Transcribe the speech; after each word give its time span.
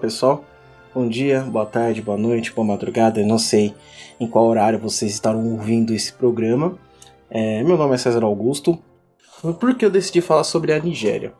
Pessoal, 0.00 0.42
bom 0.94 1.06
dia, 1.06 1.42
boa 1.42 1.66
tarde, 1.66 2.00
boa 2.00 2.16
noite, 2.16 2.54
boa 2.54 2.66
madrugada, 2.66 3.20
eu 3.20 3.26
não 3.26 3.38
sei 3.38 3.74
em 4.18 4.26
qual 4.26 4.46
horário 4.46 4.78
vocês 4.78 5.12
estarão 5.12 5.46
ouvindo 5.52 5.92
esse 5.92 6.10
programa. 6.10 6.78
É, 7.28 7.62
meu 7.62 7.76
nome 7.76 7.94
é 7.94 7.98
César 7.98 8.24
Augusto. 8.24 8.78
Por 9.42 9.74
que 9.74 9.84
eu 9.84 9.90
decidi 9.90 10.22
falar 10.22 10.44
sobre 10.44 10.72
a 10.72 10.78
Nigéria? 10.80 11.34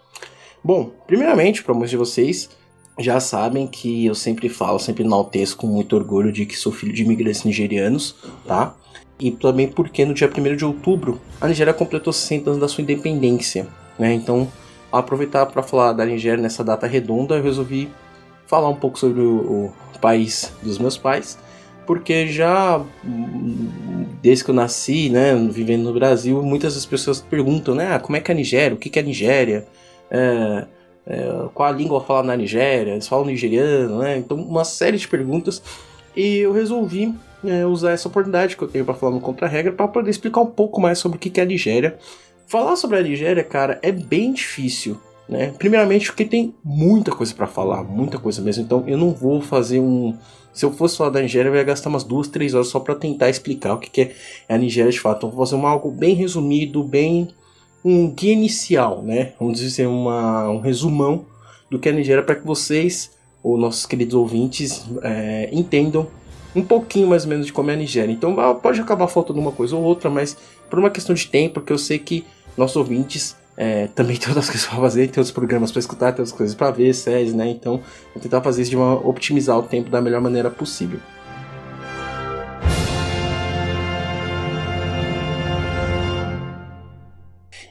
Bom, 0.63 0.91
primeiramente, 1.07 1.65
para 1.65 1.73
muitos 1.73 1.91
de 1.91 1.97
vocês 1.97 2.51
já 2.99 3.19
sabem 3.19 3.67
que 3.67 4.05
eu 4.05 4.15
sempre 4.15 4.51
falo, 4.51 4.79
sempre 4.79 5.05
enalteço 5.05 5.57
com 5.57 5.67
muito 5.67 5.97
orgulho 5.97 6.31
de 6.31 6.45
que 6.45 6.55
sou 6.55 6.71
filho 6.71 6.93
de 6.93 7.03
imigrantes 7.03 7.45
nigerianos, 7.45 8.15
tá? 8.47 8.75
E 9.19 9.31
também 9.31 9.69
porque 9.69 10.05
no 10.05 10.13
dia 10.13 10.29
1 10.29 10.57
de 10.57 10.67
outubro 10.67 11.19
a 11.41 11.49
Nigéria 11.49 11.73
completou 11.73 12.13
60 12.13 12.51
anos 12.51 12.61
da 12.61 12.69
sua 12.69 12.83
independência, 12.83 13.67
né? 13.99 14.13
Então, 14.13 14.47
aproveitar 14.93 15.47
para 15.47 15.63
falar 15.63 15.95
da 15.95 16.05
Nigéria 16.05 16.43
nessa 16.43 16.63
data 16.63 16.87
redonda, 16.87 17.37
eu 17.37 17.43
resolvi 17.43 17.89
falar 18.51 18.69
um 18.69 18.75
pouco 18.75 18.99
sobre 18.99 19.21
o, 19.23 19.73
o 19.95 19.99
país 20.01 20.53
dos 20.61 20.77
meus 20.77 20.99
pais, 20.99 21.39
porque 21.87 22.27
já 22.27 22.85
desde 24.21 24.45
que 24.45 24.51
eu 24.51 24.55
nasci, 24.55 25.09
né, 25.09 25.35
vivendo 25.49 25.85
no 25.85 25.95
Brasil, 25.95 26.43
muitas 26.43 26.75
das 26.75 26.85
pessoas 26.85 27.21
perguntam, 27.21 27.77
né, 27.77 27.95
ah, 27.95 28.01
como 28.01 28.17
é 28.17 28.21
que 28.21 28.31
é 28.31 28.35
a 28.35 28.37
Nigéria, 28.37 28.75
o 28.75 28.77
que, 28.77 28.99
é 28.99 29.03
a 29.03 29.05
Nigéria, 29.05 29.67
é, 30.11 30.67
é, 31.07 31.49
qual 31.55 31.69
a 31.69 31.73
língua 31.73 32.01
fala 32.01 32.25
na 32.25 32.37
Nigéria, 32.37 32.93
eles 32.93 33.07
falam 33.07 33.27
nigeriano, 33.27 34.01
né, 34.01 34.19
então 34.19 34.37
uma 34.37 34.65
série 34.65 34.99
de 34.99 35.07
perguntas, 35.07 35.63
e 36.17 36.39
eu 36.39 36.53
resolvi 36.53 37.15
é, 37.45 37.65
usar 37.65 37.93
essa 37.93 38.09
oportunidade 38.09 38.57
que 38.57 38.63
eu 38.65 38.69
tenho 38.69 38.85
para 38.85 38.95
falar 38.95 39.13
no 39.13 39.21
Contra-Regra 39.21 39.73
para 39.73 39.87
poder 39.87 40.11
explicar 40.11 40.41
um 40.41 40.47
pouco 40.47 40.81
mais 40.81 40.99
sobre 40.99 41.17
o 41.17 41.21
que 41.21 41.39
é 41.41 41.45
a 41.45 41.47
Nigéria. 41.47 41.97
Falar 42.49 42.75
sobre 42.75 42.99
a 42.99 43.03
Nigéria, 43.03 43.45
cara, 43.45 43.79
é 43.81 43.93
bem 43.93 44.33
difícil, 44.33 45.01
né? 45.31 45.55
Primeiramente 45.57 46.07
porque 46.07 46.25
tem 46.25 46.53
muita 46.65 47.13
coisa 47.13 47.33
para 47.33 47.47
falar, 47.47 47.85
muita 47.85 48.19
coisa 48.19 48.43
mesmo. 48.43 48.65
Então 48.65 48.83
eu 48.89 48.99
não 48.99 49.13
vou 49.13 49.41
fazer 49.41 49.79
um. 49.79 50.13
Se 50.53 50.65
eu 50.65 50.73
fosse 50.73 50.97
falar 50.97 51.11
da 51.11 51.23
Nigéria, 51.23 51.49
eu 51.49 51.55
ia 51.55 51.63
gastar 51.63 51.89
umas 51.89 52.03
duas, 52.03 52.27
três 52.27 52.53
horas 52.53 52.67
só 52.67 52.81
para 52.81 52.97
tentar 52.97 53.31
explicar 53.31 53.75
o 53.75 53.79
que 53.79 54.01
é 54.01 54.15
a 54.49 54.59
Nigéria 54.59 54.91
de 54.91 54.99
fato. 54.99 55.19
Então 55.19 55.31
vou 55.31 55.47
fazer 55.47 55.55
um, 55.55 55.65
algo 55.65 55.89
bem 55.93 56.17
resumido, 56.17 56.83
bem 56.83 57.29
um 57.85 58.11
guia 58.11 58.33
inicial, 58.33 59.03
né? 59.03 59.33
Vamos 59.39 59.61
dizer 59.61 59.87
uma, 59.87 60.51
um 60.51 60.59
resumão 60.59 61.25
do 61.71 61.79
que 61.79 61.89
é 61.89 61.93
a 61.93 61.95
Nigéria 61.95 62.25
para 62.25 62.35
que 62.35 62.45
vocês, 62.45 63.13
ou 63.41 63.57
nossos 63.57 63.87
queridos 63.87 64.15
ouvintes, 64.15 64.85
é, 65.03 65.49
entendam 65.53 66.09
um 66.57 66.63
pouquinho 66.63 67.07
mais 67.07 67.23
ou 67.23 67.29
menos 67.29 67.47
de 67.47 67.53
como 67.53 67.71
é 67.71 67.75
a 67.75 67.77
Nigéria. 67.77 68.13
Então 68.13 68.35
pode 68.61 68.81
acabar 68.81 69.07
faltando 69.07 69.39
uma 69.39 69.53
coisa 69.53 69.77
ou 69.77 69.83
outra, 69.85 70.11
mas 70.11 70.37
por 70.69 70.81
uma 70.81 70.91
questão 70.91 71.15
de 71.15 71.29
tempo, 71.29 71.55
porque 71.55 71.73
eu 71.73 71.79
sei 71.79 72.01
que 72.01 72.25
nossos 72.57 72.75
ouvintes 72.75 73.37
é, 73.63 73.89
também 73.89 74.17
tem 74.17 74.29
outras 74.29 74.47
coisas 74.49 74.67
para 74.67 74.79
fazer, 74.79 75.01
tem 75.09 75.21
outros 75.21 75.31
programas 75.31 75.71
para 75.71 75.81
escutar, 75.81 76.13
tem 76.13 76.23
outras 76.23 76.33
coisas 76.33 76.57
para 76.57 76.71
ver, 76.71 76.95
séries, 76.95 77.35
né? 77.35 77.47
Então, 77.47 77.83
vou 78.15 78.23
tentar 78.23 78.41
fazer 78.41 78.63
isso 78.63 78.71
de 78.71 78.77
uma 78.77 79.07
otimizar 79.07 79.59
o 79.59 79.63
tempo 79.63 79.91
da 79.91 80.01
melhor 80.01 80.23
maneira 80.23 80.51
possível. 80.51 80.99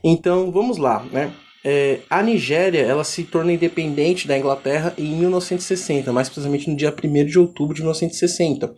Então, 0.04 0.52
vamos 0.52 0.78
lá, 0.78 1.04
né? 1.12 1.34
É, 1.66 2.02
a 2.08 2.22
Nigéria 2.22 2.82
ela 2.82 3.04
se 3.04 3.24
torna 3.24 3.52
independente 3.52 4.28
da 4.28 4.38
Inglaterra 4.38 4.94
em 4.96 5.16
1960, 5.16 6.14
mais 6.14 6.30
precisamente 6.30 6.70
no 6.70 6.78
dia 6.78 6.94
1 7.04 7.26
de 7.26 7.40
outubro 7.40 7.74
de 7.74 7.82
1960. 7.82 8.76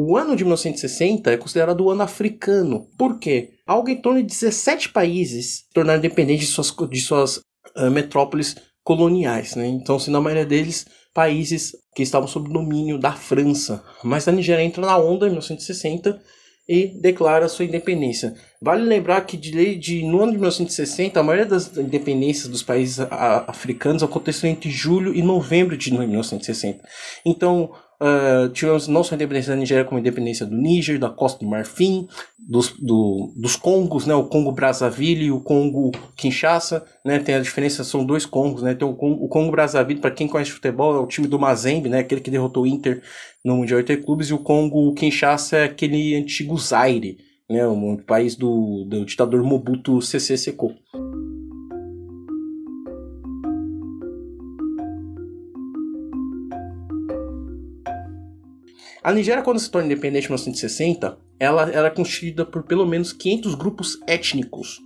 O 0.00 0.16
ano 0.16 0.36
de 0.36 0.44
1960 0.44 1.32
é 1.32 1.36
considerado 1.36 1.80
o 1.80 1.90
ano 1.90 2.02
africano. 2.02 2.88
Por 2.96 3.18
quê? 3.18 3.54
Algo 3.66 3.88
em 3.88 4.00
torno 4.00 4.20
de 4.22 4.28
17 4.28 4.90
países 4.90 5.64
tornaram 5.74 5.98
independentes 5.98 6.46
de 6.46 6.52
suas, 6.52 6.72
de 6.88 7.00
suas 7.00 7.36
uh, 7.76 7.90
metrópoles 7.90 8.54
coloniais. 8.84 9.56
Né? 9.56 9.66
Então, 9.66 9.98
se 9.98 10.08
na 10.08 10.20
maioria 10.20 10.46
deles, 10.46 10.86
países 11.12 11.72
que 11.96 12.04
estavam 12.04 12.28
sob 12.28 12.48
domínio 12.48 12.96
da 12.96 13.10
França. 13.10 13.82
Mas 14.04 14.28
a 14.28 14.30
Nigéria 14.30 14.62
entra 14.62 14.86
na 14.86 14.96
onda 14.96 15.26
em 15.26 15.30
1960 15.30 16.22
e 16.68 16.86
declara 17.00 17.48
sua 17.48 17.64
independência. 17.64 18.34
Vale 18.62 18.84
lembrar 18.84 19.22
que 19.22 19.36
de, 19.36 19.74
de, 19.74 20.04
no 20.04 20.20
ano 20.20 20.30
de 20.30 20.38
1960, 20.38 21.18
a 21.18 21.22
maioria 21.24 21.46
das 21.46 21.76
independências 21.76 22.46
dos 22.46 22.62
países 22.62 23.00
africanos 23.48 24.04
aconteceu 24.04 24.48
entre 24.48 24.70
julho 24.70 25.12
e 25.12 25.22
novembro 25.22 25.76
de 25.76 25.92
1960. 25.92 26.84
Então, 27.26 27.72
Uh, 28.00 28.48
tivemos 28.50 28.86
não 28.86 29.02
só 29.02 29.14
a 29.14 29.16
independência 29.16 29.52
da 29.52 29.58
Nigéria, 29.58 29.84
como 29.84 29.96
a 29.96 30.00
independência 30.00 30.46
do 30.46 30.54
Níger, 30.54 31.00
da 31.00 31.10
Costa 31.10 31.44
do 31.44 31.50
Marfim, 31.50 32.06
dos, 32.38 32.72
do, 32.78 33.32
dos 33.36 33.56
Congos, 33.56 34.06
né? 34.06 34.14
O 34.14 34.28
Congo 34.28 34.52
Brazzaville 34.52 35.24
e 35.24 35.32
o 35.32 35.40
Congo 35.40 35.90
Kinshasa, 36.16 36.84
né? 37.04 37.18
Tem 37.18 37.34
a 37.34 37.40
diferença, 37.40 37.82
são 37.82 38.04
dois 38.04 38.24
Congos, 38.24 38.62
né? 38.62 38.74
Tem 38.74 38.86
o 38.86 38.94
Congo, 38.94 39.24
o 39.24 39.28
Congo 39.28 39.50
Brazzaville, 39.50 40.00
para 40.00 40.12
quem 40.12 40.28
conhece 40.28 40.52
futebol, 40.52 40.94
é 40.94 41.00
o 41.00 41.06
time 41.08 41.26
do 41.26 41.40
Mazembe, 41.40 41.88
né? 41.88 41.98
Aquele 41.98 42.20
que 42.20 42.30
derrotou 42.30 42.62
o 42.62 42.66
Inter 42.66 43.02
no 43.44 43.56
Mundial 43.56 43.80
Interclubes, 43.80 44.28
e 44.28 44.34
o 44.34 44.38
Congo 44.38 44.94
Kinshasa 44.94 45.56
é 45.56 45.64
aquele 45.64 46.14
antigo 46.14 46.56
Zaire, 46.56 47.18
né? 47.50 47.66
O, 47.66 47.98
país 48.06 48.36
do, 48.36 48.84
do 48.88 49.04
ditador 49.04 49.42
Mobutu 49.42 50.00
Sese 50.00 50.38
Seko. 50.38 50.72
A 59.02 59.12
Nigéria, 59.12 59.42
quando 59.42 59.60
se 59.60 59.70
torna 59.70 59.86
independente 59.86 60.24
em 60.24 60.28
1960, 60.28 61.18
ela 61.38 61.70
era 61.70 61.90
constituída 61.90 62.44
por 62.44 62.64
pelo 62.64 62.86
menos 62.86 63.12
500 63.12 63.54
grupos 63.54 63.98
étnicos. 64.06 64.80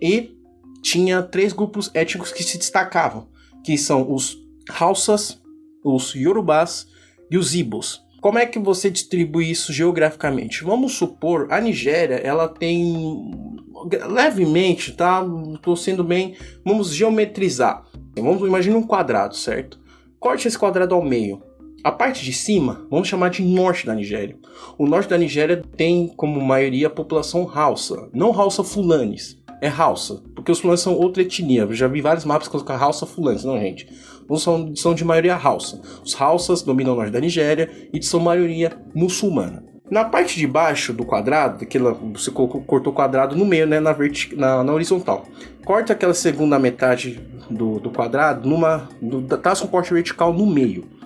E 0.00 0.36
tinha 0.82 1.22
três 1.22 1.52
grupos 1.52 1.90
étnicos 1.92 2.32
que 2.32 2.42
se 2.42 2.56
destacavam, 2.56 3.28
que 3.64 3.76
são 3.76 4.12
os 4.12 4.38
Hausas, 4.78 5.40
os 5.84 6.14
Yorubás 6.14 6.86
e 7.30 7.36
os 7.36 7.54
Ibos. 7.54 8.02
Como 8.20 8.38
é 8.38 8.46
que 8.46 8.58
você 8.58 8.90
distribui 8.90 9.50
isso 9.50 9.72
geograficamente? 9.72 10.64
Vamos 10.64 10.94
supor, 10.94 11.46
a 11.50 11.60
Nigéria, 11.60 12.16
ela 12.16 12.48
tem 12.48 13.30
levemente, 14.08 14.92
tá? 14.92 15.24
Estou 15.54 15.76
sendo 15.76 16.02
bem, 16.02 16.36
vamos 16.64 16.92
geometrizar. 16.92 17.84
Vamos 18.16 18.46
imaginar 18.46 18.76
um 18.76 18.86
quadrado, 18.86 19.36
certo? 19.36 19.78
Corte 20.18 20.48
esse 20.48 20.58
quadrado 20.58 20.94
ao 20.94 21.04
meio. 21.04 21.40
A 21.84 21.92
parte 21.92 22.24
de 22.24 22.32
cima, 22.32 22.84
vamos 22.90 23.06
chamar 23.06 23.30
de 23.30 23.42
norte 23.42 23.86
da 23.86 23.94
Nigéria. 23.94 24.36
O 24.76 24.86
norte 24.86 25.08
da 25.08 25.16
Nigéria 25.16 25.62
tem 25.76 26.08
como 26.08 26.40
maioria 26.40 26.88
a 26.88 26.90
população 26.90 27.48
Hausa, 27.54 28.08
não 28.12 28.32
Hausa 28.38 28.64
Fulanes, 28.64 29.38
é 29.60 29.68
Hausa, 29.68 30.22
porque 30.34 30.50
os 30.50 30.60
fulanes 30.60 30.80
são 30.80 30.94
outra 30.94 31.22
etnia. 31.22 31.62
Eu 31.62 31.74
já 31.74 31.86
vi 31.86 32.00
vários 32.00 32.24
mapas 32.24 32.48
com 32.48 32.72
Hausa 32.72 33.06
Fulanes, 33.06 33.44
não, 33.44 33.58
gente. 33.58 33.88
São, 34.36 34.74
são 34.74 34.94
de 34.94 35.04
maioria 35.04 35.36
Hausa. 35.36 35.80
Os 36.04 36.20
Hausas 36.20 36.62
dominam 36.62 36.92
o 36.92 36.96
norte 36.96 37.12
da 37.12 37.20
Nigéria 37.20 37.70
e 37.92 38.02
são 38.02 38.20
maioria 38.20 38.72
muçulmana. 38.94 39.64
Na 39.90 40.04
parte 40.04 40.36
de 40.36 40.46
baixo 40.46 40.92
do 40.92 41.04
quadrado, 41.04 41.64
aquela, 41.64 41.92
você 41.92 42.30
cortou 42.30 42.92
o 42.92 42.94
quadrado 42.94 43.34
no 43.34 43.46
meio, 43.46 43.66
né, 43.66 43.80
na, 43.80 43.92
vertic, 43.92 44.34
na, 44.36 44.62
na 44.62 44.72
horizontal. 44.72 45.24
Corta 45.64 45.94
aquela 45.94 46.12
segunda 46.12 46.58
metade 46.58 47.20
do, 47.48 47.80
do 47.80 47.90
quadrado 47.90 48.46
numa. 48.46 48.88
Do, 49.00 49.18
um 49.18 49.66
corte 49.68 49.94
vertical 49.94 50.32
no 50.32 50.44
meio. 50.44 50.97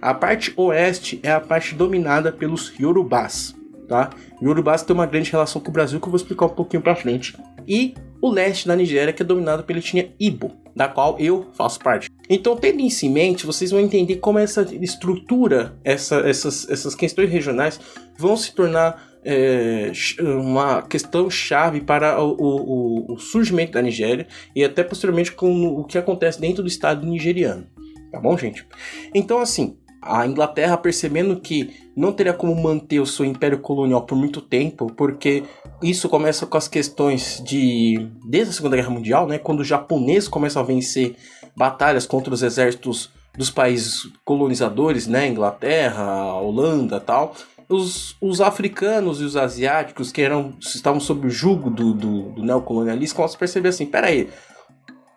A 0.00 0.14
parte 0.14 0.52
oeste 0.56 1.20
é 1.22 1.30
a 1.30 1.40
parte 1.40 1.74
dominada 1.74 2.30
pelos 2.30 2.72
Yorubás, 2.78 3.54
tá? 3.88 4.10
Yorubás 4.42 4.82
tem 4.82 4.94
uma 4.94 5.06
grande 5.06 5.30
relação 5.30 5.60
com 5.60 5.70
o 5.70 5.72
Brasil 5.72 6.00
que 6.00 6.06
eu 6.06 6.10
vou 6.10 6.16
explicar 6.16 6.46
um 6.46 6.50
pouquinho 6.50 6.82
para 6.82 6.94
frente. 6.94 7.36
E 7.66 7.94
o 8.20 8.30
leste 8.30 8.66
da 8.66 8.76
Nigéria 8.76 9.12
que 9.12 9.22
é 9.22 9.24
dominado 9.24 9.64
pela 9.64 9.78
etnia 9.78 10.12
Ibo, 10.18 10.52
da 10.74 10.88
qual 10.88 11.18
eu 11.18 11.46
faço 11.52 11.78
parte. 11.80 12.08
Então, 12.28 12.56
tendo 12.56 12.80
isso 12.80 13.06
em 13.06 13.10
mente, 13.10 13.46
vocês 13.46 13.70
vão 13.70 13.80
entender 13.80 14.16
como 14.16 14.38
essa 14.38 14.62
estrutura, 14.80 15.76
essa, 15.84 16.16
essas, 16.28 16.68
essas 16.68 16.94
questões 16.94 17.30
regionais 17.30 17.80
vão 18.18 18.36
se 18.36 18.52
tornar 18.54 19.16
é, 19.24 19.90
uma 20.20 20.82
questão 20.82 21.28
chave 21.28 21.80
para 21.80 22.22
o, 22.22 22.36
o, 22.38 23.12
o, 23.14 23.18
surgimento 23.18 23.72
da 23.72 23.82
Nigéria 23.82 24.26
e 24.54 24.62
até 24.64 24.84
posteriormente 24.84 25.32
com 25.32 25.66
o 25.66 25.84
que 25.84 25.98
acontece 25.98 26.40
dentro 26.40 26.62
do 26.62 26.68
Estado 26.68 27.06
nigeriano. 27.06 27.66
Tá 28.12 28.20
bom, 28.20 28.36
gente? 28.38 28.64
Então, 29.12 29.40
assim, 29.40 29.76
a 30.06 30.26
Inglaterra 30.26 30.76
percebendo 30.76 31.40
que 31.40 31.90
não 31.96 32.12
teria 32.12 32.32
como 32.32 32.54
manter 32.54 33.00
o 33.00 33.06
seu 33.06 33.24
império 33.24 33.58
colonial 33.58 34.02
por 34.02 34.16
muito 34.16 34.40
tempo, 34.40 34.92
porque 34.96 35.44
isso 35.82 36.08
começa 36.08 36.46
com 36.46 36.56
as 36.56 36.68
questões 36.68 37.42
de 37.44 38.08
desde 38.24 38.50
a 38.50 38.52
Segunda 38.52 38.76
Guerra 38.76 38.90
Mundial, 38.90 39.26
né, 39.26 39.38
quando 39.38 39.60
os 39.60 39.66
japoneses 39.66 40.28
começam 40.28 40.62
a 40.62 40.64
vencer 40.64 41.16
batalhas 41.56 42.06
contra 42.06 42.32
os 42.32 42.42
exércitos 42.42 43.10
dos 43.36 43.50
países 43.50 44.08
colonizadores, 44.24 45.06
né, 45.06 45.28
Inglaterra, 45.28 46.34
Holanda, 46.34 47.00
tal. 47.00 47.34
Os, 47.68 48.16
os 48.20 48.40
africanos 48.40 49.20
e 49.20 49.24
os 49.24 49.36
asiáticos 49.36 50.12
que 50.12 50.22
eram 50.22 50.54
estavam 50.60 51.00
sob 51.00 51.26
o 51.26 51.30
jugo 51.30 51.68
do, 51.68 51.92
do, 51.92 52.22
do 52.30 52.42
neocolonialismo 52.42 53.16
começam 53.16 53.36
a 53.36 53.38
perceber 53.38 53.70
assim, 53.70 53.86
peraí, 53.86 54.28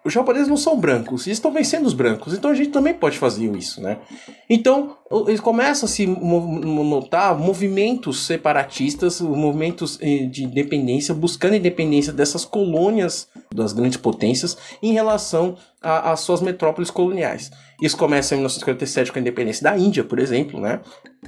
os 0.03 0.13
japoneses 0.13 0.47
não 0.47 0.55
são 0.55 0.79
brancos, 0.79 1.27
eles 1.27 1.37
estão 1.37 1.51
vencendo 1.51 1.85
os 1.85 1.93
brancos, 1.93 2.33
então 2.33 2.51
a 2.51 2.53
gente 2.53 2.69
também 2.69 2.93
pode 2.93 3.17
fazer 3.17 3.53
isso, 3.55 3.81
né? 3.81 3.97
Então, 4.49 4.95
eles 5.27 5.41
começam 5.41 5.85
a 5.85 5.89
se 5.89 6.07
notar 6.07 7.37
movimentos 7.37 8.25
separatistas, 8.25 9.19
movimentos 9.19 9.99
eh, 10.01 10.25
de 10.25 10.45
independência, 10.45 11.13
buscando 11.13 11.53
a 11.53 11.57
independência 11.57 12.13
dessas 12.13 12.45
colônias 12.45 13.27
das 13.53 13.73
grandes 13.73 13.97
potências 13.97 14.57
em 14.81 14.93
relação 14.93 15.57
às 15.81 16.21
suas 16.21 16.41
metrópoles 16.41 16.89
coloniais. 16.89 17.51
Isso 17.81 17.97
começa 17.97 18.33
em 18.33 18.37
1947 18.37 19.11
com 19.11 19.19
a 19.19 19.21
independência 19.21 19.63
da 19.63 19.77
Índia, 19.77 20.03
por 20.03 20.19
exemplo, 20.19 20.59
né? 20.59 20.79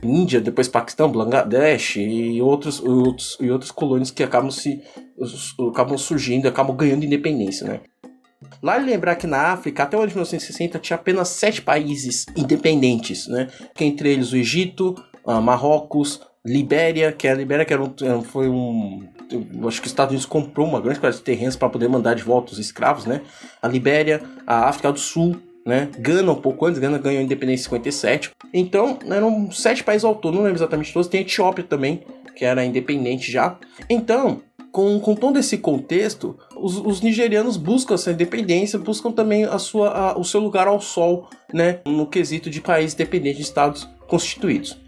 Índia, 0.02 0.40
depois 0.40 0.68
Paquistão, 0.68 1.12
Bangladesh 1.12 1.98
e 1.98 2.42
outros, 2.42 2.80
outros, 2.82 3.38
e 3.40 3.52
outras 3.52 3.72
colônias 3.72 4.12
que 4.12 4.24
acabam 4.24 4.52
se 4.52 4.82
acabam 5.70 5.98
surgindo, 5.98 6.48
acabam 6.48 6.76
ganhando 6.76 7.06
independência, 7.06 7.68
né? 7.68 7.82
Vale 8.62 8.86
lembrar 8.86 9.16
que 9.16 9.28
na 9.28 9.54
África, 9.54 9.84
até 9.84 9.96
o 9.96 10.00
ano 10.00 10.10
de 10.10 10.16
1960, 10.16 10.80
tinha 10.80 10.96
apenas 10.96 11.30
sete 11.30 11.62
países 11.62 12.26
independentes, 12.36 13.28
né? 13.28 13.48
Que 13.76 13.86
entre 13.86 14.12
eles 14.12 14.32
o 14.32 14.38
Egito, 14.38 14.96
uh, 15.26 15.42
Marrocos, 15.42 16.22
Libéria, 16.46 17.12
que 17.12 17.28
a 17.28 17.36
Libéria 17.36 17.64
que 17.64 17.74
era 17.74 17.84
um, 17.84 18.24
foi 18.24 18.50
um. 18.50 19.08
Acho 19.68 19.80
que 19.80 19.88
os 19.88 19.92
Estados 19.92 20.12
Unidos 20.12 20.26
comprou 20.26 20.68
uma 20.68 20.82
grande 20.82 21.00
quantidade 21.00 21.18
de 21.18 21.24
terrenos 21.24 21.56
para 21.56 21.70
poder 21.70 21.88
mandar 21.88 22.16
de 22.16 22.24
volta 22.24 22.52
os 22.52 22.60
escravos, 22.60 23.06
né? 23.06 23.22
A 23.62 23.68
Libéria, 23.68 24.22
a 24.46 24.68
África 24.68 24.92
do 24.92 25.00
Sul, 25.00 25.38
né? 25.66 25.90
Gana 26.00 26.32
um 26.32 26.42
pouco 26.42 26.66
antes, 26.66 26.80
Gana 26.80 26.98
ganhou 26.98 27.20
a 27.20 27.24
independência 27.24 27.62
em 27.62 27.66
57. 27.66 28.32
Então, 28.54 28.98
eram 29.10 29.52
sete 29.52 29.84
países 29.84 30.04
ao 30.04 30.16
todo, 30.16 30.36
não 30.36 30.44
lembro 30.44 30.58
exatamente 30.58 30.92
todos. 30.92 31.08
Tem 31.08 31.20
a 31.20 31.24
Etiópia 31.24 31.64
também, 31.64 32.02
que 32.36 32.44
era 32.44 32.66
independente 32.66 33.32
já. 33.32 33.58
Então, 33.90 34.42
com, 34.72 35.00
com 35.00 35.14
todo 35.14 35.38
esse 35.38 35.58
contexto, 35.58 36.38
os, 36.56 36.78
os, 36.78 37.02
nigerianos 37.02 37.58
buscam 37.58 37.96
essa 37.96 38.12
independência, 38.12 38.80
buscam 38.80 39.12
também 39.12 39.44
a 39.44 39.60
sua, 39.60 39.90
a, 39.90 40.18
o 40.18 40.24
seu 40.24 40.40
lugar 40.40 40.68
ao 40.68 40.80
sol, 40.80 41.28
né, 41.54 41.80
no 41.86 42.08
quesito 42.08 42.50
de 42.50 42.62
país 42.62 42.94
dependente 42.94 43.38
de 43.38 43.44
estados 43.44 43.88
constituídos. 44.08 44.81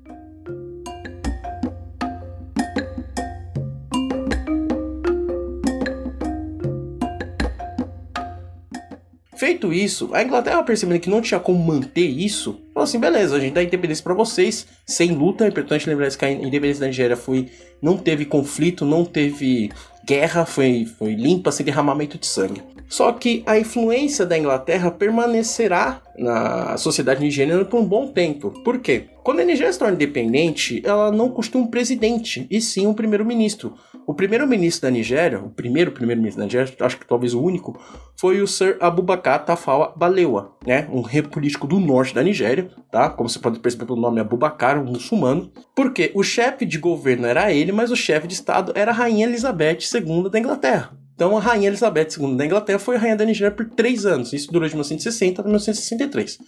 Feito 9.44 9.74
isso, 9.74 10.10
a 10.14 10.24
Inglaterra 10.24 10.64
percebendo 10.64 11.02
que 11.02 11.10
não 11.10 11.20
tinha 11.20 11.38
como 11.38 11.62
manter 11.62 12.08
isso, 12.08 12.62
falou 12.74 12.86
assim: 12.86 12.98
beleza, 12.98 13.36
a 13.36 13.40
gente 13.42 13.52
dá 13.52 13.62
independência 13.62 14.02
para 14.02 14.14
vocês, 14.14 14.66
sem 14.86 15.12
luta. 15.12 15.44
É 15.44 15.50
importante 15.50 15.86
lembrar 15.86 16.10
que 16.12 16.24
a 16.24 16.32
independência 16.32 16.80
da 16.80 16.88
Nigéria 16.88 17.18
foi, 17.18 17.50
não 17.82 17.98
teve 17.98 18.24
conflito, 18.24 18.86
não 18.86 19.04
teve 19.04 19.70
guerra, 20.08 20.46
foi, 20.46 20.86
foi 20.98 21.16
limpa, 21.16 21.52
sem 21.52 21.66
derramamento 21.66 22.18
de 22.18 22.26
sangue. 22.26 22.64
Só 22.88 23.12
que 23.12 23.44
a 23.46 23.60
influência 23.60 24.26
da 24.26 24.38
Inglaterra 24.38 24.90
permanecerá 24.92 26.02
na 26.18 26.78
sociedade 26.78 27.20
nigeriana 27.20 27.66
por 27.66 27.82
um 27.82 27.86
bom 27.86 28.08
tempo. 28.08 28.52
Por 28.64 28.80
quê? 28.80 29.08
Quando 29.24 29.40
a 29.40 29.44
Nigéria 29.44 29.74
se 29.74 29.80
torna 29.80 29.96
independente, 29.96 30.82
ela 30.86 31.12
não 31.12 31.30
costuma 31.30 31.66
um 31.66 31.68
presidente, 31.68 32.46
e 32.52 32.62
sim 32.62 32.86
um 32.86 32.94
primeiro-ministro. 32.94 33.74
O 34.06 34.14
primeiro-ministro 34.14 34.82
da 34.82 34.92
Nigéria, 34.92 35.40
o 35.40 35.50
primeiro 35.50 35.92
primeiro-ministro 35.92 36.40
da 36.40 36.46
Nigéria, 36.46 36.74
acho 36.82 36.98
que 36.98 37.08
talvez 37.08 37.34
o 37.34 37.42
único, 37.42 37.80
foi 38.20 38.42
o 38.42 38.48
Sir 38.48 38.78
Abubakar 38.80 39.46
Tafawa 39.46 39.94
Balewa, 39.96 40.58
né? 40.66 40.88
Um 40.92 41.02
rei 41.02 41.22
político 41.22 41.66
do 41.66 41.80
norte 41.80 42.14
da 42.14 42.22
Nigéria, 42.22 42.70
tá? 42.92 43.10
Como 43.10 43.30
você 43.30 43.40
pode 43.40 43.60
perceber 43.60 43.86
pelo 43.86 44.00
nome 44.00 44.20
Abubakar, 44.20 44.78
um 44.78 44.86
muçulmano. 44.86 45.52
Porque 45.76 46.12
o 46.14 46.22
chefe 46.22 46.66
de 46.66 46.78
governo 46.78 47.26
era 47.26 47.52
ele, 47.54 47.72
mas 47.72 47.92
o 47.92 47.96
chefe 47.96 48.28
de 48.28 48.34
estado 48.34 48.74
era 48.76 48.92
a 48.92 48.94
rainha 48.94 49.26
Elizabeth 49.26 49.80
II 49.94 50.30
da 50.30 50.40
Inglaterra. 50.40 50.92
Então 51.16 51.38
a 51.38 51.40
rainha 51.40 51.68
Elizabeth 51.68 52.10
II 52.20 52.36
da 52.36 52.46
Inglaterra 52.46 52.80
foi 52.80 52.98
a 52.98 53.00
rainha 53.00 53.16
da 53.16 53.26
Nigéria 53.26 53.56
por 53.56 53.70
três 53.70 54.06
anos. 54.06 54.34
Isso 54.34 54.52
durou 54.52 54.68
de 54.68 54.76
1960 54.76 55.42
a 55.42 55.44
1963. 55.44 56.40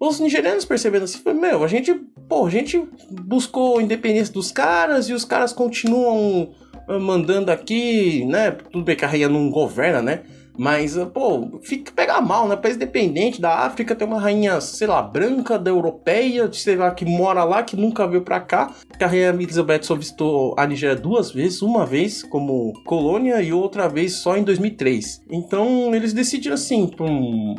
Os 0.00 0.18
nigerianos 0.18 0.64
percebendo 0.64 1.04
assim, 1.04 1.20
meu, 1.32 1.62
a 1.62 1.68
gente, 1.68 1.94
pô, 2.28 2.46
a 2.46 2.50
gente 2.50 2.82
buscou 3.08 3.78
a 3.78 3.82
independência 3.82 4.34
dos 4.34 4.50
caras 4.50 5.08
e 5.08 5.12
os 5.12 5.24
caras 5.24 5.52
continuam 5.52 6.52
mandando 6.98 7.50
aqui, 7.50 8.24
né? 8.24 8.50
Tudo 8.50 8.84
bem 8.84 8.96
que 8.96 9.04
a 9.04 9.08
rainha 9.08 9.28
não 9.28 9.50
governa, 9.50 10.02
né? 10.02 10.20
Mas, 10.56 10.96
pô, 11.14 11.60
fica 11.62 11.92
pegar 11.92 12.20
mal, 12.20 12.46
né? 12.46 12.56
País 12.56 12.76
dependente 12.76 13.40
da 13.40 13.60
África 13.60 13.94
tem 13.94 14.06
uma 14.06 14.20
rainha, 14.20 14.60
sei 14.60 14.86
lá, 14.86 15.02
branca, 15.02 15.58
da 15.58 15.70
europeia, 15.70 16.50
sei 16.52 16.76
lá, 16.76 16.90
que 16.90 17.04
mora 17.04 17.42
lá, 17.44 17.62
que 17.62 17.76
nunca 17.76 18.06
veio 18.06 18.22
pra 18.22 18.40
cá. 18.40 18.74
A 19.00 19.06
rainha 19.06 19.30
Elizabeth 19.30 19.82
só 19.82 19.94
visitou 19.94 20.54
a 20.58 20.66
Nigéria 20.66 20.94
duas 20.94 21.32
vezes, 21.32 21.62
uma 21.62 21.86
vez 21.86 22.22
como 22.22 22.72
colônia 22.84 23.40
e 23.42 23.52
outra 23.52 23.88
vez 23.88 24.16
só 24.16 24.36
em 24.36 24.44
2003. 24.44 25.22
Então, 25.30 25.94
eles 25.94 26.12
decidiram 26.12 26.54
assim, 26.54 26.90
um, 27.00 27.54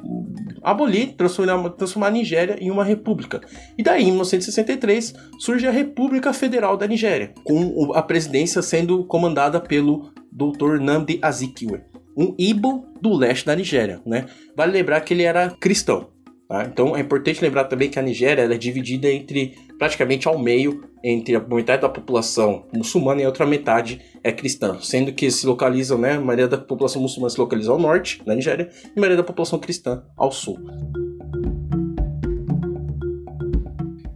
abolir, 0.62 1.16
transformar, 1.16 1.70
transformar 1.72 2.08
a 2.08 2.12
Nigéria 2.12 2.58
em 2.60 2.70
uma 2.70 2.84
república. 2.84 3.42
E 3.78 3.84
daí, 3.84 4.04
em 4.04 4.12
1963, 4.12 5.14
surge 5.40 5.68
a 5.68 5.72
República 5.72 6.32
Federal 6.32 6.78
da 6.78 6.88
Nigéria, 6.88 7.34
com 7.44 7.92
a 7.94 8.02
presidência 8.02 8.62
sendo 8.62 9.04
comandada 9.06 9.60
pelo 9.60 10.12
Dr. 10.32 10.80
Nnamdi 10.80 11.20
Azikiwe 11.22 11.93
um 12.18 12.36
Ibo 12.38 12.86
do 13.02 13.14
leste 13.14 13.46
da 13.46 13.56
Nigéria, 13.56 14.02
né? 14.06 14.26
Vale 14.56 14.72
lembrar 14.72 15.02
que 15.02 15.14
ele 15.14 15.24
era 15.24 15.50
cristão. 15.50 16.10
Tá? 16.48 16.66
Então 16.66 16.96
é 16.96 17.00
importante 17.00 17.42
lembrar 17.42 17.66
também 17.66 17.90
que 17.90 17.98
a 17.98 18.02
Nigéria 18.02 18.44
é 18.44 18.58
dividida 18.58 19.10
entre 19.10 19.56
praticamente 19.78 20.28
ao 20.28 20.38
meio 20.38 20.84
entre 21.04 21.36
a 21.36 21.40
metade 21.40 21.82
da 21.82 21.90
população 21.90 22.66
muçulmana 22.74 23.22
e 23.22 23.26
a 23.26 23.28
outra 23.28 23.46
metade 23.46 24.00
é 24.24 24.32
cristã, 24.32 24.78
sendo 24.82 25.12
que 25.12 25.30
se 25.30 25.46
localizam, 25.46 25.98
né, 25.98 26.14
a 26.14 26.22
maioria 26.22 26.48
da 26.48 26.58
população 26.58 27.02
muçulmana 27.02 27.30
se 27.30 27.40
localiza 27.40 27.72
ao 27.72 27.78
norte, 27.78 28.22
na 28.26 28.34
Nigéria, 28.34 28.70
e 28.86 28.98
a 28.98 29.00
maioria 29.02 29.18
da 29.18 29.24
população 29.24 29.60
cristã 29.60 30.02
ao 30.16 30.32
sul. 30.32 30.58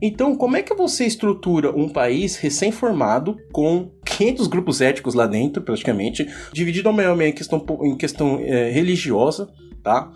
Então, 0.01 0.35
como 0.35 0.55
é 0.57 0.61
que 0.61 0.75
você 0.75 1.05
estrutura 1.05 1.75
um 1.75 1.89
país 1.89 2.35
recém-formado 2.35 3.37
com 3.51 3.91
500 4.05 4.47
grupos 4.47 4.81
éticos 4.81 5.15
lá 5.15 5.25
dentro, 5.25 5.61
praticamente, 5.61 6.27
dividido 6.53 6.87
ao 6.87 6.93
meio 6.93 7.19
em 7.21 7.31
questão, 7.31 7.65
em 7.81 7.97
questão 7.97 8.39
é, 8.39 8.69
religiosa, 8.69 9.49
tá? 9.83 10.11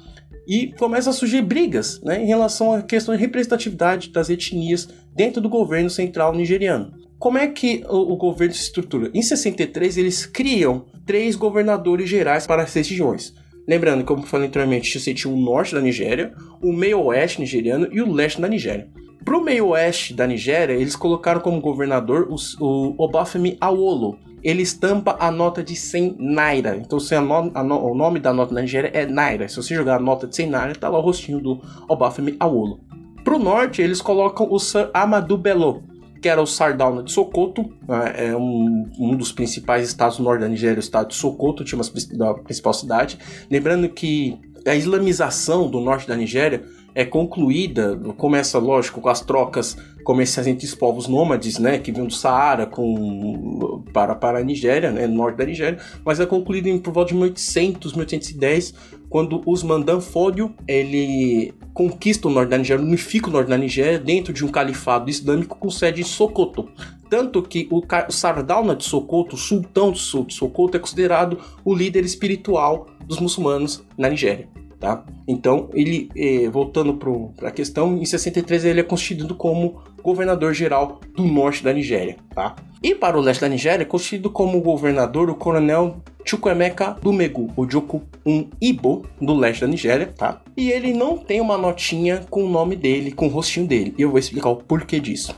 E 0.47 0.73
começa 0.73 1.09
a 1.09 1.13
surgir 1.13 1.41
brigas 1.41 2.01
né, 2.03 2.21
em 2.21 2.27
relação 2.27 2.73
à 2.73 2.81
questão 2.81 3.15
de 3.15 3.21
representatividade 3.21 4.09
das 4.09 4.29
etnias 4.29 4.87
dentro 5.15 5.41
do 5.41 5.49
governo 5.49 5.89
central 5.89 6.33
nigeriano. 6.33 6.93
Como 7.17 7.37
é 7.37 7.47
que 7.47 7.83
o, 7.87 8.13
o 8.13 8.17
governo 8.17 8.53
se 8.53 8.63
estrutura? 8.63 9.11
Em 9.13 9.21
63, 9.21 9.97
eles 9.97 10.25
criam 10.25 10.85
três 11.05 11.35
governadores 11.35 12.09
gerais 12.09 12.47
para 12.47 12.63
as 12.63 12.73
regiões. 12.73 13.33
Lembrando, 13.67 14.03
como 14.03 14.23
falei 14.23 14.47
anteriormente, 14.47 14.99
você 14.99 15.13
tinha 15.13 15.31
o 15.31 15.39
norte 15.39 15.75
da 15.75 15.81
Nigéria, 15.81 16.33
o 16.61 16.73
meio 16.73 16.99
oeste 17.03 17.39
nigeriano 17.39 17.87
e 17.91 18.01
o 18.01 18.11
leste 18.11 18.41
da 18.41 18.47
Nigéria. 18.47 18.89
Pro 19.23 19.43
meio 19.43 19.67
oeste 19.67 20.13
da 20.13 20.25
Nigéria, 20.25 20.73
eles 20.73 20.95
colocaram 20.95 21.41
como 21.41 21.61
governador 21.61 22.27
o 22.59 22.95
Obafemi 22.97 23.57
Awolo. 23.61 24.17
Ele 24.43 24.63
estampa 24.63 25.15
a 25.19 25.29
nota 25.29 25.63
de 25.63 25.75
100 25.75 26.15
naira. 26.17 26.75
Então, 26.75 26.99
se 26.99 27.17
no, 27.19 27.43
no, 27.43 27.91
o 27.91 27.95
nome 27.95 28.19
da 28.19 28.33
nota 28.33 28.55
da 28.55 28.61
Nigéria 28.61 28.89
é 28.91 29.05
naira. 29.05 29.47
Se 29.47 29.57
você 29.57 29.75
jogar 29.75 29.97
a 29.97 29.99
nota 29.99 30.25
de 30.25 30.35
100 30.35 30.49
naira, 30.49 30.75
tá 30.75 30.89
lá 30.89 30.97
o 30.97 31.01
rostinho 31.01 31.39
do 31.39 31.61
Obafemi 31.87 32.35
Awolo. 32.39 32.79
Pro 33.23 33.37
norte, 33.37 33.81
eles 33.81 34.01
colocam 34.01 34.47
o 34.51 34.57
Sir 34.57 34.89
Amadou 34.93 35.37
Bello, 35.37 35.83
que 36.19 36.27
era 36.27 36.41
o 36.41 36.47
Sardauna 36.47 37.03
de 37.03 37.11
Sokoto, 37.11 37.71
né, 37.87 38.13
é 38.15 38.35
um, 38.35 38.85
um 38.99 39.15
dos 39.15 39.31
principais 39.31 39.87
estados 39.87 40.17
do 40.17 40.23
norte 40.23 40.41
da 40.41 40.47
Nigéria, 40.47 40.77
o 40.77 40.79
estado 40.79 41.09
de 41.09 41.15
Sokoto, 41.15 41.63
tinha 41.63 41.79
uma 41.79 42.33
principal 42.43 42.73
cidade. 42.73 43.19
Lembrando 43.49 43.87
que 43.89 44.39
a 44.65 44.75
islamização 44.75 45.69
do 45.69 45.79
norte 45.79 46.07
da 46.07 46.15
Nigéria 46.15 46.63
é 46.93 47.05
concluída, 47.05 47.97
começa, 48.17 48.59
lógico, 48.59 49.01
com 49.01 49.09
as 49.09 49.21
trocas 49.21 49.77
comerciais 50.03 50.47
entre 50.47 50.65
os 50.65 50.75
povos 50.75 51.07
nômades, 51.07 51.57
né, 51.57 51.77
que 51.77 51.91
vinham 51.91 52.07
do 52.07 52.13
Saara 52.13 52.65
com, 52.65 53.83
para, 53.93 54.15
para 54.15 54.39
a 54.39 54.43
Nigéria, 54.43 54.91
né, 54.91 55.07
no 55.07 55.15
norte 55.15 55.37
da 55.37 55.45
Nigéria, 55.45 55.79
mas 56.03 56.19
é 56.19 56.25
concluída 56.25 56.69
em 56.69 56.79
por 56.79 56.91
volta 56.91 57.09
de 57.09 57.15
1800, 57.15 57.93
1810, 57.93 58.73
quando 59.09 59.41
Usman 59.45 59.81
Dan 59.81 59.99
Fodio, 59.99 60.53
ele 60.67 61.53
conquista 61.73 62.27
o 62.27 62.31
norte 62.31 62.49
da 62.49 62.57
Nigéria, 62.57 62.83
unifica 62.83 63.29
o 63.29 63.31
norte 63.31 63.49
da 63.49 63.57
Nigéria 63.57 63.99
dentro 63.99 64.33
de 64.33 64.43
um 64.43 64.47
califado 64.47 65.09
islâmico 65.09 65.57
com 65.57 65.69
sede 65.69 66.01
em 66.01 66.05
Sokoto. 66.05 66.69
Tanto 67.09 67.41
que 67.41 67.67
o, 67.69 67.79
o 67.79 68.11
Sardauna 68.11 68.73
de 68.73 68.85
Sokoto, 68.85 69.35
o 69.35 69.39
sultão 69.39 69.91
de 69.91 69.99
Sokoto, 69.99 70.77
é 70.77 70.79
considerado 70.79 71.39
o 71.63 71.75
líder 71.75 72.05
espiritual 72.05 72.87
dos 73.05 73.19
muçulmanos 73.19 73.83
na 73.97 74.09
Nigéria. 74.09 74.47
Tá? 74.81 75.03
Então, 75.27 75.69
ele, 75.75 76.09
eh, 76.15 76.49
voltando 76.49 76.95
para 76.95 77.49
a 77.49 77.51
questão, 77.51 77.97
em 77.97 78.03
63 78.03 78.65
ele 78.65 78.79
é 78.79 78.83
constituído 78.83 79.35
como 79.35 79.83
governador 80.01 80.55
geral 80.55 80.99
do 81.15 81.23
norte 81.23 81.63
da 81.63 81.71
Nigéria. 81.71 82.17
Tá? 82.33 82.55
E 82.81 82.95
para 82.95 83.15
o 83.15 83.21
leste 83.21 83.41
da 83.41 83.47
Nigéria, 83.47 83.83
é 83.83 83.85
constituído 83.85 84.31
como 84.31 84.59
governador 84.59 85.29
o 85.29 85.35
coronel 85.35 85.97
Chukwemeka 86.25 86.97
Dumegu, 86.99 87.51
o 87.55 87.69
Joku, 87.69 88.01
um 88.25 88.49
Ibo 88.59 89.05
do 89.21 89.35
leste 89.35 89.61
da 89.61 89.67
Nigéria, 89.67 90.11
tá? 90.17 90.41
E 90.57 90.71
ele 90.71 90.93
não 90.93 91.15
tem 91.15 91.39
uma 91.39 91.59
notinha 91.59 92.25
com 92.27 92.43
o 92.43 92.49
nome 92.49 92.75
dele, 92.75 93.11
com 93.11 93.27
o 93.27 93.29
rostinho 93.29 93.67
dele. 93.67 93.93
E 93.99 94.01
eu 94.01 94.09
vou 94.09 94.17
explicar 94.17 94.49
o 94.49 94.55
porquê 94.55 94.99
disso. 94.99 95.35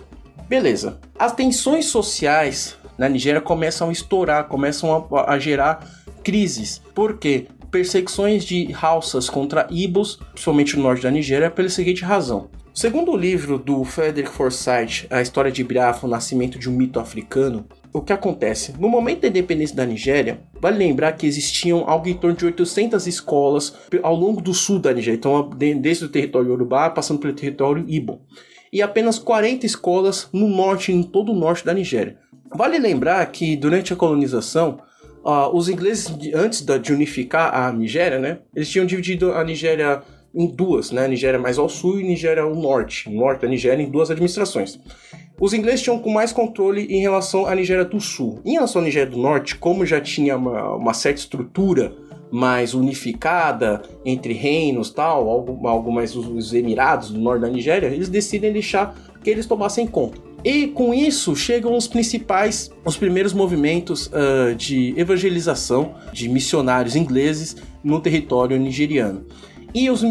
Beleza. 0.47 1.01
As 1.19 1.33
tensões 1.33 1.87
sociais 1.87 2.77
na 2.97 3.09
Nigéria 3.09 3.41
começam 3.41 3.89
a 3.89 3.91
estourar, 3.91 4.47
começam 4.47 5.05
a, 5.11 5.33
a 5.33 5.37
gerar 5.37 5.85
crises. 6.23 6.81
Por 6.95 7.17
quê? 7.17 7.47
Perseguições 7.73 8.45
de 8.45 8.71
Hausas 8.79 9.27
contra 9.27 9.67
Ibos, 9.71 10.19
principalmente 10.31 10.77
no 10.77 10.83
norte 10.83 11.01
da 11.01 11.09
Nigéria, 11.09 11.49
pela 11.49 11.67
seguinte 11.69 12.03
razão. 12.03 12.51
Segundo 12.71 13.11
o 13.11 13.17
livro 13.17 13.57
do 13.57 13.83
Frederick 13.83 14.31
Forsyth, 14.31 15.07
A 15.09 15.23
História 15.23 15.51
de 15.51 15.63
Biafra, 15.63 16.05
o 16.05 16.09
Nascimento 16.09 16.59
de 16.59 16.69
um 16.69 16.73
Mito 16.73 16.99
Africano, 16.99 17.65
o 17.91 17.99
que 17.99 18.13
acontece? 18.13 18.75
No 18.79 18.87
momento 18.87 19.21
da 19.21 19.27
independência 19.27 19.75
da 19.75 19.87
Nigéria, 19.87 20.41
vale 20.61 20.77
lembrar 20.77 21.13
que 21.13 21.25
existiam 21.25 21.83
algo 21.89 22.07
em 22.07 22.13
torno 22.13 22.37
de 22.37 22.45
800 22.45 23.07
escolas 23.07 23.73
ao 24.03 24.15
longo 24.15 24.39
do 24.39 24.53
sul 24.53 24.77
da 24.77 24.93
Nigéria, 24.93 25.17
então 25.17 25.49
desde 25.49 26.05
o 26.05 26.09
território 26.09 26.49
Yorubá, 26.49 26.91
passando 26.91 27.19
pelo 27.19 27.33
território 27.33 27.83
Ibo, 27.87 28.21
e 28.71 28.83
apenas 28.83 29.17
40 29.17 29.65
escolas 29.65 30.29
no 30.31 30.47
norte, 30.47 30.91
em 30.91 31.01
todo 31.01 31.31
o 31.31 31.35
norte 31.35 31.65
da 31.65 31.73
Nigéria. 31.73 32.19
Vale 32.55 32.77
lembrar 32.77 33.25
que 33.31 33.55
durante 33.55 33.93
a 33.93 33.95
colonização, 33.95 34.77
uh, 35.23 35.55
os 35.55 35.69
ingleses, 35.69 36.13
antes 36.33 36.65
de 36.81 36.93
unificar 36.93 37.55
a 37.55 37.71
Nigéria, 37.71 38.19
né, 38.19 38.39
eles 38.55 38.69
tinham 38.69 38.85
dividido 38.85 39.33
a 39.33 39.43
Nigéria 39.43 40.01
em 40.35 40.47
duas, 40.47 40.91
né, 40.91 41.07
Nigéria 41.07 41.39
mais 41.39 41.57
ao 41.57 41.69
sul 41.69 41.99
e 41.99 42.03
Nigéria 42.03 42.43
ao 42.43 42.55
norte, 42.55 43.09
norte 43.09 43.41
da 43.41 43.47
Nigéria 43.47 43.83
em 43.83 43.89
duas 43.89 44.09
administrações. 44.09 44.79
Os 45.39 45.53
ingleses 45.53 45.81
tinham 45.81 45.99
com 45.99 46.09
mais 46.09 46.31
controle 46.31 46.85
em 46.85 47.01
relação 47.01 47.45
à 47.45 47.55
Nigéria 47.55 47.83
do 47.83 47.99
Sul. 47.99 48.39
Em 48.45 48.53
relação 48.53 48.81
à 48.81 48.85
Nigéria 48.85 49.11
do 49.11 49.17
Norte, 49.17 49.55
como 49.55 49.85
já 49.85 49.99
tinha 49.99 50.37
uma, 50.37 50.75
uma 50.75 50.93
certa 50.93 51.19
estrutura 51.19 51.93
mais 52.31 52.73
unificada 52.73 53.81
entre 54.05 54.33
reinos 54.33 54.89
tal, 54.89 55.29
algo, 55.29 55.67
algo 55.67 55.91
mais 55.91 56.15
os, 56.15 56.27
os 56.27 56.53
Emirados 56.53 57.11
do 57.11 57.19
norte 57.19 57.41
da 57.41 57.49
Nigéria, 57.49 57.87
eles 57.87 58.09
decidem 58.09 58.51
deixar 58.51 58.95
que 59.23 59.29
eles 59.29 59.45
tomassem 59.45 59.85
conta. 59.85 60.19
E 60.43 60.67
com 60.67 60.93
isso 60.93 61.35
chegam 61.35 61.75
os 61.75 61.87
principais, 61.87 62.69
os 62.83 62.97
primeiros 62.97 63.33
movimentos 63.33 64.07
uh, 64.07 64.53
de 64.55 64.93
evangelização 64.97 65.95
de 66.11 66.27
missionários 66.27 66.95
ingleses 66.95 67.55
no 67.83 67.99
território 68.01 68.59
nigeriano. 68.59 69.25
E 69.75 69.89
os, 69.89 70.03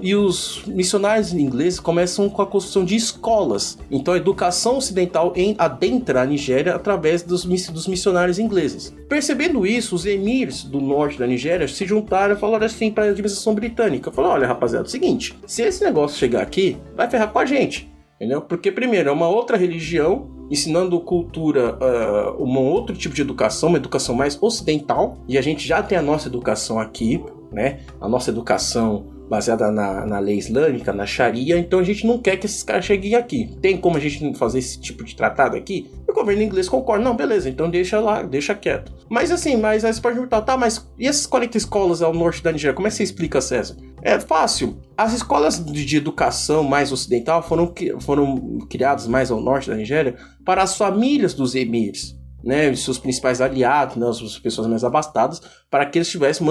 e 0.00 0.14
os 0.14 0.62
missionários 0.66 1.32
ingleses 1.32 1.80
começam 1.80 2.28
com 2.28 2.40
a 2.40 2.46
construção 2.46 2.84
de 2.84 2.94
escolas. 2.94 3.76
Então 3.90 4.14
a 4.14 4.16
educação 4.16 4.76
ocidental 4.76 5.32
em, 5.34 5.56
adentra 5.58 6.22
a 6.22 6.24
Nigéria 6.24 6.76
através 6.76 7.22
dos, 7.22 7.44
dos 7.44 7.88
missionários 7.88 8.38
ingleses. 8.38 8.94
Percebendo 9.08 9.66
isso, 9.66 9.96
os 9.96 10.06
emirs 10.06 10.62
do 10.62 10.80
norte 10.80 11.18
da 11.18 11.26
Nigéria 11.26 11.66
se 11.66 11.84
juntaram 11.84 12.36
e 12.36 12.38
falaram 12.38 12.66
assim 12.66 12.92
para 12.92 13.06
a 13.06 13.08
administração 13.08 13.54
britânica: 13.56 14.12
falaram, 14.12 14.36
olha 14.36 14.46
rapaziada, 14.46 14.86
é 14.86 14.88
o 14.88 14.90
seguinte, 14.90 15.34
se 15.48 15.62
esse 15.62 15.82
negócio 15.82 16.16
chegar 16.16 16.42
aqui, 16.42 16.76
vai 16.94 17.10
ferrar 17.10 17.32
com 17.32 17.40
a 17.40 17.44
gente. 17.44 17.90
Entendeu? 18.18 18.42
Porque, 18.42 18.72
primeiro, 18.72 19.08
é 19.08 19.12
uma 19.12 19.28
outra 19.28 19.56
religião 19.56 20.28
ensinando 20.50 20.98
cultura, 20.98 21.76
uh, 21.76 22.42
um 22.42 22.58
outro 22.58 22.96
tipo 22.96 23.14
de 23.14 23.22
educação, 23.22 23.68
uma 23.68 23.78
educação 23.78 24.12
mais 24.12 24.36
ocidental, 24.42 25.18
e 25.28 25.38
a 25.38 25.42
gente 25.42 25.66
já 25.66 25.82
tem 25.82 25.96
a 25.96 26.02
nossa 26.02 26.26
educação 26.26 26.80
aqui, 26.80 27.22
né? 27.52 27.80
A 28.00 28.08
nossa 28.08 28.30
educação 28.30 29.06
baseada 29.28 29.70
na, 29.70 30.06
na 30.06 30.18
lei 30.18 30.36
islâmica, 30.36 30.92
na 30.92 31.06
Sharia, 31.06 31.58
então 31.58 31.78
a 31.78 31.82
gente 31.82 32.06
não 32.06 32.18
quer 32.18 32.36
que 32.36 32.46
esses 32.46 32.62
caras 32.62 32.84
cheguem 32.84 33.14
aqui. 33.14 33.56
Tem 33.60 33.76
como 33.76 33.96
a 33.96 34.00
gente 34.00 34.36
fazer 34.38 34.58
esse 34.58 34.80
tipo 34.80 35.04
de 35.04 35.14
tratado 35.14 35.56
aqui? 35.56 35.90
O 36.08 36.12
governo 36.12 36.42
inglês 36.42 36.68
concorda, 36.68 37.04
não, 37.04 37.14
beleza, 37.14 37.48
então 37.48 37.68
deixa 37.68 38.00
lá, 38.00 38.22
deixa 38.22 38.54
quieto. 38.54 38.92
Mas 39.08 39.30
assim, 39.30 39.56
mas 39.56 39.84
aí 39.84 39.92
você 39.92 40.00
pode 40.00 40.14
perguntar, 40.14 40.42
tá, 40.42 40.56
mas 40.56 40.88
e 40.98 41.06
essas 41.06 41.26
40 41.26 41.56
escolas 41.56 42.02
ao 42.02 42.14
norte 42.14 42.42
da 42.42 42.50
Nigéria, 42.50 42.74
como 42.74 42.88
é 42.88 42.90
que 42.90 42.96
você 42.96 43.02
explica, 43.02 43.40
César? 43.40 43.76
É 44.02 44.18
fácil. 44.18 44.78
As 44.96 45.12
escolas 45.12 45.64
de 45.64 45.96
educação 45.96 46.62
mais 46.64 46.92
ocidental 46.92 47.42
foram, 47.42 47.72
foram 48.00 48.58
criadas 48.68 49.06
mais 49.06 49.30
ao 49.30 49.40
norte 49.40 49.68
da 49.68 49.76
Nigéria 49.76 50.16
para 50.44 50.62
as 50.62 50.76
famílias 50.76 51.34
dos 51.34 51.54
emirs 51.54 52.18
né, 52.42 52.74
seus 52.74 52.98
principais 52.98 53.40
aliados, 53.40 53.96
né, 53.96 54.08
as 54.08 54.38
pessoas 54.38 54.66
mais 54.66 54.84
abastadas, 54.84 55.42
para 55.70 55.84
que 55.86 55.98
eles 55.98 56.08
tivessem 56.08 56.46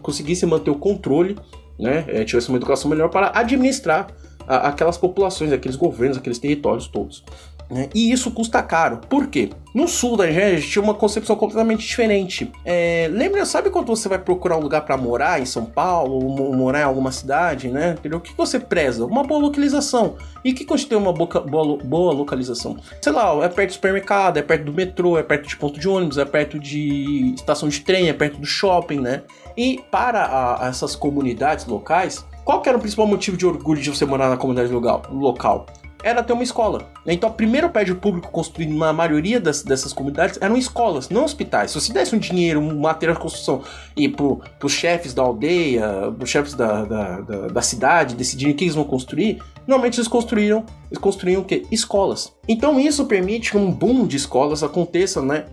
conseguissem 0.00 0.48
manter 0.48 0.70
o 0.70 0.78
controle, 0.78 1.36
né, 1.78 2.24
tivessem 2.24 2.50
uma 2.50 2.58
educação 2.58 2.90
melhor 2.90 3.08
para 3.08 3.30
administrar 3.34 4.08
a, 4.46 4.68
aquelas 4.68 4.96
populações, 4.96 5.52
aqueles 5.52 5.76
governos, 5.76 6.18
aqueles 6.18 6.38
territórios 6.38 6.88
todos. 6.88 7.24
Né? 7.70 7.88
E 7.94 8.10
isso 8.10 8.30
custa 8.30 8.62
caro. 8.62 8.98
Por 9.08 9.26
quê? 9.26 9.50
No 9.74 9.86
sul 9.86 10.16
da 10.16 10.30
gente 10.30 10.66
tinha 10.66 10.82
uma 10.82 10.94
concepção 10.94 11.36
completamente 11.36 11.86
diferente. 11.86 12.50
É, 12.64 13.08
lembra, 13.12 13.44
sabe 13.44 13.68
quando 13.68 13.86
você 13.86 14.08
vai 14.08 14.18
procurar 14.18 14.56
um 14.56 14.60
lugar 14.60 14.80
para 14.86 14.96
morar 14.96 15.40
em 15.40 15.44
São 15.44 15.66
Paulo, 15.66 16.14
ou 16.14 16.54
morar 16.54 16.80
em 16.80 16.84
alguma 16.84 17.12
cidade, 17.12 17.68
né? 17.68 17.94
O 18.12 18.20
que 18.20 18.32
você 18.36 18.58
preza? 18.58 19.04
Uma 19.04 19.22
boa 19.22 19.40
localização. 19.40 20.16
E 20.42 20.54
que 20.54 20.64
constitui 20.64 20.96
uma 20.96 21.12
boa, 21.12 21.40
boa, 21.40 21.76
boa 21.76 22.12
localização? 22.12 22.78
Sei 23.02 23.12
lá, 23.12 23.32
é 23.44 23.48
perto 23.48 23.68
do 23.68 23.74
supermercado, 23.74 24.38
é 24.38 24.42
perto 24.42 24.64
do 24.64 24.72
metrô, 24.72 25.18
é 25.18 25.22
perto 25.22 25.46
de 25.46 25.56
ponto 25.56 25.78
de 25.78 25.86
ônibus, 25.86 26.16
é 26.16 26.24
perto 26.24 26.58
de 26.58 27.34
estação 27.36 27.68
de 27.68 27.80
trem, 27.80 28.08
é 28.08 28.14
perto 28.14 28.38
do 28.38 28.46
shopping, 28.46 29.00
né? 29.00 29.22
E 29.56 29.80
para 29.90 30.56
a, 30.60 30.68
essas 30.68 30.96
comunidades 30.96 31.66
locais, 31.66 32.24
qual 32.44 32.62
que 32.62 32.68
era 32.68 32.78
o 32.78 32.80
principal 32.80 33.06
motivo 33.06 33.36
de 33.36 33.46
orgulho 33.46 33.80
de 33.80 33.90
você 33.90 34.06
morar 34.06 34.30
na 34.30 34.38
comunidade 34.38 34.72
local? 34.72 35.66
Era 36.02 36.22
ter 36.22 36.32
uma 36.32 36.42
escola. 36.42 36.90
Então, 37.06 37.30
o 37.30 37.32
primeiro 37.32 37.68
prédio 37.70 37.96
público 37.96 38.30
construído 38.30 38.74
na 38.74 38.92
maioria 38.92 39.40
das, 39.40 39.62
dessas 39.62 39.92
comunidades 39.92 40.38
eram 40.40 40.56
escolas, 40.56 41.08
não 41.08 41.24
hospitais. 41.24 41.70
Se 41.70 41.80
você 41.80 41.92
desse 41.92 42.14
um 42.14 42.18
dinheiro, 42.18 42.60
um 42.60 42.80
material 42.80 43.16
de 43.16 43.22
construção 43.22 43.62
e 43.96 44.08
pro, 44.08 44.40
pros 44.58 44.72
chefes 44.72 45.12
da 45.12 45.22
aldeia, 45.22 46.12
pros 46.16 46.30
chefes 46.30 46.54
da, 46.54 46.84
da, 46.84 47.20
da, 47.20 47.46
da 47.48 47.62
cidade 47.62 48.14
decidirem 48.14 48.54
o 48.54 48.56
que 48.56 48.64
eles 48.64 48.74
vão 48.74 48.84
construir, 48.84 49.42
normalmente 49.66 49.98
eles 49.98 50.08
construíram, 50.08 50.64
eles 50.90 50.98
construíam 50.98 51.42
o 51.42 51.44
quê? 51.44 51.66
Escolas. 51.70 52.32
Então, 52.46 52.78
isso 52.78 53.04
permite 53.06 53.50
que 53.50 53.56
um 53.56 53.70
boom 53.70 54.06
de 54.06 54.16
escolas 54.16 54.62
aconteça, 54.62 55.20
né? 55.20 55.46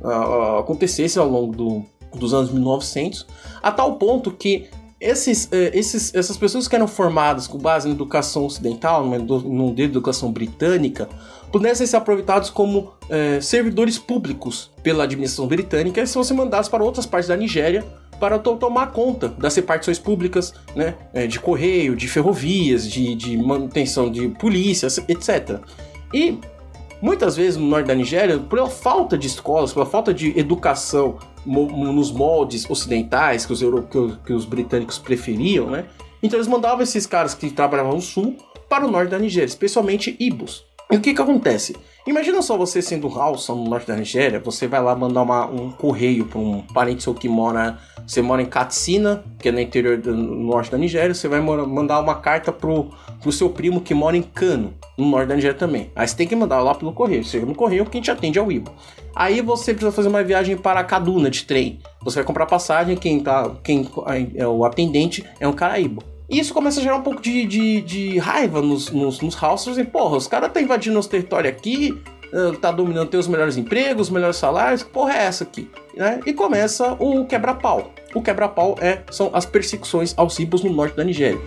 Acontecesse 0.60 1.18
ao 1.18 1.28
longo 1.28 1.56
do, 1.56 1.86
dos 2.16 2.34
anos 2.34 2.52
1900, 2.52 3.26
a 3.62 3.72
tal 3.72 3.96
ponto 3.96 4.32
que 4.32 4.68
esses, 5.06 5.48
eh, 5.52 5.72
esses, 5.74 6.14
essas 6.16 6.36
pessoas 6.36 6.68
que 6.68 6.76
eram 6.76 6.88
formadas 6.88 7.48
com 7.48 7.58
base 7.58 7.88
na 7.88 7.94
educação 7.94 8.46
ocidental, 8.46 9.06
num 9.06 9.74
de 9.74 9.84
educação 9.84 10.32
britânica, 10.32 11.08
pudessem 11.52 11.86
ser 11.86 11.98
aproveitados 11.98 12.50
como 12.50 12.94
eh, 13.10 13.40
servidores 13.42 13.98
públicos 13.98 14.72
pela 14.82 15.04
administração 15.04 15.48
britânica 15.48 16.02
e 16.02 16.08
se 16.08 16.16
você 16.16 16.34
mandasse 16.34 16.70
para 16.70 16.84
outras 16.84 17.06
partes 17.06 17.30
da 17.30 17.38
Nigéria 17.38 17.86
para 18.20 18.40
to 18.40 18.56
tomar 18.56 18.88
conta 18.88 19.28
das 19.28 19.56
repartições 19.56 20.00
públicas, 20.00 20.54
né, 20.76 20.96
eh, 21.14 21.28
de 21.28 21.40
correio, 21.40 21.96
de 21.96 22.08
ferrovias, 22.08 22.90
de, 22.90 23.14
de 23.16 23.38
manutenção 23.38 24.10
de 24.10 24.30
polícia, 24.30 24.88
etc. 25.08 25.60
E 26.14 26.40
muitas 27.02 27.36
vezes 27.36 27.58
no 27.58 27.68
norte 27.68 27.88
da 27.88 27.96
Nigéria, 27.96 28.40
pela 28.40 28.70
falta 28.70 29.18
de 29.18 29.28
escolas, 29.28 29.72
pela 29.74 29.86
falta 29.86 30.14
de 30.14 30.38
educação 30.38 31.18
nos 31.46 32.12
moldes 32.12 32.70
ocidentais 32.70 33.46
que 33.46 33.54
os, 33.54 33.62
europeus, 33.62 34.18
que 34.26 34.34
os 34.34 34.46
britânicos 34.46 34.98
preferiam, 34.98 35.70
né? 35.70 35.86
Então 36.22 36.38
eles 36.38 36.48
mandavam 36.48 36.82
esses 36.82 37.06
caras 37.06 37.34
que 37.34 37.50
trabalhavam 37.52 37.94
no 37.94 38.02
sul 38.02 38.36
para 38.68 38.86
o 38.86 38.92
norte 38.92 39.10
da 39.10 39.20
Nigéria, 39.20 39.48
especialmente 39.48 40.16
Ibos. 40.20 40.66
E 40.92 40.98
o 40.98 41.02
que 41.02 41.14
que 41.14 41.22
acontece? 41.22 41.76
Imagina 42.06 42.40
só 42.44 42.56
você 42.56 42.80
sendo 42.80 43.08
Hausa 43.20 43.56
no 43.56 43.68
norte 43.68 43.88
da 43.88 43.96
Nigéria, 43.96 44.40
você 44.40 44.68
vai 44.68 44.80
lá 44.80 44.96
mandar 44.96 45.24
uma, 45.24 45.48
um 45.48 45.72
correio 45.72 46.26
para 46.28 46.38
um 46.38 46.62
parente 46.62 47.02
seu 47.02 47.16
que 47.16 47.28
mora, 47.28 47.80
você 48.06 48.22
mora 48.22 48.44
em 48.44 48.46
Katsina, 48.46 49.24
que 49.40 49.50
é 49.50 49.52
no 49.52 49.60
interior 49.60 49.98
do 49.98 50.16
norte 50.16 50.70
da 50.70 50.78
Nigéria, 50.78 51.16
você 51.16 51.28
vai 51.28 51.42
mandar 51.42 52.00
uma 52.00 52.14
carta 52.14 52.52
pro, 52.52 52.92
pro 53.20 53.32
seu 53.32 53.50
primo 53.50 53.82
que 53.82 53.96
mora 53.96 54.16
em 54.16 54.22
Kano, 54.22 54.76
no 54.96 55.08
norte 55.08 55.30
da 55.30 55.36
Nigéria 55.36 55.58
também. 55.58 55.90
Aí 55.96 56.08
você 56.08 56.16
tem 56.16 56.28
que 56.28 56.36
mandar 56.36 56.60
lá 56.60 56.76
pelo 56.76 56.94
correio, 56.94 57.24
chega 57.24 57.48
no 57.48 57.56
correio 57.56 57.88
quem 57.88 58.02
te 58.02 58.12
atende 58.12 58.38
é 58.38 58.42
o 58.42 58.52
Ibo. 58.52 58.72
Aí 59.16 59.42
você 59.42 59.74
precisa 59.74 59.92
fazer 59.92 60.10
uma 60.10 60.24
viagem 60.24 60.56
para 60.56 60.84
Kaduna 60.84 61.32
de 61.32 61.44
trem. 61.46 61.80
Você 62.04 62.18
vai 62.18 62.24
comprar 62.24 62.46
passagem, 62.46 62.96
quem 62.96 63.20
tá, 63.20 63.50
quem 63.64 63.90
é 64.36 64.46
o 64.46 64.64
atendente 64.64 65.26
é 65.40 65.48
um 65.48 65.54
caraíbo. 65.54 66.04
E 66.30 66.40
isso 66.40 66.54
começa 66.54 66.80
a 66.80 66.84
gerar 66.84 66.96
um 66.98 67.02
pouco 67.02 67.22
de, 67.22 67.46
de, 67.46 67.82
de 67.82 68.18
raiva 68.18 68.62
nos, 68.62 68.90
nos, 68.90 69.22
nos 69.22 69.42
houses. 69.42 69.78
E, 69.78 69.84
porra, 69.84 70.18
os 70.18 70.28
caras 70.28 70.52
tá 70.52 70.60
invadindo 70.60 70.96
nosso 70.96 71.10
território 71.10 71.50
aqui, 71.50 72.02
eh, 72.34 72.52
tá 72.60 72.72
dominando, 72.72 73.10
tem 73.10 73.20
os 73.20 73.28
melhores 73.28 73.58
empregos, 73.58 74.08
os 74.08 74.14
melhores 74.14 74.38
salários, 74.38 74.82
que 74.82 74.90
porra 74.90 75.14
é 75.14 75.24
essa 75.26 75.44
aqui? 75.44 75.70
Né? 75.96 76.20
E 76.26 76.34
começa 76.34 76.94
o 77.00 77.26
quebra-pau. 77.26 77.92
O 78.14 78.22
quebra-pau 78.22 78.76
é, 78.80 79.04
são 79.12 79.30
as 79.34 79.46
perseguições 79.46 80.14
aos 80.18 80.40
ibos 80.40 80.64
no 80.64 80.74
norte 80.74 80.96
da 80.96 81.04
Nigéria. 81.04 81.40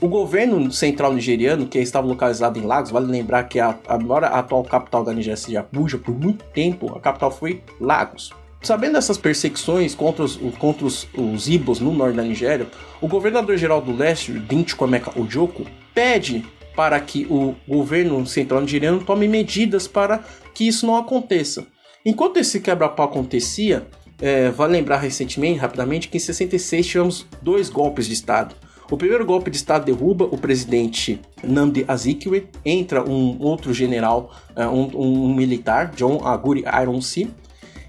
O 0.00 0.08
governo 0.08 0.70
central 0.70 1.14
nigeriano, 1.14 1.66
que 1.66 1.78
estava 1.78 2.06
localizado 2.06 2.58
em 2.58 2.62
Lagos, 2.62 2.90
vale 2.90 3.06
lembrar 3.06 3.44
que 3.44 3.58
a, 3.58 3.74
a 3.88 3.94
a 3.96 4.38
atual 4.38 4.62
capital 4.62 5.02
da 5.02 5.14
Nigéria 5.14 5.36
seja 5.36 5.60
Abuja, 5.60 5.96
por 5.96 6.14
muito 6.14 6.44
tempo 6.46 6.94
a 6.94 7.00
capital 7.00 7.30
foi 7.30 7.62
Lagos. 7.80 8.30
Sabendo 8.64 8.94
dessas 8.94 9.18
perseguições 9.18 9.94
contra 9.94 10.24
os, 10.24 10.36
contra 10.58 10.86
os, 10.86 11.06
os 11.12 11.48
Ibos 11.50 11.80
no 11.80 11.92
norte 11.92 12.16
da 12.16 12.22
Nigéria, 12.22 12.66
o 12.98 13.06
governador-geral 13.06 13.82
do 13.82 13.94
leste, 13.94 14.32
Dinti 14.32 14.74
Kwameka 14.74 15.12
Ojoko, 15.20 15.66
pede 15.94 16.42
para 16.74 16.98
que 16.98 17.26
o 17.28 17.54
governo 17.68 18.26
central 18.26 18.62
nigeriano 18.62 19.04
tome 19.04 19.28
medidas 19.28 19.86
para 19.86 20.24
que 20.54 20.66
isso 20.66 20.86
não 20.86 20.96
aconteça. 20.96 21.66
Enquanto 22.06 22.38
esse 22.38 22.58
quebra-pau 22.58 23.04
acontecia, 23.04 23.86
é, 24.18 24.48
vale 24.48 24.72
lembrar 24.72 24.96
recentemente, 24.96 25.58
rapidamente, 25.58 26.08
que 26.08 26.16
em 26.16 26.20
66 26.20 26.86
tivemos 26.86 27.26
dois 27.42 27.68
golpes 27.68 28.06
de 28.06 28.14
Estado. 28.14 28.54
O 28.90 28.96
primeiro 28.96 29.26
golpe 29.26 29.50
de 29.50 29.58
Estado 29.58 29.84
derruba 29.84 30.24
o 30.24 30.38
presidente 30.38 31.20
Nnamdi 31.42 31.84
Azikiwe, 31.86 32.48
entra 32.64 33.04
um 33.06 33.36
outro 33.40 33.74
general, 33.74 34.32
uh, 34.56 34.62
um, 34.68 35.26
um, 35.26 35.34
militar, 35.34 35.92
John 35.94 36.26
Aguri 36.26 36.64
Ironsi, 36.80 37.30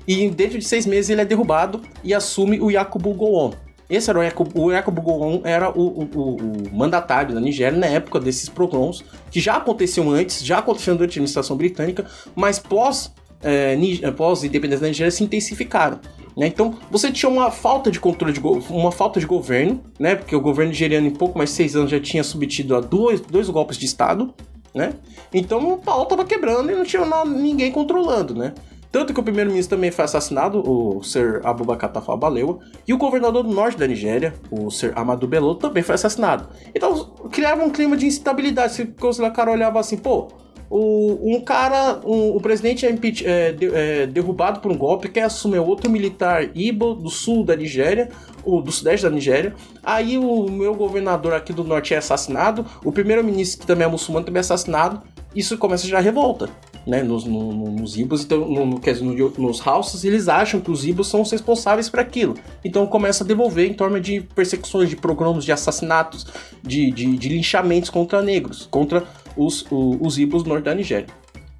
E 0.07 0.29
dentro 0.29 0.59
de 0.59 0.65
seis 0.65 0.85
meses 0.85 1.09
ele 1.09 1.21
é 1.21 1.25
derrubado 1.25 1.81
e 2.03 2.13
assume 2.13 2.59
o 2.59 2.69
Yakubu 2.69 3.13
Gowon. 3.13 3.53
Esse 3.89 4.09
era 4.09 4.19
o 4.19 4.23
Yakubu, 4.23 4.63
o 4.63 4.71
Yakubu 4.71 5.01
Gowon 5.01 5.41
era 5.43 5.69
o, 5.69 5.81
o, 5.81 6.03
o, 6.15 6.75
mandatário 6.75 7.35
da 7.35 7.41
Nigéria 7.41 7.77
na 7.77 7.85
época 7.85 8.19
desses 8.19 8.49
pogroms, 8.49 9.03
que 9.29 9.39
já 9.39 9.57
aconteciam 9.57 10.09
antes, 10.09 10.43
já 10.43 10.57
aconteciam 10.57 10.95
durante 10.95 11.11
a 11.11 11.13
administração 11.13 11.55
britânica, 11.55 12.05
mas 12.35 12.57
pós, 12.57 13.13
é, 13.43 13.77
pós 14.11 14.43
independência 14.43 14.81
da 14.81 14.87
Nigéria 14.87 15.11
se 15.11 15.23
intensificaram. 15.23 15.99
Né? 16.35 16.47
Então, 16.47 16.75
você 16.91 17.11
tinha 17.11 17.29
uma 17.29 17.51
falta 17.51 17.91
de 17.91 17.99
controle, 17.99 18.33
de 18.33 18.39
uma 18.69 18.91
falta 18.91 19.19
de 19.19 19.25
governo, 19.25 19.81
né? 19.99 20.15
porque 20.15 20.35
o 20.35 20.41
governo 20.41 20.71
nigeriano 20.71 21.07
em 21.07 21.11
pouco 21.11 21.37
mais 21.37 21.51
de 21.51 21.55
seis 21.55 21.75
anos 21.75 21.91
já 21.91 21.99
tinha 21.99 22.23
submetido 22.23 22.75
a 22.75 22.81
dois, 22.81 23.21
dois 23.21 23.49
golpes 23.49 23.77
de 23.77 23.85
Estado, 23.85 24.33
né? 24.73 24.93
Então 25.33 25.73
o 25.73 25.77
pau 25.77 26.05
tava 26.05 26.25
quebrando 26.25 26.69
e 26.69 26.75
não 26.75 26.83
tinha 26.83 27.05
ninguém 27.23 27.71
controlando, 27.71 28.35
né? 28.35 28.53
Tanto 28.95 29.13
que 29.13 29.19
o 29.19 29.23
primeiro-ministro 29.23 29.75
também 29.75 29.91
foi 29.91 30.05
assassinado, 30.05 30.63
o 30.65 31.03
Sir 31.03 31.41
Abubakar 31.43 31.91
Tafawa 31.91 32.17
Balewa, 32.17 32.59
e 32.87 32.93
o 32.93 32.97
governador 32.97 33.43
do 33.43 33.53
norte 33.53 33.77
da 33.77 33.85
Nigéria, 33.85 34.33
o 34.49 34.71
Sir 34.71 34.93
Amadou 34.95 35.27
Bello, 35.27 35.53
também 35.55 35.83
foi 35.83 35.95
assassinado. 35.95 36.47
Então 36.73 37.11
criava 37.29 37.61
um 37.61 37.69
clima 37.69 37.97
de 37.97 38.05
instabilidade. 38.05 38.71
Se 38.71 38.83
o 38.83 39.31
cara 39.33 39.51
olhava 39.51 39.81
assim, 39.81 39.97
pô, 39.97 40.29
o, 40.69 41.35
um 41.35 41.41
cara, 41.41 41.99
um, 42.05 42.37
o 42.37 42.39
presidente 42.39 42.85
é, 42.85 42.97
é, 43.25 43.51
de, 43.51 43.75
é, 43.75 44.07
derrubado 44.07 44.61
por 44.61 44.71
um 44.71 44.77
golpe, 44.77 45.09
quer 45.09 45.23
assumir 45.23 45.59
outro 45.59 45.91
militar 45.91 46.49
Ibo 46.55 46.93
do 46.93 47.09
sul 47.09 47.43
da 47.43 47.53
Nigéria, 47.53 48.07
ou 48.45 48.61
do 48.61 48.71
sudeste 48.71 49.05
da 49.05 49.09
Nigéria. 49.09 49.53
Aí 49.83 50.17
o 50.17 50.49
meu 50.49 50.73
governador 50.73 51.33
aqui 51.33 51.51
do 51.51 51.65
norte 51.65 51.93
é 51.93 51.97
assassinado, 51.97 52.65
o 52.81 52.93
primeiro-ministro, 52.93 53.59
que 53.59 53.67
também 53.67 53.85
é 53.85 53.89
muçulmano, 53.89 54.25
também 54.25 54.39
é 54.39 54.39
assassinado. 54.39 55.01
Isso 55.35 55.57
começa 55.57 55.85
já 55.85 55.97
a 55.97 56.01
revolta. 56.01 56.49
Né, 56.85 57.01
nos, 57.01 57.25
no, 57.25 57.51
nos 57.71 57.97
Ibos, 57.97 58.23
então, 58.23 58.47
no, 58.47 58.63
no, 58.63 58.79
quer 58.79 58.93
dizer, 58.93 59.05
no, 59.05 59.29
nos 59.39 59.65
Houses, 59.65 60.03
eles 60.03 60.27
acham 60.27 60.61
que 60.61 60.69
os 60.69 60.85
Ibos 60.85 61.07
são 61.07 61.21
os 61.21 61.31
responsáveis 61.31 61.89
por 61.89 61.99
aquilo. 61.99 62.35
Então 62.63 62.85
começa 62.85 63.23
a 63.23 63.27
devolver 63.27 63.67
em 63.67 63.73
torno 63.73 63.99
de 63.99 64.21
persecuções, 64.21 64.87
de 64.87 64.95
programas 64.95 65.43
de 65.43 65.51
assassinatos, 65.51 66.27
de, 66.61 66.91
de, 66.91 67.17
de 67.17 67.29
linchamentos 67.29 67.89
contra 67.89 68.21
negros, 68.21 68.67
contra 68.69 69.03
os, 69.35 69.65
os, 69.71 69.97
os 69.99 70.17
Ibos 70.19 70.43
do 70.43 70.49
norte 70.49 70.65
da 70.65 70.75
Nigéria. 70.75 71.07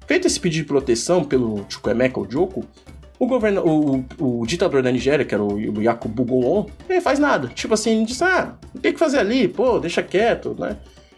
Feito 0.06 0.28
esse 0.28 0.38
pedido 0.38 0.62
de 0.62 0.68
proteção 0.68 1.24
pelo 1.24 1.66
Chukwemeka 1.68 2.20
Ojoko, 2.20 2.64
o, 3.18 3.26
governo, 3.26 3.62
o, 3.62 3.96
o, 4.18 4.40
o, 4.42 4.46
ditador 4.46 4.82
da 4.82 4.92
Nigéria, 4.92 5.24
que 5.24 5.34
era 5.34 5.42
o, 5.42 5.54
o 5.54 5.82
Yakubu 5.82 6.24
Gowon, 6.24 6.66
ele 6.88 7.00
faz 7.00 7.18
nada. 7.18 7.48
Tipo 7.48 7.74
assim, 7.74 8.04
diz, 8.04 8.20
ah, 8.22 8.56
o 8.74 8.78
que 8.78 8.92
fazer 8.96 9.18
ali? 9.18 9.48
Pô, 9.48 9.78
deixa 9.78 10.02
quieto, 10.02 10.54
né? 10.58 10.76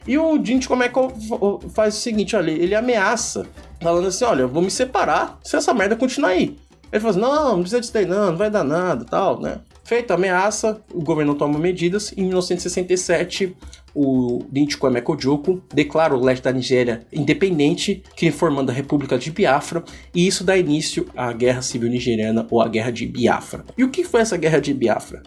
E 0.08 0.16
o 0.16 0.42
Jinchi 0.42 0.66
como 0.66 0.82
é 0.82 0.88
que 0.88 0.98
faz 1.68 1.94
o 1.94 2.00
seguinte, 2.00 2.34
olha, 2.34 2.50
ele 2.50 2.74
ameaça, 2.74 3.46
falando 3.78 4.08
assim, 4.08 4.24
olha, 4.24 4.40
eu 4.40 4.48
vou 4.48 4.62
me 4.62 4.70
separar 4.70 5.38
se 5.44 5.54
essa 5.54 5.74
merda 5.74 5.94
continuar 5.94 6.30
aí. 6.30 6.56
Ele 6.90 7.00
fala 7.00 7.10
assim, 7.10 7.20
não, 7.20 7.48
não 7.50 7.60
precisa 7.60 7.78
disso 7.78 7.92
daí 7.92 8.06
não, 8.06 8.30
não 8.30 8.36
vai 8.38 8.50
dar 8.50 8.64
nada 8.64 9.04
tal, 9.04 9.38
né? 9.38 9.60
Feita 9.84 10.14
a 10.14 10.16
ameaça, 10.16 10.80
o 10.94 11.02
governo 11.02 11.34
toma 11.34 11.58
medidas. 11.58 12.12
Em 12.16 12.22
1967, 12.22 13.54
o 13.94 14.42
Dinchiko 14.50 14.86
Emekojoko 14.86 15.62
declara 15.74 16.16
o 16.16 16.24
leste 16.24 16.42
da 16.42 16.52
Nigéria 16.52 17.06
independente, 17.12 18.02
formando 18.32 18.70
a 18.70 18.72
República 18.72 19.18
de 19.18 19.30
Biafra, 19.30 19.84
e 20.14 20.26
isso 20.26 20.42
dá 20.42 20.56
início 20.56 21.06
à 21.14 21.30
Guerra 21.34 21.60
Civil 21.60 21.90
Nigeriana 21.90 22.46
ou 22.50 22.62
à 22.62 22.68
Guerra 22.68 22.90
de 22.90 23.06
Biafra. 23.06 23.64
E 23.76 23.84
o 23.84 23.90
que 23.90 24.04
foi 24.04 24.22
essa 24.22 24.38
Guerra 24.38 24.58
de 24.58 24.72
Biafra? 24.72 25.22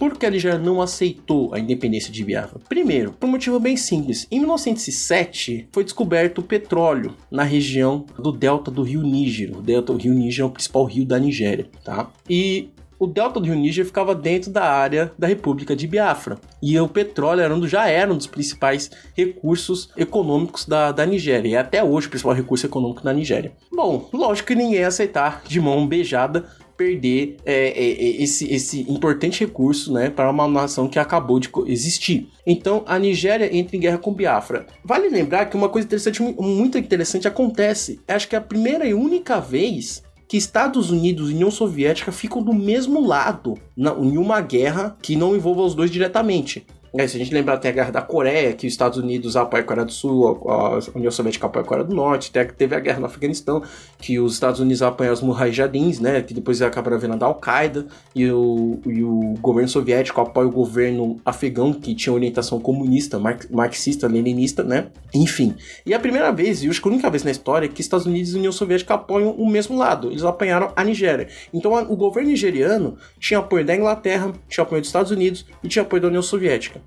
Por 0.00 0.16
que 0.16 0.24
a 0.24 0.30
Nigéria 0.30 0.58
não 0.58 0.80
aceitou 0.80 1.52
a 1.52 1.58
independência 1.58 2.10
de 2.10 2.24
Biafra? 2.24 2.58
Primeiro, 2.66 3.12
por 3.12 3.26
um 3.26 3.32
motivo 3.32 3.60
bem 3.60 3.76
simples. 3.76 4.26
Em 4.30 4.38
1907 4.38 5.68
foi 5.70 5.84
descoberto 5.84 6.42
petróleo 6.42 7.14
na 7.30 7.42
região 7.42 8.06
do 8.18 8.32
delta 8.32 8.70
do 8.70 8.82
rio 8.82 9.02
Níger. 9.02 9.54
O 9.54 9.60
delta 9.60 9.92
do 9.92 9.98
rio 9.98 10.14
Níger 10.14 10.44
é 10.44 10.46
o 10.46 10.50
principal 10.50 10.86
rio 10.86 11.04
da 11.04 11.18
Nigéria, 11.18 11.68
tá? 11.84 12.08
E 12.26 12.70
o 12.98 13.06
delta 13.06 13.38
do 13.38 13.44
rio 13.44 13.54
Níger 13.54 13.84
ficava 13.84 14.14
dentro 14.14 14.50
da 14.50 14.64
área 14.64 15.12
da 15.18 15.26
República 15.26 15.76
de 15.76 15.86
Biafra. 15.86 16.38
E 16.62 16.80
o 16.80 16.88
petróleo 16.88 17.42
era 17.42 17.54
um, 17.54 17.68
já 17.68 17.86
era 17.86 18.10
um 18.10 18.16
dos 18.16 18.26
principais 18.26 18.90
recursos 19.14 19.90
econômicos 19.98 20.64
da, 20.64 20.92
da 20.92 21.04
Nigéria. 21.04 21.48
E 21.50 21.56
até 21.56 21.84
hoje 21.84 22.06
o 22.06 22.10
principal 22.10 22.32
recurso 22.32 22.64
econômico 22.64 23.02
da 23.02 23.12
Nigéria. 23.12 23.52
Bom, 23.70 24.08
lógico 24.14 24.48
que 24.48 24.54
ninguém 24.54 24.80
ia 24.80 24.88
aceitar 24.88 25.42
de 25.46 25.60
mão 25.60 25.86
beijada 25.86 26.46
perder 26.80 27.36
é, 27.44 27.68
é, 27.68 27.90
é, 27.90 28.22
esse, 28.22 28.50
esse 28.50 28.80
importante 28.90 29.40
recurso 29.40 29.92
né, 29.92 30.08
para 30.08 30.30
uma 30.30 30.48
nação 30.48 30.88
que 30.88 30.98
acabou 30.98 31.38
de 31.38 31.50
existir. 31.66 32.30
Então 32.46 32.82
a 32.86 32.98
Nigéria 32.98 33.54
entra 33.54 33.76
em 33.76 33.80
guerra 33.80 33.98
com 33.98 34.14
Biafra. 34.14 34.66
Vale 34.82 35.10
lembrar 35.10 35.44
que 35.44 35.56
uma 35.56 35.68
coisa 35.68 35.86
interessante, 35.86 36.22
muito 36.22 36.78
interessante 36.78 37.28
acontece. 37.28 38.00
Acho 38.08 38.26
que 38.26 38.34
é 38.34 38.38
a 38.38 38.42
primeira 38.42 38.86
e 38.86 38.94
única 38.94 39.38
vez 39.38 40.02
que 40.26 40.38
Estados 40.38 40.90
Unidos 40.90 41.28
e 41.28 41.34
União 41.34 41.50
Soviética 41.50 42.10
ficam 42.10 42.42
do 42.42 42.54
mesmo 42.54 43.06
lado 43.06 43.58
na, 43.76 43.90
em 43.90 44.16
uma 44.16 44.40
guerra 44.40 44.96
que 45.02 45.16
não 45.16 45.36
envolva 45.36 45.60
os 45.60 45.74
dois 45.74 45.90
diretamente. 45.90 46.66
É, 46.92 47.06
se 47.06 47.16
a 47.16 47.20
gente 47.20 47.32
lembrar, 47.32 47.56
tem 47.58 47.70
a 47.70 47.74
guerra 47.74 47.90
da 47.92 48.02
Coreia, 48.02 48.52
que 48.52 48.66
os 48.66 48.72
Estados 48.72 48.98
Unidos 48.98 49.36
apoiam 49.36 49.62
a 49.62 49.66
Coreia 49.66 49.86
do 49.86 49.92
Sul, 49.92 50.42
a 50.48 50.80
União 50.94 51.10
Soviética 51.10 51.46
apoia 51.46 51.64
a 51.64 51.66
Coreia 51.66 51.86
do 51.86 51.94
Norte, 51.94 52.32
teve 52.32 52.74
a 52.74 52.80
guerra 52.80 52.98
no 52.98 53.06
Afeganistão, 53.06 53.62
que 53.98 54.18
os 54.18 54.34
Estados 54.34 54.58
Unidos 54.58 54.82
apoiam 54.82 55.12
os 55.12 55.22
Mujahidins, 55.22 56.00
né, 56.00 56.20
que 56.20 56.34
depois 56.34 56.60
acabaram 56.60 56.98
vendo 56.98 57.16
da 57.16 57.26
Al-Qaeda, 57.26 57.86
e 58.14 58.28
o, 58.28 58.80
e 58.84 59.04
o 59.04 59.34
governo 59.40 59.68
soviético 59.68 60.20
apoia 60.20 60.48
o 60.48 60.50
governo 60.50 61.20
afegão, 61.24 61.72
que 61.72 61.94
tinha 61.94 62.12
orientação 62.12 62.58
comunista, 62.58 63.20
marxista, 63.50 64.08
leninista, 64.08 64.64
né, 64.64 64.88
enfim. 65.14 65.54
E 65.86 65.92
é 65.92 65.96
a 65.96 66.00
primeira 66.00 66.32
vez, 66.32 66.64
e 66.64 66.68
acho 66.68 66.82
que 66.82 66.88
a 66.88 66.90
única 66.90 67.08
vez 67.08 67.22
na 67.22 67.30
história, 67.30 67.68
que 67.68 67.80
Estados 67.80 68.06
Unidos 68.06 68.34
e 68.34 68.36
União 68.36 68.52
Soviética 68.52 68.94
apoiam 68.94 69.30
o 69.30 69.48
mesmo 69.48 69.78
lado, 69.78 70.10
eles 70.10 70.24
apanharam 70.24 70.72
a 70.74 70.82
Nigéria. 70.82 71.28
Então 71.54 71.76
a, 71.76 71.82
o 71.82 71.94
governo 71.94 72.30
nigeriano 72.30 72.96
tinha 73.20 73.38
apoio 73.38 73.64
da 73.64 73.76
Inglaterra, 73.76 74.32
tinha 74.48 74.64
apoio 74.64 74.80
dos 74.80 74.88
Estados 74.88 75.12
Unidos 75.12 75.46
e 75.62 75.68
tinha 75.68 75.82
apoio 75.82 76.02
da 76.02 76.08
União 76.08 76.22
Soviética 76.22 76.79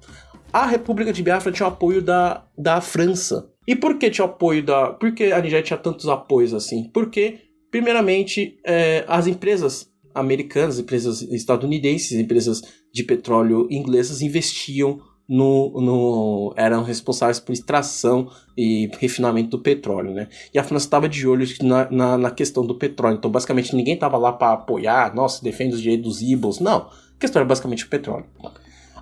a 0.52 0.66
República 0.66 1.12
de 1.12 1.24
Biafra 1.24 1.52
tinha 1.52 1.68
o 1.68 1.72
apoio 1.72 2.02
da, 2.02 2.46
da 2.58 2.80
França. 2.80 3.50
E 3.68 3.76
por 3.76 3.98
que 3.98 4.10
tinha 4.10 4.26
apoio 4.26 4.64
da. 4.64 4.92
Por 4.92 5.14
que 5.14 5.32
a 5.32 5.42
Nigéria 5.42 5.64
tinha 5.64 5.78
tantos 5.78 6.08
apoios 6.08 6.54
assim? 6.54 6.90
Porque, 6.94 7.40
primeiramente, 7.72 8.60
é, 8.66 9.04
as 9.08 9.26
empresas 9.26 9.92
americanas, 10.14 10.78
empresas 10.78 11.22
estadunidenses, 11.24 12.12
empresas 12.20 12.62
de 12.94 13.04
petróleo 13.04 13.68
inglesas 13.72 14.22
investiam 14.22 15.02
no, 15.28 15.72
no, 15.82 16.54
eram 16.58 16.84
responsáveis 16.84 17.40
por 17.40 17.54
extração 17.54 18.30
e 18.58 18.92
refinamento 19.00 19.52
do 19.52 19.64
petróleo, 19.64 20.14
né? 20.14 20.28
E 20.54 20.60
a 20.60 20.64
França 20.64 20.86
estava 20.86 21.08
de 21.08 21.26
olho 21.28 21.48
na, 21.62 21.90
na, 21.90 22.18
na, 22.18 22.32
questão 22.32 22.66
do 22.66 22.76
petróleo. 22.76 23.16
Então, 23.16 23.32
basicamente, 23.32 23.76
ninguém 23.76 23.94
estava 23.96 24.18
lá 24.18 24.34
para 24.34 24.54
apoiar, 24.54 25.16
nossa, 25.16 25.42
defende 25.42 25.74
os 25.74 25.82
direitos 25.82 26.20
dos 26.20 26.22
Ibos. 26.22 26.60
Não. 26.60 26.78
A 26.78 27.20
questão 27.20 27.40
era 27.40 27.48
basicamente 27.48 27.86
o 27.86 27.90
petróleo. 27.90 28.26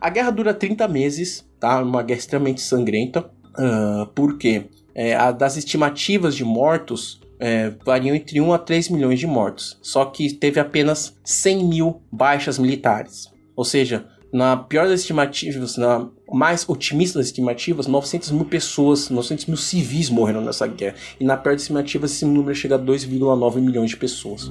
A 0.02 0.10
guerra 0.10 0.32
dura 0.32 0.52
30 0.52 0.88
meses, 0.88 1.48
tá? 1.60 1.80
Uma 1.80 2.02
guerra 2.02 2.18
extremamente 2.18 2.60
sangrenta, 2.60 3.20
uh, 3.20 4.08
porque 4.16 4.66
é, 4.96 5.16
a, 5.16 5.32
das 5.32 5.58
estimativas 5.58 6.36
de 6.36 6.44
mortos 6.44 7.22
é, 7.40 7.72
variam 7.86 8.16
entre 8.16 8.42
1 8.42 8.52
a 8.52 8.58
3 8.58 8.90
milhões 8.90 9.20
de 9.20 9.28
mortos, 9.28 9.78
só 9.80 10.06
que 10.06 10.34
teve 10.34 10.60
apenas 10.60 11.16
100 11.24 11.66
mil 11.66 12.02
baixas 12.12 12.58
militares. 12.58 13.32
Ou 13.56 13.64
seja, 13.64 14.08
na 14.34 14.58
pior 14.58 14.88
das 14.88 15.02
estimativas, 15.02 15.78
na 15.78 16.10
mais 16.32 16.68
otimista 16.68 17.20
das 17.20 17.28
estimativas, 17.28 17.86
900 17.86 18.32
mil 18.32 18.46
pessoas, 18.46 19.10
900 19.10 19.46
mil 19.46 19.58
civis 19.58 20.10
morreram 20.10 20.42
nessa 20.42 20.66
guerra. 20.66 20.96
E 21.20 21.26
na 21.26 21.38
pior 21.38 21.54
das 21.54 21.62
estimativas, 21.62 22.12
esse 22.12 22.26
número 22.26 22.56
chega 22.56 22.76
a 22.76 22.80
2,9 22.80 23.60
milhões 23.60 23.92
de 23.92 23.98
pessoas. 23.98 24.50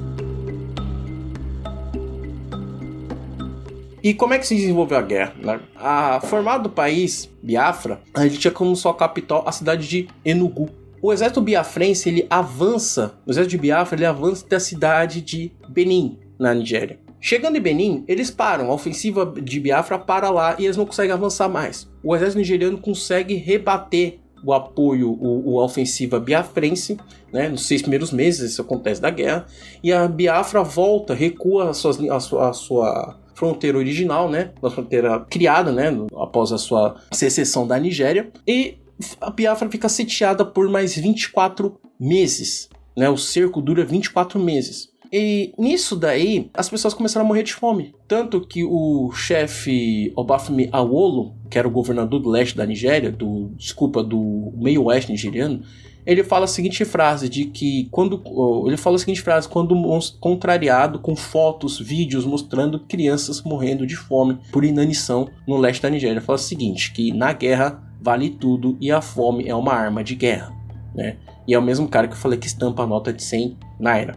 E 4.03 4.15
como 4.15 4.33
é 4.35 4.39
que 4.39 4.47
se 4.47 4.55
desenvolveu 4.55 4.99
a 4.99 5.03
guerra? 5.03 5.35
Né? 5.39 5.61
A 5.77 6.21
formado 6.21 6.65
do 6.65 6.71
país, 6.71 7.31
Biafra, 7.43 8.01
a 8.15 8.27
gente 8.27 8.39
tinha 8.39 8.51
como 8.51 8.75
sua 8.75 8.95
capital 8.95 9.45
a 9.47 9.53
cidade 9.53 9.87
de 9.87 10.09
Enugu. 10.25 10.71
O 11.03 11.13
exército 11.13 11.41
biafrense 11.41 12.09
ele 12.09 12.27
avança, 12.29 13.15
o 13.27 13.31
exército 13.31 13.51
de 13.53 13.59
Biafra 13.59 13.97
ele 13.97 14.07
avança 14.07 14.47
da 14.47 14.61
cidade 14.61 15.23
de 15.23 15.53
Benin, 15.69 16.19
na 16.39 16.53
Nigéria. 16.53 16.99
Chegando 17.21 17.57
em 17.57 17.61
Benin, 17.61 18.05
eles 18.09 18.31
param, 18.31 18.71
a 18.71 18.75
ofensiva 18.75 19.31
de 19.43 19.61
Biafra 19.61 19.99
para 19.99 20.31
lá 20.31 20.57
e 20.59 20.65
eles 20.65 20.77
não 20.77 20.87
conseguem 20.87 21.13
avançar 21.13 21.49
mais. 21.49 21.89
O 22.03 22.15
exército 22.15 22.39
nigeriano 22.39 22.79
consegue 22.79 23.35
rebater 23.35 24.21
o 24.43 24.55
apoio, 24.55 25.11
o, 25.11 25.53
o, 25.53 25.61
a 25.61 25.65
ofensiva 25.65 26.19
biafrense, 26.19 26.97
né, 27.33 27.49
nos 27.49 27.67
seis 27.67 27.83
primeiros 27.83 28.11
meses, 28.11 28.53
isso 28.53 28.63
acontece 28.63 29.01
da 29.01 29.11
guerra, 29.11 29.47
e 29.83 29.93
a 29.93 30.09
Biafra 30.09 30.63
volta, 30.63 31.13
recua 31.13 31.71
a, 31.71 31.75
suas, 31.75 32.01
a, 32.01 32.21
sua, 32.21 32.49
a 32.49 32.53
sua 32.55 33.20
fronteira 33.35 33.79
original, 33.79 34.29
né? 34.31 34.53
Uma 34.61 34.71
fronteira 34.71 35.21
criada, 35.29 35.73
né? 35.73 35.91
Após 36.17 36.53
a 36.53 36.59
sua 36.59 36.97
secessão 37.13 37.67
da 37.67 37.79
Nigéria. 37.79 38.31
E 38.47 38.79
a 39.21 39.31
Biafra 39.31 39.71
fica 39.71 39.89
sitiada 39.89 40.45
por 40.45 40.69
mais 40.69 40.95
24 40.97 41.79
meses. 41.99 42.69
Né? 42.97 43.09
O 43.09 43.17
cerco 43.17 43.61
dura 43.61 43.85
24 43.85 44.39
meses. 44.39 44.91
E 45.13 45.53
nisso 45.59 45.97
daí, 45.97 46.51
as 46.55 46.69
pessoas 46.69 46.95
começaram 46.95 47.27
a 47.27 47.29
morrer 47.29 47.43
de 47.43 47.53
fome. 47.53 47.95
Tanto 48.07 48.41
que 48.47 48.63
o 48.65 49.11
chefe 49.13 50.13
Obafemi 50.15 50.69
Awolo, 50.71 51.35
que 51.51 51.59
era 51.59 51.67
o 51.67 51.71
governador 51.71 52.21
do 52.21 52.31
leste 52.31 52.57
da 52.57 52.65
Nigéria, 52.65 53.11
do 53.11 53.51
desculpa, 53.57 54.05
do 54.05 54.53
meio 54.57 54.85
oeste 54.85 55.11
nigeriano, 55.11 55.63
ele 56.07 56.25
fala 56.25 56.45
a 56.45 56.49
seguinte 56.49 56.85
frase 56.85 57.29
de 57.29 57.45
que 57.45 57.89
quando 57.91 58.23
ele 58.67 58.77
fala 58.77 58.97
a 58.97 58.99
seguinte 58.99 59.23
frase 59.23 59.49
quando 59.49 59.75
contrariado 60.19 60.99
com 60.99 61.15
fotos, 61.15 61.79
vídeos 61.79 62.25
mostrando 62.25 62.81
crianças 62.81 63.43
morrendo 63.43 63.87
de 63.87 63.97
fome 63.97 64.39
por 64.53 64.65
inanição 64.65 65.29
no 65.47 65.57
leste 65.57 65.83
da 65.83 65.91
Nigéria, 65.91 66.21
fala 66.21 66.37
o 66.37 66.43
seguinte 66.43 66.93
que 66.93 67.13
na 67.13 67.33
guerra 67.33 67.83
vale 68.01 68.31
tudo 68.31 68.77
e 68.81 68.91
a 68.91 69.01
fome 69.01 69.47
é 69.47 69.55
uma 69.55 69.73
arma 69.73 70.03
de 70.03 70.15
guerra, 70.15 70.53
né? 70.95 71.17
E 71.47 71.55
é 71.55 71.59
o 71.59 71.63
mesmo 71.63 71.89
cara 71.89 72.07
que 72.07 72.15
eu 72.15 72.19
falei 72.19 72.39
que 72.39 72.47
estampa 72.47 72.83
a 72.83 72.87
nota 72.87 73.13
de 73.13 73.23
100 73.23 73.57
naira. 73.79 74.17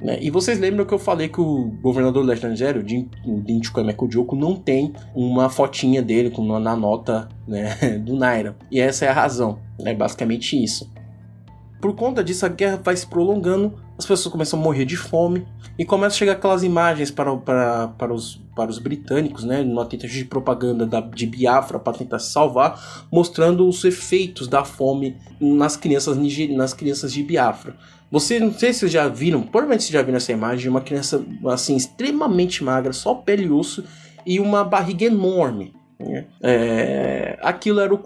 Né? 0.00 0.18
E 0.20 0.28
vocês 0.28 0.58
lembram 0.58 0.84
que 0.84 0.92
eu 0.92 0.98
falei 0.98 1.28
que 1.28 1.40
o 1.40 1.70
governador 1.80 2.22
do 2.22 2.28
leste 2.28 2.42
da 2.42 2.48
Nigéria, 2.50 2.84
o 3.24 3.40
Dinchiko 3.40 3.80
Emeko 3.80 4.36
não 4.36 4.54
tem 4.54 4.92
uma 5.14 5.48
fotinha 5.48 6.02
dele 6.02 6.32
na 6.60 6.76
nota 6.76 7.28
né, 7.48 7.74
do 8.04 8.14
Naira. 8.14 8.54
E 8.70 8.80
essa 8.80 9.06
é 9.06 9.08
a 9.08 9.12
razão, 9.12 9.58
é 9.80 9.84
né? 9.84 9.94
basicamente 9.94 10.62
isso. 10.62 10.92
Por 11.84 11.94
conta 11.94 12.24
disso, 12.24 12.46
a 12.46 12.48
guerra 12.48 12.80
vai 12.82 12.96
se 12.96 13.06
prolongando, 13.06 13.74
as 13.98 14.06
pessoas 14.06 14.32
começam 14.32 14.58
a 14.58 14.62
morrer 14.62 14.86
de 14.86 14.96
fome 14.96 15.46
e 15.78 15.84
começam 15.84 16.16
a 16.16 16.18
chegar 16.18 16.32
aquelas 16.32 16.62
imagens 16.62 17.10
para, 17.10 17.36
para, 17.36 17.88
para, 17.88 18.10
os, 18.10 18.40
para 18.56 18.70
os 18.70 18.78
britânicos, 18.78 19.44
né, 19.44 19.62
numa 19.62 19.84
tentativa 19.84 20.16
de 20.16 20.24
propaganda 20.24 20.86
da, 20.86 21.02
de 21.02 21.26
Biafra 21.26 21.78
para 21.78 21.92
tentar 21.92 22.20
se 22.20 22.32
salvar, 22.32 23.06
mostrando 23.12 23.68
os 23.68 23.84
efeitos 23.84 24.48
da 24.48 24.64
fome 24.64 25.18
nas 25.38 25.76
crianças, 25.76 26.16
nas 26.56 26.72
crianças 26.72 27.12
de 27.12 27.22
Biafra. 27.22 27.76
Você, 28.10 28.40
não 28.40 28.54
sei 28.54 28.72
se 28.72 28.78
vocês 28.78 28.92
já 28.92 29.06
viram, 29.06 29.42
provavelmente 29.42 29.82
vocês 29.82 29.92
já 29.92 30.00
viram 30.00 30.16
essa 30.16 30.32
imagem 30.32 30.60
de 30.60 30.70
uma 30.70 30.80
criança 30.80 31.22
assim 31.48 31.76
extremamente 31.76 32.64
magra, 32.64 32.94
só 32.94 33.14
pele 33.14 33.44
e 33.44 33.50
osso 33.50 33.84
e 34.24 34.40
uma 34.40 34.64
barriga 34.64 35.04
enorme. 35.04 35.74
Né? 36.00 36.28
É, 36.42 37.38
aquilo 37.42 37.78
era 37.78 37.92
o 37.92 37.98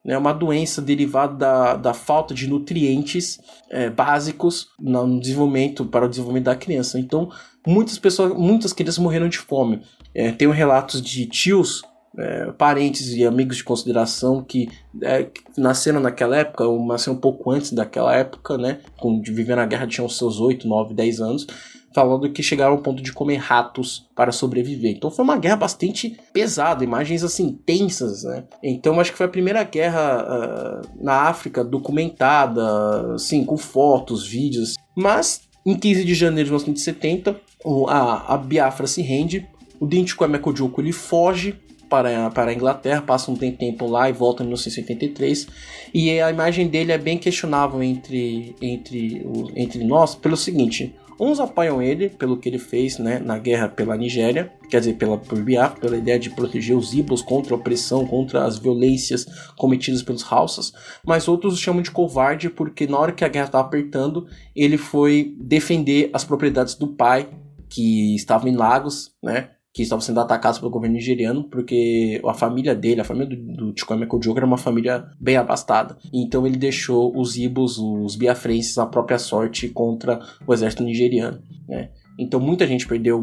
Kwashiorkor, 0.00 0.04
né, 0.04 0.16
uma 0.16 0.32
doença 0.32 0.80
derivada 0.80 1.34
da, 1.34 1.76
da 1.76 1.94
falta 1.94 2.34
de 2.34 2.48
nutrientes 2.48 3.38
é, 3.70 3.90
básicos 3.90 4.68
no 4.78 5.20
desenvolvimento 5.20 5.84
para 5.84 6.06
o 6.06 6.08
desenvolvimento 6.08 6.46
da 6.46 6.56
criança. 6.56 6.98
Então, 6.98 7.30
muitas 7.66 7.98
pessoas, 7.98 8.32
muitas 8.34 8.72
crianças 8.72 8.98
morreram 8.98 9.28
de 9.28 9.38
fome. 9.38 9.82
É, 10.14 10.32
tenho 10.32 10.50
relatos 10.50 11.00
de 11.00 11.26
tios, 11.26 11.82
é, 12.18 12.50
parentes 12.52 13.12
e 13.12 13.24
amigos 13.24 13.58
de 13.58 13.64
consideração 13.64 14.42
que, 14.42 14.68
é, 15.02 15.24
que 15.24 15.42
nasceram 15.56 16.00
naquela 16.00 16.36
época, 16.36 16.64
ou 16.64 16.84
nasceram 16.84 17.16
um 17.16 17.20
pouco 17.20 17.50
antes 17.50 17.72
daquela 17.72 18.14
época, 18.14 18.58
né, 18.58 18.80
com, 18.98 19.22
viver 19.22 19.54
na 19.54 19.66
guerra, 19.66 19.86
tinham 19.86 20.08
seus 20.08 20.40
8, 20.40 20.66
9, 20.66 20.94
10 20.94 21.20
anos, 21.20 21.46
falando 21.94 22.30
que 22.30 22.42
chegaram 22.42 22.72
ao 22.72 22.78
ponto 22.78 23.02
de 23.02 23.12
comer 23.12 23.36
ratos 23.36 24.08
para 24.14 24.32
sobreviver. 24.32 24.92
Então 24.96 25.10
foi 25.10 25.24
uma 25.24 25.36
guerra 25.36 25.56
bastante 25.56 26.16
pesada, 26.32 26.84
imagens 26.84 27.24
assim 27.24 27.52
tensas, 27.66 28.24
né? 28.24 28.44
Então 28.62 29.00
acho 29.00 29.10
que 29.12 29.18
foi 29.18 29.26
a 29.26 29.30
primeira 29.30 29.62
guerra 29.64 30.22
uh, 30.22 31.04
na 31.04 31.22
África 31.22 31.64
documentada, 31.64 33.14
assim, 33.14 33.44
com 33.44 33.56
fotos, 33.56 34.26
vídeos. 34.26 34.74
Mas 34.96 35.42
em 35.64 35.74
15 35.74 36.04
de 36.04 36.14
janeiro 36.14 36.46
de 36.46 36.52
1970, 36.52 37.40
a, 37.88 38.34
a 38.34 38.36
Biafra 38.36 38.86
se 38.86 39.02
rende, 39.02 39.46
o 39.78 39.86
Dintico 39.86 40.26
Mekojoku 40.26 40.80
ele 40.80 40.92
foge 40.92 41.58
para, 41.88 42.30
para 42.30 42.52
a 42.52 42.54
Inglaterra, 42.54 43.02
passa 43.02 43.30
um 43.30 43.36
tempo 43.36 43.86
lá 43.86 44.08
e 44.08 44.12
volta 44.12 44.42
em 44.42 44.46
1983. 44.46 45.48
E 45.92 46.20
a 46.20 46.30
imagem 46.30 46.68
dele 46.68 46.92
é 46.92 46.98
bem 46.98 47.18
questionável 47.18 47.82
entre, 47.82 48.54
entre, 48.62 49.26
entre 49.56 49.84
nós 49.84 50.14
pelo 50.14 50.36
seguinte: 50.36 50.94
Uns 51.22 51.38
apoiam 51.38 51.82
ele 51.82 52.08
pelo 52.08 52.38
que 52.38 52.48
ele 52.48 52.58
fez 52.58 52.98
né, 52.98 53.18
na 53.18 53.36
guerra 53.36 53.68
pela 53.68 53.94
Nigéria, 53.94 54.50
quer 54.70 54.78
dizer, 54.78 54.94
pela, 54.94 55.18
por 55.18 55.38
Biafra, 55.42 55.78
pela 55.78 55.98
ideia 55.98 56.18
de 56.18 56.30
proteger 56.30 56.74
os 56.74 56.94
Ibos 56.94 57.20
contra 57.20 57.52
a 57.52 57.58
opressão, 57.58 58.06
contra 58.06 58.46
as 58.46 58.56
violências 58.56 59.26
cometidas 59.54 60.02
pelos 60.02 60.24
Hausas, 60.32 60.72
mas 61.04 61.28
outros 61.28 61.52
o 61.52 61.56
chamam 61.58 61.82
de 61.82 61.90
covarde 61.90 62.48
porque 62.48 62.86
na 62.86 62.98
hora 62.98 63.12
que 63.12 63.22
a 63.22 63.28
guerra 63.28 63.44
estava 63.44 63.66
apertando, 63.66 64.26
ele 64.56 64.78
foi 64.78 65.36
defender 65.38 66.08
as 66.14 66.24
propriedades 66.24 66.74
do 66.74 66.88
pai, 66.88 67.28
que 67.68 68.14
estava 68.14 68.48
em 68.48 68.56
Lagos, 68.56 69.12
né? 69.22 69.50
Que 69.72 69.82
estavam 69.82 70.00
sendo 70.00 70.20
atacados 70.20 70.58
pelo 70.58 70.70
governo 70.70 70.96
nigeriano, 70.96 71.44
porque 71.44 72.20
a 72.24 72.34
família 72.34 72.74
dele, 72.74 73.00
a 73.00 73.04
família 73.04 73.36
do, 73.36 73.72
do 73.72 74.06
Kojogo 74.08 74.38
era 74.38 74.46
uma 74.46 74.58
família 74.58 75.06
bem 75.20 75.36
abastada. 75.36 75.96
Então 76.12 76.46
ele 76.46 76.56
deixou 76.56 77.16
os 77.16 77.36
Ibos, 77.36 77.78
os 77.78 78.16
biafrenses, 78.16 78.78
à 78.78 78.86
própria 78.86 79.18
sorte 79.18 79.68
contra 79.68 80.20
o 80.46 80.52
exército 80.52 80.82
nigeriano, 80.82 81.40
né? 81.68 81.90
Então 82.18 82.38
muita 82.38 82.66
gente 82.66 82.86
perdeu 82.86 83.22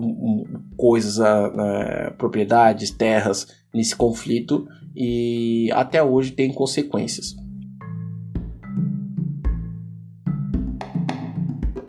coisas, 0.76 1.20
propriedades, 2.18 2.90
terras 2.90 3.48
nesse 3.74 3.96
conflito 3.96 4.68
e 4.96 5.70
até 5.74 6.02
hoje 6.02 6.32
tem 6.32 6.52
consequências. 6.52 7.36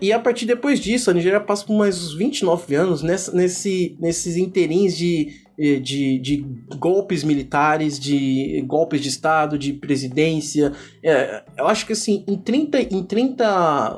E 0.00 0.12
a 0.12 0.18
partir 0.18 0.46
depois 0.46 0.78
disso, 0.78 1.10
a 1.10 1.14
Nigéria 1.14 1.40
passa 1.40 1.64
por 1.64 1.76
mais 1.76 2.00
uns 2.00 2.14
29 2.14 2.74
anos 2.74 3.02
nessa, 3.02 3.32
nesse, 3.32 3.96
nesses 3.98 4.36
interins 4.36 4.96
de, 4.96 5.32
de, 5.58 6.18
de, 6.18 6.46
golpes 6.76 7.24
militares, 7.24 7.98
de 7.98 8.62
golpes 8.64 9.00
de 9.00 9.08
Estado, 9.08 9.58
de 9.58 9.72
presidência. 9.72 10.72
É, 11.02 11.42
eu 11.58 11.66
acho 11.66 11.84
que 11.84 11.92
assim, 11.92 12.24
em 12.28 12.36
30, 12.36 12.80
em 12.94 13.02
30 13.02 13.44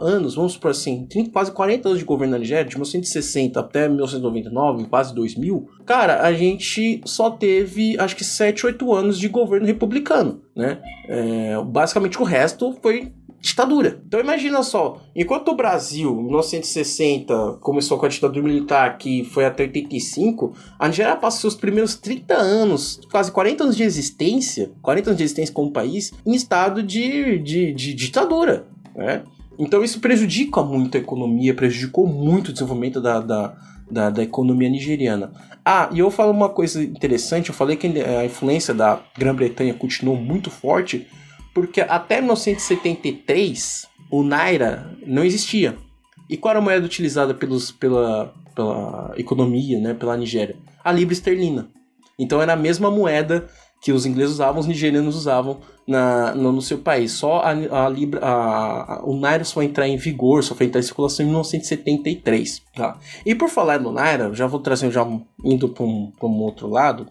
anos, 0.01 0.35
vamos 0.35 0.57
por 0.57 0.71
assim, 0.71 1.07
30, 1.07 1.31
quase 1.31 1.53
40 1.53 1.89
anos 1.89 1.99
de 1.99 2.05
governo 2.07 2.33
na 2.33 2.39
Nigéria, 2.39 2.65
de 2.65 2.77
1960 2.77 3.61
até 3.61 3.87
1999, 3.87 4.87
quase 4.87 5.15
2000, 5.15 5.69
cara, 5.85 6.23
a 6.23 6.33
gente 6.33 7.03
só 7.05 7.31
teve, 7.31 7.99
acho 7.99 8.17
que 8.17 8.25
7, 8.25 8.65
8 8.65 8.95
anos 8.95 9.19
de 9.19 9.29
governo 9.29 9.67
republicano, 9.67 10.41
né? 10.57 10.81
É, 11.09 11.63
basicamente 11.63 12.19
o 12.21 12.25
resto 12.25 12.75
foi 12.81 13.13
ditadura. 13.40 14.00
Então 14.07 14.20
imagina 14.20 14.62
só, 14.62 15.00
enquanto 15.16 15.48
o 15.48 15.57
Brasil, 15.57 16.11
em 16.12 16.24
1960, 16.24 17.59
começou 17.61 17.98
com 17.98 18.07
a 18.07 18.09
ditadura 18.09 18.44
militar, 18.46 18.98
que 18.98 19.24
foi 19.24 19.46
até 19.46 19.62
85, 19.62 20.53
a 20.79 20.87
Nigéria 20.88 21.16
passou 21.16 21.40
seus 21.40 21.55
primeiros 21.55 21.94
30 21.94 22.35
anos, 22.35 23.00
quase 23.11 23.33
40 23.33 23.64
anos 23.64 23.76
de 23.76 23.83
existência, 23.83 24.70
40 24.83 25.11
anos 25.11 25.18
de 25.18 25.24
existência 25.24 25.55
como 25.55 25.72
país, 25.72 26.12
em 26.26 26.35
estado 26.35 26.83
de, 26.83 27.38
de, 27.38 27.72
de 27.72 27.94
ditadura, 27.94 28.66
né? 28.94 29.22
Então 29.59 29.85
isso 29.85 30.00
prejudica 30.00 30.62
muito 30.62 30.96
a 30.96 31.00
economia, 31.00 31.55
prejudicou 31.55 32.07
muito 32.07 32.48
o 32.48 32.53
desenvolvimento 32.53 33.00
da, 33.00 33.20
da, 33.20 33.55
da, 33.90 34.11
da 34.11 34.22
economia 34.22 34.70
nigeriana. 34.70 35.33
Ah, 35.64 35.90
e 35.92 35.98
eu 35.98 36.11
falo 36.11 36.33
uma 36.33 36.48
coisa 36.48 36.83
interessante, 36.83 37.50
eu 37.50 37.55
falei 37.55 37.76
que 37.76 37.87
a 37.87 38.24
influência 38.24 38.72
da 38.72 39.00
Grã-Bretanha 39.18 39.74
continuou 39.74 40.16
muito 40.16 40.50
forte, 40.50 41.07
porque 41.55 41.81
até 41.81 42.21
1973 42.21 43.87
o 44.11 44.23
Naira 44.23 44.97
não 45.07 45.25
existia. 45.25 45.77
E 46.29 46.37
qual 46.37 46.51
era 46.51 46.61
a 46.61 46.63
moeda 46.63 46.87
utilizada 46.87 47.35
pelos, 47.35 47.73
pela, 47.73 48.33
pela 48.55 49.13
economia, 49.17 49.81
né, 49.81 49.95
pela 49.95 50.17
Nigéria? 50.17 50.57
A 50.85 50.93
libra 50.93 51.13
esterlina. 51.13 51.69
Então 52.19 52.41
era 52.41 52.53
a 52.53 52.57
mesma 52.57 52.91
moeda 52.91 53.49
que 53.81 53.93
os 53.93 54.05
ingleses 54.05 54.35
usavam, 54.35 54.61
os 54.61 54.67
nigerianos 54.67 55.17
usavam 55.17 55.59
na, 55.87 56.35
no, 56.35 56.53
no 56.53 56.61
seu 56.61 56.79
país. 56.79 57.13
Só 57.13 57.41
a, 57.41 57.87
a 57.87 57.89
Libra, 57.89 58.21
a, 58.21 58.95
a, 58.95 59.05
o 59.05 59.19
Naira 59.19 59.43
só 59.43 59.63
entrar 59.63 59.89
em 59.89 59.97
vigor, 59.97 60.45
só 60.45 60.55
foi 60.55 60.67
entrar 60.67 60.81
em 60.81 60.85
circulação 60.85 61.25
em 61.25 61.31
1973. 61.31 62.63
Tá? 62.77 62.99
E 63.25 63.35
por 63.35 63.49
falar 63.49 63.81
no 63.81 63.91
Naira, 63.91 64.33
já 64.35 64.47
vou 64.47 64.61
trazer, 64.61 64.91
já 64.91 65.07
indo 65.43 65.69
para 65.71 65.85
um, 65.85 66.13
um 66.23 66.41
outro 66.43 66.69
lado, 66.69 67.09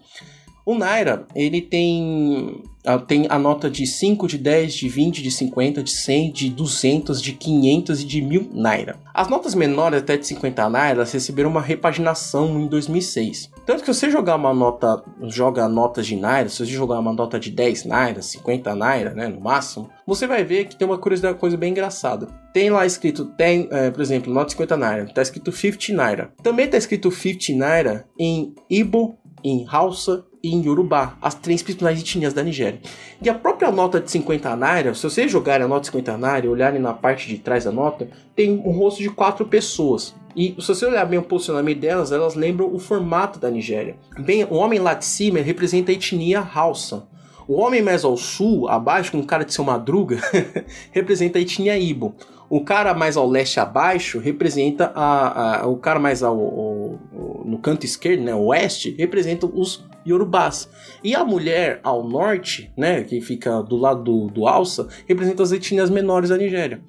o 0.70 0.78
Naira, 0.78 1.26
ele 1.34 1.60
tem, 1.60 2.62
ah, 2.86 2.98
tem 2.98 3.26
a 3.28 3.38
nota 3.38 3.68
de 3.68 3.86
5, 3.86 4.28
de 4.28 4.38
10, 4.38 4.74
de 4.74 4.88
20, 4.88 5.22
de 5.22 5.30
50, 5.30 5.82
de 5.82 5.90
100, 5.90 6.32
de 6.32 6.50
200, 6.50 7.20
de 7.20 7.32
500 7.32 8.00
e 8.00 8.04
de 8.04 8.22
1000 8.22 8.50
Naira. 8.54 9.00
As 9.12 9.28
notas 9.28 9.54
menores 9.54 10.00
até 10.00 10.16
de 10.16 10.26
50 10.26 10.68
Naira 10.68 11.04
receberam 11.04 11.50
uma 11.50 11.60
repaginação 11.60 12.60
em 12.60 12.68
2006. 12.68 13.50
Tanto 13.66 13.80
que 13.82 13.92
se 13.92 14.00
você 14.00 14.10
jogar 14.10 14.36
uma 14.36 14.54
nota, 14.54 15.02
joga 15.24 15.68
notas 15.68 16.06
de 16.06 16.14
Naira, 16.14 16.48
se 16.48 16.58
você 16.58 16.72
jogar 16.72 17.00
uma 17.00 17.12
nota 17.12 17.38
de 17.40 17.50
10 17.50 17.86
Naira, 17.86 18.22
50 18.22 18.74
Naira, 18.74 19.12
né, 19.12 19.26
no 19.26 19.40
máximo, 19.40 19.90
você 20.06 20.26
vai 20.26 20.44
ver 20.44 20.66
que 20.66 20.76
tem 20.76 20.86
uma 20.86 20.98
curiosidade, 20.98 21.38
coisa 21.38 21.56
bem 21.56 21.72
engraçada. 21.72 22.28
Tem 22.54 22.70
lá 22.70 22.86
escrito, 22.86 23.24
tem, 23.24 23.68
é, 23.72 23.90
por 23.90 24.00
exemplo, 24.00 24.32
nota 24.32 24.46
de 24.46 24.52
50 24.52 24.76
Naira, 24.76 25.12
tá 25.12 25.22
escrito 25.22 25.50
50 25.50 25.92
Naira. 25.92 26.32
Também 26.42 26.68
tá 26.68 26.76
escrito 26.76 27.10
50 27.10 27.52
Naira 27.56 28.04
em 28.18 28.54
Ibo, 28.68 29.18
em 29.42 29.66
Hausa 29.68 30.24
e 30.42 30.54
em 30.54 30.62
Yorubá, 30.64 31.16
as 31.20 31.34
três 31.34 31.62
principais 31.62 32.00
etnias 32.00 32.32
da 32.32 32.42
Nigéria. 32.42 32.80
E 33.20 33.28
a 33.28 33.34
própria 33.34 33.70
nota 33.70 34.00
de 34.00 34.10
50 34.10 34.56
naira, 34.56 34.94
se 34.94 35.02
vocês 35.02 35.30
jogarem 35.30 35.64
a 35.64 35.68
nota 35.68 35.82
de 35.82 35.86
50 35.88 36.16
naira 36.16 36.46
e 36.46 36.48
olharem 36.48 36.80
na 36.80 36.92
parte 36.92 37.28
de 37.28 37.38
trás 37.38 37.64
da 37.64 37.72
nota, 37.72 38.08
tem 38.34 38.52
um 38.64 38.70
rosto 38.70 39.02
de 39.02 39.10
quatro 39.10 39.46
pessoas. 39.46 40.14
E 40.34 40.54
se 40.58 40.68
você 40.68 40.86
olhar 40.86 41.04
bem 41.04 41.18
o 41.18 41.22
posicionamento 41.22 41.80
delas, 41.80 42.12
elas 42.12 42.34
lembram 42.34 42.72
o 42.72 42.78
formato 42.78 43.38
da 43.38 43.50
Nigéria. 43.50 43.96
Bem, 44.18 44.44
o 44.44 44.54
homem 44.54 44.78
lá 44.78 44.94
de 44.94 45.04
cima 45.04 45.40
representa 45.40 45.90
a 45.90 45.94
etnia 45.94 46.40
Hausa. 46.40 47.08
O 47.46 47.54
homem 47.54 47.82
mais 47.82 48.04
ao 48.04 48.16
sul, 48.16 48.68
abaixo, 48.68 49.10
com 49.10 49.18
um 49.18 49.26
cara 49.26 49.44
de 49.44 49.52
seu 49.52 49.64
madruga, 49.64 50.18
representa 50.92 51.38
a 51.38 51.42
etnia 51.42 51.76
Ibo. 51.76 52.14
O 52.48 52.64
cara 52.64 52.94
mais 52.94 53.16
ao 53.16 53.28
leste 53.28 53.60
abaixo 53.60 54.18
representa 54.18 54.92
a, 54.94 55.62
a 55.62 55.66
o 55.68 55.76
cara 55.76 56.00
mais 56.00 56.22
ao, 56.22 56.36
ao, 56.36 56.98
no 57.44 57.58
canto 57.58 57.84
esquerdo, 57.84 58.22
né, 58.22 58.34
oeste, 58.34 58.94
representa 58.98 59.46
os 59.46 59.84
Yorubás. 60.10 60.68
E 61.02 61.14
a 61.14 61.24
mulher 61.24 61.80
ao 61.82 62.06
norte, 62.06 62.72
né, 62.76 63.02
que 63.02 63.20
fica 63.20 63.62
do 63.62 63.76
lado 63.76 64.02
do, 64.02 64.26
do 64.28 64.46
Alça, 64.46 64.88
representa 65.06 65.42
as 65.42 65.52
etnias 65.52 65.90
menores 65.90 66.30
da 66.30 66.36
Nigéria. 66.36 66.82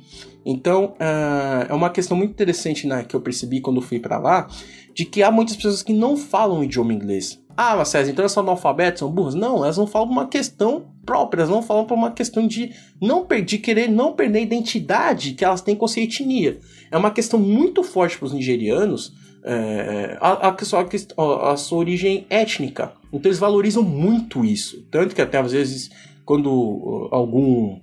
Então, 0.46 0.96
uh, 1.00 1.66
é 1.70 1.74
uma 1.74 1.90
questão 1.90 2.18
muito 2.18 2.32
interessante 2.32 2.88
né, 2.88 3.04
que 3.08 3.16
eu 3.16 3.22
percebi 3.22 3.62
quando 3.62 3.82
fui 3.82 4.00
para 4.00 4.18
lá, 4.18 4.48
de 4.94 5.06
que 5.06 5.22
há 5.22 5.32
muitas 5.32 5.56
pessoas 5.56 5.84
que 5.84 5.94
não 5.94 6.18
falam 6.18 6.60
o 6.60 6.64
idioma 6.64 6.94
inglês. 6.94 7.42
Ah, 7.56 7.76
mas 7.76 7.90
César, 7.90 8.12
então 8.12 8.24
elas 8.24 8.32
são 8.32 8.44
analfabetas, 8.44 9.00
são 9.00 9.12
burras? 9.12 9.36
Não, 9.36 9.58
elas 9.58 9.78
não 9.78 9.86
falam 9.86 10.08
por 10.08 10.14
uma 10.14 10.28
questão 10.28 10.86
própria, 11.06 11.42
elas 11.42 11.50
não 11.50 11.62
falam 11.62 11.86
por 11.86 11.94
uma 11.94 12.12
questão 12.12 12.48
de 12.48 12.72
não 13.00 13.26
perder, 13.26 13.58
querer 13.60 13.90
não 13.90 14.14
perder 14.14 14.40
a 14.40 14.42
identidade 14.42 15.34
que 15.34 15.44
elas 15.44 15.62
têm 15.62 15.76
com 15.76 15.88
sua 15.88 16.02
etnia. 16.02 16.60
É 16.90 16.98
uma 16.98 17.12
questão 17.12 17.40
muito 17.40 17.84
forte 17.84 18.18
para 18.18 18.26
os 18.26 18.34
nigerianos, 18.34 19.14
é, 19.44 20.18
a, 20.22 20.50
a, 20.50 20.50
a, 20.50 21.52
a, 21.52 21.58
sua 21.58 21.78
origem 21.80 22.26
étnica. 22.30 22.94
Então 23.12 23.30
eles 23.30 23.40
valorizam 23.40 23.84
muito 23.84 24.46
isso. 24.46 24.86
Tanto 24.90 25.14
que 25.14 25.22
até 25.22 25.38
às 25.38 25.52
vezes, 25.52 25.90
quando 26.26 27.10
algum 27.12 27.80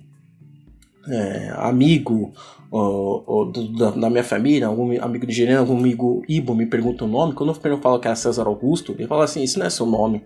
é, 1.07 1.51
amigo 1.55 2.33
ou 2.71 3.45
do, 3.45 3.67
da, 3.73 3.91
da, 3.91 4.09
minha 4.09 4.23
família, 4.23 4.67
algum 4.67 5.01
amigo 5.01 5.25
de 5.25 5.33
gerente, 5.33 5.57
algum 5.57 5.77
amigo 5.77 6.23
Ibo 6.27 6.53
me 6.53 6.65
pergunta 6.65 7.05
o 7.05 7.07
nome, 7.07 7.33
quando 7.33 7.49
eu 7.63 7.77
falo 7.79 7.99
que 7.99 8.07
era 8.07 8.15
César 8.15 8.45
Augusto, 8.47 8.93
ele 8.97 9.07
fala 9.07 9.23
assim, 9.23 9.41
isso 9.41 9.57
não 9.57 9.65
é 9.65 9.69
seu 9.69 9.85
nome, 9.85 10.23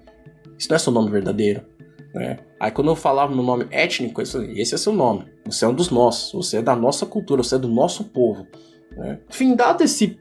isso 0.58 0.68
não 0.70 0.76
é 0.76 0.80
seu 0.80 0.92
nome 0.92 1.10
verdadeiro. 1.10 1.62
Né? 2.13 2.39
Aí 2.60 2.70
quando 2.70 2.89
eu 2.89 2.96
falava 2.96 3.34
no 3.34 3.42
nome 3.42 3.66
étnico, 3.72 4.22
esse 4.22 4.62
é 4.62 4.78
seu 4.78 4.94
nome, 4.94 5.26
você 5.46 5.63
é 5.63 5.68
um 5.68 5.74
dos 5.74 5.89
nossos, 5.89 6.34
você 6.34 6.58
é 6.58 6.62
da 6.62 6.76
nossa 6.76 7.06
cultura, 7.06 7.42
você 7.42 7.56
é 7.56 7.60
do 7.60 7.70
nosso 7.70 8.04
povo. 8.06 8.46
Né? 8.98 9.20
Enfim, 9.30 9.56
dado 9.56 9.84
esse 9.84 10.18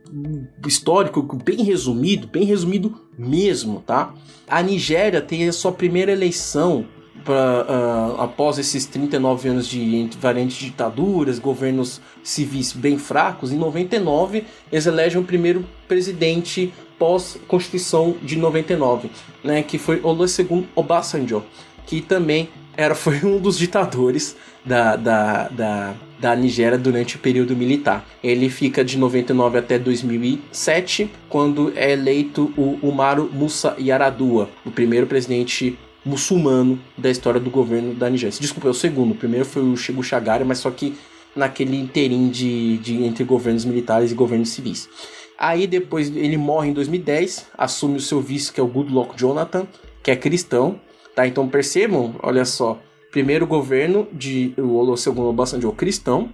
histórico 0.66 1.22
bem 1.44 1.62
resumido, 1.62 2.26
bem 2.26 2.44
resumido 2.44 2.94
mesmo, 3.16 3.80
tá? 3.80 4.14
A 4.48 4.62
Nigéria 4.62 5.20
tem 5.20 5.48
a 5.48 5.52
sua 5.52 5.72
primeira 5.72 6.12
eleição 6.12 6.86
pra, 7.24 7.66
uh, 7.68 8.20
após 8.20 8.58
esses 8.58 8.86
39 8.86 9.48
anos 9.48 9.68
de 9.68 10.08
variantes 10.18 10.56
ditaduras, 10.56 11.38
governos 11.38 12.00
civis 12.22 12.72
bem 12.72 12.98
fracos, 12.98 13.52
em 13.52 13.56
99 13.56 14.44
eles 14.70 14.86
elegem 14.86 15.20
o 15.20 15.24
primeiro 15.24 15.64
presidente 15.86 16.72
pós-constituição 16.98 18.16
de 18.22 18.36
99, 18.36 19.10
né, 19.42 19.62
que 19.62 19.76
foi 19.78 20.00
Olusegun 20.02 20.64
Obasanjo, 20.74 21.42
que 21.86 22.00
também 22.00 22.48
era, 22.76 22.94
foi 22.94 23.24
um 23.24 23.38
dos 23.38 23.58
ditadores 23.58 24.36
da, 24.64 24.96
da, 24.96 25.48
da, 25.48 25.94
da 26.22 26.36
Nigéria 26.36 26.78
durante 26.78 27.16
o 27.16 27.18
período 27.18 27.56
militar. 27.56 28.06
Ele 28.22 28.48
fica 28.48 28.84
de 28.84 28.96
99 28.96 29.58
até 29.58 29.76
2007, 29.76 31.10
quando 31.28 31.72
é 31.74 31.90
eleito 31.90 32.54
o 32.56 32.78
Umaru 32.80 33.28
Musa 33.32 33.74
Yaradua, 33.76 34.48
o 34.64 34.70
primeiro 34.70 35.08
presidente 35.08 35.76
muçulmano 36.04 36.78
da 36.96 37.10
história 37.10 37.40
do 37.40 37.50
governo 37.50 37.92
da 37.92 38.08
Nigéria. 38.08 38.38
Desculpa, 38.40 38.68
é 38.68 38.70
o 38.70 38.74
segundo. 38.74 39.10
O 39.10 39.16
primeiro 39.16 39.44
foi 39.44 39.62
o 39.64 39.76
Chigo 39.76 40.00
Chagari, 40.00 40.44
mas 40.44 40.58
só 40.58 40.70
que 40.70 40.94
naquele 41.34 41.76
interim 41.76 42.28
de, 42.28 42.78
de, 42.78 43.02
entre 43.02 43.24
governos 43.24 43.64
militares 43.64 44.12
e 44.12 44.14
governos 44.14 44.50
civis. 44.50 44.88
Aí 45.36 45.66
depois 45.66 46.14
ele 46.14 46.36
morre 46.36 46.68
em 46.68 46.72
2010, 46.72 47.46
assume 47.58 47.96
o 47.96 48.00
seu 48.00 48.20
vice, 48.20 48.52
que 48.52 48.60
é 48.60 48.62
o 48.62 48.68
Goodluck 48.68 49.18
Jonathan, 49.18 49.66
que 50.00 50.12
é 50.12 50.14
cristão. 50.14 50.78
Tá? 51.16 51.26
Então 51.26 51.48
percebam, 51.48 52.14
olha 52.22 52.44
só, 52.44 52.80
primeiro 53.12 53.46
governo 53.46 54.08
de 54.12 54.54
o 54.58 54.74
Olusegun 54.74 55.28
Obasanjo 55.28 55.70
cristão, 55.72 56.30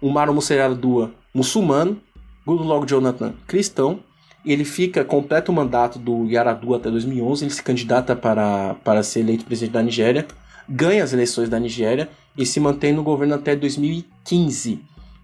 o 0.00 0.10
Maro 0.10 0.36
Dua 0.78 1.10
muçulmano, 1.34 2.00
Goodluck 2.46 2.86
Jonathan 2.86 3.34
cristão, 3.46 4.00
ele 4.44 4.64
fica, 4.64 5.04
completa 5.04 5.50
o 5.50 5.54
mandato 5.54 5.98
do 5.98 6.26
Yar'Adua 6.26 6.76
até 6.76 6.90
2011, 6.90 7.44
ele 7.44 7.52
se 7.52 7.62
candidata 7.62 8.14
para, 8.14 8.74
para 8.84 9.02
ser 9.02 9.20
eleito 9.20 9.44
presidente 9.44 9.72
da 9.72 9.82
Nigéria, 9.82 10.26
ganha 10.68 11.02
as 11.02 11.12
eleições 11.12 11.48
da 11.48 11.58
Nigéria 11.58 12.08
e 12.36 12.44
se 12.44 12.60
mantém 12.60 12.92
no 12.92 13.02
governo 13.02 13.34
até 13.34 13.56
2015, 13.56 14.80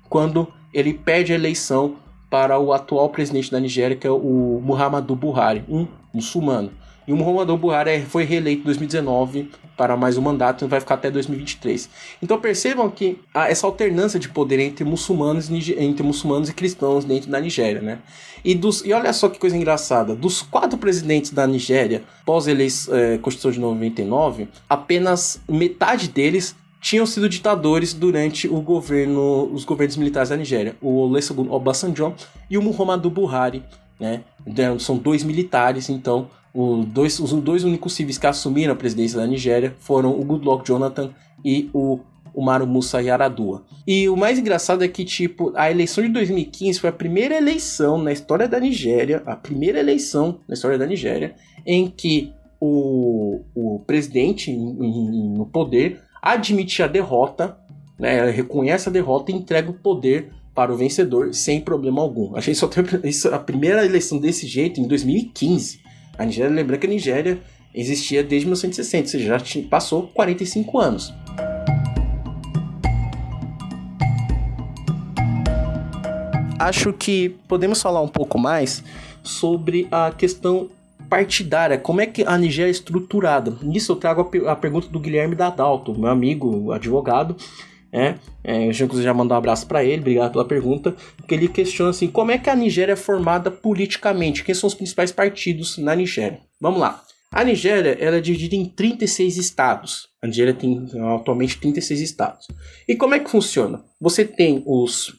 quando 0.08 0.48
ele 0.72 0.94
perde 0.94 1.32
a 1.32 1.34
eleição 1.34 1.96
para 2.30 2.58
o 2.58 2.72
atual 2.72 3.08
presidente 3.10 3.50
da 3.50 3.60
Nigéria, 3.60 3.96
que 3.96 4.06
é 4.06 4.10
o 4.10 4.60
Muhammadu 4.64 5.14
Buhari, 5.14 5.64
um 5.68 5.86
muçulmano. 6.12 6.70
E 7.08 7.12
o 7.12 7.16
Muhammadu 7.16 7.56
Buhari 7.56 8.02
foi 8.02 8.24
reeleito 8.24 8.60
em 8.60 8.64
2019 8.66 9.50
para 9.78 9.96
mais 9.96 10.18
um 10.18 10.20
mandato 10.20 10.66
e 10.66 10.68
vai 10.68 10.78
ficar 10.78 10.96
até 10.96 11.10
2023. 11.10 11.88
Então 12.22 12.38
percebam 12.38 12.90
que 12.90 13.18
há 13.32 13.48
essa 13.48 13.66
alternância 13.66 14.20
de 14.20 14.28
poder 14.28 14.60
entre 14.60 14.84
muçulmanos, 14.84 15.48
entre 15.50 16.02
muçulmanos 16.02 16.50
e 16.50 16.52
cristãos 16.52 17.06
dentro 17.06 17.30
da 17.30 17.40
Nigéria, 17.40 17.80
né? 17.80 18.00
E, 18.44 18.54
dos, 18.54 18.84
e 18.84 18.92
olha 18.92 19.10
só 19.14 19.30
que 19.30 19.38
coisa 19.38 19.56
engraçada, 19.56 20.14
dos 20.14 20.42
quatro 20.42 20.76
presidentes 20.76 21.30
da 21.30 21.46
Nigéria 21.46 22.02
pós 22.26 22.46
eleição 22.46 22.94
é, 22.94 23.16
Constituição 23.16 23.52
de 23.52 23.60
99, 23.60 24.46
apenas 24.68 25.40
metade 25.48 26.08
deles 26.08 26.54
tinham 26.78 27.06
sido 27.06 27.26
ditadores 27.26 27.94
durante 27.94 28.46
o 28.46 28.60
governo, 28.60 29.50
os 29.50 29.64
governos 29.64 29.96
militares 29.96 30.28
da 30.28 30.36
Nigéria, 30.36 30.76
o 30.78 30.96
Olusegun 30.98 31.50
Obasanjo 31.50 32.14
e 32.50 32.58
o 32.58 32.62
Muhammadu 32.62 33.08
Buhari, 33.08 33.64
né? 33.98 34.20
São 34.78 34.98
dois 34.98 35.24
militares, 35.24 35.88
então 35.88 36.28
os 36.60 36.86
dois, 36.86 37.20
os 37.20 37.32
dois 37.34 37.62
únicos 37.62 37.92
civis 37.92 38.18
que 38.18 38.26
assumiram 38.26 38.72
a 38.72 38.76
presidência 38.76 39.16
da 39.16 39.26
Nigéria 39.26 39.76
foram 39.78 40.18
o 40.18 40.24
Goodluck 40.24 40.66
Jonathan 40.66 41.10
e 41.44 41.70
o 41.72 42.00
Umaru 42.34 42.66
Musa 42.66 43.00
Yaradua. 43.00 43.64
E 43.86 44.08
o 44.08 44.16
mais 44.16 44.40
engraçado 44.40 44.82
é 44.82 44.88
que, 44.88 45.04
tipo, 45.04 45.52
a 45.54 45.70
eleição 45.70 46.02
de 46.02 46.10
2015 46.10 46.80
foi 46.80 46.90
a 46.90 46.92
primeira 46.92 47.36
eleição 47.36 47.96
na 47.96 48.10
história 48.10 48.48
da 48.48 48.58
Nigéria, 48.58 49.22
a 49.24 49.36
primeira 49.36 49.78
eleição 49.78 50.40
na 50.48 50.54
história 50.54 50.76
da 50.76 50.84
Nigéria, 50.84 51.36
em 51.64 51.88
que 51.88 52.32
o, 52.60 53.42
o 53.54 53.78
presidente 53.86 54.52
no 54.52 55.46
poder 55.46 56.00
admite 56.20 56.82
a 56.82 56.88
derrota, 56.88 57.56
né, 57.96 58.30
reconhece 58.30 58.88
a 58.88 58.92
derrota 58.92 59.30
e 59.30 59.34
entrega 59.36 59.70
o 59.70 59.74
poder 59.74 60.32
para 60.56 60.72
o 60.72 60.76
vencedor 60.76 61.32
sem 61.32 61.60
problema 61.60 62.02
algum. 62.02 62.34
Achei 62.34 62.52
só 62.52 62.68
isso, 63.04 63.32
a 63.32 63.38
primeira 63.38 63.86
eleição 63.86 64.18
desse 64.18 64.44
jeito 64.44 64.80
em 64.80 64.88
2015. 64.88 65.86
A 66.18 66.24
Nigéria, 66.24 66.50
lembrando 66.50 66.80
que 66.80 66.86
a 66.86 66.90
Nigéria 66.90 67.38
existia 67.72 68.24
desde 68.24 68.46
1960, 68.46 69.04
ou 69.04 69.08
seja, 69.08 69.38
já 69.38 69.62
passou 69.70 70.08
45 70.08 70.78
anos. 70.78 71.14
Acho 76.58 76.92
que 76.92 77.36
podemos 77.46 77.80
falar 77.80 78.02
um 78.02 78.08
pouco 78.08 78.36
mais 78.36 78.82
sobre 79.22 79.86
a 79.92 80.10
questão 80.10 80.68
partidária, 81.08 81.78
como 81.78 82.00
é 82.00 82.06
que 82.06 82.24
a 82.24 82.36
Nigéria 82.36 82.68
é 82.68 82.72
estruturada. 82.72 83.56
Nisso 83.62 83.92
eu 83.92 83.96
trago 83.96 84.28
a, 84.46 84.56
pergunta 84.56 84.88
do 84.88 84.98
Guilherme 84.98 85.36
Dadalto, 85.36 85.98
meu 85.98 86.10
amigo 86.10 86.72
advogado, 86.72 87.36
é, 87.92 88.16
é, 88.44 88.68
eu 88.68 88.72
já, 88.72 89.14
mandou 89.14 89.34
um 89.34 89.38
abraço 89.38 89.66
para 89.66 89.82
ele, 89.84 90.00
obrigado 90.00 90.32
pela 90.32 90.44
pergunta. 90.44 90.94
Que 91.26 91.34
ele 91.34 91.48
questiona 91.48 91.90
assim: 91.90 92.08
como 92.08 92.30
é 92.30 92.38
que 92.38 92.50
a 92.50 92.56
Nigéria 92.56 92.92
é 92.92 92.96
formada 92.96 93.50
politicamente? 93.50 94.44
Quem 94.44 94.54
são 94.54 94.66
os 94.66 94.74
principais 94.74 95.10
partidos 95.10 95.78
na 95.78 95.94
Nigéria? 95.94 96.40
Vamos 96.60 96.80
lá. 96.80 97.02
A 97.30 97.44
Nigéria 97.44 97.96
ela 98.00 98.16
é 98.16 98.20
dividida 98.20 98.56
em 98.56 98.64
36 98.64 99.36
estados. 99.36 100.08
A 100.22 100.26
Nigéria 100.26 100.54
tem 100.54 100.86
atualmente 101.14 101.58
36 101.58 102.00
estados. 102.00 102.48
E 102.86 102.96
como 102.96 103.14
é 103.14 103.18
que 103.18 103.30
funciona? 103.30 103.82
Você 104.00 104.24
tem 104.24 104.62
os 104.66 105.14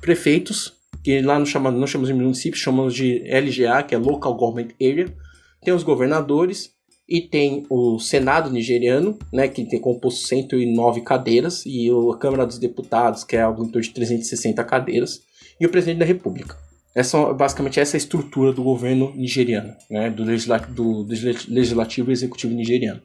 prefeitos, 0.00 0.72
que 1.02 1.20
lá 1.20 1.34
não 1.38 1.46
não 1.72 1.86
chamamos 1.86 2.08
de 2.08 2.14
municípios, 2.14 2.62
chamamos 2.62 2.94
de 2.94 3.24
LGA, 3.28 3.82
que 3.82 3.94
é 3.94 3.98
Local 3.98 4.34
Government 4.34 4.72
Area. 4.80 5.12
Tem 5.60 5.74
os 5.74 5.82
governadores, 5.82 6.70
e 7.08 7.22
tem 7.22 7.64
o 7.70 7.98
Senado 7.98 8.50
nigeriano, 8.50 9.18
né, 9.32 9.48
que 9.48 9.64
tem 9.64 9.80
composto 9.80 10.26
109 10.26 11.00
cadeiras, 11.00 11.64
e 11.64 11.88
a 11.90 12.16
Câmara 12.18 12.44
dos 12.44 12.58
Deputados, 12.58 13.24
que 13.24 13.36
é 13.36 13.40
algo 13.40 13.64
em 13.64 13.68
torno 13.68 13.80
de 13.80 13.90
360 13.94 14.62
cadeiras, 14.64 15.22
e 15.58 15.64
o 15.64 15.70
Presidente 15.70 15.98
da 15.98 16.04
República. 16.04 16.56
Essa, 16.94 17.32
basicamente 17.32 17.80
essa 17.80 17.96
é 17.96 17.98
a 17.98 18.02
estrutura 18.02 18.52
do 18.52 18.62
governo 18.62 19.12
nigeriano, 19.14 19.74
né, 19.90 20.10
do, 20.10 20.22
legisla 20.22 20.58
do 20.58 21.06
legislativo 21.48 22.10
e 22.10 22.12
executivo 22.12 22.52
nigeriano. 22.52 23.00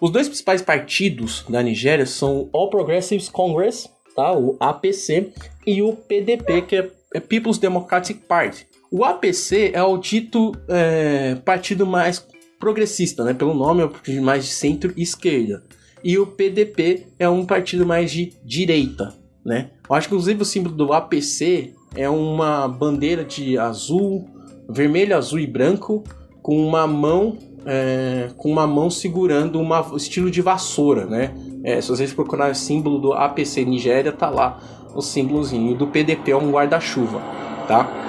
Os 0.00 0.10
dois 0.10 0.28
principais 0.28 0.62
partidos 0.62 1.44
da 1.48 1.60
Nigéria 1.60 2.06
são 2.06 2.42
o 2.42 2.50
All 2.52 2.70
Progressives 2.70 3.28
Congress, 3.28 3.88
tá, 4.14 4.32
o 4.32 4.56
APC, 4.60 5.32
e 5.66 5.82
o 5.82 5.92
PDP, 5.92 6.62
que 6.62 6.76
é 6.76 7.20
People's 7.20 7.58
Democratic 7.58 8.18
Party. 8.28 8.66
O 8.90 9.04
APC 9.04 9.72
é 9.74 9.82
o 9.82 9.98
dito 9.98 10.52
é, 10.68 11.34
partido 11.44 11.84
mais 11.84 12.24
progressista, 12.58 13.24
né? 13.24 13.34
Pelo 13.34 13.54
nome 13.54 13.82
é 13.82 13.86
um 13.86 13.88
partido 13.88 14.22
mais 14.22 14.44
de 14.44 14.50
centro-esquerda. 14.50 15.62
E 16.02 16.18
o 16.18 16.26
PDP 16.26 17.06
é 17.18 17.28
um 17.28 17.44
partido 17.44 17.84
mais 17.86 18.10
de 18.10 18.32
direita, 18.44 19.14
né? 19.44 19.70
Eu 19.88 19.94
acho 19.94 20.08
que 20.08 20.14
inclusive 20.14 20.42
o 20.42 20.44
símbolo 20.44 20.74
do 20.74 20.92
APC 20.92 21.72
é 21.94 22.08
uma 22.08 22.68
bandeira 22.68 23.24
de 23.24 23.58
azul, 23.58 24.28
vermelho, 24.68 25.16
azul 25.16 25.40
e 25.40 25.46
branco, 25.46 26.04
com 26.42 26.56
uma 26.66 26.86
mão 26.86 27.38
é, 27.66 28.30
com 28.36 28.50
uma 28.50 28.66
mão 28.66 28.88
segurando 28.88 29.60
um 29.60 29.96
estilo 29.96 30.30
de 30.30 30.40
vassoura, 30.40 31.04
né? 31.04 31.34
É, 31.62 31.80
se 31.80 31.88
vocês 31.88 32.12
procurarem 32.12 32.52
o 32.52 32.56
símbolo 32.56 32.98
do 32.98 33.12
APC 33.12 33.64
Nigéria, 33.64 34.12
tá 34.12 34.30
lá 34.30 34.58
o 34.94 35.02
símbolozinho. 35.02 35.76
do 35.76 35.86
PDP 35.86 36.30
é 36.30 36.36
um 36.36 36.50
guarda-chuva, 36.50 37.20
tá? 37.66 38.07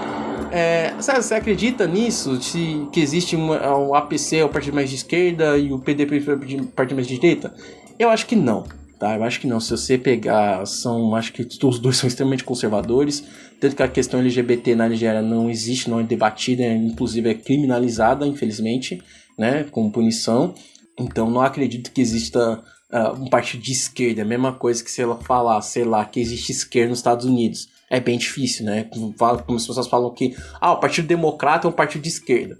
É, 0.51 0.93
você 0.97 1.33
acredita 1.33 1.87
nisso? 1.87 2.41
Se, 2.41 2.87
que 2.91 2.99
existe 2.99 3.35
um 3.35 3.93
APC, 3.93 4.43
o 4.43 4.49
partido 4.49 4.73
mais 4.73 4.89
de 4.89 4.95
esquerda, 4.97 5.57
e 5.57 5.71
o 5.71 5.79
PDP, 5.79 6.17
o 6.17 6.65
partido 6.67 6.95
mais 6.95 7.07
de 7.07 7.15
direita? 7.15 7.53
Eu 7.97 8.09
acho 8.09 8.25
que 8.25 8.35
não. 8.35 8.65
Tá, 8.99 9.15
eu 9.15 9.23
acho 9.23 9.39
que 9.39 9.47
não. 9.47 9.61
Se 9.61 9.71
você 9.71 9.97
pegar, 9.97 10.65
são, 10.65 11.15
acho 11.15 11.31
que 11.31 11.41
os 11.41 11.79
dois 11.79 11.95
são 11.95 12.07
extremamente 12.07 12.43
conservadores. 12.43 13.23
Tanto 13.59 13.75
que 13.75 13.83
a 13.83 13.87
questão 13.87 14.19
LGBT 14.19 14.75
na 14.75 14.89
Nigéria 14.89 15.21
não 15.21 15.49
existe, 15.49 15.89
não 15.89 16.01
é 16.01 16.03
debatida, 16.03 16.65
inclusive 16.65 17.29
é 17.29 17.33
criminalizada, 17.33 18.27
infelizmente, 18.27 19.01
né, 19.37 19.65
como 19.71 19.91
punição. 19.91 20.53
Então 20.99 21.31
não 21.31 21.39
acredito 21.39 21.91
que 21.91 22.01
exista 22.01 22.61
uh, 22.91 23.13
um 23.21 23.29
partido 23.29 23.63
de 23.63 23.71
esquerda. 23.71 24.21
É 24.21 24.23
a 24.23 24.27
mesma 24.27 24.51
coisa 24.51 24.83
que 24.83 24.91
se 24.91 25.01
ela 25.01 25.15
falar, 25.15 25.61
sei 25.61 25.85
lá, 25.85 26.03
que 26.03 26.19
existe 26.19 26.51
esquerda 26.51 26.89
nos 26.89 26.99
Estados 26.99 27.25
Unidos. 27.25 27.69
É 27.89 27.99
bem 27.99 28.17
difícil, 28.17 28.65
né? 28.65 28.83
Como 28.83 29.13
as 29.19 29.41
pessoas 29.41 29.87
falam 29.87 30.13
que 30.13 30.35
ah, 30.61 30.73
o 30.73 30.79
Partido 30.79 31.07
Democrata 31.07 31.67
é 31.67 31.69
um 31.69 31.73
partido 31.73 32.03
de 32.03 32.09
esquerda. 32.09 32.57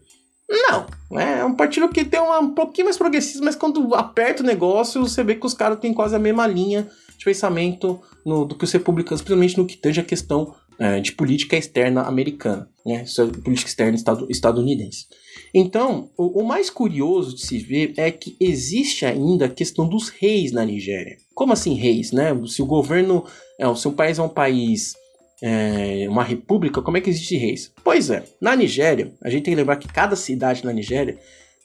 Não, 0.50 1.20
é 1.20 1.46
um 1.46 1.56
partido 1.56 1.88
que 1.90 2.04
tem 2.04 2.20
uma, 2.20 2.40
um 2.40 2.56
pouquinho 2.56 2.86
mais 2.86 2.98
progressista, 2.98 3.46
mas 3.46 3.56
quando 3.56 3.94
aperta 3.94 4.42
o 4.42 4.46
negócio, 4.46 5.02
você 5.02 5.24
vê 5.24 5.36
que 5.36 5.46
os 5.46 5.54
caras 5.54 5.80
têm 5.80 5.94
quase 5.94 6.16
a 6.16 6.20
mesma 6.20 6.48
linha 6.48 6.90
de 7.16 7.24
pensamento 7.24 8.02
no, 8.26 8.46
do 8.46 8.56
que 8.56 8.64
os 8.64 8.72
republicanos, 8.72 9.22
principalmente 9.22 9.58
no 9.58 9.68
que 9.68 9.78
tange 9.78 10.00
a 10.00 10.04
questão 10.04 10.56
é, 10.80 11.00
de 11.00 11.12
política 11.12 11.56
externa 11.58 12.04
americana, 12.04 12.68
né? 12.86 13.04
É 13.06 13.42
política 13.42 13.70
externa 13.70 13.96
estad 13.96 14.26
estadunidense. 14.30 15.06
Então, 15.54 16.10
o, 16.18 16.42
o, 16.42 16.48
mais 16.48 16.70
curioso 16.70 17.36
de 17.36 17.42
se 17.42 17.60
ver 17.60 17.94
é 17.98 18.10
que 18.10 18.36
existe 18.40 19.06
ainda 19.06 19.46
a 19.46 19.50
questão 19.50 19.88
dos 19.88 20.10
reis 20.10 20.52
na 20.52 20.64
Nigéria. 20.66 21.18
Como 21.36 21.54
assim 21.54 21.74
reis, 21.74 22.12
né? 22.12 22.30
Se 22.48 22.62
o 22.62 22.66
governo, 22.66 23.26
é, 23.60 23.76
se 23.76 23.88
o 23.88 23.92
país 23.92 24.18
é 24.18 24.24
um 24.24 24.30
país 24.30 24.94
é, 25.42 26.06
uma 26.10 26.24
república, 26.24 26.82
como 26.82 26.98
é 26.98 27.02
que 27.02 27.10
existe 27.10 27.38
reis? 27.38 27.72
Pois 27.84 28.10
é, 28.10 28.24
na 28.42 28.56
Nigéria, 28.56 29.14
a 29.22 29.30
gente 29.30 29.44
tem 29.44 29.54
que 29.54 29.60
lembrar 29.60 29.78
que 29.78 29.88
cada 29.88 30.16
cidade 30.16 30.66
na 30.66 30.74
Nigéria 30.74 31.18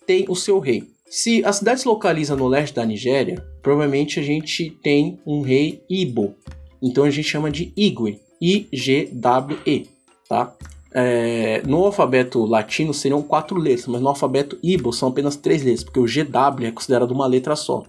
tem 0.07 0.25
o 0.29 0.35
seu 0.37 0.59
rei. 0.59 0.85
Se 1.09 1.45
a 1.45 1.53
cidade 1.53 1.81
se 1.81 1.89
localiza 1.89 2.35
no 2.35 2.49
leste 2.49 2.75
da 2.75 2.85
Nigéria, 2.85 3.45
provavelmente 3.63 4.19
a 4.19 4.23
gente 4.23 4.71
tem 4.83 5.19
um 5.27 5.43
rei 5.43 5.83
Ibo. 5.89 6.35
Então 6.83 7.05
a 7.05 7.11
gente 7.11 7.29
chama 7.29 7.51
de 7.51 7.73
Igwe, 7.77 8.21
I-G-W-E, 8.41 9.87
tá? 10.29 10.55
É, 10.93 11.61
no 11.67 11.85
alfabeto 11.85 12.45
latino 12.45 12.95
seriam 12.95 13.23
quatro 13.23 13.59
letras, 13.59 13.87
mas 13.89 14.01
no 14.01 14.09
alfabeto 14.09 14.59
Ibo 14.63 14.93
são 14.93 15.09
apenas 15.09 15.37
três 15.37 15.63
letras, 15.63 15.83
porque 15.83 15.99
o 16.01 16.05
GW 16.05 16.67
é 16.67 16.71
considerado 16.71 17.11
uma 17.11 17.27
letra 17.27 17.57
só, 17.57 17.83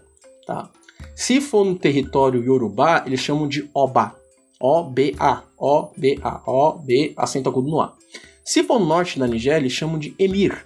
tá? 0.45 0.69
Se 1.13 1.39
for 1.39 1.63
no 1.65 1.75
território 1.75 2.43
Yorubá, 2.43 3.03
eles 3.05 3.19
chamam 3.19 3.47
de 3.47 3.69
Oba, 3.73 4.15
O-B-A, 4.59 5.43
O-B-A, 5.65 6.43
O-B, 6.45 7.13
acento 7.17 7.49
agudo 7.49 7.67
no 7.67 7.81
A. 7.81 7.95
Se 8.43 8.63
for 8.63 8.79
no 8.79 8.85
norte 8.85 9.17
da 9.17 9.27
Nigéria, 9.27 9.57
eles 9.57 9.73
chamam 9.73 9.97
de 9.97 10.13
Emir, 10.19 10.63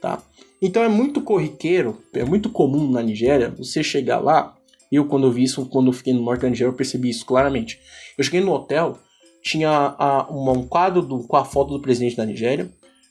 tá? 0.00 0.22
Então 0.62 0.84
é 0.84 0.88
muito 0.88 1.20
corriqueiro, 1.20 2.00
é 2.14 2.24
muito 2.24 2.48
comum 2.48 2.88
na 2.88 3.02
Nigéria 3.02 3.50
você 3.50 3.82
chegar 3.82 4.20
lá. 4.20 4.54
Eu, 4.90 5.06
quando 5.06 5.26
eu 5.26 5.32
vi 5.32 5.42
isso, 5.42 5.66
quando 5.66 5.88
eu 5.88 5.92
fiquei 5.92 6.12
no 6.12 6.22
norte 6.22 6.42
da 6.42 6.48
Nigéria, 6.48 6.70
eu 6.70 6.76
percebi 6.76 7.10
isso 7.10 7.26
claramente. 7.26 7.80
Eu 8.16 8.22
cheguei 8.22 8.40
no 8.40 8.52
hotel, 8.52 8.96
tinha 9.42 9.96
a, 9.98 10.28
uma, 10.30 10.52
um 10.52 10.64
quadro 10.64 11.02
do, 11.02 11.24
com 11.26 11.36
a 11.36 11.44
foto 11.44 11.72
do 11.72 11.82
presidente 11.82 12.16
da 12.16 12.24
Nigéria, 12.24 12.70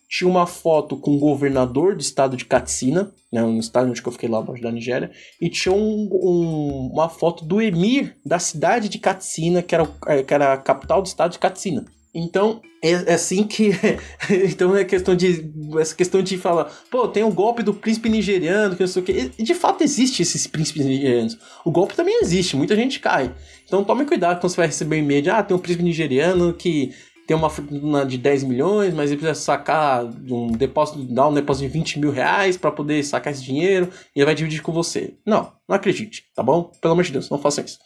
tinha 0.09 0.29
uma 0.29 0.45
foto 0.45 0.97
com 0.97 1.15
o 1.15 1.19
governador 1.19 1.95
do 1.95 2.01
estado 2.01 2.37
de 2.37 2.45
Katsina, 2.45 3.11
né, 3.31 3.41
no 3.41 3.59
estado 3.59 3.89
onde 3.89 4.01
eu 4.05 4.11
fiquei 4.11 4.29
lá 4.29 4.39
longe 4.39 4.61
da 4.61 4.71
Nigéria, 4.71 5.11
e 5.41 5.49
tinha 5.49 5.73
um, 5.73 6.09
um, 6.11 6.89
uma 6.93 7.09
foto 7.09 7.43
do 7.43 7.61
emir 7.61 8.15
da 8.25 8.39
cidade 8.39 8.87
de 8.87 8.99
Katsina, 8.99 9.61
que 9.61 9.75
era, 9.75 9.87
é, 10.07 10.23
que 10.23 10.33
era 10.33 10.53
a 10.53 10.57
capital 10.57 11.01
do 11.01 11.07
estado 11.07 11.31
de 11.31 11.39
Katsina. 11.39 11.85
Então, 12.17 12.61
é, 12.81 12.91
é 12.91 13.13
assim 13.15 13.43
que. 13.43 13.71
então 14.49 14.73
é 14.73 14.85
questão 14.85 15.15
de. 15.15 15.51
Essa 15.77 15.93
questão 15.93 16.21
de 16.21 16.37
falar, 16.37 16.71
pô, 16.89 17.09
tem 17.09 17.25
um 17.25 17.33
golpe 17.33 17.61
do 17.61 17.73
príncipe 17.73 18.07
nigeriano, 18.07 18.73
que 18.73 18.83
não 18.83 18.87
sei 18.87 19.01
o 19.01 19.05
quê. 19.05 19.31
De 19.37 19.53
fato, 19.53 19.83
existe 19.83 20.21
esses 20.21 20.47
príncipes 20.47 20.85
nigerianos. 20.85 21.37
O 21.65 21.71
golpe 21.71 21.93
também 21.93 22.21
existe, 22.21 22.55
muita 22.55 22.73
gente 22.73 23.01
cai. 23.01 23.35
Então 23.65 23.83
tome 23.83 24.05
cuidado 24.05 24.39
quando 24.39 24.51
você 24.51 24.57
vai 24.57 24.67
receber 24.67 24.95
um 24.95 24.99
e-mail 24.99 25.23
de, 25.23 25.29
ah, 25.29 25.43
tem 25.43 25.57
um 25.57 25.59
príncipe 25.59 25.83
nigeriano 25.83 26.53
que 26.53 26.93
tem 27.25 27.35
uma 27.35 27.49
fortuna 27.49 28.05
de 28.05 28.17
10 28.17 28.43
milhões, 28.43 28.93
mas 28.93 29.09
ele 29.09 29.19
precisa 29.19 29.39
sacar 29.39 30.05
um 30.05 30.51
depósito, 30.51 31.03
dar 31.03 31.27
um 31.27 31.33
depósito 31.33 31.67
de 31.67 31.73
20 31.73 31.99
mil 31.99 32.11
reais 32.11 32.57
para 32.57 32.71
poder 32.71 33.03
sacar 33.03 33.33
esse 33.33 33.43
dinheiro 33.43 33.89
e 34.15 34.19
ele 34.19 34.25
vai 34.25 34.35
dividir 34.35 34.61
com 34.61 34.71
você. 34.71 35.15
Não, 35.25 35.51
não 35.67 35.75
acredite, 35.75 36.25
tá 36.35 36.43
bom? 36.43 36.71
Pelo 36.81 36.93
amor 36.93 37.03
de 37.03 37.11
Deus, 37.11 37.29
não 37.29 37.39
façam 37.39 37.65
isso, 37.65 37.79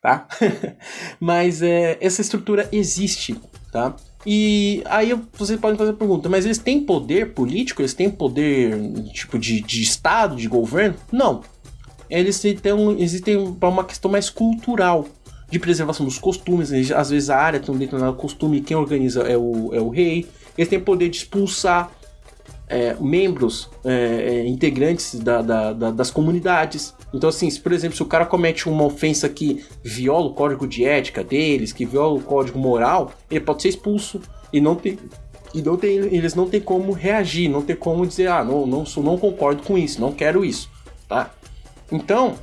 tá? 0.00 0.28
mas 1.18 1.60
é, 1.60 1.98
essa 2.00 2.20
estrutura 2.20 2.68
existe, 2.70 3.36
tá? 3.72 3.96
E 4.26 4.82
aí 4.86 5.12
você 5.34 5.56
pode 5.56 5.76
fazer 5.76 5.90
a 5.90 5.94
pergunta, 5.94 6.28
mas 6.28 6.44
eles 6.44 6.58
têm 6.58 6.80
poder 6.80 7.34
político? 7.34 7.82
Eles 7.82 7.94
têm 7.94 8.08
poder 8.08 8.78
tipo 9.12 9.38
de, 9.38 9.60
de 9.60 9.82
Estado, 9.82 10.36
de 10.36 10.48
governo? 10.48 10.96
Não. 11.12 11.42
Eles 12.08 12.40
têm, 12.40 12.56
existem 12.98 13.54
para 13.54 13.68
uma 13.68 13.84
questão 13.84 14.10
mais 14.10 14.30
cultural 14.30 15.06
de 15.54 15.60
preservação 15.60 16.04
dos 16.04 16.18
costumes. 16.18 16.72
Às 16.90 17.10
vezes 17.10 17.30
a 17.30 17.36
área 17.36 17.60
tem 17.60 17.72
um 17.72 17.78
determinado 17.78 18.16
costume, 18.16 18.60
quem 18.60 18.76
organiza 18.76 19.22
é 19.22 19.36
o, 19.36 19.72
é 19.72 19.80
o 19.80 19.88
rei. 19.88 20.26
Eles 20.58 20.68
têm 20.68 20.80
poder 20.80 21.08
de 21.08 21.18
expulsar 21.18 21.92
é, 22.68 22.96
membros, 23.00 23.70
é, 23.84 23.92
é, 23.92 24.46
integrantes 24.48 25.14
da, 25.14 25.40
da, 25.42 25.72
da, 25.72 25.90
das 25.92 26.10
comunidades. 26.10 26.92
Então, 27.12 27.28
assim, 27.28 27.48
se, 27.48 27.60
por 27.60 27.72
exemplo, 27.72 27.96
se 27.96 28.02
o 28.02 28.06
cara 28.06 28.26
comete 28.26 28.68
uma 28.68 28.84
ofensa 28.84 29.28
que 29.28 29.64
viola 29.84 30.26
o 30.26 30.34
código 30.34 30.66
de 30.66 30.84
ética 30.84 31.22
deles, 31.22 31.72
que 31.72 31.86
viola 31.86 32.14
o 32.14 32.22
código 32.22 32.58
moral, 32.58 33.12
ele 33.30 33.40
pode 33.40 33.62
ser 33.62 33.68
expulso 33.68 34.20
e 34.52 34.60
não 34.60 34.74
tem. 34.74 34.98
E 35.54 35.62
não 35.62 35.76
tem, 35.76 35.90
eles 35.90 36.34
não 36.34 36.48
têm 36.48 36.60
como 36.60 36.90
reagir, 36.90 37.48
não 37.48 37.62
tem 37.62 37.76
como 37.76 38.04
dizer, 38.04 38.26
ah, 38.26 38.42
não, 38.42 38.66
não, 38.66 38.82
não 38.96 39.16
concordo 39.16 39.62
com 39.62 39.78
isso, 39.78 40.00
não 40.00 40.10
quero 40.10 40.44
isso, 40.44 40.68
tá? 41.08 41.30
Então, 41.92 42.34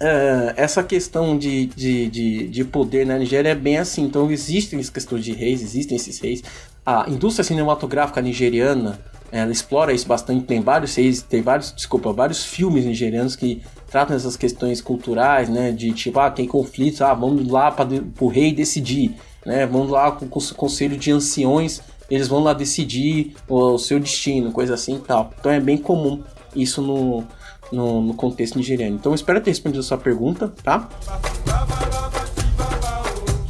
Uh, 0.00 0.54
essa 0.56 0.82
questão 0.82 1.36
de, 1.36 1.66
de, 1.66 2.08
de, 2.08 2.48
de, 2.48 2.64
poder 2.64 3.04
na 3.04 3.18
Nigéria 3.18 3.50
é 3.50 3.54
bem 3.54 3.76
assim. 3.76 4.04
Então 4.04 4.30
existem 4.30 4.78
essas 4.78 4.90
questões 4.90 5.22
de 5.22 5.32
reis, 5.32 5.60
existem 5.60 5.96
esses 5.96 6.18
reis. 6.18 6.42
A 6.86 7.04
indústria 7.06 7.44
cinematográfica 7.44 8.22
nigeriana, 8.22 8.98
ela 9.30 9.52
explora 9.52 9.92
isso 9.92 10.06
bastante. 10.08 10.46
Tem 10.46 10.62
vários 10.62 10.94
reis, 10.94 11.20
tem 11.20 11.42
vários, 11.42 11.74
desculpa, 11.74 12.14
vários 12.14 12.42
filmes 12.42 12.86
nigerianos 12.86 13.36
que 13.36 13.60
tratam 13.90 14.16
essas 14.16 14.38
questões 14.38 14.80
culturais, 14.80 15.50
né? 15.50 15.70
De 15.70 15.92
tipo, 15.92 16.18
ah, 16.18 16.30
tem 16.30 16.46
conflitos, 16.46 17.02
ah, 17.02 17.12
vamos 17.12 17.46
lá 17.46 17.70
para 17.70 17.86
o 18.20 18.28
rei 18.28 18.54
decidir, 18.54 19.14
né? 19.44 19.66
Vamos 19.66 19.90
lá 19.90 20.12
com 20.12 20.24
o 20.24 20.54
conselho 20.54 20.96
de 20.96 21.12
anciões, 21.12 21.82
eles 22.10 22.26
vão 22.26 22.42
lá 22.42 22.54
decidir 22.54 23.34
o, 23.46 23.74
o 23.74 23.78
seu 23.78 24.00
destino, 24.00 24.50
coisa 24.50 24.72
assim 24.72 24.96
e 24.96 25.00
tal. 25.00 25.30
Então 25.38 25.52
é 25.52 25.60
bem 25.60 25.76
comum 25.76 26.22
isso 26.56 26.80
no, 26.80 27.24
no, 27.72 28.00
no 28.00 28.14
contexto 28.14 28.56
nigeriano. 28.56 28.96
Então 28.96 29.14
espero 29.14 29.40
ter 29.40 29.50
respondido 29.50 29.80
a 29.80 29.84
sua 29.84 29.98
pergunta, 29.98 30.52
tá? 30.62 30.88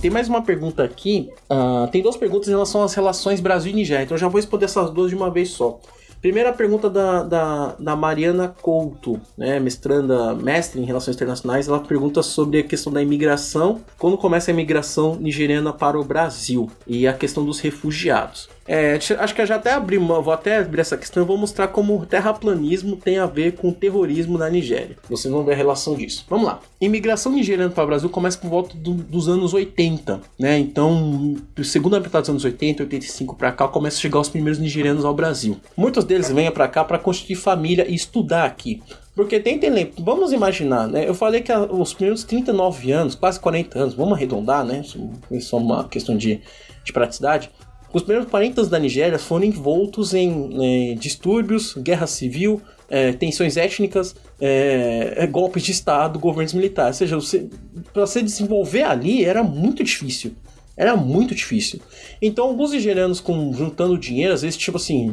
Tem 0.00 0.10
mais 0.10 0.28
uma 0.28 0.42
pergunta 0.42 0.82
aqui. 0.82 1.30
Uh, 1.50 1.86
tem 1.88 2.02
duas 2.02 2.16
perguntas 2.16 2.48
em 2.48 2.52
relação 2.52 2.82
às 2.82 2.94
relações 2.94 3.40
Brasil 3.40 3.72
e 3.72 3.74
Nigéria. 3.74 4.04
Então 4.04 4.14
eu 4.14 4.20
já 4.20 4.28
vou 4.28 4.36
responder 4.36 4.64
essas 4.64 4.90
duas 4.90 5.10
de 5.10 5.16
uma 5.16 5.30
vez 5.30 5.50
só. 5.50 5.78
Primeira 6.20 6.52
pergunta 6.52 6.90
da, 6.90 7.22
da, 7.22 7.76
da, 7.78 7.96
Mariana 7.96 8.54
Couto, 8.60 9.18
né, 9.38 9.58
mestranda, 9.58 10.34
mestre 10.34 10.78
em 10.78 10.84
relações 10.84 11.16
internacionais, 11.16 11.66
ela 11.66 11.80
pergunta 11.80 12.22
sobre 12.22 12.58
a 12.58 12.62
questão 12.62 12.92
da 12.92 13.00
imigração, 13.00 13.80
quando 13.98 14.18
começa 14.18 14.50
a 14.50 14.52
imigração 14.52 15.16
nigeriana 15.16 15.72
para 15.72 15.98
o 15.98 16.04
Brasil 16.04 16.70
e 16.86 17.08
a 17.08 17.14
questão 17.14 17.42
dos 17.42 17.58
refugiados. 17.60 18.50
É, 18.72 18.94
acho 19.18 19.34
que 19.34 19.42
eu 19.42 19.46
já 19.46 19.56
até 19.56 19.72
abri, 19.72 19.98
vou 19.98 20.30
até 20.30 20.58
abrir 20.58 20.80
essa 20.80 20.96
questão, 20.96 21.24
eu 21.24 21.26
vou 21.26 21.36
mostrar 21.36 21.66
como 21.66 22.00
o 22.00 22.06
terraplanismo 22.06 22.94
tem 22.94 23.18
a 23.18 23.26
ver 23.26 23.56
com 23.56 23.70
o 23.70 23.72
terrorismo 23.72 24.38
na 24.38 24.48
Nigéria. 24.48 24.96
Vocês 25.08 25.34
vão 25.34 25.42
ver 25.42 25.54
a 25.54 25.56
relação 25.56 25.96
disso. 25.96 26.24
Vamos 26.30 26.46
lá. 26.46 26.60
Imigração 26.80 27.32
nigeriana 27.32 27.72
para 27.72 27.82
o 27.82 27.86
Brasil 27.88 28.08
começa 28.08 28.38
por 28.38 28.48
volta 28.48 28.76
do, 28.76 28.94
dos 28.94 29.28
anos 29.28 29.52
80, 29.52 30.20
né? 30.38 30.56
Então, 30.56 31.36
segunda 31.64 31.98
metade 31.98 32.22
dos 32.22 32.30
anos 32.30 32.44
80, 32.44 32.84
85 32.84 33.34
para 33.34 33.50
cá, 33.50 33.66
começa 33.66 33.96
a 33.96 34.00
chegar 34.00 34.20
os 34.20 34.28
primeiros 34.28 34.60
nigerianos 34.60 35.04
ao 35.04 35.14
Brasil. 35.14 35.56
Muitos 35.76 36.04
deles 36.04 36.30
vêm 36.30 36.48
para 36.52 36.68
cá 36.68 36.84
para 36.84 36.96
constituir 36.96 37.34
família 37.34 37.84
e 37.90 37.94
estudar 37.96 38.44
aqui. 38.44 38.80
Porque 39.16 39.40
tentem 39.40 39.68
lembrar, 39.68 40.00
vamos 40.04 40.30
imaginar, 40.32 40.86
né? 40.86 41.08
Eu 41.08 41.14
falei 41.14 41.40
que 41.40 41.52
os 41.52 41.92
primeiros 41.92 42.22
39 42.22 42.92
anos, 42.92 43.16
quase 43.16 43.40
40 43.40 43.76
anos, 43.80 43.94
vamos 43.94 44.14
arredondar, 44.14 44.64
né? 44.64 44.80
Isso 45.28 45.56
é 45.56 45.58
uma 45.58 45.88
questão 45.88 46.16
de, 46.16 46.40
de 46.84 46.92
praticidade. 46.92 47.50
Os 47.92 48.02
primeiros 48.02 48.30
40 48.30 48.60
anos 48.60 48.70
da 48.70 48.78
Nigéria 48.78 49.18
foram 49.18 49.44
envoltos 49.44 50.14
em 50.14 50.94
distúrbios, 50.96 51.74
guerra 51.74 52.06
civil, 52.06 52.62
é, 52.88 53.12
tensões 53.12 53.56
étnicas, 53.56 54.14
é, 54.40 55.14
é, 55.16 55.26
golpes 55.26 55.62
de 55.62 55.72
Estado, 55.72 56.18
governos 56.18 56.52
militares. 56.52 57.00
Ou 57.00 57.20
seja, 57.20 57.48
para 57.92 58.06
se 58.06 58.22
desenvolver 58.22 58.82
ali 58.82 59.24
era 59.24 59.42
muito 59.42 59.82
difícil. 59.84 60.32
Era 60.76 60.96
muito 60.96 61.34
difícil. 61.34 61.80
Então, 62.22 62.46
alguns 62.46 62.72
nigerianos 62.72 63.20
com, 63.20 63.52
juntando 63.52 63.98
dinheiro, 63.98 64.32
às 64.32 64.42
vezes, 64.42 64.56
tipo 64.56 64.76
assim, 64.76 65.10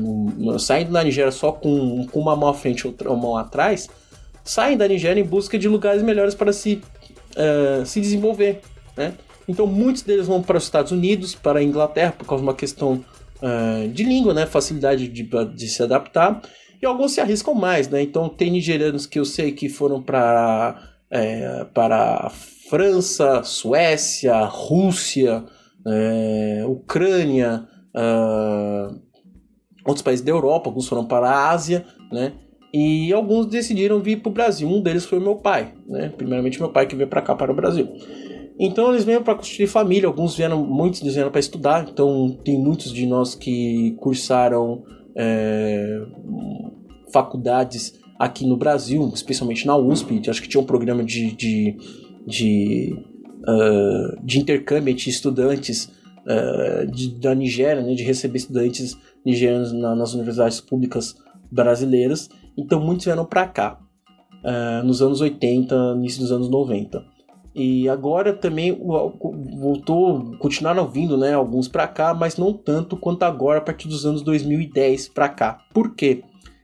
saindo 0.60 0.94
da 0.94 1.04
Nigéria 1.04 1.32
só 1.32 1.52
com, 1.52 2.08
com 2.08 2.20
uma 2.22 2.38
mão 2.38 2.50
à 2.50 2.54
frente 2.54 2.82
e 2.82 2.88
outra 2.88 3.14
mão 3.14 3.36
atrás, 3.36 3.90
saem 4.46 4.78
da 4.78 4.88
Nigéria 4.88 5.20
em 5.20 5.26
busca 5.26 5.60
de 5.60 5.68
lugares 5.68 6.02
melhores 6.02 6.34
para 6.34 6.54
se, 6.54 6.82
uh, 7.36 7.86
se 7.86 8.00
desenvolver. 8.00 8.62
Né? 8.96 9.14
Então 9.48 9.66
muitos 9.66 10.02
deles 10.02 10.28
vão 10.28 10.42
para 10.42 10.58
os 10.58 10.64
Estados 10.64 10.92
Unidos, 10.92 11.36
para 11.36 11.60
a 11.60 11.64
Inglaterra, 11.64 12.14
por 12.18 12.26
causa 12.26 12.44
de 12.44 12.48
uma 12.48 12.56
questão 12.56 13.04
uh, 13.42 13.88
de 13.88 14.04
língua, 14.04 14.34
né? 14.34 14.46
Facilidade 14.46 15.08
de, 15.08 15.24
de 15.24 15.68
se 15.68 15.82
adaptar. 15.82 16.42
E 16.82 16.86
alguns 16.86 17.14
se 17.14 17.22
arriscam 17.22 17.54
mais, 17.54 17.88
né? 17.90 18.02
Então 18.02 18.30
tem 18.30 18.52
nigerianos 18.52 19.06
que 19.06 19.20
eu 19.20 19.26
sei 19.26 19.52
que 19.52 19.70
foram 19.70 20.02
para 20.02 20.98
é, 21.10 21.66
para 21.74 22.30
França, 22.70 23.42
Suécia, 23.44 24.44
Rússia, 24.44 25.44
é, 25.86 26.66
Ucrânia, 26.68 27.66
uh, 27.96 29.00
outros 29.86 30.04
países 30.04 30.24
da 30.24 30.32
Europa, 30.32 30.70
alguns 30.70 30.88
foram 30.88 31.06
para 31.06 31.30
a 31.30 31.50
Ásia, 31.50 31.86
né? 32.12 32.34
E 32.74 33.14
alguns 33.14 33.46
decidiram 33.46 34.02
vir 34.02 34.22
para 34.22 34.30
o 34.30 34.34
Brasil. 34.34 34.68
Um 34.68 34.82
deles 34.82 35.06
foi 35.06 35.20
meu 35.20 35.36
pai, 35.36 35.74
né? 35.88 36.12
Primeiramente 36.16 36.60
meu 36.60 36.70
pai 36.70 36.86
que 36.86 36.96
veio 36.96 37.08
para 37.08 37.22
cá 37.22 37.34
para 37.34 37.52
o 37.52 37.56
Brasil. 37.56 37.88
Então 38.60 38.90
eles 38.92 39.04
vieram 39.04 39.24
para 39.24 39.36
construir 39.36 39.68
família, 39.68 40.08
alguns 40.08 40.36
vieram, 40.36 40.66
muitos 40.66 41.02
vieram 41.02 41.30
para 41.30 41.40
estudar. 41.40 41.88
Então 41.90 42.38
tem 42.44 42.58
muitos 42.58 42.92
de 42.92 43.06
nós 43.06 43.36
que 43.36 43.96
cursaram 44.00 44.84
é, 45.16 46.02
faculdades 47.12 47.94
aqui 48.18 48.46
no 48.46 48.58
Brasil, 48.58 49.10
especialmente 49.14 49.66
na 49.66 49.76
USP. 49.78 50.22
Acho 50.30 50.42
que 50.42 50.48
tinha 50.48 50.62
um 50.62 50.66
programa 50.66 51.04
de, 51.04 51.32
de, 51.36 51.78
de, 52.26 52.96
uh, 53.48 54.26
de 54.26 54.40
intercâmbio 54.40 54.92
entre 54.92 55.10
estudantes 55.10 55.86
uh, 56.26 56.90
de, 56.92 57.20
da 57.20 57.36
Nigéria, 57.36 57.84
né, 57.84 57.94
de 57.94 58.04
receber 58.04 58.38
estudantes 58.38 58.98
nigerianos 59.26 59.72
na, 59.72 59.96
nas 59.96 60.14
universidades 60.14 60.60
públicas 60.60 61.16
brasileiras. 61.52 62.30
Então 62.58 62.80
muitos 62.80 63.06
vieram 63.06 63.26
para 63.26 63.48
cá, 63.48 63.80
uh, 64.44 64.86
nos 64.86 65.02
anos 65.02 65.22
80, 65.22 65.94
início 65.98 66.22
dos 66.22 66.32
anos 66.32 66.50
90. 66.50 67.17
E 67.60 67.90
agora 67.90 68.34
também 68.34 68.72
voltou, 69.60 70.38
continuaram 70.38 70.88
vindo, 70.88 71.18
né, 71.18 71.34
alguns 71.34 71.68
para 71.68 71.88
cá, 71.88 72.14
mas 72.14 72.38
não 72.38 72.54
tanto 72.54 72.96
quanto 72.96 73.24
agora 73.24 73.58
a 73.58 73.62
partir 73.62 73.88
dos 73.88 74.06
anos 74.06 74.22
2010 74.22 75.08
para 75.08 75.28
cá. 75.28 75.60
Por 75.74 75.96
quê? 75.96 76.22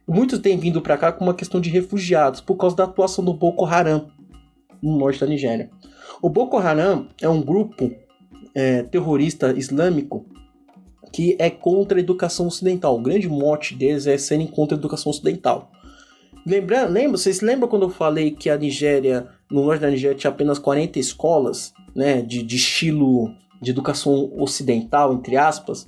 Muitos 0.07 0.37
têm 0.37 0.55
vindo 0.55 0.83
para 0.83 0.95
cá 0.95 1.11
com 1.11 1.23
uma 1.23 1.33
questão 1.33 1.59
de 1.59 1.71
refugiados 1.71 2.41
por 2.41 2.57
causa 2.57 2.75
da 2.75 2.83
atuação 2.83 3.25
do 3.25 3.33
Boko 3.33 3.65
Haram 3.65 4.11
no 4.83 4.95
norte 4.99 5.19
da 5.19 5.25
Nigéria. 5.25 5.71
O 6.21 6.29
Boko 6.29 6.57
Haram 6.57 7.07
é 7.19 7.27
um 7.27 7.41
grupo 7.41 7.91
é, 8.53 8.83
terrorista 8.83 9.51
islâmico 9.57 10.27
que 11.11 11.35
é 11.39 11.49
contra 11.49 11.97
a 11.97 12.01
educação 12.01 12.45
ocidental. 12.45 12.99
O 12.99 13.01
grande 13.01 13.27
mote 13.27 13.73
deles 13.73 14.05
é 14.05 14.15
serem 14.15 14.45
contra 14.45 14.77
a 14.77 14.79
educação 14.79 15.09
ocidental. 15.09 15.71
Lembra, 16.45 16.85
lembra, 16.85 17.17
vocês 17.17 17.41
lembram 17.41 17.67
quando 17.67 17.83
eu 17.83 17.89
falei 17.89 18.29
que 18.29 18.49
a 18.49 18.57
Nigéria, 18.57 19.27
no 19.53 19.65
norte 19.65 19.81
da 19.81 19.89
Nigéria, 19.89 20.17
tinha 20.17 20.31
apenas 20.31 20.57
40 20.57 20.97
escolas 20.97 21.71
né, 21.95 22.23
de, 22.23 22.41
de 22.41 22.55
estilo 22.55 23.29
de 23.61 23.69
educação 23.69 24.33
ocidental, 24.35 25.13
entre 25.13 25.37
aspas? 25.37 25.87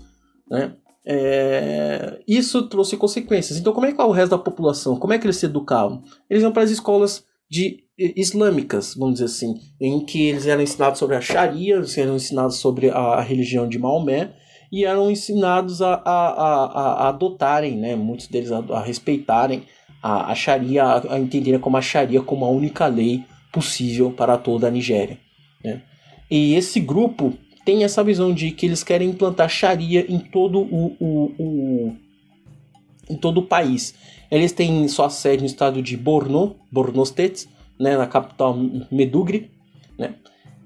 Né? 0.49 0.73
É, 1.03 2.19
isso 2.27 2.69
trouxe 2.69 2.95
consequências. 2.95 3.57
Então, 3.57 3.73
como 3.73 3.87
é 3.87 3.91
que 3.91 3.99
é 3.99 4.03
o 4.03 4.11
resto 4.11 4.31
da 4.31 4.37
população? 4.37 4.97
Como 4.97 5.13
é 5.13 5.17
que 5.17 5.25
eles 5.25 5.37
se 5.37 5.47
educavam? 5.47 6.03
Eles 6.29 6.43
iam 6.43 6.51
para 6.51 6.61
as 6.61 6.69
escolas 6.69 7.25
de 7.49 7.79
islâmicas, 7.97 8.93
vamos 8.95 9.15
dizer 9.15 9.25
assim, 9.25 9.55
em 9.81 9.99
que 10.05 10.27
eles 10.27 10.45
eram 10.45 10.61
ensinados 10.61 10.99
sobre 10.99 11.15
a 11.15 11.21
Sharia, 11.21 11.75
eles 11.75 11.97
eram 11.97 12.15
ensinados 12.15 12.57
sobre 12.57 12.91
a 12.91 13.19
religião 13.21 13.67
de 13.67 13.79
Maomé 13.79 14.33
e 14.71 14.85
eram 14.85 15.09
ensinados 15.09 15.81
a, 15.81 15.93
a, 15.93 16.27
a, 16.27 17.05
a 17.05 17.09
adotarem, 17.09 17.77
né, 17.77 17.95
muitos 17.95 18.27
deles 18.27 18.51
a, 18.51 18.81
respeitarem 18.81 19.63
a, 20.03 20.35
Sharia, 20.35 20.83
a 21.09 21.17
entenderem 21.17 21.59
como 21.59 21.77
a 21.77 21.81
Sharia 21.81 22.21
como 22.21 22.45
a 22.45 22.49
única 22.49 22.85
lei 22.85 23.23
possível 23.55 24.11
para 24.11 24.37
toda 24.37 24.67
a 24.67 24.71
Nigéria. 24.71 25.17
Né? 25.63 25.81
E 26.29 26.55
esse 26.55 26.81
grupo 26.81 27.33
tem 27.63 27.85
essa 27.85 28.03
visão 28.03 28.33
de 28.33 28.51
que 28.51 28.65
eles 28.65 28.83
querem 28.83 29.09
implantar 29.09 29.47
Sharia 29.47 30.05
em 30.09 30.19
todo 30.19 30.59
o, 30.59 30.97
o, 30.99 31.35
o 31.39 31.95
em 33.09 33.15
todo 33.15 33.37
o 33.37 33.43
país. 33.43 33.95
Eles 34.29 34.51
têm 34.51 34.85
sua 34.89 35.09
sede 35.09 35.41
no 35.41 35.47
estado 35.47 35.81
de 35.81 35.95
Borno, 35.95 36.57
Borno 36.69 37.03
State, 37.03 37.47
né, 37.79 37.95
na 37.95 38.07
capital 38.07 38.57
Medugri, 38.91 39.49
né? 39.97 40.15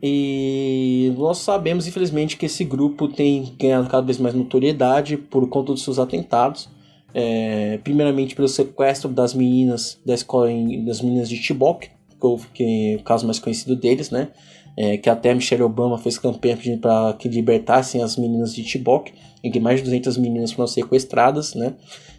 E 0.02 1.14
nós 1.18 1.40
sabemos, 1.40 1.86
infelizmente, 1.86 2.38
que 2.38 2.46
esse 2.46 2.64
grupo 2.64 3.10
tem 3.10 3.54
ganhado 3.60 3.90
cada 3.90 4.06
vez 4.06 4.18
mais 4.18 4.34
notoriedade 4.34 5.18
por 5.18 5.48
conta 5.50 5.74
dos 5.74 5.84
seus 5.84 6.00
atentados. 6.00 6.70
É, 7.14 7.80
primeiramente 7.84 8.36
pelo 8.36 8.48
sequestro 8.48 9.10
das 9.10 9.34
meninas 9.34 10.00
da 10.06 10.14
escola 10.14 10.50
em, 10.52 10.86
das 10.86 11.02
meninas 11.02 11.28
de 11.28 11.36
Chibok, 11.36 11.90
que 12.54 12.94
é 12.94 13.00
o 13.00 13.04
caso 13.04 13.26
mais 13.26 13.40
conhecido 13.40 13.76
deles, 13.76 14.12
né? 14.12 14.30
É, 14.78 14.98
que 14.98 15.10
até 15.10 15.34
Michelle 15.34 15.64
Obama 15.64 15.98
fez 15.98 16.18
campanha 16.18 16.56
pedindo 16.56 16.80
para 16.80 17.14
que 17.14 17.28
libertassem 17.28 18.02
as 18.02 18.16
meninas 18.16 18.54
de 18.54 18.64
Chibok, 18.64 19.12
em 19.44 19.52
que 19.52 19.60
mais 19.60 19.80
de 19.80 19.86
200 19.86 20.18
meninas 20.18 20.52
foram 20.52 20.68
sequestradas, 20.68 21.54
né? 21.54 21.76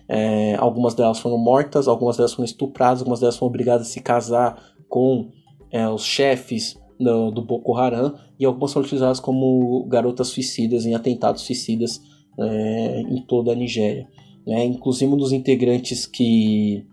É, 0.09 0.57
algumas 0.57 0.95
delas 0.95 1.21
foram 1.21 1.39
mortas, 1.39 1.87
algumas 1.87 2.17
delas 2.17 2.33
foram 2.33 2.45
estupradas, 2.45 3.01
algumas 3.01 3.21
delas 3.21 3.37
foram 3.37 3.49
obrigadas 3.49 3.87
a 3.87 3.91
se 3.91 4.01
casar 4.01 4.61
com 4.89 5.29
é, 5.71 5.89
os 5.89 6.05
chefes 6.05 6.77
do, 6.99 7.31
do, 7.31 7.43
Boko 7.43 7.77
Haram 7.77 8.15
e 8.39 8.45
algumas 8.45 8.73
foram 8.73 8.85
utilizadas 8.85 9.21
como 9.21 9.85
garotas 9.85 10.29
suicidas 10.29 10.85
em 10.85 10.95
atentados 10.95 11.43
suicidas 11.43 12.03
é, 12.39 13.01
em 13.03 13.23
toda 13.23 13.53
a 13.53 13.55
Nigéria. 13.55 14.09
Né? 14.47 14.65
Inclusive 14.65 15.13
um 15.13 15.17
dos 15.17 15.33
integrantes 15.33 16.07
que 16.07 16.85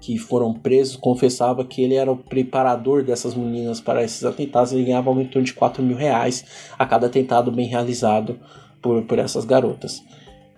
que 0.00 0.18
foram 0.18 0.54
presos 0.54 0.96
confessava 0.96 1.64
que 1.64 1.82
ele 1.82 1.94
era 1.94 2.10
o 2.10 2.16
preparador 2.16 3.04
dessas 3.04 3.34
meninas 3.34 3.80
para 3.80 4.02
esses 4.02 4.24
atentados. 4.24 4.72
Ele 4.72 4.84
ganhava 4.84 5.10
em 5.10 5.26
torno 5.26 5.44
de 5.44 5.52
4 5.52 5.82
mil 5.82 5.96
reais 5.96 6.44
a 6.78 6.86
cada 6.86 7.06
atentado 7.06 7.52
bem 7.52 7.66
realizado 7.66 8.38
por, 8.80 9.02
por 9.02 9.18
essas 9.18 9.44
garotas. 9.44 10.02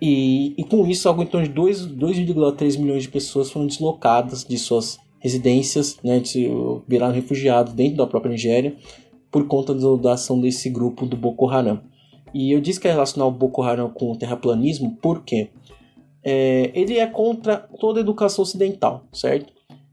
E, 0.01 0.53
e 0.57 0.63
com 0.63 0.85
isso, 0.87 1.07
algo 1.07 1.23
em 1.23 1.25
torno 1.25 1.47
de 1.47 1.53
2,3 1.53 2.77
milhões 2.77 3.03
de 3.03 3.09
pessoas 3.09 3.51
foram 3.51 3.67
deslocadas 3.67 4.43
de 4.43 4.57
suas 4.57 4.97
residências, 5.19 5.97
né, 6.03 6.19
de, 6.19 6.49
viraram 6.87 7.13
refugiados 7.13 7.73
dentro 7.73 7.97
da 7.97 8.07
própria 8.07 8.31
Nigéria 8.31 8.75
por 9.31 9.47
conta 9.47 9.73
da 9.97 10.13
ação 10.13 10.39
desse 10.39 10.69
grupo 10.69 11.05
do 11.05 11.15
Boko 11.15 11.49
Haram. 11.49 11.81
E 12.33 12.51
eu 12.51 12.59
disse 12.59 12.79
que 12.79 12.87
é 12.87 12.91
relacionar 12.91 13.27
o 13.27 13.31
Boko 13.31 13.61
Haram 13.61 13.89
com 13.89 14.11
o 14.11 14.17
terraplanismo 14.17 14.97
porque 15.01 15.49
é, 16.23 16.71
ele 16.73 16.97
é 16.97 17.05
contra 17.05 17.57
toda 17.57 17.99
a 17.99 18.01
educação 18.01 18.43
ocidental, 18.43 19.05
certo? 19.11 19.51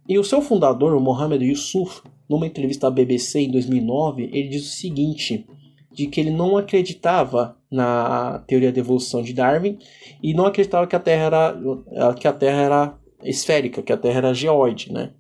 E 0.09 0.19
o 0.19 0.25
seu 0.25 0.41
fundador, 0.41 0.95
o 0.95 1.01
Mohamed 1.01 1.45
Yusuf, 1.45 2.03
numa 2.29 2.47
entrevista 2.47 2.87
à 2.87 2.91
BBC 2.91 3.41
em 3.41 3.51
2009, 3.51 4.31
ele 4.33 4.49
diz 4.49 4.63
o 4.63 4.77
seguinte, 4.77 5.47
de 5.93 6.07
que 6.07 6.21
ele 6.21 6.31
não 6.31 6.57
acreditava 6.57 7.57
na 7.71 8.43
teoria 8.47 8.73
da 8.73 8.79
evolução 8.79 9.23
de 9.23 9.33
Darwin 9.33 9.79
e 10.23 10.33
não 10.33 10.47
acreditava 10.47 10.87
que 10.87 10.97
a 10.97 11.01
Terra 11.01 11.25
era, 11.25 12.15
que 12.15 12.29
a 12.29 12.33
Terra 12.33 12.63
era 12.63 12.99
esférica, 13.25 13.83
que 13.83 13.93
a 13.93 13.97
Terra 13.97 14.19
era 14.19 14.35
geóide, 14.35 14.93
né? 14.93 15.11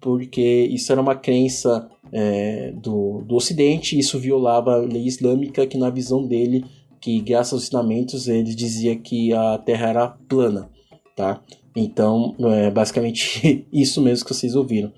Porque 0.00 0.40
isso 0.70 0.90
era 0.90 1.00
uma 1.00 1.14
crença 1.14 1.90
é, 2.12 2.72
do, 2.72 3.22
do 3.22 3.36
Ocidente, 3.36 3.98
isso 3.98 4.18
violava 4.18 4.74
a 4.74 4.78
lei 4.78 5.04
islâmica, 5.04 5.66
que 5.66 5.76
na 5.76 5.90
visão 5.90 6.26
dele, 6.26 6.64
que 7.00 7.20
graças 7.20 7.52
aos 7.52 7.62
ensinamentos, 7.64 8.28
ele 8.28 8.54
dizia 8.54 8.94
que 8.96 9.32
a 9.32 9.58
Terra 9.58 9.88
era 9.88 10.08
plana, 10.08 10.68
tá? 11.16 11.40
Então, 11.74 12.34
é 12.40 12.70
basicamente 12.70 13.66
isso 13.72 14.00
mesmo 14.00 14.26
que 14.26 14.34
vocês 14.34 14.54
ouviram. 14.54 14.92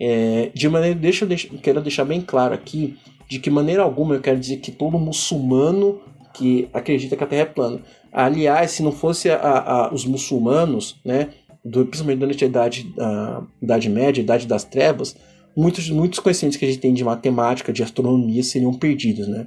É, 0.00 0.50
de 0.54 0.68
maneira, 0.68 0.94
deixa 0.94 1.24
eu 1.24 1.58
quero 1.60 1.80
deixar 1.80 2.04
bem 2.04 2.20
claro 2.20 2.54
aqui, 2.54 2.96
de 3.28 3.40
que 3.40 3.50
maneira 3.50 3.82
alguma 3.82 4.14
eu 4.14 4.20
quero 4.20 4.38
dizer 4.38 4.58
que 4.58 4.70
todo 4.70 4.98
muçulmano 4.98 6.00
que 6.32 6.68
acredita 6.72 7.16
que 7.16 7.24
a 7.24 7.26
Terra 7.26 7.42
é 7.42 7.46
plana. 7.46 7.80
Aliás, 8.12 8.70
se 8.70 8.82
não 8.82 8.92
fosse 8.92 9.28
a, 9.28 9.36
a, 9.36 9.92
os 9.92 10.04
muçulmanos, 10.04 10.96
né, 11.04 11.30
do, 11.64 11.84
principalmente 11.84 12.20
durante 12.20 12.44
a 12.44 12.46
idade, 12.46 12.94
a 12.98 13.42
idade 13.60 13.88
média, 13.88 14.20
a 14.20 14.24
idade 14.24 14.46
das 14.46 14.64
trevas, 14.64 15.16
muitos, 15.56 15.90
muitos 15.90 16.20
conhecimentos 16.20 16.56
que 16.56 16.64
a 16.64 16.68
gente 16.68 16.80
tem 16.80 16.94
de 16.94 17.02
matemática, 17.02 17.72
de 17.72 17.82
astronomia 17.82 18.42
seriam 18.42 18.72
perdidos, 18.72 19.26
né? 19.26 19.46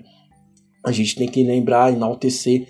A 0.84 0.92
gente 0.92 1.16
tem 1.16 1.28
que 1.28 1.44
lembrar, 1.44 1.94
enaltecer, 1.94 2.68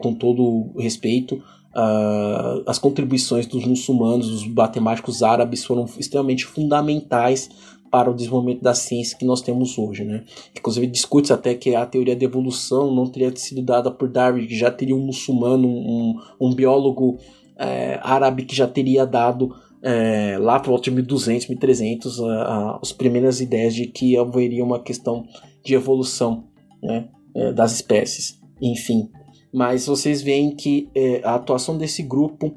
com 0.00 0.14
todo 0.14 0.72
respeito, 0.78 1.42
uh, 1.74 2.62
as 2.66 2.78
contribuições 2.78 3.46
dos 3.46 3.64
muçulmanos, 3.66 4.30
dos 4.30 4.46
matemáticos 4.46 5.22
árabes 5.22 5.64
foram 5.64 5.84
extremamente 5.98 6.44
fundamentais 6.44 7.50
para 7.90 8.10
o 8.10 8.14
desenvolvimento 8.14 8.60
da 8.60 8.74
ciência 8.74 9.16
que 9.16 9.24
nós 9.24 9.40
temos 9.40 9.78
hoje, 9.78 10.04
né? 10.04 10.24
Inclusive 10.56 10.86
discute 10.86 11.32
até 11.32 11.54
que 11.54 11.76
a 11.76 11.86
teoria 11.86 12.16
da 12.16 12.24
evolução 12.24 12.92
não 12.92 13.06
teria 13.06 13.34
sido 13.36 13.62
dada 13.62 13.88
por 13.90 14.08
Darwin, 14.08 14.46
que 14.46 14.56
já 14.56 14.70
teria 14.70 14.96
um 14.96 15.06
muçulmano, 15.06 15.68
um, 15.68 16.20
um 16.40 16.52
biólogo 16.52 17.18
é, 17.56 18.00
árabe 18.02 18.44
que 18.44 18.56
já 18.56 18.66
teria 18.66 19.06
dado 19.06 19.54
é, 19.80 20.36
lá 20.40 20.58
por 20.58 20.70
volta 20.70 20.84
de 20.84 20.90
1200, 20.90 21.46
1300 21.46 22.20
a, 22.20 22.24
a, 22.24 22.78
as 22.82 22.90
primeiras 22.90 23.40
ideias 23.40 23.74
de 23.74 23.86
que 23.86 24.16
haveria 24.16 24.64
uma 24.64 24.80
questão 24.80 25.24
de 25.62 25.74
evolução 25.74 26.48
né, 26.82 27.08
é, 27.34 27.52
das 27.52 27.72
espécies, 27.72 28.40
enfim. 28.60 29.10
Mas 29.52 29.86
vocês 29.86 30.22
veem 30.22 30.54
que 30.54 30.88
é, 30.94 31.20
a 31.24 31.34
atuação 31.34 31.76
desse 31.76 32.02
grupo 32.02 32.54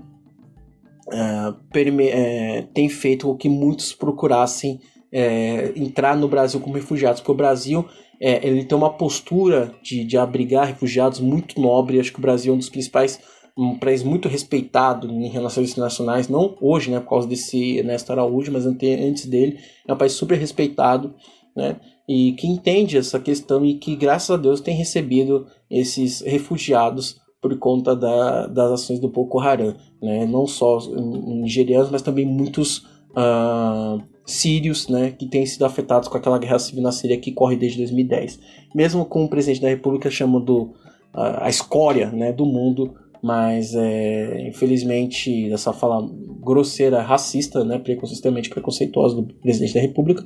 é, 1.11 1.53
é, 2.09 2.61
tem 2.73 2.89
feito 2.89 3.27
com 3.27 3.35
que 3.35 3.49
muitos 3.49 3.93
procurassem 3.93 4.79
entrar 5.73 6.17
no 6.17 6.27
Brasil 6.27 6.59
como 6.59 6.75
refugiados, 6.75 7.21
porque 7.21 7.31
o 7.31 7.35
Brasil 7.35 7.85
ele 8.19 8.65
tem 8.65 8.77
uma 8.77 8.89
postura 8.89 9.73
de, 9.81 10.03
de 10.03 10.17
abrigar 10.17 10.67
refugiados 10.67 11.21
muito 11.21 11.61
nobre. 11.61 11.97
Acho 11.97 12.11
que 12.11 12.19
o 12.19 12.21
Brasil 12.21 12.51
é 12.51 12.55
um 12.55 12.59
dos 12.59 12.69
principais 12.69 13.17
um 13.57 13.79
país 13.79 14.03
muito 14.03 14.29
respeitado 14.29 15.09
em 15.09 15.27
relações 15.29 15.71
internacionais, 15.71 16.29
não 16.29 16.55
hoje, 16.61 16.91
né, 16.91 16.99
por 16.99 17.09
causa 17.09 17.27
desse 17.27 17.77
Ernesto 17.77 18.11
Araújo, 18.11 18.51
mas 18.51 18.67
antes 18.67 19.25
dele, 19.25 19.57
é 19.87 19.93
um 19.93 19.97
país 19.97 20.13
super 20.13 20.37
respeitado, 20.37 21.15
né, 21.55 21.77
e 22.07 22.31
que 22.33 22.47
entende 22.47 22.97
essa 22.97 23.19
questão 23.19 23.65
e 23.65 23.75
que, 23.75 23.95
graças 23.95 24.31
a 24.31 24.37
Deus, 24.37 24.61
tem 24.61 24.75
recebido 24.75 25.45
esses 25.69 26.21
refugiados 26.21 27.19
por 27.41 27.57
conta 27.59 27.95
da, 27.95 28.47
das 28.47 28.71
ações 28.71 28.99
do 28.99 29.09
Boko 29.09 29.39
Haram, 29.39 29.75
né, 30.01 30.25
não 30.25 30.47
só 30.47 30.79
nigerianos, 30.89 31.89
mas 31.89 32.01
também 32.01 32.25
muitos 32.25 32.79
uh, 33.11 34.01
sírios, 34.25 34.87
né, 34.87 35.11
que 35.11 35.27
têm 35.27 35.45
sido 35.45 35.65
afetados 35.65 36.07
com 36.07 36.17
aquela 36.17 36.39
guerra 36.39 36.59
civil 36.59 36.81
na 36.81 36.91
Síria 36.91 37.19
que 37.19 37.31
corre 37.31 37.55
desde 37.55 37.77
2010. 37.79 38.39
Mesmo 38.73 39.05
com 39.05 39.25
o 39.25 39.29
presidente 39.29 39.61
da 39.61 39.69
República 39.69 40.09
chamando 40.09 40.61
uh, 40.61 41.41
a 41.41 41.49
escória, 41.49 42.09
né, 42.11 42.31
do 42.31 42.45
mundo 42.45 42.95
mas 43.21 43.73
é, 43.75 44.47
infelizmente 44.47 45.51
essa 45.51 45.73
fala 45.73 46.07
grosseira, 46.41 47.01
racista, 47.01 47.63
né, 47.63 47.77
preconceituosamente 47.77 48.49
preconceituosa 48.49 49.15
do 49.15 49.23
presidente 49.23 49.73
da 49.73 49.81
República, 49.81 50.23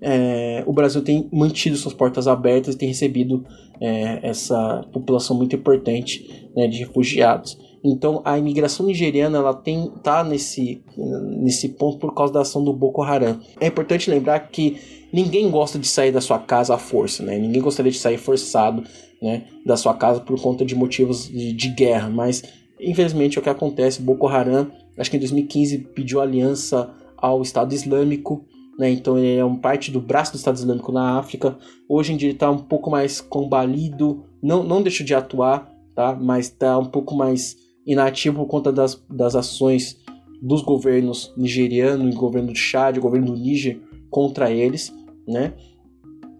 é, 0.00 0.62
o 0.66 0.72
Brasil 0.72 1.02
tem 1.02 1.28
mantido 1.32 1.76
suas 1.76 1.94
portas 1.94 2.28
abertas 2.28 2.74
e 2.74 2.78
tem 2.78 2.88
recebido 2.88 3.44
é, 3.80 4.20
essa 4.22 4.84
população 4.92 5.36
muito 5.36 5.56
importante 5.56 6.50
né, 6.54 6.66
de 6.66 6.78
refugiados. 6.78 7.58
Então 7.82 8.22
a 8.24 8.38
imigração 8.38 8.86
nigeriana 8.86 9.38
ela 9.38 9.54
tem 9.54 9.90
tá 10.02 10.24
nesse 10.24 10.82
nesse 10.96 11.68
ponto 11.68 11.98
por 11.98 12.14
causa 12.14 12.32
da 12.32 12.40
ação 12.40 12.64
do 12.64 12.72
Boko 12.72 13.02
Haram. 13.02 13.38
É 13.60 13.66
importante 13.66 14.10
lembrar 14.10 14.40
que 14.48 14.78
ninguém 15.12 15.50
gosta 15.50 15.78
de 15.78 15.86
sair 15.86 16.10
da 16.10 16.20
sua 16.20 16.38
casa 16.38 16.74
à 16.74 16.78
força, 16.78 17.22
né? 17.22 17.38
Ninguém 17.38 17.60
gostaria 17.60 17.92
de 17.92 17.98
sair 17.98 18.16
forçado 18.16 18.82
né, 19.24 19.44
da 19.64 19.74
sua 19.74 19.94
casa 19.94 20.20
por 20.20 20.38
conta 20.38 20.66
de 20.66 20.74
motivos 20.74 21.26
de, 21.26 21.54
de 21.54 21.68
guerra, 21.70 22.10
mas 22.10 22.42
infelizmente 22.78 23.38
é 23.38 23.40
o 23.40 23.42
que 23.42 23.48
acontece. 23.48 24.02
Boko 24.02 24.28
Haram, 24.28 24.70
acho 24.98 25.10
que 25.10 25.16
em 25.16 25.20
2015 25.20 25.78
pediu 25.94 26.20
aliança 26.20 26.94
ao 27.16 27.40
Estado 27.40 27.72
Islâmico, 27.72 28.44
né, 28.78 28.90
então 28.90 29.16
ele 29.16 29.38
é 29.38 29.44
um 29.44 29.56
parte 29.56 29.90
do 29.90 29.98
braço 29.98 30.32
do 30.32 30.36
Estado 30.36 30.56
Islâmico 30.56 30.92
na 30.92 31.18
África. 31.18 31.56
Hoje 31.88 32.12
em 32.12 32.18
dia 32.18 32.32
está 32.32 32.50
um 32.50 32.58
pouco 32.58 32.90
mais 32.90 33.18
combalido, 33.22 34.24
não, 34.42 34.62
não 34.62 34.82
deixou 34.82 35.06
de 35.06 35.14
atuar, 35.14 35.72
tá, 35.94 36.14
mas 36.14 36.46
está 36.46 36.78
um 36.78 36.84
pouco 36.84 37.14
mais 37.14 37.56
inativo 37.86 38.40
por 38.40 38.46
conta 38.46 38.70
das, 38.70 39.02
das 39.08 39.34
ações 39.34 39.96
dos 40.42 40.60
governos 40.60 41.32
nigeriano, 41.34 42.10
o 42.10 42.14
governo 42.14 42.48
do 42.48 42.58
Chad, 42.58 42.98
governo 42.98 43.28
do 43.28 43.36
Níger 43.36 43.80
contra 44.10 44.50
eles, 44.50 44.92
né? 45.26 45.54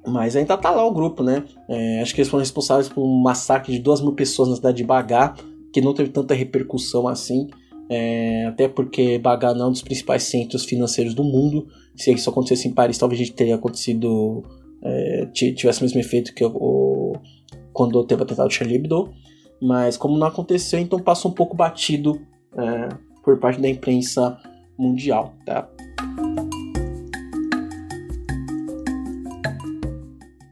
Mas 0.07 0.37
ainda 0.37 0.57
tá 0.57 0.71
lá 0.71 0.85
o 0.85 0.93
grupo, 0.93 1.23
né? 1.23 1.45
É, 1.69 2.01
acho 2.03 2.15
que 2.15 2.21
eles 2.21 2.31
foram 2.31 2.43
responsáveis 2.43 2.89
por 2.89 3.03
um 3.03 3.23
massacre 3.23 3.73
de 3.73 3.79
duas 3.79 4.01
mil 4.01 4.13
pessoas 4.13 4.49
na 4.51 4.57
cidade 4.57 4.77
de 4.77 4.85
Bagá, 4.85 5.35
que 5.73 5.81
não 5.81 5.95
teve 5.95 6.11
tanta 6.11 6.35
repercussão 6.35 7.09
assim. 7.09 7.49
É, 7.89 8.47
até 8.47 8.69
porque 8.69 9.19
Bagá 9.19 9.55
não 9.55 9.67
é 9.67 9.69
um 9.69 9.73
dos 9.73 9.83
principais 9.83 10.25
centros 10.25 10.65
financeiros 10.65 11.15
do 11.15 11.25
mundo. 11.25 11.67
Se 11.97 12.13
isso 12.13 12.29
acontecesse 12.29 12.69
em 12.69 12.73
Paris, 12.73 12.99
talvez 12.99 13.21
a 13.21 13.25
gente 13.25 13.35
teria 13.35 13.55
acontecido. 13.55 14.43
É, 14.83 15.27
tivesse 15.33 15.81
o 15.81 15.85
mesmo 15.85 15.99
efeito 15.99 16.35
que 16.35 16.45
o, 16.45 17.15
quando 17.73 18.05
teve 18.05 18.21
o 18.21 18.25
atentado 18.25 18.49
de 18.49 18.55
Charlie 18.55 18.77
Hebdo. 18.77 19.13
Mas 19.61 19.97
como 19.97 20.19
não 20.19 20.27
aconteceu, 20.27 20.79
então 20.79 20.99
passou 20.99 21.31
um 21.31 21.35
pouco 21.35 21.57
batido 21.57 22.21
é, 22.57 22.89
por 23.23 23.39
parte 23.39 23.61
da 23.61 23.69
imprensa 23.69 24.39
mundial, 24.79 25.33
tá? 25.47 25.69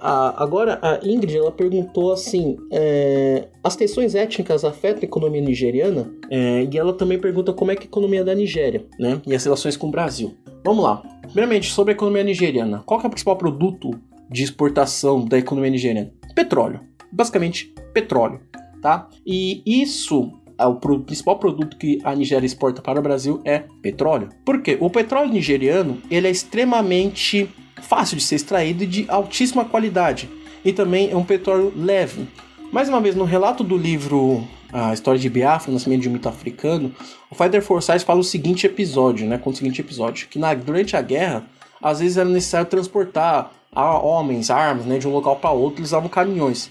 A, 0.04 0.42
agora, 0.42 0.80
a 0.82 0.98
Ingrid 1.06 1.36
ela 1.36 1.52
perguntou 1.52 2.12
assim: 2.12 2.56
é, 2.72 3.46
as 3.62 3.76
tensões 3.76 4.16
étnicas 4.16 4.64
afetam 4.64 5.02
a 5.02 5.04
economia 5.04 5.40
nigeriana? 5.40 6.12
É, 6.28 6.66
e 6.70 6.76
ela 6.76 6.92
também 6.92 7.20
pergunta 7.20 7.52
como 7.52 7.70
é 7.70 7.76
que 7.76 7.84
a 7.84 7.86
economia 7.86 8.24
da 8.24 8.34
Nigéria, 8.34 8.84
né? 8.98 9.22
E 9.24 9.32
as 9.32 9.44
relações 9.44 9.76
com 9.76 9.86
o 9.86 9.90
Brasil. 9.92 10.34
Vamos 10.64 10.82
lá. 10.82 11.02
Primeiramente, 11.22 11.70
sobre 11.70 11.92
a 11.92 11.94
economia 11.94 12.24
nigeriana. 12.24 12.82
Qual 12.84 13.00
é 13.00 13.06
o 13.06 13.10
principal 13.10 13.36
produto 13.36 13.90
de 14.28 14.42
exportação 14.42 15.24
da 15.24 15.38
economia 15.38 15.70
nigeriana? 15.70 16.10
Petróleo. 16.34 16.80
Basicamente, 17.12 17.72
petróleo, 17.92 18.40
tá? 18.80 19.08
E 19.24 19.62
isso 19.64 20.32
é 20.58 20.66
o 20.66 20.76
principal 20.76 21.38
produto 21.38 21.76
que 21.76 22.00
a 22.04 22.14
Nigéria 22.14 22.46
exporta 22.46 22.80
para 22.80 22.98
o 22.98 23.02
Brasil 23.02 23.40
é 23.44 23.64
petróleo. 23.80 24.30
Por 24.44 24.62
quê? 24.62 24.76
O 24.80 24.90
petróleo 24.90 25.32
nigeriano 25.32 25.98
ele 26.10 26.28
é 26.28 26.30
extremamente 26.30 27.48
fácil 27.82 28.16
de 28.16 28.22
ser 28.22 28.36
extraído 28.36 28.84
e 28.84 28.86
de 28.86 29.04
altíssima 29.08 29.64
qualidade. 29.64 30.30
E 30.64 30.72
também 30.72 31.10
é 31.10 31.16
um 31.16 31.24
petróleo 31.24 31.72
leve. 31.76 32.26
Mais 32.72 32.88
uma 32.88 33.00
vez, 33.00 33.14
no 33.14 33.24
relato 33.24 33.62
do 33.62 33.76
livro 33.76 34.46
A 34.72 34.94
História 34.94 35.20
de 35.20 35.28
Biafra, 35.28 35.72
Nascimento 35.72 36.00
de 36.00 36.08
um 36.08 36.12
Mito 36.12 36.28
Africano, 36.28 36.94
o 37.30 37.34
Fighter 37.34 37.60
Forsyth 37.60 38.04
fala 38.04 38.20
o 38.20 38.24
seguinte 38.24 38.66
episódio, 38.66 39.26
né? 39.26 39.40
O 39.44 39.52
seguinte 39.52 39.80
episódio, 39.80 40.28
que 40.28 40.38
na, 40.38 40.54
durante 40.54 40.96
a 40.96 41.02
guerra, 41.02 41.44
às 41.82 42.00
vezes 42.00 42.16
era 42.16 42.28
necessário 42.28 42.66
transportar 42.66 43.50
homens, 43.74 44.50
armas, 44.50 44.84
né, 44.84 44.98
de 44.98 45.08
um 45.08 45.10
local 45.10 45.36
para 45.36 45.50
outro, 45.50 45.80
eles 45.80 45.90
usavam 45.90 46.08
caminhões. 46.08 46.70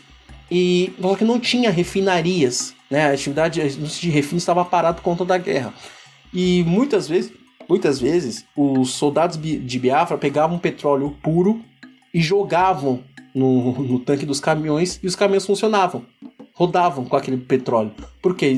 E 0.49 0.93
só 1.01 1.15
que 1.15 1.23
não 1.23 1.39
tinha 1.39 1.71
refinarias, 1.71 2.73
né? 2.89 3.09
A 3.09 3.13
atividade 3.13 3.61
de 3.69 4.09
refino 4.09 4.37
estava 4.37 4.65
parado 4.65 4.97
por 4.97 5.03
conta 5.03 5.23
da 5.23 5.37
guerra. 5.37 5.73
E 6.33 6.63
muitas 6.65 7.07
vezes 7.07 7.31
Muitas 7.71 8.01
vezes, 8.01 8.45
os 8.53 8.89
soldados 8.89 9.39
de 9.41 9.79
Biafra 9.79 10.17
pegavam 10.17 10.59
petróleo 10.59 11.15
puro 11.23 11.61
e 12.13 12.19
jogavam 12.19 12.99
no, 13.33 13.71
no 13.81 13.97
tanque 13.97 14.25
dos 14.25 14.41
caminhões 14.41 14.99
e 15.01 15.07
os 15.07 15.15
caminhões 15.15 15.45
funcionavam 15.45 16.05
rodavam 16.53 17.05
com 17.05 17.15
aquele 17.15 17.37
petróleo. 17.37 17.93
Por 18.21 18.35
quê? 18.35 18.53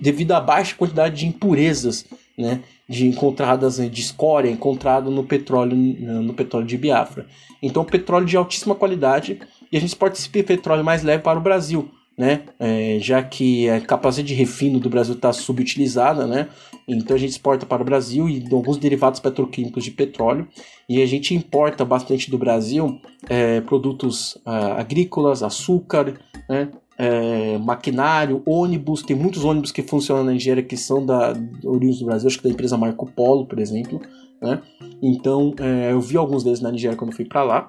Devido 0.00 0.30
à 0.32 0.40
baixa 0.40 0.76
quantidade 0.76 1.16
de 1.16 1.26
impurezas, 1.26 2.06
né, 2.38 2.60
de 2.88 3.08
encontradas 3.08 3.78
de 3.90 4.00
escória 4.00 4.48
encontrada 4.48 5.10
no 5.10 5.24
petróleo 5.24 5.74
no 5.76 6.32
petróleo 6.32 6.64
de 6.64 6.78
Biafra. 6.78 7.26
Então, 7.60 7.84
petróleo 7.84 8.24
de 8.24 8.36
altíssima 8.36 8.76
qualidade 8.76 9.40
e 9.72 9.76
a 9.76 9.80
gente 9.80 9.90
exporta 9.90 10.16
esse 10.16 10.28
petróleo 10.28 10.84
mais 10.84 11.02
leve 11.02 11.24
para 11.24 11.40
o 11.40 11.42
Brasil 11.42 11.90
né? 12.18 12.40
É, 12.58 12.98
já 13.00 13.22
que 13.22 13.70
a 13.70 13.80
capacidade 13.80 14.28
de 14.28 14.34
refino 14.34 14.80
do 14.80 14.90
Brasil 14.90 15.14
está 15.14 15.32
subutilizada, 15.32 16.26
né? 16.26 16.48
Então 16.88 17.14
a 17.14 17.18
gente 17.18 17.30
exporta 17.30 17.64
para 17.64 17.80
o 17.80 17.84
Brasil 17.84 18.28
e 18.28 18.44
alguns 18.50 18.76
derivados 18.76 19.20
petroquímicos 19.20 19.84
de 19.84 19.92
petróleo 19.92 20.48
e 20.88 21.00
a 21.00 21.06
gente 21.06 21.32
importa 21.32 21.84
bastante 21.84 22.28
do 22.28 22.36
Brasil 22.36 23.00
é, 23.28 23.60
produtos 23.60 24.36
ah, 24.44 24.80
agrícolas, 24.80 25.44
açúcar, 25.44 26.18
né? 26.48 26.68
É, 27.00 27.56
maquinário, 27.58 28.42
ônibus, 28.44 29.04
tem 29.04 29.14
muitos 29.14 29.44
ônibus 29.44 29.70
que 29.70 29.82
funcionam 29.84 30.24
na 30.24 30.32
Nigéria 30.32 30.64
que 30.64 30.76
são 30.76 31.06
da 31.06 31.32
oriundos 31.62 32.00
do 32.00 32.06
Brasil, 32.06 32.26
acho 32.26 32.38
que 32.38 32.42
da 32.42 32.50
empresa 32.50 32.76
Marco 32.76 33.06
Polo, 33.06 33.46
por 33.46 33.60
exemplo, 33.60 34.02
né? 34.42 34.60
Então 35.00 35.54
é, 35.60 35.92
eu 35.92 36.00
vi 36.00 36.16
alguns 36.16 36.42
deles 36.42 36.60
na 36.60 36.72
Nigéria 36.72 36.96
quando 36.96 37.14
fui 37.14 37.24
para 37.24 37.44
lá. 37.44 37.68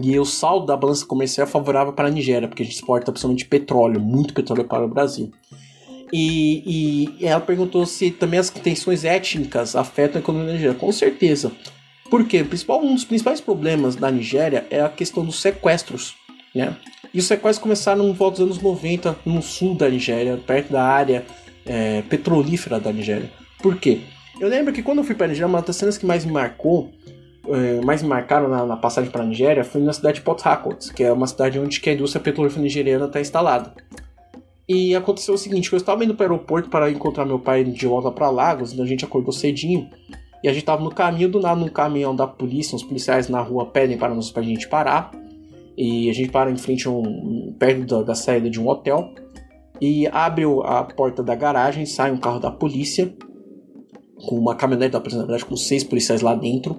E 0.00 0.18
o 0.18 0.24
saldo 0.24 0.66
da 0.66 0.76
balança 0.76 1.06
comercial 1.06 1.46
é 1.46 1.50
favorável 1.50 1.92
para 1.92 2.08
a 2.08 2.10
Nigéria, 2.10 2.48
porque 2.48 2.62
a 2.62 2.66
gente 2.66 2.74
exporta 2.74 3.10
principalmente 3.10 3.46
petróleo, 3.46 4.00
muito 4.00 4.34
petróleo 4.34 4.64
para 4.64 4.84
o 4.84 4.88
Brasil. 4.88 5.32
E, 6.12 7.08
e 7.18 7.26
ela 7.26 7.40
perguntou 7.40 7.84
se 7.86 8.10
também 8.10 8.38
as 8.38 8.50
tensões 8.50 9.04
étnicas 9.04 9.74
afetam 9.74 10.18
a 10.18 10.22
economia 10.22 10.48
da 10.48 10.52
Nigéria. 10.52 10.74
Com 10.74 10.92
certeza. 10.92 11.50
Porque 12.10 12.44
principal, 12.44 12.82
um 12.82 12.94
dos 12.94 13.04
principais 13.04 13.40
problemas 13.40 13.96
da 13.96 14.10
Nigéria 14.10 14.66
é 14.70 14.80
a 14.80 14.88
questão 14.88 15.24
dos 15.24 15.40
sequestros. 15.40 16.14
Né? 16.54 16.76
E 17.12 17.18
os 17.18 17.26
sequestros 17.26 17.62
começaram 17.62 18.06
no 18.06 18.14
volta 18.14 18.44
dos 18.44 18.58
anos 18.58 18.62
90 18.62 19.16
no 19.24 19.42
sul 19.42 19.74
da 19.74 19.88
Nigéria, 19.88 20.36
perto 20.36 20.72
da 20.72 20.84
área 20.84 21.24
é, 21.64 22.02
petrolífera 22.02 22.78
da 22.78 22.92
Nigéria. 22.92 23.30
Por 23.58 23.76
quê? 23.76 24.00
Eu 24.38 24.48
lembro 24.48 24.72
que 24.72 24.82
quando 24.82 24.98
eu 24.98 25.04
fui 25.04 25.14
para 25.14 25.26
a 25.26 25.28
Nigéria, 25.28 25.48
uma 25.48 25.62
das 25.62 25.76
cenas 25.76 25.98
que 25.98 26.06
mais 26.06 26.24
me 26.24 26.32
marcou 26.32 26.92
é, 27.48 27.84
mais 27.84 28.02
me 28.02 28.08
marcaram 28.08 28.48
na, 28.48 28.64
na 28.66 28.76
passagem 28.76 29.10
para 29.10 29.22
a 29.22 29.26
Nigéria 29.26 29.64
foi 29.64 29.80
na 29.80 29.92
cidade 29.92 30.16
de 30.16 30.22
Port 30.22 30.44
Harcourt, 30.44 30.92
que 30.92 31.02
é 31.02 31.12
uma 31.12 31.26
cidade 31.26 31.58
onde 31.58 31.80
a 31.84 31.92
indústria 31.92 32.22
petrolífera 32.22 32.62
nigeriana 32.62 33.06
está 33.06 33.20
instalada. 33.20 33.72
E 34.68 34.96
aconteceu 34.96 35.34
o 35.34 35.38
seguinte, 35.38 35.72
eu 35.72 35.76
estava 35.76 36.04
indo 36.04 36.14
para 36.14 36.24
o 36.24 36.32
aeroporto 36.32 36.68
para 36.68 36.90
encontrar 36.90 37.24
meu 37.24 37.38
pai 37.38 37.62
de 37.62 37.86
volta 37.86 38.10
para 38.10 38.28
Lagos, 38.30 38.72
então 38.72 38.84
a 38.84 38.88
gente 38.88 39.04
acordou 39.04 39.32
cedinho, 39.32 39.88
e 40.42 40.48
a 40.48 40.52
gente 40.52 40.62
estava 40.62 40.82
no 40.82 40.90
caminho, 40.90 41.28
do 41.28 41.40
nada 41.40 41.60
num 41.60 41.68
caminhão 41.68 42.14
da 42.14 42.26
polícia, 42.26 42.74
os 42.74 42.82
policiais 42.82 43.28
na 43.28 43.40
rua 43.40 43.66
pedem 43.66 43.96
para 43.96 44.12
nós 44.12 44.30
para 44.30 44.42
a 44.42 44.44
gente 44.44 44.68
parar, 44.68 45.12
e 45.76 46.10
a 46.10 46.12
gente 46.12 46.30
para 46.30 46.50
em 46.50 46.56
frente 46.56 46.88
um, 46.88 47.54
perto 47.58 47.84
da, 47.84 48.02
da 48.02 48.14
saída 48.14 48.50
de 48.50 48.60
um 48.60 48.68
hotel, 48.68 49.14
e 49.80 50.08
abre 50.08 50.44
a 50.64 50.82
porta 50.82 51.22
da 51.22 51.34
garagem, 51.36 51.86
sai 51.86 52.10
um 52.10 52.16
carro 52.16 52.40
da 52.40 52.50
polícia, 52.50 53.14
com 54.16 54.36
uma 54.36 54.56
caminhonete 54.56 54.92
da 54.92 55.00
polícia, 55.00 55.18
na 55.18 55.26
verdade, 55.26 55.44
com 55.44 55.56
seis 55.56 55.84
policiais 55.84 56.22
lá 56.22 56.34
dentro, 56.34 56.76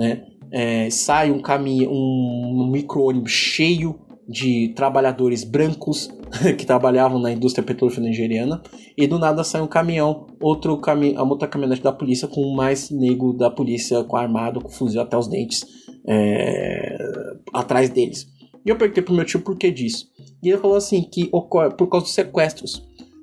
né? 0.00 0.22
É, 0.50 0.88
sai 0.88 1.30
um 1.30 1.40
caminho, 1.40 1.90
um, 1.92 2.70
micro-ônibus 2.72 3.30
cheio 3.30 4.00
de 4.26 4.72
trabalhadores 4.74 5.44
brancos 5.44 6.08
que 6.56 6.64
trabalhavam 6.64 7.20
na 7.20 7.30
indústria 7.30 7.62
petrolífera 7.62 8.06
nigeriana 8.06 8.62
e 8.96 9.06
do 9.06 9.18
nada 9.18 9.44
sai 9.44 9.60
um 9.60 9.66
caminhão, 9.66 10.26
outro 10.40 10.78
caminhão, 10.78 11.28
outra 11.28 11.46
caminhonete 11.46 11.82
da 11.82 11.92
polícia 11.92 12.26
com 12.26 12.54
mais 12.54 12.90
negro 12.90 13.34
da 13.34 13.50
polícia 13.50 14.02
com 14.02 14.16
armado, 14.16 14.62
com 14.62 14.70
fuzil 14.70 15.02
até 15.02 15.16
os 15.18 15.28
dentes 15.28 15.66
é, 16.08 16.96
atrás 17.52 17.90
deles. 17.90 18.26
E 18.64 18.70
eu 18.70 18.76
perguntei 18.76 19.02
pro 19.02 19.14
meu 19.14 19.24
tio 19.24 19.40
por 19.40 19.56
que 19.56 19.70
disso. 19.70 20.08
E 20.42 20.48
ele 20.48 20.58
falou 20.58 20.76
assim 20.76 21.02
que 21.02 21.28
ocorre 21.30 21.70
por 21.74 21.88
causa 21.88 22.06
dos 22.06 22.14
sequestros. 22.14 22.82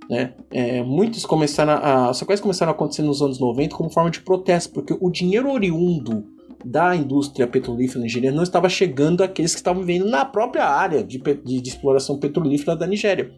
Né? 0.10 0.34
É, 0.52 0.84
muitos 0.84 1.26
começaram 1.26 1.74
a. 1.74 2.12
Os 2.12 2.18
sequestros 2.18 2.42
começaram 2.42 2.72
a 2.72 2.76
acontecer 2.76 3.02
nos 3.02 3.22
anos 3.22 3.40
90 3.40 3.76
como 3.76 3.90
forma 3.90 4.10
de 4.10 4.22
protesto, 4.22 4.72
porque 4.74 4.96
o 5.00 5.10
dinheiro 5.10 5.52
oriundo 5.52 6.37
da 6.66 6.96
indústria 6.96 7.48
petrolífera 7.48 8.02
nigeriana 8.02 8.36
não 8.36 8.44
estava 8.44 8.70
chegando 8.70 9.24
àqueles 9.24 9.52
que 9.54 9.60
estavam 9.60 9.84
vivendo 9.84 10.10
na 10.10 10.26
própria 10.26 10.66
área 10.66 11.04
de, 11.04 11.18
de, 11.18 11.62
de 11.62 11.70
exploração 11.70 12.18
petrolífera 12.20 12.76
da 12.76 12.88
Nigéria. 12.88 13.32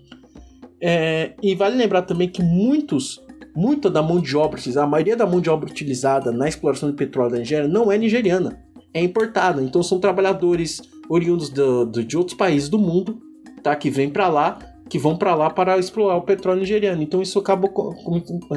É, 0.81 1.33
e 1.41 1.55
vale 1.55 1.75
lembrar 1.75 2.03
também 2.03 2.29
que 2.29 2.41
muitos, 2.41 3.21
muita 3.55 3.89
da 3.89 4.01
mão 4.01 4.19
de 4.19 4.35
obra 4.37 4.57
utilizada, 4.57 4.87
a 4.87 4.89
maioria 4.89 5.15
da 5.15 5.25
mão 5.25 5.41
de 5.41 5.49
obra 5.49 5.69
utilizada 5.69 6.31
na 6.31 6.47
exploração 6.47 6.89
de 6.89 6.95
petróleo 6.95 7.31
da 7.31 7.39
Nigéria 7.39 7.67
não 7.67 7.91
é 7.91 7.97
nigeriana, 7.97 8.63
é 8.93 9.01
importada. 9.03 9.61
Então 9.61 9.83
são 9.83 9.99
trabalhadores 9.99 10.81
oriundos 11.09 11.49
do, 11.49 11.85
do, 11.85 12.03
de 12.03 12.17
outros 12.17 12.37
países 12.37 12.69
do 12.69 12.79
mundo, 12.79 13.19
tá, 13.61 13.75
que 13.75 13.89
vêm 13.89 14.09
para 14.09 14.29
lá, 14.29 14.57
que 14.89 14.97
vão 14.97 15.17
para 15.17 15.35
lá 15.35 15.49
para 15.49 15.77
explorar 15.77 16.15
o 16.15 16.21
petróleo 16.21 16.61
nigeriano. 16.61 17.03
Então 17.03 17.21
isso 17.21 17.37
acaba 17.37 17.69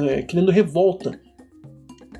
é, 0.07 0.21
criando 0.21 0.51
revolta 0.51 1.19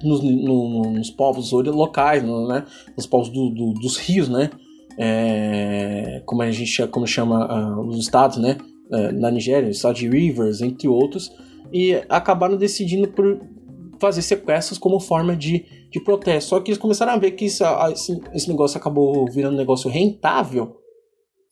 nos, 0.04 0.22
no, 0.22 0.91
nos 0.91 1.10
povos 1.10 1.51
locais, 1.51 2.24
no, 2.24 2.47
né, 2.47 2.66
nos 2.95 3.06
povos 3.06 3.30
do, 3.30 3.49
do, 3.49 3.74
dos 3.74 3.97
rios, 3.97 4.30
né, 4.30 4.49
é, 4.97 6.22
como 6.26 6.41
a 6.41 6.51
gente 6.51 6.88
como 6.88 7.08
chama 7.08 7.78
uh, 7.78 7.88
os 7.88 7.99
estados, 7.99 8.38
né, 8.38 8.58
é, 8.91 9.12
na 9.12 9.32
Nigéria, 9.32 9.68
o 9.68 9.72
estado 9.72 9.95
de 9.95 10.08
Rivers, 10.08 10.62
entre 10.62 10.88
outros, 10.88 11.32
e 11.72 11.95
acabaram 12.10 12.56
decidindo 12.56 13.08
por 13.08 13.41
fazer 13.99 14.22
sequestros 14.22 14.78
como 14.78 14.99
forma 14.99 15.36
de, 15.36 15.66
de 15.89 15.99
protesto. 15.99 16.49
Só 16.49 16.60
que 16.60 16.72
eles 16.72 16.78
começaram 16.78 17.14
a 17.14 17.18
ver 17.18 17.32
que 17.32 17.45
isso, 17.45 17.64
esse, 17.91 18.22
esse 18.34 18.49
negócio 18.49 18.78
acabou 18.78 19.26
virando 19.32 19.56
um 19.56 19.58
negócio 19.58 19.89
rentável 19.89 20.76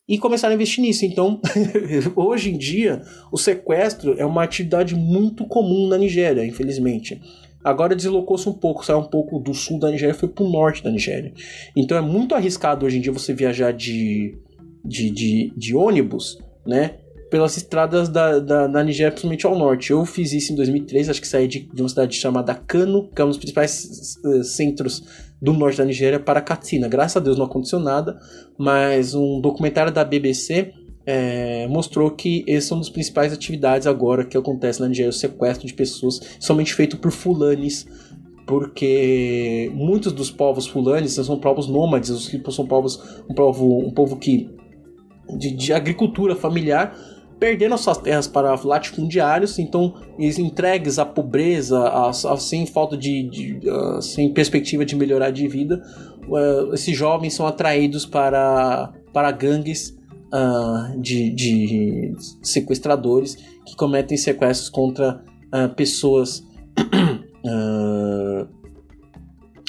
e 0.08 0.18
começaram 0.18 0.52
a 0.52 0.56
investir 0.56 0.84
nisso. 0.84 1.06
Então, 1.06 1.40
hoje 2.16 2.52
em 2.52 2.58
dia, 2.58 3.02
o 3.32 3.38
sequestro 3.38 4.16
é 4.20 4.26
uma 4.26 4.44
atividade 4.44 4.94
muito 4.94 5.46
comum 5.46 5.88
na 5.88 5.98
Nigéria, 5.98 6.46
infelizmente. 6.46 7.22
Agora 7.64 7.96
deslocou-se 7.96 8.48
um 8.50 8.54
pouco, 8.54 8.86
saiu 8.86 9.00
um 9.00 9.08
pouco 9.08 9.40
do 9.40 9.54
sul 9.54 9.80
da 9.80 9.90
Nigéria 9.90 10.14
e 10.14 10.18
foi 10.18 10.30
para 10.30 10.44
o 10.44 10.50
norte 10.50 10.84
da 10.84 10.92
Nigéria. 10.92 11.34
Então 11.76 11.98
é 11.98 12.02
muito 12.02 12.34
arriscado 12.34 12.86
hoje 12.86 12.98
em 12.98 13.02
dia 13.02 13.12
você 13.12 13.34
viajar 13.34 13.72
de, 13.72 14.38
de, 14.84 15.10
de, 15.10 15.54
de 15.56 15.76
ônibus, 15.76 16.38
né? 16.66 16.96
Pelas 17.30 17.56
estradas 17.56 18.10
da, 18.10 18.40
da, 18.40 18.68
da, 18.68 18.84
Nigéria, 18.84 19.10
principalmente 19.10 19.46
ao 19.46 19.58
norte. 19.58 19.92
Eu 19.92 20.06
fiz 20.06 20.34
isso 20.34 20.52
em 20.52 20.56
2003, 20.56 21.10
acho 21.10 21.22
que 21.22 21.28
saí 21.28 21.48
de, 21.48 21.60
de 21.62 21.82
uma 21.82 21.88
cidade 21.88 22.14
chamada 22.16 22.54
Kano, 22.54 23.10
que 23.10 23.22
é 23.22 23.26
um 23.26 23.30
dos 23.30 23.38
principais 23.38 24.18
uh, 24.26 24.44
centros 24.44 25.02
do 25.42 25.54
norte 25.54 25.78
da 25.78 25.86
Nigéria, 25.86 26.20
para 26.20 26.42
Katsina. 26.42 26.90
Graças 26.90 27.16
a 27.16 27.20
Deus 27.22 27.38
não 27.38 27.46
aconteceu 27.46 27.80
nada, 27.80 28.20
mas 28.58 29.16
um 29.16 29.40
documentário 29.40 29.94
da 29.94 30.04
BBC 30.04 30.74
é, 31.14 31.68
mostrou 31.68 32.10
que 32.10 32.46
esse 32.48 32.72
é 32.72 32.76
uma 32.76 32.80
das 32.80 32.90
principais 32.90 33.34
atividades 33.34 33.86
agora 33.86 34.24
que 34.24 34.38
acontece 34.38 34.80
na 34.80 34.88
Nigéria, 34.88 35.10
o 35.10 35.14
sequestro 35.14 35.68
de 35.68 35.74
pessoas, 35.74 36.38
somente 36.40 36.74
feito 36.74 36.96
por 36.98 37.12
fulanes, 37.12 37.86
porque 38.48 39.70
muitos 39.74 40.14
dos 40.14 40.32
povos 40.32 40.66
fulanes 40.68 41.12
são 41.12 41.38
povos 41.38 41.68
nômades, 41.68 42.10
os 42.10 42.30
ripos 42.30 42.56
são 42.56 42.66
povos, 42.66 42.98
um 43.30 43.34
povo, 43.34 43.80
um 43.80 43.92
povo 43.92 44.16
que 44.16 44.50
de, 45.38 45.52
de 45.52 45.74
agricultura 45.74 46.34
familiar, 46.34 46.98
perdendo 47.38 47.78
suas 47.78 47.98
terras 47.98 48.28
para 48.28 48.56
latifundiários, 48.64 49.60
então 49.60 49.96
eles 50.18 50.40
entregues 50.40 50.98
à 50.98 51.06
pobreza, 51.06 51.78
a, 51.78 52.10
a, 52.10 52.38
sem 52.38 52.66
falta 52.66 52.96
de, 52.96 53.24
de 53.24 53.70
uh, 53.70 54.02
sem 54.02 54.32
perspectiva 54.32 54.86
de 54.86 54.96
melhorar 54.96 55.32
de 55.32 55.46
vida, 55.50 55.84
uh, 56.30 56.74
esses 56.74 56.96
jovens 56.96 57.34
são 57.34 57.46
atraídos 57.46 58.06
para, 58.06 58.94
para 59.12 59.30
gangues 59.32 60.00
uh, 60.34 61.00
de, 61.00 61.30
de, 61.30 62.14
sequestradores 62.42 63.36
que 63.66 63.76
cometem 63.76 64.18
sequestros 64.18 64.70
contra 64.70 65.24
uh, 65.54 65.74
pessoas 65.76 66.40
uh, 67.46 68.48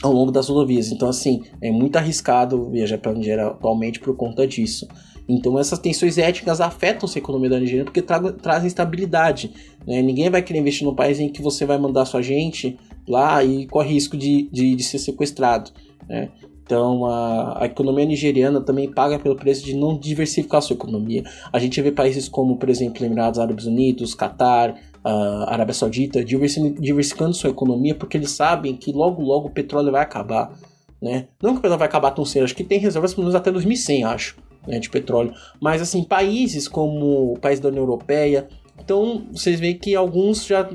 ao 0.03 0.13
longo 0.13 0.31
das 0.31 0.49
rodovias. 0.49 0.91
Então, 0.91 1.09
assim, 1.09 1.43
é 1.61 1.71
muito 1.71 1.97
arriscado 1.97 2.71
viajar 2.71 2.99
para 2.99 3.13
a 3.13 3.15
Nigéria 3.15 3.47
atualmente 3.47 4.01
por 4.01 4.17
conta 4.17 4.47
disso. 4.47 4.87
Então, 5.29 5.59
essas 5.59 5.79
tensões 5.79 6.19
étnicas 6.19 6.61
afetam 6.61 7.09
a 7.09 7.19
economia 7.19 7.51
da 7.51 7.61
Nigéria 7.61 7.85
porque 7.85 8.03
tra 8.03 8.21
trazem 8.33 8.67
estabilidade. 8.67 9.53
Né? 9.87 10.03
Ninguém 10.03 10.29
vai 10.29 10.43
querer 10.43 10.59
investir 10.59 10.87
num 10.87 10.95
país 10.95 11.21
em 11.21 11.29
que 11.29 11.41
você 11.41 11.65
vai 11.65 11.79
mandar 11.79 12.05
sua 12.05 12.23
gente 12.23 12.77
lá 13.07 13.43
e 13.45 13.67
corre 13.67 13.95
risco 13.95 14.17
de, 14.17 14.49
de, 14.51 14.75
de 14.75 14.83
ser 14.83 14.99
sequestrado. 14.99 15.71
Né? 16.09 16.29
Então 16.65 17.07
a, 17.07 17.63
a, 17.63 17.67
economia 17.67 18.05
nigeriana 18.05 18.61
também 18.61 18.91
paga 18.91 19.19
pelo 19.19 19.37
preço 19.37 19.65
de 19.65 19.75
não 19.75 19.99
diversificar 19.99 20.63
sua 20.63 20.75
economia. 20.75 21.25
A 21.53 21.59
gente 21.59 21.81
vê 21.83 21.91
países 21.91 22.29
como, 22.29 22.57
por 22.57 22.71
exemplo, 22.71 23.05
Emirados 23.05 23.39
Árabes 23.39 23.67
Unidos, 23.67 24.15
Catar, 24.15 24.77
a 25.05 25.53
Arábia 25.53 25.75
Saudita 25.75 26.25
diversificando 26.25 27.35
sua 27.35 27.51
economia 27.51 27.95
porque 27.95 28.17
eles 28.17 28.31
sabem 28.31 28.77
que 28.77 28.93
logo 28.93 29.23
logo 29.23 29.49
o 29.49 29.51
petróleo 29.51 29.91
vai 29.91 30.03
acabar. 30.03 30.53
Né? 31.01 31.27
Não 31.43 31.51
que 31.53 31.59
o 31.59 31.63
petróleo 31.63 31.79
vai 31.79 31.89
acabar 31.89 32.13
tão 32.13 32.25
cedo, 32.25 32.45
acho 32.45 32.55
que 32.55 32.63
tem 32.63 32.79
reservas 32.79 33.13
pelo 33.13 33.25
menos 33.25 33.35
até 33.35 33.51
2100, 33.51 34.05
acho, 34.05 34.37
né, 34.67 34.79
de 34.79 34.89
petróleo. 34.89 35.35
Mas 35.61 35.83
assim, 35.83 36.05
países 36.05 36.69
como 36.69 37.33
o 37.33 37.39
país 37.41 37.59
da 37.59 37.69
União 37.69 37.83
Europeia, 37.83 38.47
então 38.79 39.27
vocês 39.33 39.59
veem 39.59 39.77
que 39.77 39.97
alguns 39.97 40.47
já 40.47 40.69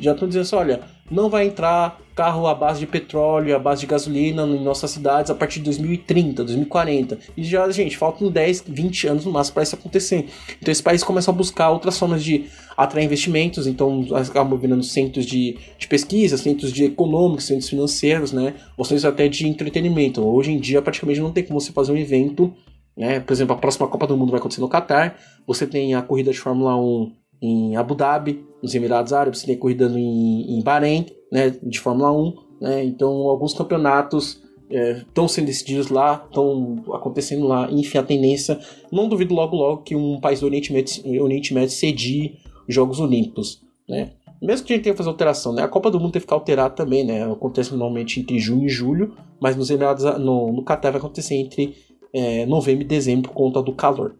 já 0.00 0.12
estão 0.12 0.26
dizendo 0.26 0.42
assim, 0.42 0.56
olha, 0.56 0.80
não 1.08 1.30
vai 1.30 1.46
entrar 1.46 2.00
carro 2.20 2.46
à 2.46 2.54
base 2.54 2.80
de 2.80 2.86
petróleo, 2.86 3.56
à 3.56 3.58
base 3.58 3.80
de 3.80 3.86
gasolina 3.86 4.42
em 4.42 4.62
nossas 4.62 4.90
cidades 4.90 5.30
a 5.30 5.34
partir 5.34 5.60
de 5.60 5.64
2030, 5.64 6.44
2040. 6.44 7.18
E 7.34 7.42
já, 7.42 7.70
gente, 7.70 7.96
faltam 7.96 8.30
10, 8.30 8.64
20 8.68 9.06
anos 9.06 9.24
no 9.24 9.32
máximo 9.32 9.54
para 9.54 9.62
isso 9.62 9.74
acontecer. 9.74 10.26
Então 10.60 10.70
esse 10.70 10.82
país 10.82 11.02
começa 11.02 11.30
a 11.30 11.34
buscar 11.34 11.70
outras 11.70 11.98
formas 11.98 12.22
de 12.22 12.44
atrair 12.76 13.06
investimentos, 13.06 13.66
então 13.66 14.06
acabam 14.14 14.58
virando 14.58 14.82
centros 14.82 15.24
de, 15.24 15.56
de 15.78 15.88
pesquisa, 15.88 16.36
centros 16.36 16.70
de 16.70 16.84
econômicos, 16.84 17.46
centros 17.46 17.70
financeiros, 17.70 18.32
né? 18.32 18.52
Ou 18.76 18.84
centros 18.84 19.06
até 19.06 19.26
de 19.26 19.48
entretenimento. 19.48 20.22
Hoje 20.22 20.52
em 20.52 20.60
dia 20.60 20.82
praticamente 20.82 21.20
não 21.20 21.32
tem 21.32 21.42
como 21.42 21.58
você 21.58 21.72
fazer 21.72 21.90
um 21.90 21.96
evento 21.96 22.52
né? 22.94 23.18
Por 23.18 23.32
exemplo, 23.32 23.54
a 23.54 23.58
próxima 23.58 23.88
Copa 23.88 24.06
do 24.06 24.14
Mundo 24.14 24.30
vai 24.30 24.40
acontecer 24.40 24.60
no 24.60 24.68
Catar. 24.68 25.16
Você 25.46 25.66
tem 25.66 25.94
a 25.94 26.02
corrida 26.02 26.32
de 26.32 26.38
Fórmula 26.38 26.76
1 26.76 27.12
em 27.40 27.76
Abu 27.76 27.94
Dhabi, 27.94 28.44
nos 28.62 28.74
Emirados 28.74 29.12
Árabes, 29.12 29.42
tem 29.42 29.56
corrida 29.56 29.86
em, 29.86 30.58
em 30.58 30.62
Bahrein, 30.62 31.06
né, 31.32 31.50
de 31.62 31.80
Fórmula 31.80 32.12
1, 32.12 32.34
né, 32.60 32.84
então 32.84 33.28
alguns 33.28 33.54
campeonatos 33.54 34.42
estão 34.68 35.24
é, 35.24 35.28
sendo 35.28 35.46
decididos 35.46 35.88
lá, 35.88 36.24
estão 36.26 36.84
acontecendo 36.92 37.46
lá, 37.46 37.68
enfim, 37.70 37.98
a 37.98 38.02
tendência, 38.02 38.58
não 38.92 39.08
duvido 39.08 39.34
logo 39.34 39.56
logo 39.56 39.82
que 39.82 39.96
um 39.96 40.20
país 40.20 40.40
do 40.40 40.46
Oriente 40.46 40.72
Médio, 40.72 41.22
Oriente 41.22 41.52
Médio 41.54 41.70
cedie 41.70 42.38
os 42.68 42.74
Jogos 42.74 43.00
Olímpicos, 43.00 43.62
né, 43.88 44.10
mesmo 44.40 44.66
que 44.66 44.72
a 44.72 44.76
gente 44.76 44.84
tenha 44.84 44.94
que 44.94 44.98
fazer 44.98 45.10
alteração, 45.10 45.52
né? 45.52 45.62
A 45.62 45.68
Copa 45.68 45.90
do 45.90 46.00
Mundo 46.00 46.12
tem 46.12 46.20
que 46.20 46.24
ficar 46.24 46.36
alterada 46.36 46.74
também, 46.74 47.04
né? 47.04 47.30
Acontece 47.30 47.72
normalmente 47.72 48.20
entre 48.20 48.38
junho 48.38 48.64
e 48.64 48.70
julho, 48.70 49.14
mas 49.38 49.54
nos 49.54 49.68
Emirados, 49.70 50.02
no, 50.18 50.50
no 50.50 50.64
Qatar 50.64 50.92
vai 50.92 50.98
acontecer 50.98 51.34
entre 51.34 51.74
é, 52.12 52.46
novembro 52.46 52.82
e 52.82 52.86
dezembro 52.86 53.30
por 53.30 53.36
conta 53.36 53.62
do 53.62 53.74
calor. 53.74 54.16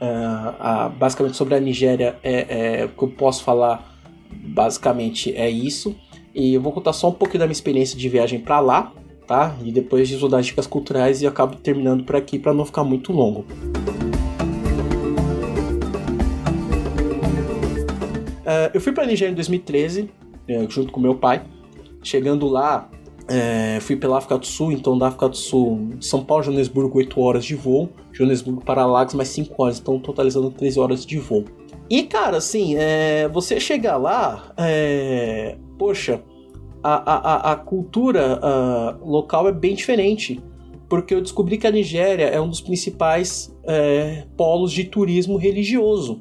Uh, 0.00 0.88
basicamente 0.96 1.36
sobre 1.36 1.54
a 1.54 1.60
Nigéria 1.60 2.16
é, 2.22 2.80
é, 2.80 2.84
o 2.86 2.88
que 2.88 3.02
eu 3.04 3.08
posso 3.08 3.44
falar 3.44 3.96
basicamente 4.30 5.34
é 5.36 5.48
isso. 5.48 5.94
E 6.34 6.54
eu 6.54 6.60
vou 6.60 6.72
contar 6.72 6.92
só 6.92 7.08
um 7.08 7.12
pouquinho 7.12 7.40
da 7.40 7.46
minha 7.46 7.52
experiência 7.52 7.98
de 7.98 8.08
viagem 8.08 8.40
para 8.40 8.60
lá 8.60 8.92
tá? 9.30 9.54
E 9.62 9.70
depois 9.70 10.08
de 10.08 10.28
dar 10.28 10.40
dicas 10.40 10.66
culturais 10.66 11.22
e 11.22 11.26
acabo 11.26 11.54
terminando 11.54 12.02
por 12.02 12.16
aqui 12.16 12.36
para 12.36 12.52
não 12.52 12.64
ficar 12.64 12.82
muito 12.82 13.12
longo. 13.12 13.46
Uh, 18.40 18.74
eu 18.74 18.80
fui 18.80 18.90
para 18.90 19.06
Nigéria 19.06 19.30
em 19.30 19.36
2013 19.36 20.10
é, 20.48 20.66
junto 20.68 20.90
com 20.90 20.98
meu 20.98 21.14
pai. 21.14 21.44
Chegando 22.02 22.48
lá 22.48 22.90
é, 23.30 23.78
fui 23.80 23.94
pela 23.94 24.18
África 24.18 24.36
do 24.36 24.44
Sul, 24.46 24.72
então 24.72 24.98
da 24.98 25.06
África 25.06 25.28
do 25.28 25.36
Sul, 25.36 25.90
São 26.00 26.24
Paulo, 26.24 26.42
Joanesburgo, 26.42 26.98
8 26.98 27.20
horas 27.20 27.44
de 27.44 27.54
voo. 27.54 27.88
Joanesburgo 28.12 28.60
para 28.64 28.84
Lagos, 28.84 29.14
mais 29.14 29.28
5 29.28 29.54
horas, 29.62 29.78
então 29.78 30.00
totalizando 30.00 30.50
13 30.50 30.80
horas 30.80 31.06
de 31.06 31.16
voo. 31.18 31.44
E 31.88 32.02
cara, 32.02 32.38
assim, 32.38 32.74
é, 32.76 33.28
você 33.28 33.60
chegar 33.60 33.96
lá, 33.96 34.52
é, 34.56 35.56
poxa, 35.78 36.22
a, 36.82 37.50
a, 37.50 37.52
a 37.52 37.56
cultura 37.56 38.40
a, 38.42 38.96
local 39.00 39.46
é 39.48 39.52
bem 39.52 39.74
diferente. 39.76 40.42
Porque 40.88 41.14
eu 41.14 41.20
descobri 41.20 41.56
que 41.56 41.68
a 41.68 41.70
Nigéria 41.70 42.24
é 42.24 42.40
um 42.40 42.48
dos 42.48 42.60
principais 42.60 43.56
é, 43.62 44.24
polos 44.36 44.72
de 44.72 44.82
turismo 44.82 45.36
religioso. 45.36 46.20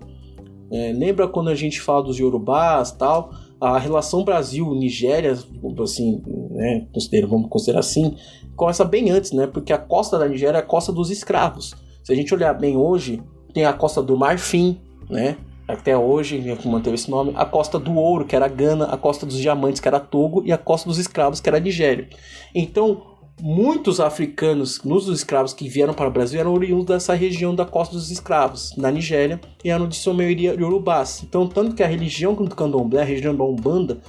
É, 0.71 0.93
lembra 0.93 1.27
quando 1.27 1.49
a 1.49 1.55
gente 1.55 1.81
fala 1.81 2.03
dos 2.03 2.19
Yorubás 2.19 2.91
tal? 2.91 3.31
A 3.61 3.77
relação 3.77 4.23
Brasil-Nigéria, 4.23 5.37
assim, 5.83 6.21
né, 6.51 6.87
considero, 6.93 7.27
vamos 7.27 7.49
considerar 7.49 7.79
assim, 7.79 8.15
começa 8.55 8.85
bem 8.85 9.09
antes, 9.09 9.31
né? 9.31 9.47
Porque 9.47 9.73
a 9.73 9.77
costa 9.77 10.17
da 10.17 10.27
Nigéria 10.27 10.57
é 10.57 10.59
a 10.61 10.65
costa 10.65 10.91
dos 10.91 11.09
escravos. 11.09 11.75
Se 12.03 12.11
a 12.11 12.15
gente 12.15 12.33
olhar 12.33 12.53
bem 12.53 12.77
hoje, 12.77 13.21
tem 13.53 13.65
a 13.65 13.73
costa 13.73 14.01
do 14.01 14.17
Marfim, 14.17 14.79
né? 15.09 15.37
Até 15.67 15.95
hoje, 15.95 16.41
que 16.59 16.67
manteve 16.67 16.95
esse 16.95 17.11
nome, 17.11 17.31
a 17.35 17.45
costa 17.45 17.77
do 17.77 17.93
ouro, 17.93 18.25
que 18.25 18.35
era 18.35 18.47
Gana, 18.47 18.85
a 18.85 18.97
costa 18.97 19.25
dos 19.25 19.37
diamantes, 19.37 19.79
que 19.79 19.87
era 19.87 19.99
Togo, 19.99 20.41
e 20.43 20.51
a 20.51 20.57
costa 20.57 20.89
dos 20.89 20.97
escravos, 20.97 21.39
que 21.39 21.47
era 21.47 21.59
Nigéria. 21.59 22.09
Então, 22.55 23.03
muitos 23.39 23.99
africanos, 23.99 24.79
muitos 24.83 25.07
dos 25.07 25.19
escravos 25.19 25.53
que 25.53 25.67
vieram 25.67 25.93
para 25.93 26.07
o 26.07 26.11
Brasil 26.11 26.39
eram 26.39 26.53
oriundos 26.53 26.87
dessa 26.87 27.13
região 27.13 27.55
da 27.55 27.65
costa 27.65 27.95
dos 27.95 28.11
escravos, 28.11 28.75
na 28.77 28.91
Nigéria, 28.91 29.39
e 29.63 29.69
eram 29.69 29.87
de 29.87 29.95
sua 29.95 30.13
maioria 30.13 30.53
yorubás. 30.53 31.23
Então, 31.23 31.47
tanto 31.47 31.75
que 31.75 31.83
a 31.83 31.87
religião 31.87 32.33
do 32.33 32.55
candomblé, 32.55 33.01
a 33.01 33.05
religião 33.05 33.35
da 33.35 33.43
Umbanda, 33.43 33.99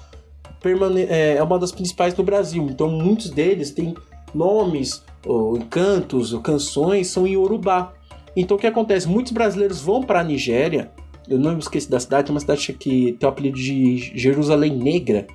é, 1.09 1.37
é 1.37 1.43
uma 1.43 1.59
das 1.59 1.73
principais 1.73 2.13
do 2.13 2.23
Brasil. 2.23 2.67
Então, 2.71 2.89
muitos 2.91 3.31
deles 3.31 3.71
têm 3.71 3.95
nomes, 4.35 5.03
ou 5.25 5.59
cantos, 5.71 6.33
ou 6.33 6.41
canções, 6.41 7.09
são 7.09 7.27
em 7.27 7.33
Yorubá. 7.33 7.93
Então, 8.37 8.57
o 8.57 8.61
que 8.61 8.67
acontece? 8.67 9.09
Muitos 9.09 9.33
brasileiros 9.33 9.81
vão 9.81 10.03
para 10.03 10.21
a 10.21 10.25
Nigéria, 10.25 10.91
eu 11.29 11.39
não 11.39 11.53
me 11.53 11.61
esqueci 11.61 11.89
da 11.89 12.01
cidade, 12.01 12.29
é 12.29 12.33
uma 12.33 12.41
cidade 12.41 12.73
que 12.73 13.13
tem 13.13 13.27
o 13.27 13.31
apelido 13.31 13.57
de 13.57 14.13
Jerusalém 14.19 14.77
Negra, 14.77 15.27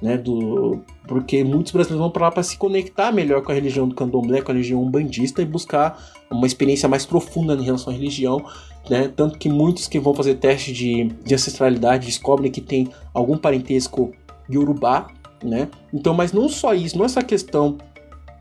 né, 0.00 0.16
do, 0.16 0.80
porque 1.06 1.42
muitos 1.42 1.72
brasileiros 1.72 2.00
vão 2.00 2.10
para 2.10 2.26
lá 2.26 2.30
para 2.30 2.42
se 2.42 2.56
conectar 2.56 3.12
melhor 3.12 3.42
com 3.42 3.50
a 3.50 3.54
religião 3.54 3.88
do 3.88 3.94
candomblé, 3.94 4.42
com 4.42 4.50
a 4.50 4.54
religião 4.54 4.82
umbandista 4.82 5.40
e 5.40 5.44
buscar 5.44 5.98
uma 6.30 6.46
experiência 6.46 6.88
mais 6.88 7.06
profunda 7.06 7.54
em 7.54 7.62
relação 7.62 7.92
à 7.92 7.96
religião, 7.96 8.44
né, 8.90 9.10
tanto 9.14 9.38
que 9.38 9.48
muitos 9.48 9.88
que 9.88 9.98
vão 9.98 10.14
fazer 10.14 10.34
teste 10.34 10.72
de, 10.72 11.04
de 11.24 11.34
ancestralidade 11.34 12.06
descobrem 12.06 12.50
que 12.50 12.60
tem 12.60 12.88
algum 13.14 13.36
parentesco 13.36 14.12
yorubá, 14.50 15.08
né, 15.42 15.68
então, 15.92 16.14
mas 16.14 16.32
não 16.32 16.48
só 16.48 16.74
isso, 16.74 16.96
não 16.96 17.04
é 17.04 17.06
essa 17.06 17.22
questão 17.22 17.78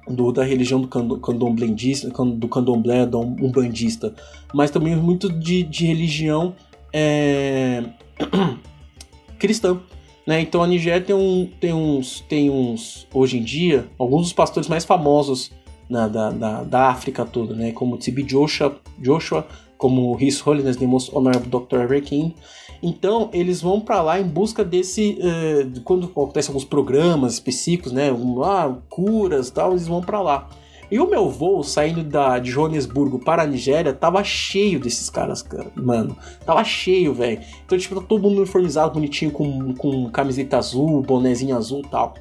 do, 0.08 0.32
da 0.32 0.44
religião 0.44 0.80
do 0.82 0.88
candomblendista, 0.88 2.10
do 2.10 2.48
candomblé, 2.48 3.06
do 3.06 3.20
umbandista, 3.20 4.14
mas 4.54 4.70
também 4.70 4.96
muito 4.96 5.32
de, 5.32 5.64
de 5.64 5.86
religião 5.86 6.56
é, 6.94 7.84
cristã, 9.40 9.80
né? 10.26 10.42
Então 10.42 10.64
a 10.64 10.68
Nigéria 10.68 11.02
tem, 11.02 11.16
um, 11.16 11.50
tem, 11.60 11.74
uns, 11.74 12.22
tem 12.22 12.50
uns, 12.50 13.08
hoje 13.14 13.38
em 13.38 13.44
dia, 13.44 13.88
alguns 13.98 14.24
dos 14.24 14.34
pastores 14.34 14.68
mais 14.68 14.84
famosos 14.84 15.52
na, 15.90 16.08
da, 16.08 16.32
da, 16.32 16.64
da 16.64 16.88
África 16.90 17.26
toda, 17.26 17.54
né? 17.54 17.72
como 17.72 17.98
Tibi 17.98 18.24
Joshua, 18.24 18.76
Joshua 18.98 19.46
como 19.78 20.18
His 20.20 20.46
Holiness 20.46 20.78
the 20.78 20.88
Most 20.88 21.12
Honorable 21.14 21.50
Dr. 21.50 21.82
Ever 21.82 22.04
King. 22.04 22.34
Então 22.82 23.30
eles 23.34 23.62
vão 23.62 23.80
para 23.80 24.02
lá 24.02 24.20
em 24.20 24.24
busca 24.24 24.64
desse, 24.64 25.18
uh, 25.20 25.82
quando 25.82 26.08
acontecem 26.08 26.50
alguns 26.50 26.66
programas 26.66 27.34
específicos, 27.34 27.92
né, 27.92 28.12
um, 28.12 28.44
ah, 28.44 28.78
curas, 28.90 29.50
tal, 29.50 29.72
eles 29.72 29.88
vão 29.88 30.02
para 30.02 30.22
lá. 30.22 30.50
E 30.90 31.00
o 31.00 31.10
meu 31.10 31.30
voo 31.30 31.64
saindo 31.64 32.04
da, 32.04 32.38
de 32.38 32.52
Joanesburgo 32.52 33.20
para 33.20 33.44
a 33.44 33.46
Nigéria 33.46 33.94
tava 33.94 34.24
cheio 34.24 34.80
desses 34.80 35.10
caras, 35.10 35.42
cara. 35.42 35.72
Mano, 35.76 36.16
tava 36.46 36.64
cheio, 36.64 37.14
velho. 37.14 37.42
Então, 37.66 37.78
tipo, 37.78 38.00
tá 38.00 38.06
todo 38.08 38.22
mundo 38.22 38.38
uniformizado, 38.38 38.94
bonitinho, 38.94 39.32
com, 39.32 39.74
com 39.74 40.10
camiseta 40.12 40.58
azul, 40.58 41.02
bonezinho 41.02 41.56
azul 41.56 41.82
e 41.84 41.90
tal. 41.90 42.14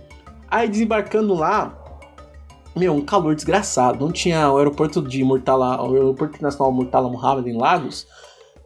Aí 0.50 0.68
desembarcando 0.68 1.34
lá, 1.34 1.78
meu, 2.74 2.94
um 2.94 3.02
calor 3.02 3.34
desgraçado. 3.34 4.02
Não 4.02 4.10
tinha 4.10 4.50
o 4.50 4.56
aeroporto 4.56 5.02
de 5.02 5.22
Murtala, 5.22 5.82
o 5.82 5.94
aeroporto 5.94 6.36
internacional 6.36 6.72
Murtala 6.72 7.10
Mohammed 7.10 7.50
em 7.50 7.58
Lagos. 7.58 8.06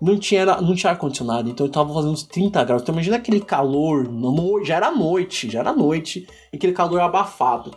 Não 0.01 0.17
tinha, 0.17 0.47
não 0.61 0.77
tinha 0.77 0.93
ar-condicionado, 0.93 1.51
então 1.51 1.67
eu 1.67 1.73
tava 1.73 1.93
fazendo 1.93 2.13
uns 2.13 2.23
30 2.23 2.63
graus. 2.63 2.83
Então 2.83 2.95
imagina 2.95 3.17
aquele 3.17 3.41
calor, 3.41 4.09
já 4.65 4.77
era 4.77 4.93
noite, 4.93 5.51
já 5.51 5.59
era 5.59 5.73
noite, 5.73 6.25
e 6.53 6.57
aquele 6.57 6.73
calor 6.73 7.01
abafado 7.01 7.73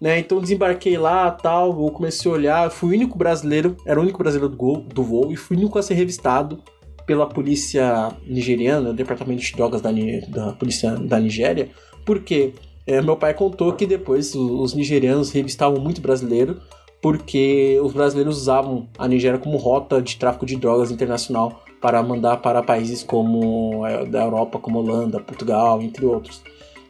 né? 0.00 0.18
Então 0.18 0.40
desembarquei 0.40 0.96
lá, 0.96 1.30
tal, 1.30 1.70
eu 1.70 1.90
comecei 1.90 2.30
a 2.30 2.34
olhar, 2.34 2.70
fui 2.70 2.90
o 2.90 2.92
único 2.92 3.18
brasileiro, 3.18 3.76
era 3.84 3.98
o 3.98 4.02
único 4.02 4.18
brasileiro 4.18 4.48
do, 4.48 4.56
gol, 4.56 4.80
do 4.80 5.02
voo 5.02 5.32
e 5.32 5.36
fui 5.36 5.56
o 5.56 5.60
único 5.60 5.78
a 5.78 5.82
ser 5.82 5.94
revistado 5.94 6.62
pela 7.06 7.26
polícia 7.26 8.10
nigeriana, 8.26 8.90
o 8.90 8.92
departamento 8.92 9.40
de 9.40 9.52
drogas 9.52 9.80
da, 9.80 9.90
da 10.28 10.52
polícia 10.52 10.90
da 10.92 11.18
Nigéria, 11.18 11.70
porque 12.04 12.52
é, 12.86 13.00
meu 13.00 13.16
pai 13.16 13.32
contou 13.32 13.72
que 13.72 13.86
depois 13.86 14.34
os 14.34 14.74
nigerianos 14.74 15.30
revistavam 15.30 15.80
muito 15.80 16.02
brasileiro, 16.02 16.60
porque 17.00 17.78
os 17.82 17.92
brasileiros 17.92 18.36
usavam 18.36 18.88
a 18.98 19.08
Nigéria 19.08 19.38
como 19.38 19.56
rota 19.56 20.02
de 20.02 20.16
tráfico 20.16 20.44
de 20.44 20.56
drogas 20.56 20.90
internacional 20.90 21.62
para 21.80 22.02
mandar 22.02 22.38
para 22.38 22.62
países 22.62 23.02
como 23.02 23.86
é, 23.86 24.04
da 24.04 24.24
Europa, 24.24 24.58
como 24.58 24.80
Holanda, 24.80 25.20
Portugal, 25.20 25.80
entre 25.80 26.04
outros. 26.04 26.42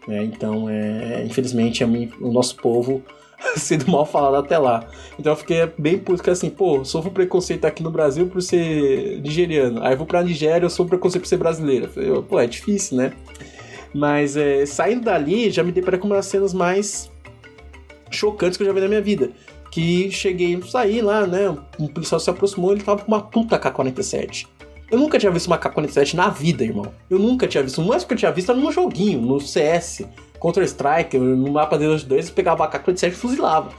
Né? 0.08 0.24
Então, 0.24 0.68
é, 0.70 1.22
infelizmente, 1.26 1.84
a 1.84 1.86
mim, 1.86 2.10
o 2.18 2.32
nosso 2.32 2.56
povo 2.56 3.02
sendo 3.56 3.90
mal 3.90 4.06
falado 4.06 4.36
até 4.36 4.56
lá. 4.56 4.88
Então 5.18 5.32
eu 5.32 5.36
fiquei 5.36 5.70
bem 5.76 5.98
puto, 5.98 6.22
que 6.22 6.30
assim, 6.30 6.48
pô, 6.48 6.82
sofro 6.82 7.10
preconceito 7.10 7.66
aqui 7.66 7.82
no 7.82 7.90
Brasil 7.90 8.26
por 8.26 8.40
ser 8.40 9.20
nigeriano. 9.20 9.82
Aí 9.84 9.94
vou 9.94 10.06
pra 10.06 10.22
Nigéria, 10.22 10.64
eu 10.64 10.70
sofro 10.70 10.88
preconceito 10.88 11.22
por 11.22 11.28
ser 11.28 11.36
brasileiro. 11.36 11.88
Falei, 11.88 12.22
pô, 12.22 12.40
é 12.40 12.46
difícil, 12.46 12.96
né? 12.96 13.12
Mas 13.94 14.34
é, 14.36 14.64
saindo 14.64 15.04
dali, 15.04 15.50
já 15.50 15.62
me 15.62 15.72
deparei 15.72 16.00
com 16.00 16.06
uma 16.06 16.16
das 16.16 16.26
cenas 16.26 16.54
mais 16.54 17.10
chocantes 18.10 18.56
que 18.56 18.62
eu 18.62 18.66
já 18.66 18.72
vi 18.72 18.80
na 18.80 18.88
minha 18.88 19.02
vida. 19.02 19.30
Que 19.70 20.10
cheguei, 20.10 20.58
saí 20.62 21.02
lá, 21.02 21.26
né? 21.26 21.54
Um 21.78 21.86
policial 21.86 22.18
se 22.18 22.30
aproximou, 22.30 22.72
ele 22.72 22.82
tava 22.82 23.02
com 23.02 23.08
uma 23.08 23.20
puta 23.20 23.58
K-47. 23.58 24.46
Eu 24.90 24.98
nunca 24.98 25.18
tinha 25.18 25.30
visto 25.30 25.46
uma 25.48 25.58
K-47 25.58 26.14
na 26.14 26.30
vida, 26.30 26.64
irmão. 26.64 26.92
Eu 27.10 27.18
nunca 27.18 27.46
tinha 27.46 27.62
visto. 27.62 27.80
O 27.82 27.86
mais 27.86 28.04
que 28.04 28.12
eu 28.12 28.16
tinha 28.16 28.32
visto 28.32 28.50
era 28.50 28.58
no 28.58 28.72
joguinho, 28.72 29.20
no 29.20 29.38
CS, 29.38 30.06
Counter-Strike, 30.40 31.18
no 31.18 31.52
mapa 31.52 31.78
de 31.78 32.04
2, 32.06 32.28
eu 32.28 32.34
pegava 32.34 32.64
a 32.64 32.68
K-47 32.68 33.08
e 33.08 33.10
fuzilava. 33.12 33.70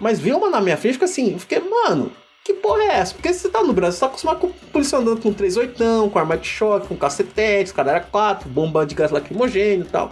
Mas 0.00 0.18
ver 0.18 0.34
uma 0.34 0.50
na 0.50 0.60
minha 0.60 0.76
frente, 0.76 0.94
fica 0.94 1.04
assim, 1.04 1.32
eu 1.32 1.38
fiquei, 1.38 1.60
mano, 1.60 2.10
que 2.44 2.52
porra 2.54 2.82
é 2.82 2.98
essa? 2.98 3.14
Porque 3.14 3.32
você 3.32 3.48
tá 3.48 3.62
no 3.62 3.72
Brasil, 3.72 3.94
você 3.94 4.00
tá 4.00 4.06
acostumado 4.06 4.38
com 4.38 4.46
o 4.48 4.52
policial 4.72 5.02
andando 5.02 5.20
com 5.20 5.32
38, 5.32 6.10
com 6.10 6.18
arma 6.18 6.36
de 6.36 6.46
choque, 6.46 6.88
com 6.88 6.96
cacetete, 6.96 7.72
os 7.72 7.78
era 7.78 8.00
4, 8.00 8.48
bomba 8.48 8.84
de 8.84 8.94
gás 8.94 9.10
lacrimogêneo 9.10 9.84
e 9.86 9.88
tal. 9.88 10.10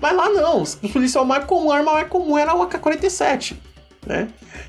Mas 0.00 0.16
lá 0.16 0.28
não, 0.30 0.62
o 0.62 0.88
policial 0.88 1.24
mais 1.24 1.44
comum, 1.44 1.70
a 1.70 1.76
arma 1.76 1.92
mais 1.92 2.08
comum 2.08 2.36
era 2.36 2.52
uma 2.54 2.66
K-47, 2.66 3.54
né? 4.06 4.28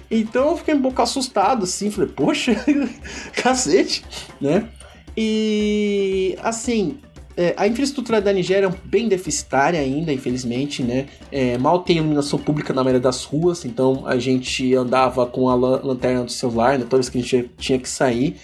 Então 0.10 0.52
eu 0.52 0.58
fiquei 0.58 0.76
um 0.76 0.82
pouco 0.82 1.02
assustado, 1.02 1.64
assim, 1.64 1.90
falei, 1.90 2.10
poxa, 2.10 2.56
cacete, 3.34 4.06
né? 4.40 4.70
E 5.16 6.38
assim, 6.42 6.98
é, 7.36 7.54
a 7.58 7.68
infraestrutura 7.68 8.22
da 8.22 8.32
Nigéria 8.32 8.68
é 8.68 8.88
bem 8.88 9.08
deficitária 9.08 9.80
ainda, 9.80 10.14
infelizmente, 10.14 10.84
né? 10.84 11.08
É, 11.32 11.58
mal 11.58 11.80
tem 11.80 11.98
iluminação 11.98 12.38
pública 12.38 12.74
na 12.74 12.84
maioria 12.84 13.02
das 13.02 13.24
ruas, 13.24 13.66
então 13.66 14.04
a 14.06 14.18
gente 14.18 14.74
andava 14.76 15.26
com 15.26 15.50
a 15.50 15.56
lanterna 15.56 16.24
do 16.24 16.32
celular, 16.32 16.78
né? 16.78 16.86
Toda 16.86 16.98
vez 16.98 17.10
que 17.10 17.18
a 17.18 17.22
gente 17.22 17.50
tinha 17.58 17.80
que 17.80 17.90
sair. 17.90 18.36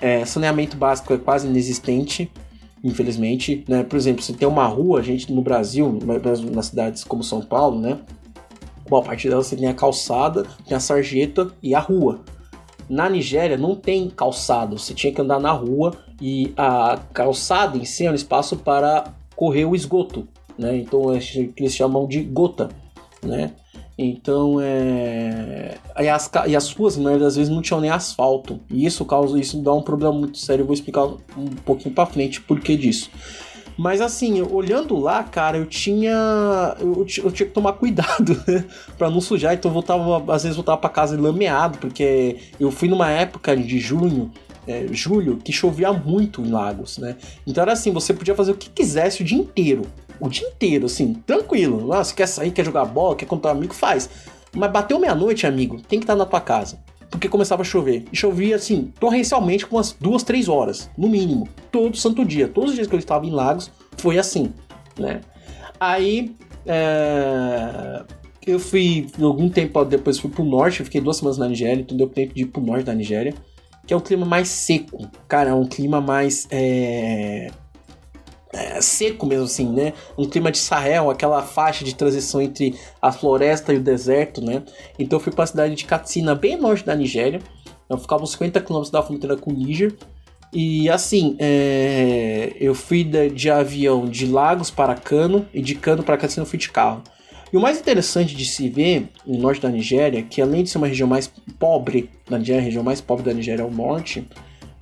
É, 0.00 0.24
saneamento 0.26 0.76
básico 0.76 1.14
é 1.14 1.18
quase 1.18 1.46
inexistente, 1.46 2.30
infelizmente, 2.82 3.64
né? 3.66 3.82
Por 3.82 3.96
exemplo, 3.96 4.22
se 4.22 4.34
tem 4.34 4.46
uma 4.46 4.66
rua, 4.66 5.00
a 5.00 5.02
gente 5.02 5.32
no 5.32 5.40
Brasil, 5.40 5.98
nas 6.52 6.66
cidades 6.66 7.02
como 7.02 7.24
São 7.24 7.40
Paulo, 7.40 7.80
né? 7.80 7.98
Bom, 8.86 8.98
a 8.98 9.02
partir 9.02 9.30
dela 9.30 9.42
você 9.42 9.56
tem 9.56 9.66
a 9.66 9.74
calçada, 9.74 10.44
tem 10.66 10.76
a 10.76 10.80
sarjeta 10.80 11.50
e 11.62 11.74
a 11.74 11.80
rua. 11.80 12.20
Na 12.88 13.08
Nigéria 13.08 13.56
não 13.56 13.74
tem 13.74 14.08
calçado, 14.08 14.78
você 14.78 14.94
tinha 14.94 15.12
que 15.12 15.20
andar 15.20 15.40
na 15.40 15.52
rua 15.52 15.92
e 16.20 16.52
a 16.56 16.98
calçada 17.12 17.76
em 17.76 17.84
si 17.84 18.06
é 18.06 18.10
um 18.10 18.14
espaço 18.14 18.56
para 18.56 19.04
correr 19.34 19.64
o 19.64 19.74
esgoto, 19.74 20.28
né? 20.58 20.76
Então 20.76 21.12
é 21.12 21.18
eles 21.56 21.74
chamam 21.74 22.06
de 22.06 22.22
gota, 22.22 22.68
né? 23.22 23.52
Então 23.96 24.60
é 24.60 25.76
e 25.98 26.08
as, 26.08 26.30
e 26.48 26.56
as 26.56 26.72
ruas, 26.72 26.96
maioria 26.96 27.24
das 27.24 27.36
vezes, 27.36 27.52
não 27.52 27.62
tinham 27.62 27.80
nem 27.80 27.90
asfalto. 27.90 28.60
E 28.68 28.84
isso 28.84 29.04
causa 29.04 29.38
isso 29.38 29.58
dá 29.58 29.72
um 29.72 29.82
problema 29.82 30.12
muito 30.12 30.38
sério. 30.38 30.62
Eu 30.62 30.66
vou 30.66 30.74
explicar 30.74 31.04
um 31.04 31.46
pouquinho 31.64 31.94
para 31.94 32.06
frente 32.06 32.40
por 32.40 32.60
que 32.60 32.76
disso. 32.76 33.10
Mas 33.76 34.00
assim, 34.00 34.40
olhando 34.42 34.98
lá, 34.98 35.22
cara, 35.22 35.58
eu 35.58 35.66
tinha. 35.66 36.76
Eu, 36.78 37.06
eu 37.24 37.32
tinha 37.32 37.46
que 37.46 37.52
tomar 37.52 37.72
cuidado, 37.78 38.40
né? 38.46 38.64
pra 38.96 39.10
não 39.10 39.20
sujar. 39.20 39.54
Então 39.54 39.70
eu 39.70 39.72
voltava, 39.72 40.32
às 40.32 40.42
vezes 40.42 40.56
voltava 40.56 40.78
pra 40.78 40.90
casa 40.90 41.20
lameado, 41.20 41.78
porque 41.78 42.36
eu 42.58 42.70
fui 42.70 42.88
numa 42.88 43.10
época 43.10 43.56
de 43.56 43.78
junho. 43.78 44.30
É, 44.66 44.86
julho, 44.92 45.36
que 45.36 45.52
chovia 45.52 45.92
muito 45.92 46.40
em 46.40 46.50
Lagos, 46.50 46.96
né? 46.96 47.16
Então 47.46 47.60
era 47.60 47.74
assim, 47.74 47.92
você 47.92 48.14
podia 48.14 48.34
fazer 48.34 48.52
o 48.52 48.56
que 48.56 48.70
quisesse 48.70 49.20
o 49.20 49.24
dia 49.24 49.36
inteiro. 49.36 49.82
O 50.18 50.26
dia 50.26 50.48
inteiro, 50.48 50.86
assim, 50.86 51.12
tranquilo. 51.26 51.92
Ah, 51.92 52.02
você 52.02 52.14
quer 52.14 52.26
sair, 52.26 52.50
quer 52.50 52.64
jogar 52.64 52.86
bola, 52.86 53.14
quer 53.14 53.26
contar 53.26 53.50
um 53.50 53.58
amigo, 53.58 53.74
faz. 53.74 54.08
Mas 54.54 54.72
bateu 54.72 54.98
meia-noite, 54.98 55.46
amigo, 55.46 55.82
tem 55.82 55.98
que 55.98 56.04
estar 56.04 56.16
na 56.16 56.24
tua 56.24 56.40
casa 56.40 56.78
porque 57.14 57.28
começava 57.28 57.62
a 57.62 57.64
chover. 57.64 58.04
E 58.12 58.16
chovia 58.16 58.56
assim, 58.56 58.92
torrencialmente, 58.98 59.64
com 59.64 59.76
umas 59.76 59.92
duas, 59.92 60.24
três 60.24 60.48
horas, 60.48 60.90
no 60.98 61.08
mínimo. 61.08 61.48
Todo 61.70 61.96
santo 61.96 62.24
dia. 62.24 62.48
Todos 62.48 62.70
os 62.70 62.76
dias 62.76 62.88
que 62.88 62.94
eu 62.94 62.98
estava 62.98 63.24
em 63.24 63.30
Lagos, 63.30 63.70
foi 63.96 64.18
assim, 64.18 64.52
né? 64.98 65.20
Aí. 65.78 66.34
É... 66.66 68.02
Eu 68.46 68.58
fui, 68.58 69.06
algum 69.22 69.48
tempo 69.48 69.82
depois 69.86 70.18
fui 70.18 70.28
pro 70.30 70.44
norte, 70.44 70.84
fiquei 70.84 71.00
duas 71.00 71.16
semanas 71.16 71.38
na 71.38 71.48
Nigéria, 71.48 71.80
então 71.80 71.96
deu 71.96 72.06
tempo 72.06 72.34
de 72.34 72.42
ir 72.42 72.46
pro 72.46 72.60
norte 72.60 72.84
da 72.84 72.92
Nigéria, 72.92 73.32
que 73.86 73.94
é 73.94 73.96
um 73.96 74.00
clima 74.00 74.26
mais 74.26 74.48
seco. 74.48 75.08
Cara, 75.26 75.50
é 75.50 75.54
um 75.54 75.64
clima 75.64 75.98
mais. 75.98 76.46
É 76.50 77.50
é, 78.54 78.80
seco 78.80 79.26
mesmo 79.26 79.44
assim, 79.44 79.68
né? 79.68 79.92
Um 80.16 80.28
clima 80.28 80.50
de 80.50 80.58
Sahel, 80.58 81.10
aquela 81.10 81.42
faixa 81.42 81.84
de 81.84 81.94
transição 81.94 82.40
entre 82.40 82.74
a 83.02 83.12
floresta 83.12 83.72
e 83.72 83.76
o 83.76 83.80
deserto, 83.80 84.40
né? 84.40 84.62
Então 84.98 85.18
eu 85.18 85.22
fui 85.22 85.32
para 85.32 85.44
a 85.44 85.46
cidade 85.46 85.74
de 85.74 85.84
Katsina, 85.84 86.34
bem 86.34 86.56
norte 86.56 86.84
da 86.84 86.94
Nigéria. 86.94 87.40
Eu 87.88 87.98
ficava 87.98 88.22
uns 88.22 88.32
50 88.32 88.60
km 88.60 88.82
da 88.90 89.02
fronteira 89.02 89.36
com 89.36 89.50
o 89.50 89.54
Níger. 89.54 89.94
E 90.52 90.88
assim, 90.88 91.36
é... 91.38 92.52
eu 92.60 92.74
fui 92.74 93.02
de, 93.02 93.28
de, 93.30 93.50
avião 93.50 94.06
de 94.06 94.26
Lagos 94.26 94.70
para 94.70 94.94
Cano 94.94 95.46
e 95.52 95.60
de 95.60 95.74
Cano 95.74 96.02
para 96.02 96.16
Katsina 96.16 96.44
eu 96.44 96.48
fui 96.48 96.58
de 96.58 96.70
carro. 96.70 97.02
E 97.52 97.56
o 97.56 97.60
mais 97.60 97.78
interessante 97.78 98.34
de 98.34 98.44
se 98.44 98.68
ver 98.68 99.08
no 99.26 99.38
norte 99.38 99.60
da 99.60 99.68
Nigéria, 99.68 100.22
que 100.22 100.40
além 100.40 100.64
de 100.64 100.70
ser 100.70 100.78
uma 100.78 100.88
região 100.88 101.08
mais 101.08 101.30
pobre 101.58 102.10
da 102.28 102.38
Nigéria, 102.38 102.60
a 102.60 102.64
região 102.64 102.82
mais 102.82 103.00
pobre 103.00 103.24
da 103.24 103.32
Nigéria 103.32 103.62
é 103.62 103.64
o 103.64 103.70
norte, 103.70 104.26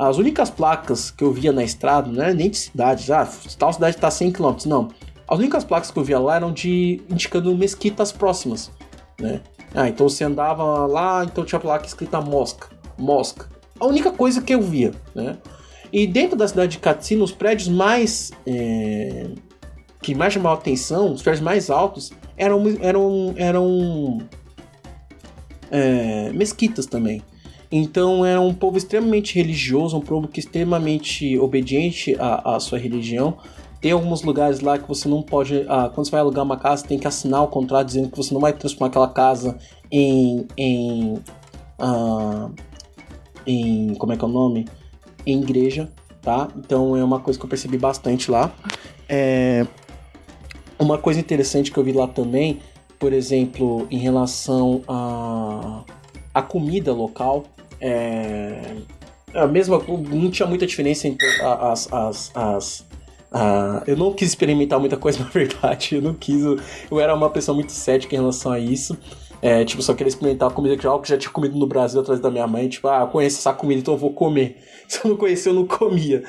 as 0.09 0.19
únicas 0.19 0.51
placas 0.51 1.11
que 1.11 1.23
eu 1.23 1.33
via 1.33 1.53
na 1.53 1.63
estrada 1.63 2.11
não 2.11 2.23
eram 2.23 2.35
nem 2.35 2.51
de 2.51 2.59
cidades, 2.59 3.11
ah, 3.11 3.29
tal 3.59 3.73
cidade 3.73 3.97
está 3.97 4.09
a 4.09 4.11
100 4.11 4.33
km, 4.33 4.57
não. 4.67 4.89
As 5.29 5.39
únicas 5.39 5.65
placas 5.65 5.91
que 5.91 5.99
eu 5.99 6.05
via 6.05 6.19
lá 6.19 6.37
eram 6.37 6.53
de 6.53 7.01
indicando 7.11 7.57
mesquitas 7.57 8.13
próximas, 8.13 8.71
né? 9.19 9.41
Ah, 9.75 9.89
então 9.89 10.09
você 10.09 10.25
andava 10.25 10.87
lá, 10.87 11.25
então 11.25 11.45
tinha 11.45 11.59
placa 11.59 11.87
escrita 11.87 12.21
mosca, 12.21 12.69
mosca. 12.99 13.49
A 13.81 13.87
única 13.87 14.13
coisa 14.13 14.43
que 14.43 14.55
eu 14.55 14.61
via, 14.61 14.93
né? 15.15 15.39
E 15.93 16.07
dentro 16.07 16.37
da 16.37 16.49
cidade 16.49 16.73
de 16.73 16.79
Katsina, 16.79 17.23
os 17.23 17.33
prédios 17.33 17.69
mais 17.69 18.33
é, 18.47 19.27
que 20.01 20.15
mais 20.15 20.33
chamavam 20.33 20.59
atenção, 20.59 21.13
os 21.13 21.23
prédios 21.23 21.43
mais 21.43 21.71
altos, 21.71 22.13
eram, 22.37 22.63
eram, 22.81 23.35
eram 23.37 24.19
é, 25.71 26.33
mesquitas 26.33 26.87
também. 26.87 27.23
Então 27.73 28.25
era 28.25 28.39
um 28.39 28.53
povo 28.53 28.77
extremamente 28.77 29.35
religioso, 29.35 29.97
um 29.97 30.01
povo 30.01 30.29
que 30.29 30.39
extremamente 30.39 31.39
obediente 31.39 32.15
à, 32.19 32.57
à 32.57 32.61
sua 32.61 32.79
religião. 32.79 33.39
Tem 33.81 33.91
alguns 33.93 34.23
lugares 34.23 34.61
lá 34.61 34.79
que 34.79 34.87
você 34.87 35.09
não 35.09 35.23
pode. 35.23 35.65
Ah, 35.69 35.91
quando 35.93 36.07
você 36.07 36.13
vai 36.13 36.21
alugar 36.21 36.45
uma 36.45 36.59
casa, 36.59 36.87
tem 36.87 36.99
que 36.99 37.07
assinar 37.07 37.43
o 37.43 37.49
contrato 37.49 37.87
dizendo 37.87 38.11
que 38.11 38.17
você 38.17 38.35
não 38.35 38.41
vai 38.43 38.53
transformar 38.53 38.89
aquela 38.89 39.09
casa 39.09 39.57
em. 39.91 40.47
em. 40.57 41.19
Ah, 41.79 42.51
em. 43.47 43.95
como 43.95 44.13
é 44.13 44.17
que 44.19 44.25
é 44.25 44.29
o 44.29 44.31
nome? 44.31 44.69
Em 45.27 45.41
igreja, 45.41 45.91
tá? 46.21 46.49
Então 46.57 46.95
é 46.95 47.03
uma 47.03 47.21
coisa 47.21 47.39
que 47.39 47.45
eu 47.45 47.49
percebi 47.49 47.79
bastante 47.79 48.31
lá. 48.31 48.55
É, 49.09 49.67
uma 50.79 50.99
coisa 50.99 51.19
interessante 51.19 51.73
que 51.73 51.79
eu 51.79 51.85
vi 51.85 51.93
lá 51.93 52.07
também, 52.07 52.61
por 52.99 53.13
exemplo, 53.13 53.87
em 53.91 53.99
relação 53.99 54.83
a, 54.87 55.85
a 56.35 56.43
comida 56.43 56.93
local, 56.93 57.45
é, 57.83 58.77
a 59.35 59.47
mesma, 59.47 59.83
não 59.89 60.31
tinha 60.31 60.47
muita 60.47 60.67
diferença 60.67 61.09
entre 61.09 61.27
as, 61.43 61.93
as, 61.93 62.31
as 62.35 62.87
eu 63.87 63.97
não 63.97 64.13
quis 64.13 64.29
experimentar 64.29 64.79
muita 64.79 64.97
coisa, 64.97 65.19
na 65.25 65.31
verdade. 65.31 65.97
Eu 65.97 66.03
não 66.03 66.15
quis. 66.15 66.43
Eu 66.43 67.01
era 67.01 67.15
uma 67.15 67.31
pessoa 67.31 67.55
muito 67.55 67.73
cética 67.73 68.15
em 68.15 68.19
relação 68.19 68.53
a 68.53 68.59
isso. 68.59 68.97
É, 69.41 69.65
tipo, 69.65 69.83
só 69.83 69.93
queria 69.93 70.09
experimentar 70.09 70.53
comida 70.53 70.77
que 70.77 70.85
já, 70.85 70.97
que 71.01 71.09
já 71.09 71.19
tinha 71.19 71.33
comido 71.33 71.59
no 71.59 71.67
Brasil 71.67 72.01
atrás 72.01 72.21
da 72.21 72.31
minha 72.31 72.47
mãe. 72.47 72.69
Tipo, 72.69 72.87
ah, 72.89 73.07
conheço 73.07 73.39
essa 73.39 73.53
comida, 73.53 73.81
então 73.81 73.95
eu 73.95 73.99
vou 73.99 74.13
comer. 74.13 74.59
Se 74.87 75.05
eu 75.05 75.11
não 75.11 75.17
conhecia, 75.17 75.51
eu 75.51 75.57
não 75.57 75.67
comia. 75.67 76.23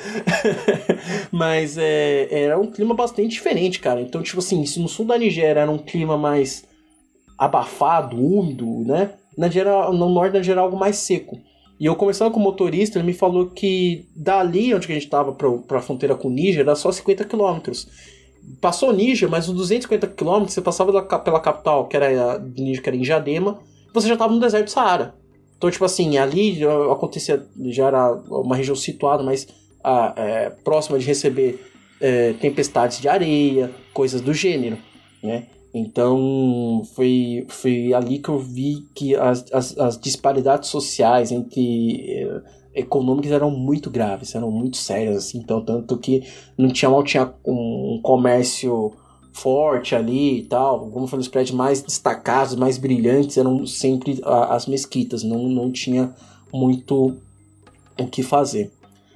Mas 1.32 1.78
é, 1.78 2.28
era 2.32 2.58
um 2.58 2.72
clima 2.72 2.96
bastante 2.96 3.28
diferente, 3.28 3.80
cara. 3.80 4.02
Então, 4.02 4.24
tipo 4.24 4.40
assim, 4.40 4.66
se 4.66 4.80
no 4.80 4.88
sul 4.88 5.06
da 5.06 5.18
Nigéria 5.18 5.60
era 5.60 5.70
um 5.70 5.78
clima 5.78 6.18
mais 6.18 6.64
abafado, 7.38 8.16
úmido, 8.16 8.66
né? 8.86 9.12
Na 9.38 9.50
geral, 9.50 9.94
no 9.94 10.10
norte 10.10 10.34
da 10.34 10.40
Nigéria 10.40 10.62
algo 10.62 10.78
mais 10.78 10.98
seco. 10.98 11.40
E 11.80 11.86
eu 11.86 11.96
conversando 11.96 12.32
com 12.32 12.40
o 12.40 12.44
motorista, 12.44 12.98
ele 12.98 13.06
me 13.06 13.14
falou 13.14 13.48
que 13.48 14.08
dali 14.16 14.74
onde 14.74 14.86
a 14.86 14.94
gente 14.94 15.06
estava 15.06 15.32
para 15.32 15.78
a 15.78 15.82
fronteira 15.82 16.16
com 16.16 16.28
o 16.28 16.32
Níger 16.32 16.62
era 16.62 16.76
só 16.76 16.92
50 16.92 17.26
quilômetros. 17.26 17.88
Passou 18.62 18.94
Níger, 18.94 19.30
mas 19.30 19.50
uns 19.50 19.56
250 19.56 20.08
quilômetros 20.08 20.54
você 20.54 20.62
passava 20.62 20.92
pela 21.20 21.40
capital, 21.40 21.88
que 21.88 21.96
era 21.96 22.40
Níger, 22.40 22.82
que 22.84 22.90
era 22.90 22.96
em 22.96 23.04
Jadema, 23.04 23.60
você 23.94 24.08
já 24.08 24.14
estava 24.14 24.34
no 24.34 24.40
deserto 24.40 24.66
do 24.66 24.72
Saara. 24.72 25.16
Então, 25.58 25.72
tipo 25.72 25.86
assim, 25.86 26.18
ali 26.18 26.60
acontecia, 26.92 27.46
já 27.68 27.88
era 27.88 28.14
uma 28.30 28.56
região 28.56 28.76
situada, 28.76 29.24
mas 29.24 29.48
a, 29.84 30.14
é, 30.16 30.50
próxima 30.50 31.00
de 31.00 31.06
receber 31.06 31.60
é, 32.02 32.34
tempestades 32.34 33.00
de 33.00 33.08
areia, 33.08 33.72
coisas 33.94 34.20
do 34.20 34.34
gênero, 34.34 34.78
né? 35.22 35.48
Então, 35.74 36.84
foi, 36.94 37.46
foi 37.50 37.94
ali 37.94 38.20
que 38.20 38.30
eu 38.30 38.38
vi 38.38 38.86
que 38.94 39.16
as, 39.16 39.44
as, 39.52 39.78
as 39.78 40.00
disparidades 40.00 40.70
sociais 40.70 41.32
entre 41.32 42.12
eh, 42.12 42.42
econômicas 42.76 43.32
eram 43.32 43.50
muito 43.50 43.90
graves, 43.90 44.36
eram 44.36 44.52
muito 44.52 44.78
sérias, 44.78 45.18
assim, 45.18 45.40
então, 45.40 45.66
tanto 45.66 45.98
que 45.98 46.24
não 46.56 46.70
tinha 46.70 46.92
mal 46.92 47.04
tinha 47.04 47.34
um 47.44 48.00
comércio 48.04 48.94
forte 49.32 49.96
ali 49.96 50.40
e 50.40 50.44
tal, 50.44 50.92
como 50.92 51.08
falei, 51.08 51.22
os 51.22 51.28
prédios 51.28 51.56
mais 51.56 51.82
destacados, 51.82 52.56
mais 52.56 52.78
brilhantes 52.78 53.36
eram 53.36 53.66
sempre 53.66 54.22
as 54.24 54.68
mesquitas, 54.68 55.24
não, 55.24 55.48
não 55.48 55.72
tinha 55.72 56.14
muito 56.54 57.18
o 58.00 58.08
que 58.08 58.22
fazer. 58.22 58.72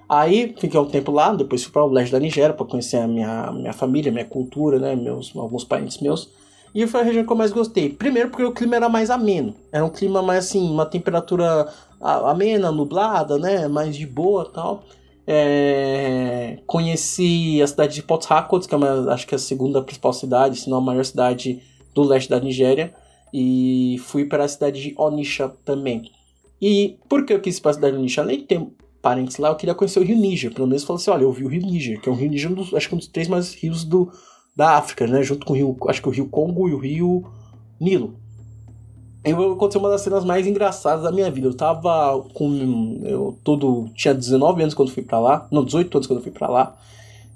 Aí 0.10 0.55
fiquei 0.58 0.80
um 0.80 0.86
tempo 0.86 1.12
lá, 1.12 1.34
depois 1.34 1.64
fui 1.64 1.72
para 1.72 1.84
o 1.84 1.91
leste 1.91 2.12
da 2.12 2.20
Nigéria 2.20 2.55
para 2.55 2.66
conhecer 2.66 2.97
a 2.97 3.08
minha, 3.08 3.51
minha 3.51 3.74
família, 3.74 4.12
minha 4.12 4.26
cultura, 4.26 4.80
né, 4.80 4.95
meus 4.95 5.36
alguns 5.36 5.64
parentes 5.64 5.99
meus. 5.99 6.32
E 6.74 6.86
foi 6.86 7.01
a 7.01 7.03
região 7.03 7.26
que 7.26 7.32
eu 7.32 7.38
mais 7.38 7.51
gostei. 7.51 7.89
Primeiro 7.89 8.30
porque 8.30 8.43
o 8.43 8.51
clima 8.51 8.76
era 8.76 8.89
mais 8.89 9.09
ameno. 9.09 9.55
Era 9.72 9.84
um 9.86 9.89
clima 9.89 10.22
mais 10.22 10.45
assim, 10.45 10.70
uma 10.70 10.86
temperatura 10.86 11.68
amena, 11.99 12.72
nublada, 12.72 13.38
né? 13.38 13.68
Mais 13.68 13.95
de 13.95 14.05
boa 14.05 14.45
tal. 14.45 14.84
É... 15.26 16.59
Conheci 16.65 17.61
a 17.61 17.68
cidade 17.68 17.95
de 17.95 18.03
Port 18.03 18.30
Harcourt, 18.30 18.68
que 18.68 18.74
é 18.74 18.78
uma, 18.78 19.11
acho 19.13 19.28
que 19.28 19.36
é 19.36 19.38
a 19.38 19.39
segunda 19.39 19.82
principal 19.82 20.13
cidade, 20.13 20.59
se 20.59 20.70
não 20.70 20.78
a 20.78 20.82
maior 20.82 21.03
cidade 21.03 21.61
do 21.93 22.03
leste 22.03 22.30
da 22.30 22.39
Nigéria. 22.39 22.93
E 23.34 23.97
fui 24.05 24.26
para 24.26 24.45
a 24.45 24.47
cidade 24.47 24.82
de 24.82 24.93
Onitsha 24.97 25.51
também. 25.65 26.11
E 26.61 26.97
por 27.09 27.26
que 27.26 27.34
eu 27.34 27.41
quis 27.41 27.57
ir 27.57 27.61
para 27.61 27.72
a 27.72 27.74
cidade 27.74 27.93
de 27.93 27.99
Onitsha? 27.99 28.22
Além 28.22 28.38
de 28.38 28.43
ter 28.43 28.65
parentes 29.01 29.38
lá, 29.38 29.49
eu 29.49 29.55
queria 29.55 29.76
conhecer 29.76 29.99
o 29.99 30.03
Rio 30.03 30.18
Níger. 30.18 30.53
Pelo 30.53 30.68
menos 30.68 30.84
falei 30.84 31.01
assim: 31.01 31.11
olha, 31.11 31.24
eu 31.24 31.32
vi 31.32 31.43
o 31.43 31.47
Rio 31.47 31.61
Níger, 31.61 31.99
que 32.01 32.09
é 32.09 32.11
um 32.11 32.15
rio 32.15 32.30
Níger, 32.30 32.51
um 32.51 32.55
dos, 32.55 32.74
acho 32.74 32.89
que 32.89 32.95
um 32.95 32.97
dos 32.97 33.07
três 33.07 33.28
mais 33.28 33.53
rios 33.53 33.84
do, 33.84 34.11
da 34.58 34.72
África, 34.72 35.05
né? 35.05 35.22
Junto 35.22 35.45
com 35.45 35.53
o 35.53 35.55
rio, 35.55 35.78
acho 35.88 36.01
que 36.01 36.10
o 36.10 36.12
rio 36.12 36.28
Congo 36.28 36.68
e 36.68 36.74
o 36.74 36.80
rio 36.80 37.24
Nilo. 37.80 38.16
E 39.24 39.32
aconteceu 39.32 39.80
uma 39.80 39.89
das 39.89 40.01
cenas 40.01 40.26
mais 40.26 40.47
engraçadas 40.47 41.03
da 41.03 41.12
minha 41.12 41.30
vida. 41.30 41.47
Eu 41.47 41.53
tava 41.53 42.24
com. 42.34 43.01
Eu 43.03 43.38
todo. 43.43 43.89
Tinha 43.93 44.14
19 44.14 44.64
anos 44.64 44.74
quando 44.74 44.91
fui 44.91 45.03
para 45.03 45.20
lá. 45.20 45.47
Não, 45.51 45.64
18 45.64 45.95
anos 45.95 46.08
quando 46.08 46.24
fui 46.24 46.32
para 46.32 46.47
lá, 46.47 46.76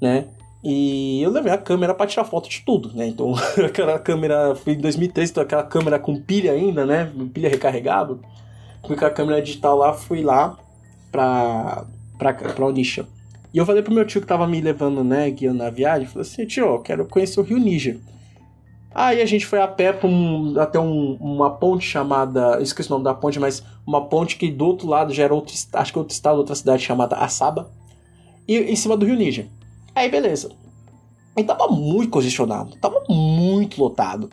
né? 0.02 0.26
E 0.64 1.22
eu 1.22 1.32
levei 1.32 1.52
a 1.52 1.58
câmera 1.58 1.94
para 1.94 2.08
tirar 2.08 2.24
foto 2.24 2.50
de 2.50 2.62
tudo, 2.62 2.92
né? 2.94 3.08
Então, 3.08 3.34
aquela 3.66 4.00
câmera 4.00 4.56
foi 4.56 4.74
em 4.74 4.80
2013, 4.80 5.32
então 5.32 5.44
aquela 5.44 5.64
câmera 5.64 6.00
com 6.00 6.20
pilha 6.20 6.54
ainda, 6.54 6.86
né? 6.86 7.12
Pilha 7.34 7.50
recarregável. 7.50 8.20
Fui 8.86 8.96
com 8.96 9.06
a 9.06 9.10
câmera 9.10 9.42
digital 9.42 9.78
lá, 9.78 9.94
fui 9.94 10.22
lá 10.24 10.58
pra, 11.12 11.86
pra, 12.18 12.34
pra 12.34 12.66
Onisha. 12.66 13.06
E 13.54 13.58
eu 13.58 13.66
falei 13.66 13.82
pro 13.82 13.93
meu 13.93 14.06
tio 14.06 14.22
que 14.22 14.28
tava 14.28 14.47
me 14.47 14.62
levando, 14.62 15.04
né, 15.04 15.30
guiando 15.30 15.58
na 15.58 15.70
viagem, 15.70 16.08
falei 16.08 16.22
assim, 16.22 16.45
tio, 16.45 16.66
eu 16.66 16.80
quero 16.80 17.06
conhecer 17.06 17.39
o 17.39 17.43
Rio 17.43 17.58
Níger. 17.58 17.99
Aí 18.93 19.22
a 19.22 19.26
gente 19.26 19.45
foi 19.45 19.62
a 19.62 19.68
pé 19.68 19.97
um, 20.04 20.60
até 20.60 20.80
um, 20.80 21.14
uma 21.16 21.49
ponte 21.49 21.86
chamada, 21.86 22.62
esqueci 22.62 22.89
o 22.89 22.93
nome 22.93 23.06
da 23.06 23.14
ponte, 23.14 23.39
mas 23.39 23.64
uma 23.86 24.06
ponte 24.06 24.36
que 24.36 24.52
do 24.52 24.66
outro 24.66 24.88
lado 24.88 25.14
já 25.14 25.24
era 25.24 25.34
outro, 25.34 25.54
acho 25.74 25.93
que 25.93 25.99
outro 25.99 26.14
estado, 26.14 26.38
outra 26.38 26.56
cidade 26.56 26.84
chamada 26.84 27.16
Assaba, 27.16 27.72
e 28.47 28.58
em 28.58 28.76
cima 28.76 28.97
do 28.97 29.06
Rio 29.06 29.16
Níger. 29.16 29.47
Aí 29.95 30.10
beleza. 30.10 30.52
E 31.38 31.43
tava 31.43 31.68
muito 31.68 32.10
congestionado, 32.10 32.76
tava 32.78 33.04
muito 33.10 33.82
lotado. 33.82 34.30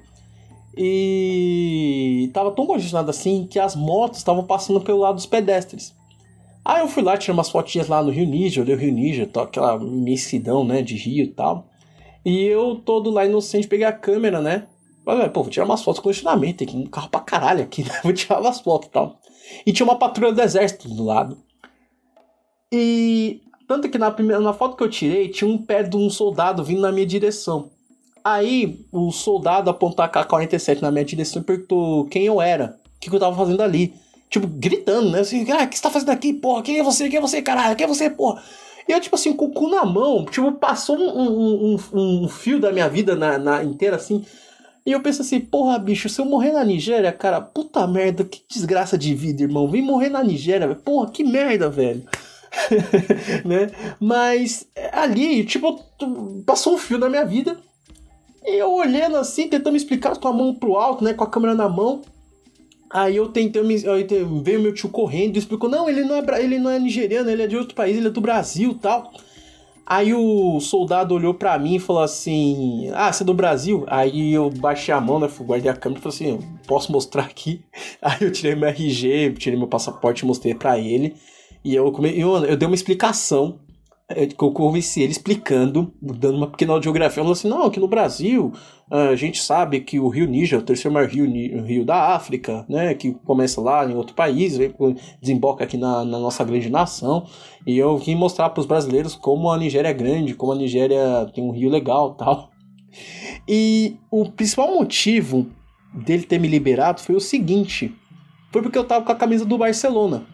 E 0.77 2.31
tava 2.33 2.53
tão 2.53 2.67
congestionado 2.67 3.11
assim 3.11 3.47
que 3.49 3.59
as 3.59 3.75
motos 3.75 4.19
estavam 4.19 4.45
passando 4.45 4.81
pelo 4.81 4.99
lado 4.99 5.17
dos 5.17 5.27
pedestres. 5.27 5.95
Aí 6.69 6.83
eu 6.83 6.89
fui 6.89 7.03
lá, 7.03 7.17
tirei 7.17 7.33
umas 7.33 7.49
fotinhas 7.49 7.89
lá 7.89 8.03
no 8.03 8.11
Rio 8.11 8.27
Níger, 8.27 8.63
olhei 8.63 8.75
o 8.75 8.79
Rio 8.79 8.93
Níger, 8.93 9.27
aquela 9.43 9.77
imensidão, 9.77 10.63
né, 10.63 10.83
de 10.83 10.97
rio 10.97 11.25
e 11.25 11.29
tal. 11.29 11.67
E 12.23 12.45
eu 12.45 12.75
todo 12.77 13.09
lá 13.09 13.25
inocente 13.25 13.67
peguei 13.67 13.87
a 13.87 13.93
câmera, 13.93 14.43
né? 14.43 14.67
Falei, 15.03 15.31
pô, 15.31 15.43
vou 15.43 15.51
tirar 15.51 15.65
umas 15.65 15.83
fotos 15.83 15.99
com 15.99 16.11
condicionamento, 16.11 16.67
tem 16.67 16.77
um 16.77 16.85
carro 16.85 17.09
pra 17.09 17.21
caralho 17.21 17.63
aqui, 17.63 17.83
né? 17.83 18.01
Vou 18.05 18.13
tirar 18.13 18.39
umas 18.39 18.61
fotos 18.61 18.89
e 18.89 18.93
tal. 18.93 19.19
E 19.65 19.73
tinha 19.73 19.87
uma 19.87 19.97
patrulha 19.97 20.31
do 20.31 20.43
exército 20.43 20.91
do 20.91 21.05
lado. 21.07 21.39
E 22.71 23.41
tanto 23.67 23.89
que 23.89 23.97
na 23.97 24.11
primeira 24.11 24.43
na 24.43 24.53
foto 24.53 24.77
que 24.77 24.83
eu 24.83 24.91
tirei, 24.91 25.31
tinha 25.31 25.51
um 25.51 25.57
pé 25.57 25.83
de 25.83 25.97
um 25.97 26.11
soldado 26.11 26.63
vindo 26.63 26.83
na 26.83 26.93
minha 26.93 27.07
direção. 27.07 27.71
Aí 28.23 28.85
o 28.93 29.11
soldado 29.11 29.71
apontou 29.71 30.05
a 30.05 30.09
K-47 30.09 30.83
na 30.83 30.91
minha 30.91 31.05
direção 31.07 31.41
e 31.41 31.45
perguntou 31.47 32.05
quem 32.09 32.27
eu 32.27 32.43
era, 32.43 32.79
o 32.95 33.01
que, 33.01 33.09
que 33.09 33.17
eu 33.17 33.21
tava 33.21 33.35
fazendo 33.35 33.63
ali 33.63 33.95
tipo, 34.29 34.47
gritando, 34.47 35.11
né? 35.11 35.21
Assim, 35.21 35.51
ah, 35.51 35.65
o 35.65 35.69
que 35.69 35.77
você 35.77 35.83
tá 35.83 35.91
fazendo 35.91 36.11
aqui, 36.11 36.33
porra? 36.33 36.63
Quem 36.63 36.79
é 36.79 36.83
você? 36.83 37.09
Quem 37.09 37.19
é 37.19 37.21
você, 37.21 37.43
caralho? 37.43 37.77
Quem 37.77 37.85
é 37.85 37.89
você, 37.89 38.11
porra? 38.11 38.43
E 38.89 38.93
eu, 38.93 39.01
tipo 39.01 39.15
assim, 39.15 39.35
com 39.35 39.47
o 39.47 39.53
cu 39.53 39.69
na 39.69 39.85
mão, 39.85 40.25
tipo, 40.25 40.51
passou 40.53 40.97
um, 40.97 41.21
um, 41.21 41.75
um, 41.75 42.23
um 42.25 42.29
fio 42.29 42.59
da 42.59 42.73
minha 42.73 42.89
vida 42.89 43.15
na, 43.15 43.39
na, 43.39 43.63
inteira, 43.63 43.97
assim. 43.97 44.25
E 44.87 44.93
eu 44.93 45.03
penso 45.03 45.21
assim, 45.21 45.39
porra, 45.39 45.79
bicho, 45.79 46.09
se 46.09 46.19
eu 46.19 46.25
morrer 46.25 46.53
na 46.53 46.65
Nigéria, 46.65 47.13
cara, 47.13 47.43
puta 47.43 47.87
merda, 47.87 48.25
que 48.25 48.41
desgraça 48.49 48.97
de 48.97 49.15
vida, 49.15 49.43
irmão. 49.43 49.69
Vem 49.69 49.83
morrer 49.83 50.09
na 50.09 50.25
Nigéria. 50.25 50.75
Porra, 50.75 51.11
que 51.11 51.23
merda, 51.23 51.69
velho. 51.69 52.03
né? 53.45 53.71
Mas 54.01 54.67
ali, 54.93 55.45
tipo, 55.45 55.79
passou 56.47 56.75
um 56.75 56.79
fio 56.79 56.97
na 56.97 57.11
minha 57.11 57.27
vida. 57.27 57.59
E 58.43 58.57
eu 58.57 58.73
olhando 58.73 59.19
assim, 59.19 59.49
tentando 59.49 59.77
explicar 59.77 60.17
com 60.17 60.29
a 60.29 60.33
mão 60.33 60.55
pro 60.55 60.77
alto, 60.77 61.05
né? 61.05 61.13
Com 61.13 61.25
a 61.25 61.31
câmera 61.31 61.55
na 61.55 61.69
mão. 61.69 62.01
Aí 62.91 63.17
eu 63.17 63.29
tentei, 63.29 63.63
aí 63.63 64.07
veio 64.43 64.63
meu 64.63 64.73
tio 64.73 64.89
correndo 64.89 65.37
e 65.37 65.39
explicou: 65.39 65.69
não, 65.69 65.89
ele 65.89 66.03
não, 66.03 66.17
é, 66.17 66.43
ele 66.43 66.59
não 66.59 66.71
é 66.71 66.79
nigeriano, 66.79 67.31
ele 67.31 67.43
é 67.43 67.47
de 67.47 67.57
outro 67.57 67.75
país, 67.75 67.97
ele 67.97 68.09
é 68.09 68.11
do 68.11 68.21
Brasil 68.21 68.79
tal. 68.81 69.13
Aí 69.91 70.13
o 70.13 70.61
soldado 70.61 71.15
olhou 71.15 71.33
para 71.33 71.59
mim 71.59 71.77
e 71.77 71.79
falou 71.79 72.03
assim: 72.03 72.91
Ah, 72.93 73.11
você 73.11 73.23
é 73.23 73.27
do 73.27 73.33
Brasil? 73.33 73.85
Aí 73.87 74.35
eu 74.35 74.51
baixei 74.51 74.93
a 74.93 75.01
mão, 75.01 75.19
né? 75.19 75.29
Guardei 75.41 75.71
a 75.71 75.75
câmera 75.75 76.01
e 76.01 76.03
falei 76.03 76.33
assim: 76.33 76.49
Posso 76.67 76.93
mostrar 76.93 77.23
aqui? 77.23 77.63
Aí 78.03 78.19
eu 78.21 78.31
tirei 78.31 78.55
meu 78.55 78.69
RG, 78.69 79.35
tirei 79.39 79.59
meu 79.59 79.67
passaporte 79.67 80.27
mostrei 80.27 80.55
para 80.55 80.79
ele. 80.79 81.15
E 81.65 81.75
eu, 81.75 81.91
come... 81.91 82.19
eu, 82.19 82.45
eu 82.45 82.57
dei 82.57 82.69
uma 82.69 82.75
explicação 82.75 83.61
eu 84.17 84.53
convenci 84.53 85.03
ele 85.03 85.13
explicando, 85.13 85.93
dando 86.01 86.39
uma 86.39 86.47
pequena 86.47 86.73
audiografia, 86.73 87.23
falou 87.23 87.33
assim, 87.33 87.49
não, 87.49 87.65
aqui 87.65 87.79
no 87.79 87.89
Brasil 87.89 88.53
a 88.91 89.15
gente 89.15 89.43
sabe 89.43 89.81
que 89.81 90.01
o 90.01 90.09
rio 90.09 90.27
Níger 90.27 90.59
é 90.59 90.63
o 90.63 90.65
terceiro 90.65 90.95
maior 90.95 91.11
rio, 91.11 91.27
rio 91.63 91.85
da 91.85 92.15
África, 92.15 92.65
né, 92.71 92.95
que 92.95 93.13
começa 93.27 93.61
lá 93.61 93.85
em 93.85 93.95
outro 93.95 94.15
país, 94.15 94.59
desemboca 95.21 95.65
aqui 95.65 95.77
na, 95.77 96.07
na 96.07 96.19
nossa 96.19 96.43
grande 96.43 96.71
nação, 96.71 97.27
e 97.67 97.77
eu 97.77 97.99
vim 97.99 98.15
mostrar 98.15 98.49
para 98.49 98.61
os 98.61 98.67
brasileiros 98.67 99.15
como 99.15 99.51
a 99.51 99.59
Nigéria 99.59 99.89
é 99.89 99.93
grande, 99.93 100.33
como 100.33 100.53
a 100.53 100.57
Nigéria 100.57 101.31
tem 101.35 101.45
um 101.45 101.51
rio 101.51 101.69
legal 101.69 102.15
tal. 102.17 102.51
E 103.47 103.97
o 104.11 104.31
principal 104.31 104.75
motivo 104.75 105.47
dele 105.93 106.23
ter 106.23 106.39
me 106.39 106.49
liberado 106.49 107.03
foi 107.03 107.15
o 107.15 107.21
seguinte, 107.21 107.95
foi 108.51 108.63
porque 108.63 108.79
eu 108.79 108.85
tava 108.85 109.05
com 109.05 109.13
a 109.13 109.17
camisa 109.17 109.45
do 109.45 109.59
Barcelona. 109.59 110.25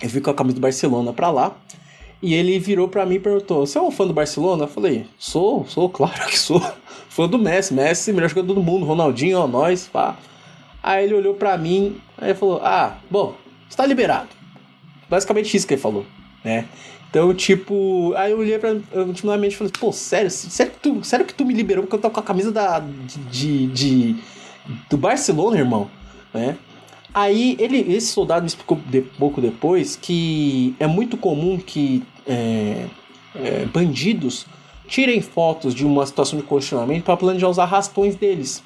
Eu 0.00 0.08
fui 0.08 0.20
com 0.20 0.30
a 0.30 0.34
camisa 0.34 0.54
do 0.54 0.60
Barcelona 0.60 1.12
pra 1.12 1.30
lá, 1.30 1.56
e 2.24 2.32
ele 2.32 2.58
virou 2.58 2.88
para 2.88 3.04
mim 3.04 3.16
e 3.16 3.20
perguntou: 3.20 3.66
Você 3.66 3.76
é 3.76 3.82
um 3.82 3.90
fã 3.90 4.06
do 4.06 4.14
Barcelona? 4.14 4.64
Eu 4.64 4.68
falei: 4.68 5.06
Sou, 5.18 5.66
sou, 5.66 5.90
claro 5.90 6.26
que 6.26 6.38
sou. 6.38 6.58
Fã 7.10 7.28
do 7.28 7.38
Messi, 7.38 7.72
Messi, 7.72 8.12
melhor 8.12 8.28
jogador 8.28 8.54
do 8.54 8.62
mundo, 8.62 8.84
Ronaldinho, 8.86 9.38
ó, 9.38 9.46
nós, 9.46 9.86
pá. 9.86 10.16
Aí 10.82 11.04
ele 11.04 11.14
olhou 11.14 11.34
para 11.34 11.56
mim, 11.58 12.00
aí 12.16 12.34
falou: 12.34 12.60
Ah, 12.62 12.96
bom, 13.10 13.34
está 13.68 13.84
liberado. 13.84 14.30
Basicamente 15.08 15.54
isso 15.54 15.66
que 15.66 15.74
ele 15.74 15.80
falou, 15.82 16.06
né? 16.42 16.66
Então, 17.10 17.32
tipo, 17.34 18.14
aí 18.16 18.32
eu 18.32 18.38
olhei 18.38 18.58
pra. 18.58 18.70
Eu 18.70 19.06
continuamente 19.06 19.54
falei, 19.54 19.72
pô, 19.78 19.92
sério, 19.92 20.30
sério 20.30 20.72
que, 20.72 20.78
tu, 20.80 21.04
sério 21.04 21.26
que 21.26 21.34
tu 21.34 21.44
me 21.44 21.52
liberou 21.52 21.84
porque 21.84 21.96
eu 21.96 22.00
tô 22.00 22.10
com 22.10 22.20
a 22.20 22.22
camisa 22.22 22.50
da, 22.50 22.82
de, 23.30 23.66
de 23.66 24.16
do 24.88 24.96
Barcelona, 24.96 25.58
irmão? 25.58 25.90
Né? 26.32 26.56
Aí 27.14 27.56
ele, 27.60 27.78
esse 27.94 28.08
soldado 28.08 28.40
me 28.42 28.48
explicou 28.48 28.76
de, 28.86 29.00
pouco 29.00 29.40
depois 29.40 29.94
que 29.94 30.74
é 30.80 30.86
muito 30.88 31.16
comum 31.16 31.56
que 31.58 32.02
é, 32.26 32.86
é, 33.36 33.66
bandidos 33.66 34.46
tirem 34.88 35.20
fotos 35.20 35.72
de 35.72 35.86
uma 35.86 36.04
situação 36.04 36.38
de 36.38 36.44
condicionamento 36.44 37.04
para 37.04 37.16
planejar 37.16 37.48
os 37.48 37.58
arrastões 37.60 38.16
deles. 38.16 38.64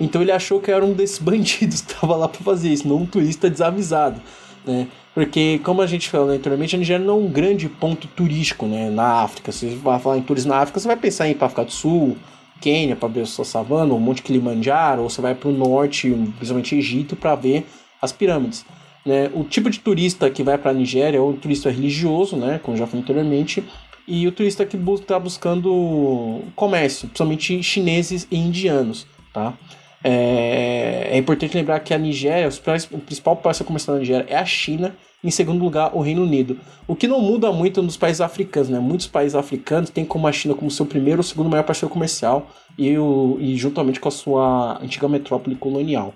Então 0.00 0.20
ele 0.20 0.32
achou 0.32 0.60
que 0.60 0.72
era 0.72 0.84
um 0.84 0.92
desses 0.92 1.18
bandidos 1.22 1.82
que 1.82 1.92
estava 1.92 2.16
lá 2.16 2.28
para 2.28 2.42
fazer 2.42 2.68
isso, 2.68 2.86
não 2.88 2.96
um 2.96 3.06
turista 3.06 3.48
desavisado, 3.48 4.20
né? 4.66 4.88
Porque, 5.14 5.58
como 5.64 5.82
a 5.82 5.86
gente 5.86 6.08
falou 6.08 6.30
anteriormente, 6.30 6.76
a 6.76 6.78
Nigéria 6.78 7.04
não 7.04 7.14
é 7.14 7.16
um 7.16 7.28
grande 7.28 7.68
ponto 7.68 8.06
turístico 8.06 8.66
né, 8.66 8.88
na 8.88 9.22
África. 9.22 9.50
Se 9.50 9.68
você 9.68 9.74
vai 9.74 9.98
falar 9.98 10.16
em 10.16 10.22
turismo 10.22 10.52
na 10.52 10.60
África, 10.60 10.78
você 10.78 10.86
vai 10.86 10.96
pensar 10.96 11.26
em 11.26 11.32
ir 11.32 11.34
para 11.34 11.46
África 11.46 11.64
do 11.64 11.72
Sul, 11.72 12.16
Quênia, 12.60 12.96
para 12.96 13.08
ver 13.08 13.26
sua 13.26 13.44
savana, 13.44 13.94
o 13.94 14.00
Monte 14.00 14.22
Kilimanjaro, 14.22 15.02
ou 15.02 15.10
você 15.10 15.20
vai 15.20 15.34
para 15.34 15.48
o 15.48 15.52
norte, 15.52 16.10
principalmente 16.36 16.76
Egito, 16.76 17.16
para 17.16 17.34
ver 17.34 17.66
as 18.00 18.12
pirâmides. 18.12 18.64
Né? 19.04 19.30
O 19.34 19.44
tipo 19.44 19.70
de 19.70 19.80
turista 19.80 20.28
que 20.30 20.42
vai 20.42 20.58
para 20.58 20.70
a 20.70 20.74
Nigéria 20.74 21.18
é 21.18 21.20
o 21.20 21.32
turista 21.32 21.70
religioso, 21.70 22.36
né? 22.36 22.60
como 22.62 22.76
já 22.76 22.86
falei 22.86 23.02
anteriormente, 23.02 23.64
e 24.06 24.26
o 24.26 24.32
turista 24.32 24.64
que 24.64 24.76
está 24.76 25.18
buscando 25.18 26.42
comércio, 26.56 27.08
principalmente 27.08 27.62
chineses 27.62 28.26
e 28.30 28.38
indianos. 28.38 29.06
Tá? 29.32 29.54
É, 30.02 31.08
é 31.12 31.16
importante 31.18 31.56
lembrar 31.56 31.80
que 31.80 31.92
a 31.92 31.98
Nigéria, 31.98 32.48
o 32.92 32.98
principal 32.98 33.36
parceiro 33.36 33.66
comercial 33.66 33.96
da 33.96 34.00
Nigéria 34.00 34.26
é 34.28 34.36
a 34.36 34.44
China, 34.44 34.96
em 35.22 35.30
segundo 35.30 35.62
lugar, 35.62 35.96
o 35.96 36.00
Reino 36.00 36.22
Unido. 36.22 36.58
O 36.86 36.94
que 36.94 37.08
não 37.08 37.20
muda 37.20 37.50
muito 37.50 37.82
nos 37.82 37.96
países 37.96 38.20
africanos, 38.20 38.68
né? 38.68 38.78
Muitos 38.78 39.08
países 39.08 39.34
africanos 39.34 39.90
têm 39.90 40.04
como 40.04 40.28
a 40.28 40.32
China 40.32 40.54
como 40.54 40.70
seu 40.70 40.86
primeiro 40.86 41.18
ou 41.18 41.24
segundo 41.24 41.50
maior 41.50 41.64
parceiro 41.64 41.92
comercial 41.92 42.48
e, 42.78 42.96
o, 42.96 43.36
e 43.40 43.56
juntamente 43.56 43.98
com 43.98 44.08
a 44.08 44.12
sua 44.12 44.78
antiga 44.80 45.08
metrópole 45.08 45.56
colonial. 45.56 46.14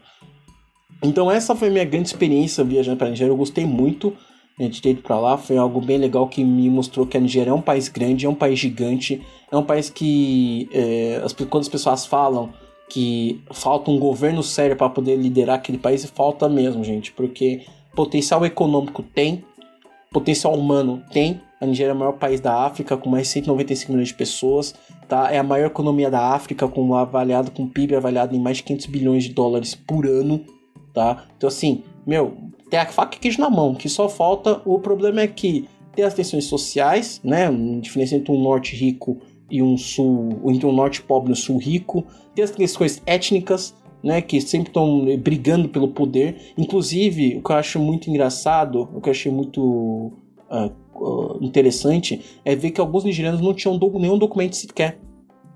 Então 1.03 1.31
essa 1.31 1.55
foi 1.57 1.69
a 1.69 1.71
minha 1.71 1.85
grande 1.85 2.09
experiência 2.09 2.63
viajando 2.63 2.97
para 2.97 3.09
a 3.09 3.11
Nigéria. 3.11 3.33
Eu 3.33 3.37
gostei 3.37 3.67
muito 3.67 4.17
né, 4.57 4.69
de 4.69 4.81
ter 4.81 4.91
ido 4.91 5.03
para 5.03 5.19
lá. 5.19 5.37
Foi 5.37 5.57
algo 5.57 5.81
bem 5.81 5.99
legal 5.99 6.29
que 6.29 6.45
me 6.45 6.71
mostrou 6.71 7.05
que 7.05 7.17
a 7.17 7.21
Nigéria 7.21 7.51
é 7.51 7.55
um 7.55 7.61
país 7.61 7.89
grande, 7.89 8.25
é 8.25 8.29
um 8.29 8.35
país 8.35 8.59
gigante, 8.59 9.21
é 9.51 9.57
um 9.57 9.65
país 9.65 9.91
que 9.91 10.69
é, 10.73 11.21
as, 11.25 11.33
quando 11.33 11.63
as 11.63 11.69
pessoas 11.69 12.07
falam 12.07 12.51
que 12.89 13.41
falta 13.51 13.91
um 13.91 13.99
governo 13.99 14.43
sério 14.43 14.77
para 14.77 14.89
poder 14.89 15.17
liderar 15.17 15.57
aquele 15.57 15.79
país, 15.79 16.05
falta 16.05 16.49
mesmo, 16.49 16.85
gente, 16.85 17.11
porque 17.11 17.63
potencial 17.95 18.45
econômico 18.45 19.03
tem, 19.03 19.45
potencial 20.11 20.55
humano 20.55 21.03
tem. 21.13 21.41
A 21.61 21.67
Nigéria 21.67 21.93
é 21.93 21.95
o 21.95 21.99
maior 21.99 22.15
país 22.15 22.41
da 22.41 22.65
África, 22.65 22.97
com 22.97 23.09
mais 23.09 23.29
de 23.29 23.35
195 23.35 23.93
milhões 23.93 24.09
de 24.09 24.15
pessoas. 24.15 24.75
Tá? 25.09 25.33
É 25.33 25.39
a 25.39 25.45
maior 25.45 25.67
economia 25.67 26.11
da 26.11 26.35
África, 26.35 26.67
com 26.67 26.95
avaliado 26.95 27.53
com 27.53 27.69
PIB 27.69 27.95
avaliado 27.95 28.35
em 28.35 28.41
mais 28.41 28.57
de 28.57 28.65
500 28.65 28.87
bilhões 28.87 29.25
de 29.25 29.31
dólares 29.31 29.75
por 29.75 30.07
ano 30.07 30.45
tá? 30.93 31.25
Então, 31.37 31.49
assim, 31.49 31.83
meu, 32.07 32.37
tem 32.71 32.79
a 32.79 32.87
faca 32.87 33.17
e 33.17 33.21
queijo 33.21 33.41
na 33.41 33.51
mão, 33.51 33.75
que 33.75 33.89
só 33.89 34.09
falta. 34.09 34.61
O 34.65 34.79
problema 34.79 35.21
é 35.23 35.27
que 35.27 35.69
tem 35.95 36.05
as 36.05 36.15
tensões 36.15 36.45
sociais, 36.45 37.21
né? 37.25 37.49
A 37.49 37.81
diferença 37.81 38.15
entre 38.15 38.33
um 38.33 38.41
norte 38.41 38.77
rico 38.77 39.19
e 39.51 39.63
um 39.63 39.77
sul, 39.77 40.41
entre 40.47 40.67
um 40.67 40.73
norte 40.73 41.03
pobre 41.03 41.31
e 41.31 41.33
um 41.33 41.37
sul 41.37 41.59
rico. 41.59 42.05
Tem 42.35 42.45
as 42.45 42.51
questões 42.51 43.03
étnicas, 43.07 43.75
né? 44.03 44.21
Que 44.21 44.41
sempre 44.41 44.69
estão 44.69 45.05
brigando 45.19 45.69
pelo 45.69 45.89
poder. 45.89 46.53
Inclusive, 46.57 47.37
o 47.37 47.43
que 47.43 47.53
eu 47.53 47.57
acho 47.57 47.79
muito 47.79 48.09
engraçado, 48.09 48.89
o 48.95 49.01
que 49.01 49.09
eu 49.09 49.13
achei 49.13 49.31
muito 49.33 50.13
uh, 50.51 51.39
interessante, 51.41 52.21
é 52.45 52.55
ver 52.55 52.71
que 52.71 52.81
alguns 52.81 53.05
nigerianos 53.05 53.41
não 53.41 53.55
tinham 53.55 53.77
do, 53.77 53.91
nenhum 53.99 54.19
documento 54.19 54.57
sequer, 54.57 54.99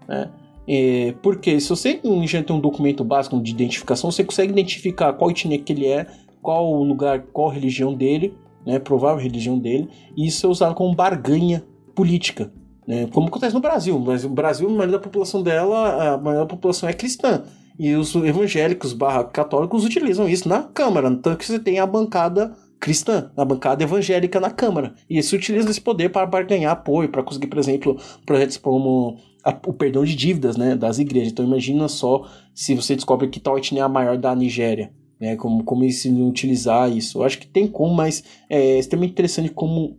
né? 0.09 0.31
É, 0.69 1.15
porque 1.23 1.61
se 1.61 1.69
você 1.69 2.01
já 2.25 2.43
tem 2.43 2.57
um 2.57 2.61
documento 2.61 3.05
básico 3.05 3.41
de 3.41 3.53
identificação, 3.53 4.11
você 4.11 4.25
consegue 4.25 4.51
identificar 4.51 5.13
qual 5.13 5.31
etnia 5.31 5.59
que 5.59 5.73
ele 5.73 5.87
é, 5.87 6.07
qual 6.43 6.83
lugar, 6.83 7.23
qual 7.33 7.49
religião 7.49 7.95
dele, 7.95 8.35
né, 8.67 8.79
provável 8.79 9.23
religião 9.23 9.59
dele, 9.59 9.89
e 10.17 10.27
isso 10.27 10.45
é 10.47 10.51
usado 10.51 10.75
como 10.75 10.95
barganha 10.95 11.65
política. 11.95 12.53
Né, 12.87 13.09
como 13.13 13.29
acontece 13.29 13.55
no 13.55 13.61
Brasil. 13.61 13.99
Mas 13.99 14.25
o 14.25 14.29
Brasil, 14.29 14.69
a 14.69 14.71
maioria 14.71 14.93
da 14.93 15.03
população 15.03 15.43
dela, 15.43 16.15
a 16.15 16.19
maioria 16.19 16.45
da 16.45 16.47
população 16.47 16.89
é 16.89 16.93
cristã. 16.93 17.45
E 17.79 17.95
os 17.95 18.15
evangélicos 18.15 18.93
barra 18.93 19.25
católicos 19.25 19.85
utilizam 19.85 20.29
isso 20.29 20.49
na 20.49 20.63
Câmara. 20.63 21.11
Tanto 21.11 21.37
que 21.37 21.45
você 21.45 21.59
tem 21.59 21.79
a 21.79 21.87
bancada 21.87 22.57
cristã, 22.81 23.31
a 23.37 23.45
bancada 23.45 23.83
evangélica 23.83 24.41
na 24.41 24.51
Câmara. 24.51 24.95
E 25.09 25.15
eles 25.15 25.33
utilizam 25.33 25.71
esse 25.71 25.81
poder 25.81 26.11
para 26.11 26.27
barganhar 26.27 26.73
apoio, 26.73 27.09
para 27.09 27.23
conseguir, 27.23 27.49
por 27.49 27.59
exemplo, 27.59 28.01
projetos 28.25 28.57
como 28.57 29.19
a, 29.45 29.51
o 29.67 29.73
perdão 29.73 30.05
de 30.05 30.17
dívidas 30.17 30.57
né, 30.57 30.75
das 30.75 30.99
igrejas. 30.99 31.33
Então 31.33 31.45
imagina 31.45 31.89
só 31.89 32.29
se 32.55 32.75
você 32.75 32.95
descobre 32.95 33.29
que 33.29 33.41
tal 33.41 33.59
etnia 33.59 33.83
é 33.83 33.85
a 33.85 33.89
maior 33.89 34.17
da 34.17 34.35
Nigéria. 34.35 34.93
Né, 35.19 35.35
como, 35.35 35.65
como 35.65 35.83
eles 35.83 36.05
utilizar 36.05 36.95
isso. 36.95 37.19
Eu 37.19 37.25
acho 37.25 37.39
que 37.39 37.47
tem 37.47 37.67
como, 37.67 37.95
mas 37.95 38.23
é 38.51 38.79
extremamente 38.79 39.13
interessante 39.13 39.49
como 39.49 39.99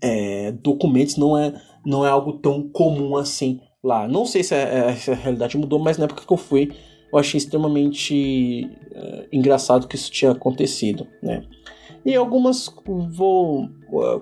é, 0.00 0.52
documentos 0.52 1.16
não 1.16 1.36
é, 1.36 1.52
não 1.84 2.06
é 2.06 2.10
algo 2.10 2.34
tão 2.34 2.62
comum 2.68 3.16
assim 3.16 3.60
lá. 3.82 4.06
Não 4.06 4.24
sei 4.24 4.42
se 4.42 4.54
é, 4.54 4.90
é, 4.90 4.94
se 4.94 5.10
a 5.10 5.14
realidade 5.14 5.56
mudou, 5.56 5.78
mas 5.78 5.98
na 5.98 6.04
época 6.04 6.24
que 6.26 6.32
eu 6.32 6.36
fui, 6.36 6.72
eu 7.12 7.18
achei 7.18 7.38
extremamente 7.38 8.70
é, 8.92 9.26
engraçado 9.32 9.88
que 9.88 9.96
isso 9.96 10.10
tinha 10.10 10.32
acontecido. 10.32 11.06
Né? 11.22 11.44
E 12.04 12.14
algumas 12.14 12.72
vou, 12.86 13.68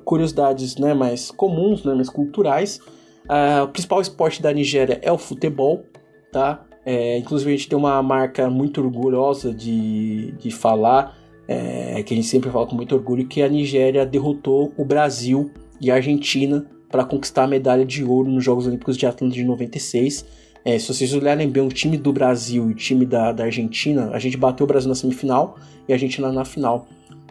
curiosidades 0.05 0.77
né, 0.77 0.95
mais 0.95 1.31
comuns, 1.31 1.85
né, 1.85 1.95
mais 1.95 2.09
culturais. 2.09 2.81
Uh, 3.25 3.65
o 3.65 3.69
principal 3.69 4.01
esporte 4.01 4.41
da 4.41 4.53
Nigéria 4.53 4.99
é 5.03 5.13
o 5.13 5.19
futebol, 5.19 5.85
tá? 6.33 6.65
É, 6.85 7.19
inclusive 7.19 7.53
a 7.53 7.57
gente 7.57 7.69
tem 7.69 7.77
uma 7.77 8.03
marca 8.03 8.49
muito 8.49 8.81
orgulhosa 8.81 9.53
de, 9.53 10.33
de 10.39 10.51
falar, 10.51 11.15
é, 11.47 12.03
que 12.03 12.15
a 12.15 12.17
gente 12.17 12.27
sempre 12.27 12.51
fala 12.51 12.67
com 12.67 12.75
muito 12.75 12.95
orgulho, 12.95 13.29
que 13.29 13.43
a 13.43 13.49
Nigéria 13.49 14.07
derrotou 14.07 14.73
o 14.79 14.85
Brasil 14.87 15.51
e 15.79 15.91
a 15.91 15.97
Argentina 15.97 16.67
para 16.91 17.05
conquistar 17.05 17.45
a 17.45 17.47
medalha 17.47 17.84
de 17.84 18.03
ouro 18.05 18.30
nos 18.30 18.45
Jogos 18.45 18.66
Olímpicos 18.66 18.97
de 18.97 19.07
Atlanta 19.07 19.34
de 19.34 19.45
96. 19.45 20.24
É, 20.64 20.78
se 20.78 20.89
vocês 20.93 21.12
olharem 21.14 21.49
bem 21.49 21.64
o 21.64 21.68
time 21.68 21.97
do 21.97 22.12
Brasil 22.12 22.68
e 22.68 22.72
o 22.72 22.74
time 22.74 23.07
da, 23.07 23.32
da 23.32 23.45
Argentina, 23.45 24.11
a 24.12 24.18
gente 24.18 24.36
bateu 24.36 24.64
o 24.64 24.66
Brasil 24.66 24.89
na 24.89 24.95
semifinal 24.95 25.57
e 25.86 25.93
a 25.93 25.97
Argentina 25.97 26.32
na 26.32 26.45
final. 26.45 26.86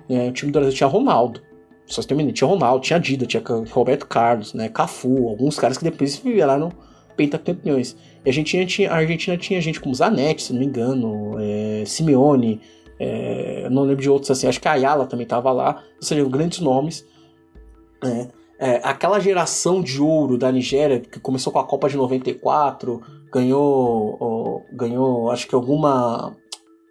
É, 0.10 0.30
o 0.30 0.32
time 0.32 0.52
do 0.52 0.60
Brasil 0.60 0.76
tinha 0.76 0.88
Ronaldo, 0.88 1.42
só 1.88 2.02
se 2.02 2.08
terminei. 2.08 2.34
Tinha 2.34 2.48
Ronaldo, 2.48 2.84
tinha 2.84 3.00
Dida, 3.00 3.26
tinha 3.26 3.44
Roberto 3.72 4.06
Carlos, 4.06 4.54
né? 4.54 4.70
Cafu, 4.70 5.28
alguns 5.28 5.58
caras 5.58 5.78
que 5.78 5.84
depois 5.84 6.18
viraram 6.18 6.72
pentacampeões. 7.16 7.96
E 8.24 8.28
a 8.28 8.30
Argentina 8.30 8.66
tinha, 8.66 8.92
a 8.92 8.96
Argentina 8.96 9.38
tinha 9.38 9.60
gente 9.60 9.80
como 9.80 9.96
Zanetti, 9.96 10.44
se 10.44 10.54
não 10.54 10.60
me 10.60 10.66
engano, 10.66 11.36
é, 11.40 11.84
Simeone, 11.86 12.62
é, 13.00 13.68
não 13.70 13.84
lembro 13.84 14.02
de 14.02 14.10
outros 14.10 14.30
assim, 14.32 14.48
acho 14.48 14.60
que 14.60 14.68
a 14.68 14.74
Ayala 14.74 15.06
também 15.06 15.24
estava 15.24 15.52
lá, 15.52 15.84
ou 15.96 16.04
seja, 16.04 16.24
grandes 16.26 16.60
nomes. 16.60 17.06
Né? 18.04 18.28
É, 18.60 18.82
aquela 18.84 19.20
geração 19.20 19.82
de 19.82 20.02
ouro 20.02 20.38
da 20.38 20.52
Nigéria, 20.52 21.00
que 21.00 21.20
começou 21.20 21.54
com 21.54 21.60
a 21.60 21.64
Copa 21.64 21.88
de 21.88 21.96
94, 21.96 23.02
ganhou, 23.32 24.18
ó, 24.20 24.62
ganhou 24.74 25.30
acho 25.30 25.48
que 25.48 25.54
alguma 25.54 26.36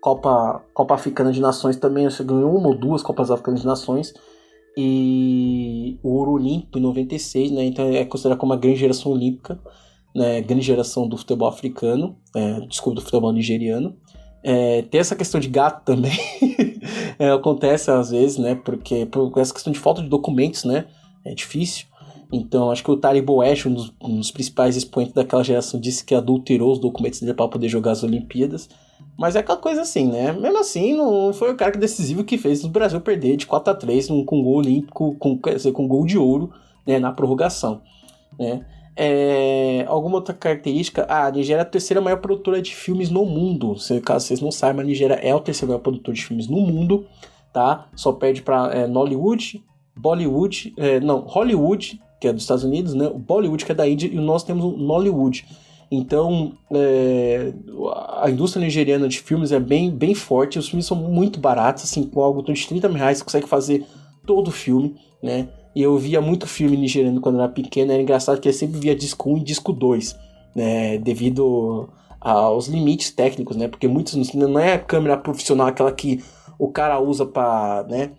Copa, 0.01 0.63
Copa 0.73 0.95
Africana 0.95 1.33
de 1.33 1.41
Nações 1.41 1.77
também, 1.77 2.07
ganhou 2.25 2.57
uma 2.57 2.69
ou 2.69 2.79
duas 2.79 3.03
Copas 3.03 3.31
Africanas 3.31 3.61
de 3.61 3.67
Nações 3.67 4.15
e 4.77 5.99
o 6.03 6.11
ouro 6.11 6.33
olímpico 6.33 6.79
em 6.79 6.83
96, 6.83 7.51
né? 7.51 7.65
Então 7.65 7.89
é 7.89 8.05
considerado 8.05 8.39
como 8.39 8.53
uma 8.53 8.59
grande 8.59 8.79
geração 8.79 9.11
olímpica, 9.11 9.59
né? 10.15 10.41
Grande 10.43 10.63
geração 10.63 11.09
do 11.09 11.17
futebol 11.17 11.49
africano, 11.49 12.17
é, 12.35 12.61
desculpa, 12.61 13.01
do 13.01 13.05
futebol 13.05 13.33
nigeriano. 13.33 13.97
É, 14.45 14.83
tem 14.83 15.01
essa 15.01 15.17
questão 15.17 15.41
de 15.41 15.49
gato 15.49 15.85
também, 15.85 16.17
é, 17.19 17.31
acontece 17.31 17.91
às 17.91 18.11
vezes, 18.11 18.39
né? 18.39 18.55
Porque 18.55 19.07
por 19.07 19.37
essa 19.39 19.53
questão 19.53 19.73
de 19.73 19.79
falta 19.81 20.03
de 20.03 20.09
documentos, 20.09 20.63
né? 20.63 20.87
É 21.27 21.35
difícil. 21.35 21.87
Então, 22.33 22.71
acho 22.71 22.83
que 22.83 22.91
o 22.91 22.97
Taribo 22.97 23.41
Ash, 23.41 23.67
um 23.67 23.75
dos, 23.75 23.93
um 24.01 24.19
dos 24.19 24.31
principais 24.31 24.77
expoentes 24.77 25.13
daquela 25.13 25.45
geração, 25.45 25.79
disse 25.79 26.05
que 26.05 26.15
adulterou 26.15 26.73
os 26.73 26.79
documentos 26.79 27.21
dele 27.21 27.35
para 27.35 27.49
poder 27.49 27.69
jogar 27.69 27.93
as 27.93 28.03
Olimpíadas. 28.03 28.69
Mas 29.19 29.35
é 29.35 29.39
aquela 29.41 29.59
coisa 29.59 29.83
assim, 29.83 30.07
né? 30.07 30.33
Mesmo 30.33 30.59
assim, 30.59 30.95
não 30.95 31.33
foi 31.33 31.53
o 31.53 31.57
cara 31.57 31.77
decisivo 31.77 32.25
que 32.25 32.37
fez 32.37 32.65
o 32.65 32.69
Brasil 32.69 33.01
perder 33.01 33.37
de 33.37 33.47
4 33.47 33.73
a 33.73 33.77
3 33.77 34.09
com 34.09 34.43
gol 34.43 34.57
olímpico, 34.57 35.17
com, 35.19 35.39
quer 35.39 35.55
dizer, 35.55 35.73
com 35.73 35.89
gol 35.89 36.05
de 36.05 36.19
ouro 36.19 36.53
né, 36.87 36.99
na 36.99 37.13
prorrogação. 37.13 37.81
Né? 38.39 38.65
É, 38.95 39.85
alguma 39.89 40.17
outra 40.17 40.35
característica? 40.35 41.07
Ah, 41.09 41.27
a 41.27 41.31
Nigéria 41.31 41.61
é 41.61 41.63
a 41.63 41.67
terceira 41.67 42.01
maior 42.01 42.19
produtora 42.19 42.61
de 42.61 42.75
filmes 42.75 43.09
no 43.09 43.25
mundo. 43.25 43.77
Se, 43.79 44.01
caso 44.01 44.27
vocês 44.27 44.41
não 44.41 44.51
saibam, 44.51 44.83
a 44.83 44.87
Nigéria 44.87 45.15
é 45.15 45.35
o 45.35 45.41
terceiro 45.41 45.69
maior 45.69 45.81
produtor 45.81 46.13
de 46.13 46.25
filmes 46.25 46.49
no 46.49 46.61
mundo, 46.61 47.07
tá? 47.53 47.89
Só 47.95 48.13
perde 48.13 48.43
para 48.43 48.73
é, 48.75 48.87
Nollywood, 48.87 49.63
Bollywood, 49.97 50.75
é, 50.77 51.01
não, 51.01 51.21
Hollywood, 51.21 52.01
que 52.21 52.29
é 52.29 52.33
dos 52.33 52.43
Estados 52.43 52.65
Unidos, 52.65 52.95
né? 52.95 53.07
O 53.07 53.19
Bollywood, 53.19 53.65
que 53.65 53.73
é 53.73 53.75
da 53.75 53.89
Índia, 53.89 54.09
e 54.09 54.17
nós 54.17 54.43
temos 54.43 54.65
o 54.65 54.77
Nollywood. 54.77 55.47
Então, 55.91 56.53
é, 56.73 57.53
a 58.21 58.29
indústria 58.29 58.65
nigeriana 58.65 59.09
de 59.09 59.21
filmes 59.21 59.53
é 59.53 59.61
bem, 59.61 59.91
bem 59.91 60.15
forte, 60.15 60.59
os 60.59 60.69
filmes 60.69 60.87
são 60.87 60.97
muito 60.97 61.39
baratos, 61.39 61.85
assim, 61.85 62.05
com 62.05 62.21
algo 62.21 62.43
de 62.43 62.67
30 62.67 62.89
mil 62.89 62.99
reais 62.99 63.19
você 63.19 63.25
consegue 63.25 63.49
fazer 63.49 63.85
todo 64.27 64.49
o 64.49 64.53
filme, 64.53 64.97
né? 65.23 65.49
E 65.75 65.83
eu 65.83 65.97
via 65.97 66.21
muito 66.21 66.47
filme 66.47 66.77
nigeriano 66.77 67.21
quando 67.21 67.39
era 67.39 67.49
pequeno, 67.49 67.93
era 67.93 68.03
engraçado 68.03 68.41
que 68.41 68.49
eu 68.49 68.53
sempre 68.53 68.81
via 68.81 68.97
disco 68.97 69.31
1 69.31 69.39
e 69.39 69.45
disco 69.45 69.73
2, 69.73 70.17
né? 70.55 70.99
Devido 70.99 71.89
aos 72.21 72.67
limites 72.67 73.11
técnicos, 73.11 73.57
né? 73.57 73.69
Porque 73.69 73.87
muitos 73.87 74.15
não 74.35 74.59
é 74.59 74.73
a 74.73 74.79
câmera 74.79 75.17
profissional, 75.17 75.69
aquela 75.69 75.93
que 75.93 76.21
o 76.59 76.69
cara 76.69 76.99
usa 76.99 77.25
para, 77.25 77.85
né? 77.89 78.11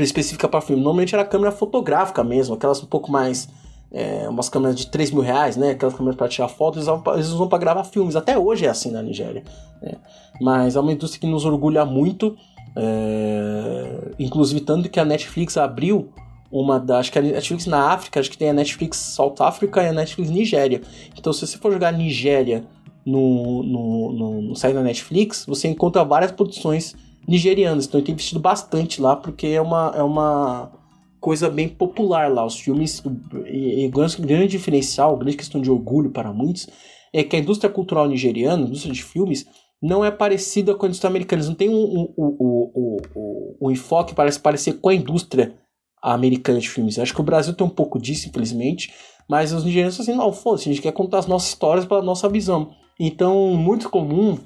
Específica 0.00 0.48
para 0.48 0.60
filme. 0.60 0.82
Normalmente 0.82 1.14
era 1.14 1.24
câmera 1.24 1.52
fotográfica 1.52 2.22
mesmo, 2.24 2.54
aquelas 2.54 2.82
um 2.82 2.86
pouco 2.86 3.10
mais 3.10 3.48
é, 3.92 4.26
umas 4.28 4.48
câmeras 4.48 4.76
de 4.76 4.86
3 4.86 5.10
mil 5.10 5.22
reais, 5.22 5.56
né? 5.56 5.70
Aquelas 5.70 5.94
câmeras 5.94 6.16
para 6.16 6.28
tirar 6.28 6.48
fotos, 6.48 6.86
eles 7.14 7.28
usam 7.28 7.46
para 7.46 7.58
gravar 7.58 7.84
filmes. 7.84 8.16
Até 8.16 8.38
hoje 8.38 8.64
é 8.64 8.68
assim 8.68 8.90
na 8.90 9.02
Nigéria. 9.02 9.44
Né? 9.82 9.92
Mas 10.40 10.76
é 10.76 10.80
uma 10.80 10.92
indústria 10.92 11.20
que 11.20 11.26
nos 11.26 11.44
orgulha 11.44 11.84
muito. 11.84 12.34
É... 12.74 14.12
Inclusive, 14.18 14.60
tanto 14.60 14.88
que 14.88 14.98
a 14.98 15.04
Netflix 15.04 15.58
abriu 15.58 16.08
uma 16.50 16.80
da. 16.80 16.98
Acho 16.98 17.12
que 17.12 17.18
a 17.18 17.22
Netflix 17.22 17.66
na 17.66 17.92
África, 17.92 18.18
acho 18.18 18.30
que 18.30 18.38
tem 18.38 18.48
a 18.48 18.54
Netflix 18.54 18.96
South 18.96 19.36
Africa 19.40 19.82
e 19.82 19.88
a 19.88 19.92
Netflix 19.92 20.30
Nigéria. 20.30 20.80
Então, 21.16 21.32
se 21.32 21.46
você 21.46 21.58
for 21.58 21.70
jogar 21.70 21.92
Nigéria 21.92 22.64
no, 23.04 23.62
no, 23.62 24.12
no, 24.12 24.42
no 24.42 24.56
site 24.56 24.74
da 24.74 24.82
Netflix, 24.82 25.44
você 25.46 25.68
encontra 25.68 26.02
várias 26.02 26.32
produções 26.32 26.94
nigerianas. 27.26 27.86
Então, 27.86 28.00
eu 28.00 28.04
tenho 28.04 28.14
investido 28.14 28.40
bastante 28.40 29.00
lá, 29.00 29.16
porque 29.16 29.46
é 29.48 29.60
uma. 29.60 29.92
É 29.96 30.02
uma 30.02 30.72
coisa 31.20 31.48
bem 31.48 31.68
popular 31.68 32.32
lá. 32.32 32.44
Os 32.44 32.58
filmes, 32.58 33.02
e, 33.46 33.88
grande, 33.88 34.48
diferencial, 34.48 35.16
grande 35.16 35.36
questão 35.36 35.60
de 35.60 35.70
orgulho 35.70 36.10
para 36.10 36.32
muitos, 36.32 36.68
é 37.12 37.22
que 37.22 37.36
a 37.36 37.38
indústria 37.38 37.70
cultural 37.70 38.08
nigeriana, 38.08 38.64
a 38.64 38.66
indústria 38.66 38.92
de 38.92 39.04
filmes, 39.04 39.46
não 39.80 40.04
é 40.04 40.10
parecida 40.10 40.74
com 40.74 40.84
a 40.84 40.88
indústria 40.88 41.08
americana. 41.08 41.44
Não 41.44 41.54
tem 41.54 41.68
um, 41.68 41.74
um, 41.74 42.14
um, 42.18 42.70
um, 43.14 43.56
um 43.62 43.70
enfoque 43.70 44.14
para 44.14 44.30
se 44.30 44.40
parecer 44.40 44.74
com 44.80 44.88
a 44.88 44.94
indústria 44.94 45.54
americana 46.02 46.58
de 46.58 46.68
filmes. 46.68 46.98
Acho 46.98 47.14
que 47.14 47.20
o 47.20 47.24
Brasil 47.24 47.54
tem 47.54 47.66
um 47.66 47.70
pouco 47.70 48.00
disso, 48.00 48.28
infelizmente, 48.28 48.92
mas 49.28 49.52
os 49.52 49.64
nigerianos 49.64 50.00
assim, 50.00 50.14
não, 50.14 50.32
foda-se, 50.32 50.68
a 50.68 50.72
gente 50.72 50.82
quer 50.82 50.92
contar 50.92 51.18
as 51.18 51.26
nossas 51.26 51.50
histórias 51.50 51.86
pela 51.86 52.02
nossa 52.02 52.28
visão. 52.28 52.72
Então, 52.98 53.54
muito 53.56 53.88
comum, 53.88 54.38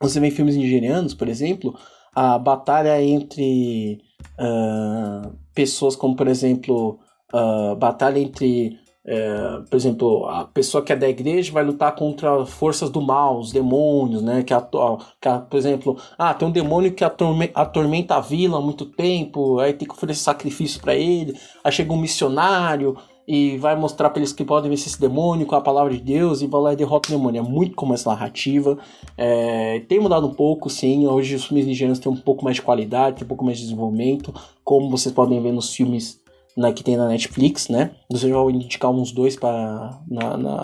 você 0.00 0.20
vê 0.20 0.28
em 0.28 0.32
filmes 0.32 0.56
nigerianos, 0.56 1.14
por 1.14 1.28
exemplo, 1.28 1.74
a 2.14 2.38
batalha 2.38 3.02
entre 3.02 4.00
uh, 4.40 5.32
pessoas 5.54 5.96
como, 5.96 6.16
por 6.16 6.28
exemplo, 6.28 6.98
uh, 7.32 7.76
batalha 7.76 8.18
entre, 8.18 8.78
uh, 9.04 9.68
por 9.68 9.76
exemplo, 9.76 10.26
a 10.26 10.44
pessoa 10.44 10.82
que 10.84 10.92
é 10.92 10.96
da 10.96 11.08
igreja 11.08 11.52
vai 11.52 11.64
lutar 11.64 11.94
contra 11.94 12.46
forças 12.46 12.90
do 12.90 13.00
mal, 13.00 13.38
os 13.38 13.52
demônios, 13.52 14.22
né? 14.22 14.42
Que, 14.42 14.54
que 14.54 15.28
por 15.50 15.56
exemplo, 15.56 15.96
ah, 16.16 16.34
tem 16.34 16.48
um 16.48 16.52
demônio 16.52 16.92
que 16.92 17.04
atormenta 17.04 18.16
a 18.16 18.20
vila 18.20 18.58
há 18.58 18.60
muito 18.60 18.86
tempo, 18.86 19.58
aí 19.58 19.72
tem 19.72 19.86
que 19.86 19.94
oferecer 19.94 20.22
sacrifício 20.22 20.80
para 20.80 20.94
ele, 20.94 21.38
aí 21.62 21.72
chega 21.72 21.92
um 21.92 22.00
missionário 22.00 22.96
e 23.28 23.58
vai 23.58 23.76
mostrar 23.76 24.08
para 24.08 24.20
eles 24.20 24.32
que 24.32 24.42
podem 24.42 24.70
vencer 24.70 24.86
esse 24.86 24.98
demônio 24.98 25.46
com 25.46 25.54
a 25.54 25.60
palavra 25.60 25.92
de 25.92 26.00
Deus 26.00 26.40
e 26.40 26.46
vai 26.46 26.62
lá 26.62 26.72
e 26.72 26.76
derrota 26.76 27.10
o 27.10 27.12
demônio. 27.12 27.40
É 27.40 27.42
muito 27.42 27.76
como 27.76 27.92
essa 27.92 28.08
narrativa. 28.08 28.78
É, 29.18 29.80
tem 29.80 30.00
mudado 30.00 30.26
um 30.26 30.32
pouco, 30.32 30.70
sim. 30.70 31.06
Hoje 31.06 31.34
os 31.34 31.44
filmes 31.44 31.66
nigerianos 31.66 31.98
têm 31.98 32.10
um 32.10 32.16
pouco 32.16 32.42
mais 32.42 32.56
de 32.56 32.62
qualidade, 32.62 33.16
tem 33.16 33.26
um 33.26 33.28
pouco 33.28 33.44
mais 33.44 33.58
de 33.58 33.64
desenvolvimento, 33.64 34.32
como 34.64 34.88
vocês 34.88 35.14
podem 35.14 35.42
ver 35.42 35.52
nos 35.52 35.74
filmes 35.74 36.18
né, 36.56 36.72
que 36.72 36.82
tem 36.82 36.96
na 36.96 37.06
Netflix, 37.06 37.68
né? 37.68 37.90
Você 38.10 38.30
já 38.30 38.42
vai 38.42 38.50
indicar 38.50 38.90
uns 38.90 39.12
dois 39.12 39.36
para 39.36 40.00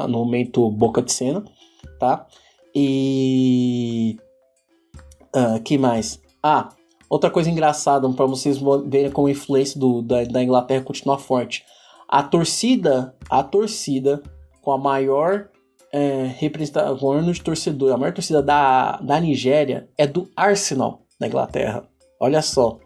no 0.08 0.18
momento 0.18 0.70
boca 0.70 1.02
de 1.02 1.12
cena, 1.12 1.44
tá? 2.00 2.26
E 2.74 4.16
uh, 5.36 5.62
que 5.62 5.76
mais? 5.76 6.18
Ah, 6.42 6.70
outra 7.10 7.30
coisa 7.30 7.50
engraçada 7.50 8.08
para 8.08 8.24
vocês 8.24 8.58
verem 8.86 9.10
como 9.10 9.28
a 9.28 9.32
influência 9.32 9.78
do, 9.78 10.00
da, 10.00 10.24
da 10.24 10.42
Inglaterra 10.42 10.82
continua 10.82 11.18
forte 11.18 11.62
a 12.08 12.22
torcida, 12.22 13.14
a 13.28 13.42
torcida 13.42 14.22
com 14.62 14.72
a 14.72 14.78
maior 14.78 15.48
é, 15.92 16.24
representação 16.38 17.30
de 17.30 17.40
torcedor, 17.40 17.92
a 17.92 17.96
maior 17.96 18.12
torcida 18.12 18.42
da, 18.42 18.96
da 18.98 19.20
Nigéria 19.20 19.88
é 19.96 20.06
do 20.06 20.28
Arsenal 20.36 21.02
da 21.20 21.26
Inglaterra. 21.26 21.84
Olha 22.20 22.42
só, 22.42 22.78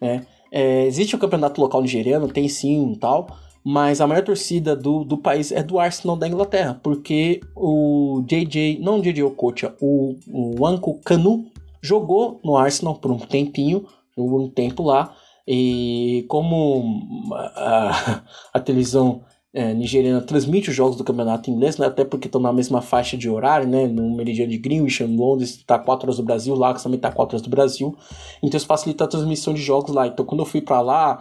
né? 0.00 0.26
É, 0.50 0.86
existe 0.86 1.14
o 1.14 1.18
campeonato 1.18 1.60
local 1.60 1.82
nigeriano, 1.82 2.28
tem 2.28 2.48
sim 2.48 2.96
tal, 3.00 3.26
mas 3.64 4.00
a 4.00 4.06
maior 4.06 4.22
torcida 4.22 4.76
do, 4.76 5.04
do 5.04 5.18
país 5.18 5.50
é 5.50 5.62
do 5.62 5.78
Arsenal 5.78 6.16
da 6.16 6.28
Inglaterra, 6.28 6.80
porque 6.82 7.40
o 7.54 8.22
JJ, 8.26 8.78
não 8.80 9.00
o 9.00 9.02
JJ 9.02 9.24
Okocha, 9.24 9.74
o, 9.80 10.14
o 10.28 10.64
Anko 10.64 11.00
Kanu 11.04 11.46
jogou 11.82 12.40
no 12.44 12.56
Arsenal 12.56 12.94
por 12.94 13.10
um 13.10 13.18
tempinho, 13.18 13.84
jogou 14.16 14.40
um 14.40 14.48
tempo 14.48 14.84
lá, 14.84 15.14
e 15.46 16.24
como 16.28 17.28
a, 17.32 18.22
a 18.52 18.60
televisão 18.60 19.22
é, 19.56 19.72
nigeriana 19.72 20.20
transmite 20.20 20.68
os 20.68 20.76
jogos 20.76 20.96
do 20.96 21.04
campeonato 21.04 21.50
inglês, 21.50 21.78
né, 21.78 21.86
até 21.86 22.04
porque 22.04 22.28
estão 22.28 22.40
na 22.40 22.52
mesma 22.52 22.82
faixa 22.82 23.16
de 23.16 23.30
horário, 23.30 23.66
né, 23.66 23.86
no 23.86 24.14
meridiano 24.14 24.50
de 24.50 24.58
Greenwich, 24.58 25.02
em 25.02 25.16
Londres 25.16 25.56
está 25.56 25.78
4 25.78 26.06
horas 26.06 26.18
do 26.18 26.22
Brasil, 26.22 26.54
lá 26.54 26.74
também 26.74 26.96
está 26.96 27.10
4 27.10 27.36
horas 27.36 27.42
do 27.42 27.48
Brasil, 27.48 27.96
então 28.42 28.58
isso 28.58 28.66
facilita 28.66 29.04
a 29.04 29.08
transmissão 29.08 29.54
de 29.54 29.62
jogos 29.62 29.94
lá. 29.94 30.06
Então 30.06 30.26
quando 30.26 30.40
eu 30.40 30.46
fui 30.46 30.60
para 30.60 30.82
lá, 30.82 31.20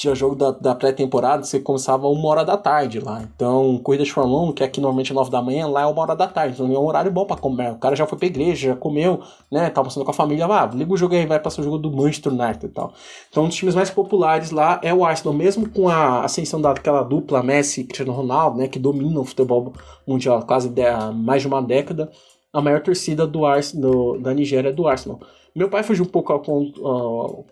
tinha 0.00 0.14
jogo 0.14 0.34
da, 0.34 0.50
da 0.50 0.74
pré-temporada, 0.74 1.44
você 1.44 1.60
começava 1.60 2.08
uma 2.08 2.26
hora 2.28 2.42
da 2.42 2.56
tarde 2.56 2.98
lá. 2.98 3.20
Então, 3.22 3.78
corrida 3.82 4.02
de 4.02 4.10
Fórmula 4.10 4.48
1, 4.48 4.52
que 4.54 4.64
aqui 4.64 4.80
normalmente 4.80 5.12
é 5.12 5.14
9 5.14 5.30
da 5.30 5.42
manhã, 5.42 5.66
lá 5.66 5.82
é 5.82 5.86
uma 5.86 6.00
hora 6.00 6.16
da 6.16 6.26
tarde. 6.26 6.54
Então 6.54 6.74
é 6.74 6.78
um 6.78 6.86
horário 6.86 7.10
bom 7.10 7.26
para 7.26 7.36
comer. 7.36 7.72
O 7.72 7.76
cara 7.76 7.94
já 7.94 8.06
foi 8.06 8.16
pra 8.16 8.26
igreja, 8.26 8.68
já 8.68 8.76
comeu, 8.76 9.20
né? 9.52 9.68
Tá 9.68 9.84
passando 9.84 10.02
com 10.02 10.10
a 10.10 10.14
família, 10.14 10.46
ah, 10.46 10.70
liga 10.72 10.90
o 10.90 10.96
jogo 10.96 11.14
aí, 11.14 11.26
vai 11.26 11.38
passar 11.38 11.60
o 11.60 11.64
jogo 11.64 11.76
do 11.76 11.92
Manchester 11.92 12.32
United 12.32 12.64
e 12.64 12.68
tal. 12.70 12.94
Então, 13.28 13.44
um 13.44 13.48
dos 13.48 13.56
times 13.56 13.74
mais 13.74 13.90
populares 13.90 14.50
lá 14.50 14.80
é 14.82 14.94
o 14.94 15.04
Arsenal, 15.04 15.34
mesmo 15.34 15.68
com 15.68 15.86
a 15.90 16.24
ascensão 16.24 16.62
daquela 16.62 17.02
dupla 17.02 17.42
Messi 17.42 17.82
e 17.82 17.84
Cristiano 17.84 18.12
Ronaldo, 18.12 18.56
né? 18.56 18.68
Que 18.68 18.78
dominam 18.78 19.20
o 19.20 19.24
futebol 19.26 19.74
mundial 20.06 20.42
quase 20.46 20.72
há 20.82 21.12
mais 21.12 21.42
de 21.42 21.48
uma 21.48 21.60
década. 21.60 22.10
A 22.52 22.60
maior 22.60 22.82
torcida 22.82 23.26
do 23.26 23.46
Arsenal, 23.46 24.18
da 24.18 24.34
Nigéria 24.34 24.70
é 24.70 24.72
do 24.72 24.88
Arsenal. 24.88 25.20
Meu 25.54 25.68
pai 25.68 25.82
fugiu 25.82 26.04
um 26.04 26.08
pouco 26.08 26.32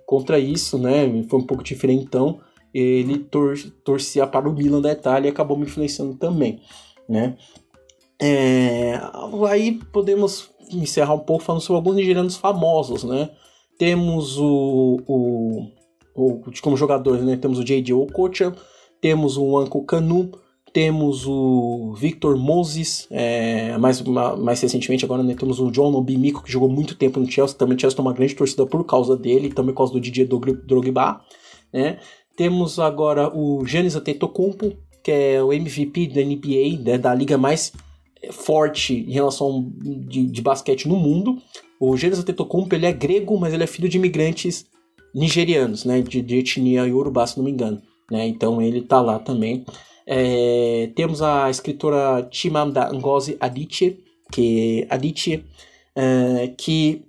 contra 0.07 0.39
isso, 0.39 0.79
né? 0.79 1.25
Foi 1.29 1.41
um 1.41 1.47
pouco 1.47 1.63
diferentão 1.63 2.41
ele 2.73 3.19
tor 3.19 3.57
torcia 3.85 4.27
para 4.27 4.49
o 4.49 4.53
Milan 4.53 4.81
da 4.81 4.93
Itália 4.93 5.29
e 5.29 5.31
acabou 5.31 5.57
me 5.57 5.65
influenciando 5.65 6.15
também, 6.15 6.61
né? 7.09 7.37
É, 8.21 9.01
aí 9.49 9.81
podemos 9.93 10.51
encerrar 10.71 11.15
um 11.15 11.21
pouco 11.21 11.45
falando 11.45 11.63
sobre 11.63 11.77
alguns 11.77 11.97
nigerianos 11.97 12.37
famosos, 12.37 13.05
né? 13.05 13.31
Temos 13.79 14.37
o, 14.39 15.01
o, 15.07 15.67
o 16.15 16.43
como 16.61 16.77
jogadores, 16.77 17.25
né? 17.25 17.37
Temos 17.37 17.59
o 17.59 17.65
J.J. 17.65 17.95
Okocha, 17.95 18.55
temos 19.01 19.37
o 19.37 19.57
Anko 19.57 19.85
Kanu, 19.85 20.33
temos 20.79 21.27
o 21.27 21.93
Victor 21.95 22.37
Moses, 22.37 23.09
é, 23.11 23.77
mais, 23.79 24.01
mais 24.01 24.61
recentemente 24.61 25.05
agora 25.05 25.25
né, 25.25 25.35
temos 25.35 25.59
o 25.59 25.73
John 25.73 25.93
Obimiko, 25.93 26.45
que 26.45 26.53
jogou 26.53 26.69
muito 26.69 26.95
tempo 26.95 27.19
no 27.19 27.29
Chelsea, 27.29 27.59
também 27.59 27.77
o 27.77 27.81
Chelsea 27.81 27.97
tem 27.97 28.05
uma 28.05 28.13
grande 28.13 28.37
torcida 28.37 28.65
por 28.65 28.85
causa 28.85 29.17
dele, 29.17 29.53
também 29.53 29.75
por 29.75 29.79
causa 29.79 29.93
do 29.93 30.01
Didier 30.01 30.29
Drogba, 30.29 31.21
né? 31.73 31.99
Temos 32.37 32.79
agora 32.79 33.29
o 33.37 33.67
Giannis 33.67 33.97
Antetokounmpo, 33.97 34.73
que 35.03 35.11
é 35.11 35.43
o 35.43 35.53
MVP 35.53 36.07
da 36.07 36.23
NBA, 36.23 36.81
né, 36.81 36.97
da 36.97 37.13
liga 37.13 37.37
mais 37.37 37.73
forte 38.31 38.95
em 38.95 39.13
relação 39.13 39.73
de, 39.75 40.27
de 40.27 40.41
basquete 40.41 40.87
no 40.87 40.95
mundo. 40.95 41.43
O 41.81 41.97
Giannis 41.97 42.21
Antetokounmpo 42.21 42.73
ele 42.77 42.87
é 42.87 42.93
grego, 42.93 43.37
mas 43.37 43.53
ele 43.53 43.65
é 43.65 43.67
filho 43.67 43.89
de 43.89 43.97
imigrantes 43.99 44.65
nigerianos, 45.13 45.85
né, 45.85 46.01
de, 46.01 46.23
de 46.23 46.37
etnia 46.39 46.87
Yorubá, 46.87 47.27
se 47.27 47.37
não 47.37 47.45
me 47.45 47.51
engano. 47.51 47.83
Né, 48.09 48.29
então 48.29 48.63
ele 48.63 48.79
está 48.79 49.01
lá 49.01 49.19
também. 49.19 49.65
É, 50.11 50.91
temos 50.97 51.21
a 51.21 51.51
escritora 51.51 52.27
Chimamanda 52.31 52.91
Ngozi 52.95 53.37
Adichie, 53.39 54.03
que, 54.33 54.87
Adichie, 54.89 55.45
é, 55.95 56.49
que 56.57 57.05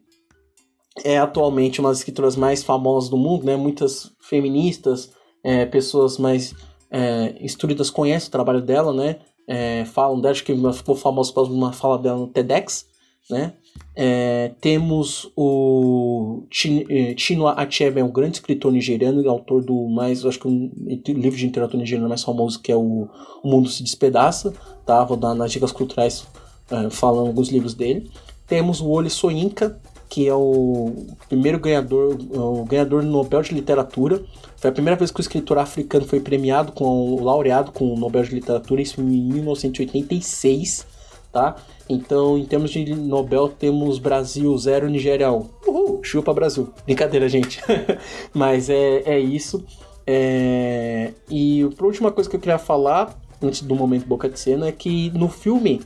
é 1.05 1.17
atualmente 1.17 1.79
uma 1.79 1.89
das 1.89 1.99
escritoras 1.99 2.35
mais 2.35 2.61
famosas 2.61 3.09
do 3.09 3.15
mundo, 3.15 3.45
né? 3.45 3.55
Muitas 3.55 4.11
feministas, 4.19 5.13
é, 5.41 5.65
pessoas 5.65 6.17
mais 6.17 6.53
é, 6.91 7.37
instruídas 7.39 7.89
conhecem 7.89 8.27
o 8.27 8.31
trabalho 8.31 8.61
dela, 8.61 8.93
né? 8.93 9.19
É, 9.47 9.85
falam 9.85 10.19
dela, 10.19 10.33
acho 10.33 10.43
que 10.43 10.53
ficou 10.73 10.93
famosa 10.93 11.31
por 11.31 11.49
uma 11.49 11.71
fala 11.71 11.97
dela 11.97 12.19
no 12.19 12.27
TEDx, 12.27 12.85
né? 13.29 13.53
É, 14.01 14.51
temos 14.61 15.29
o 15.35 16.43
é, 16.89 17.13
Chinua 17.17 17.55
Achebe, 17.57 17.99
é 17.99 18.03
um 18.03 18.09
grande 18.09 18.37
escritor 18.37 18.71
nigeriano, 18.71 19.29
autor 19.29 19.61
do 19.61 19.89
mais, 19.89 20.25
acho 20.25 20.39
que 20.39 20.47
um 20.47 20.71
livro 21.05 21.37
de 21.37 21.45
literatura 21.45 21.81
nigeriana 21.81 22.07
mais 22.07 22.23
famoso 22.23 22.61
que 22.61 22.71
é 22.71 22.75
o, 22.77 23.09
o 23.43 23.49
Mundo 23.49 23.67
se 23.67 23.83
Despedaça, 23.83 24.53
tá? 24.85 25.03
Vou 25.03 25.17
dar 25.17 25.35
nas 25.35 25.51
dicas 25.51 25.73
culturais 25.73 26.25
é, 26.71 26.89
falando 26.89 27.27
alguns 27.27 27.49
livros 27.49 27.73
dele. 27.73 28.09
Temos 28.47 28.79
o 28.79 28.87
Ole 28.87 29.09
Soyinka, 29.09 29.77
que 30.07 30.29
é 30.29 30.33
o 30.33 30.93
primeiro 31.27 31.59
ganhador, 31.59 32.17
o 32.31 32.63
ganhador 32.63 33.01
do 33.03 33.09
Nobel 33.09 33.41
de 33.41 33.53
Literatura. 33.53 34.23
Foi 34.55 34.69
a 34.69 34.73
primeira 34.73 34.95
vez 34.95 35.11
que 35.11 35.19
o 35.19 35.21
escritor 35.21 35.57
africano 35.57 36.05
foi 36.05 36.21
premiado 36.21 36.71
com 36.71 36.85
o 36.85 37.21
laureado 37.21 37.73
com 37.73 37.93
o 37.93 37.99
Nobel 37.99 38.23
de 38.23 38.33
Literatura, 38.33 38.81
isso 38.81 39.01
em 39.01 39.03
1986, 39.03 40.87
tá? 41.31 41.55
Então, 41.87 42.37
em 42.37 42.45
termos 42.45 42.71
de 42.71 42.93
Nobel, 42.95 43.49
temos 43.49 43.99
Brasil 43.99 44.55
0, 44.57 44.89
Nigéria 44.89 45.31
1. 45.31 45.49
Uhul, 45.67 46.03
chupa 46.03 46.33
Brasil. 46.33 46.69
Brincadeira, 46.85 47.27
gente. 47.29 47.61
Mas 48.33 48.69
é, 48.69 49.03
é 49.05 49.19
isso. 49.19 49.63
É... 50.05 51.13
E 51.29 51.61
a 51.61 51.85
última 51.85 52.11
coisa 52.11 52.29
que 52.29 52.35
eu 52.35 52.39
queria 52.39 52.57
falar, 52.57 53.15
antes 53.41 53.61
do 53.61 53.75
momento 53.75 54.07
Boca 54.07 54.29
de 54.29 54.39
Cena, 54.39 54.67
é 54.67 54.71
que 54.71 55.11
no 55.11 55.29
filme 55.29 55.81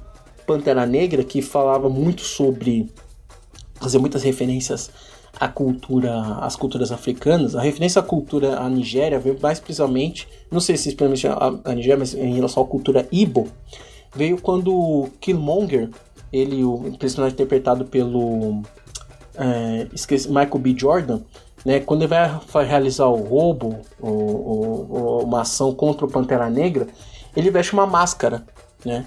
Pantera 0.45 0.85
Negra, 0.85 1.23
que 1.23 1.41
falava 1.41 1.89
muito 1.89 2.21
sobre 2.21 2.89
fazer 3.79 3.97
muitas 3.99 4.23
referências 4.23 4.89
à 5.39 5.47
cultura, 5.47 6.37
às 6.41 6.55
culturas 6.55 6.91
africanas. 6.91 7.55
A 7.55 7.61
referência 7.61 7.99
à 7.99 8.03
cultura 8.03 8.59
à 8.59 8.69
Nigéria 8.69 9.19
veio 9.19 9.37
mais 9.41 9.59
precisamente, 9.59 10.27
não 10.51 10.59
sei 10.59 10.77
se 10.77 10.89
especialmente 10.89 11.27
a, 11.27 11.53
a 11.65 11.73
Nigéria, 11.73 11.97
mas 11.97 12.13
em 12.13 12.33
relação 12.33 12.63
à 12.63 12.65
cultura 12.65 13.07
Igbo, 13.11 13.47
veio 14.15 14.39
quando 14.39 15.09
Killmonger, 15.19 15.89
ele, 16.31 16.63
o 16.63 16.95
personagem 16.97 17.33
interpretado 17.33 17.85
pelo 17.85 18.61
é, 19.35 19.87
esqueci, 19.93 20.27
Michael 20.27 20.59
B. 20.59 20.75
Jordan, 20.77 21.21
né, 21.65 21.79
quando 21.79 22.01
ele 22.01 22.09
vai, 22.09 22.65
realizar 22.65 23.07
o 23.07 23.15
roubo, 23.15 23.79
ou, 23.99 25.23
uma 25.23 25.41
ação 25.41 25.73
contra 25.73 26.05
o 26.05 26.09
Pantera 26.09 26.49
Negra, 26.49 26.87
ele 27.35 27.49
veste 27.49 27.73
uma 27.73 27.87
máscara, 27.87 28.43
né? 28.85 29.05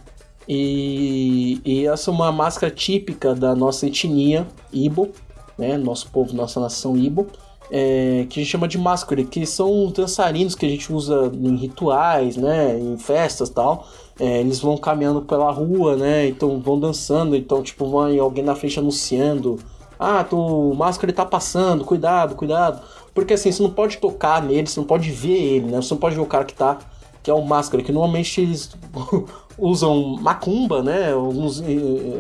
E, 0.49 1.61
e 1.65 1.87
essa 1.87 2.11
é 2.11 2.15
uma 2.15 2.31
máscara 2.31 2.73
típica 2.73 3.35
da 3.35 3.55
nossa 3.55 3.87
etnia 3.87 4.47
Ibo, 4.73 5.11
né? 5.59 5.77
Nosso 5.77 6.09
povo, 6.11 6.35
nossa 6.35 6.61
nação 6.61 6.97
Ibo. 6.97 7.27
É, 7.69 8.25
que 8.31 8.39
a 8.39 8.43
gente 8.43 8.53
chama 8.53 8.69
de 8.69 8.79
máscara, 8.79 9.25
que 9.25 9.45
são 9.45 9.91
dançarinos 9.91 10.55
que 10.55 10.65
a 10.65 10.69
gente 10.69 10.93
usa 10.93 11.33
em 11.35 11.57
rituais, 11.57 12.37
né, 12.37 12.79
em 12.79 12.97
festas 12.97 13.51
tal. 13.51 13.89
É, 14.19 14.41
eles 14.41 14.61
vão 14.61 14.77
caminhando 14.79 15.23
pela 15.23 15.51
rua, 15.51 15.97
né, 15.97 16.27
então 16.27 16.59
vão 16.59 16.81
dançando, 16.81 17.37
então 17.37 17.63
tipo 17.63 17.91
vai 17.91 18.19
alguém 18.19 18.43
na 18.43 18.55
frente 18.55 18.79
anunciando, 18.79 19.59
ah, 19.99 20.25
tu, 20.25 20.39
o 20.39 20.75
máscara 20.75 21.13
tá 21.13 21.27
passando, 21.27 21.85
cuidado, 21.85 22.35
cuidado, 22.35 22.81
porque 23.15 23.35
assim 23.35 23.53
você 23.53 23.63
não 23.63 23.71
pode 23.71 23.99
tocar 23.99 24.43
nele, 24.43 24.67
você 24.67 24.81
não 24.81 24.87
pode 24.87 25.11
ver 25.11 25.37
ele, 25.37 25.67
né, 25.67 25.83
você 25.83 25.93
não 25.93 26.01
pode 26.01 26.15
ver 26.15 26.23
o 26.23 26.27
cara 26.27 26.45
que 26.47 26.55
tá 26.55 26.79
que 27.27 27.31
é 27.31 27.35
o 27.35 27.43
máscara, 27.43 27.83
que 27.83 27.91
normalmente 27.91 28.41
eles 28.41 28.71
usam 29.59 30.17
macumba, 30.21 30.81
né? 30.81 31.13
Alguns, 31.13 31.61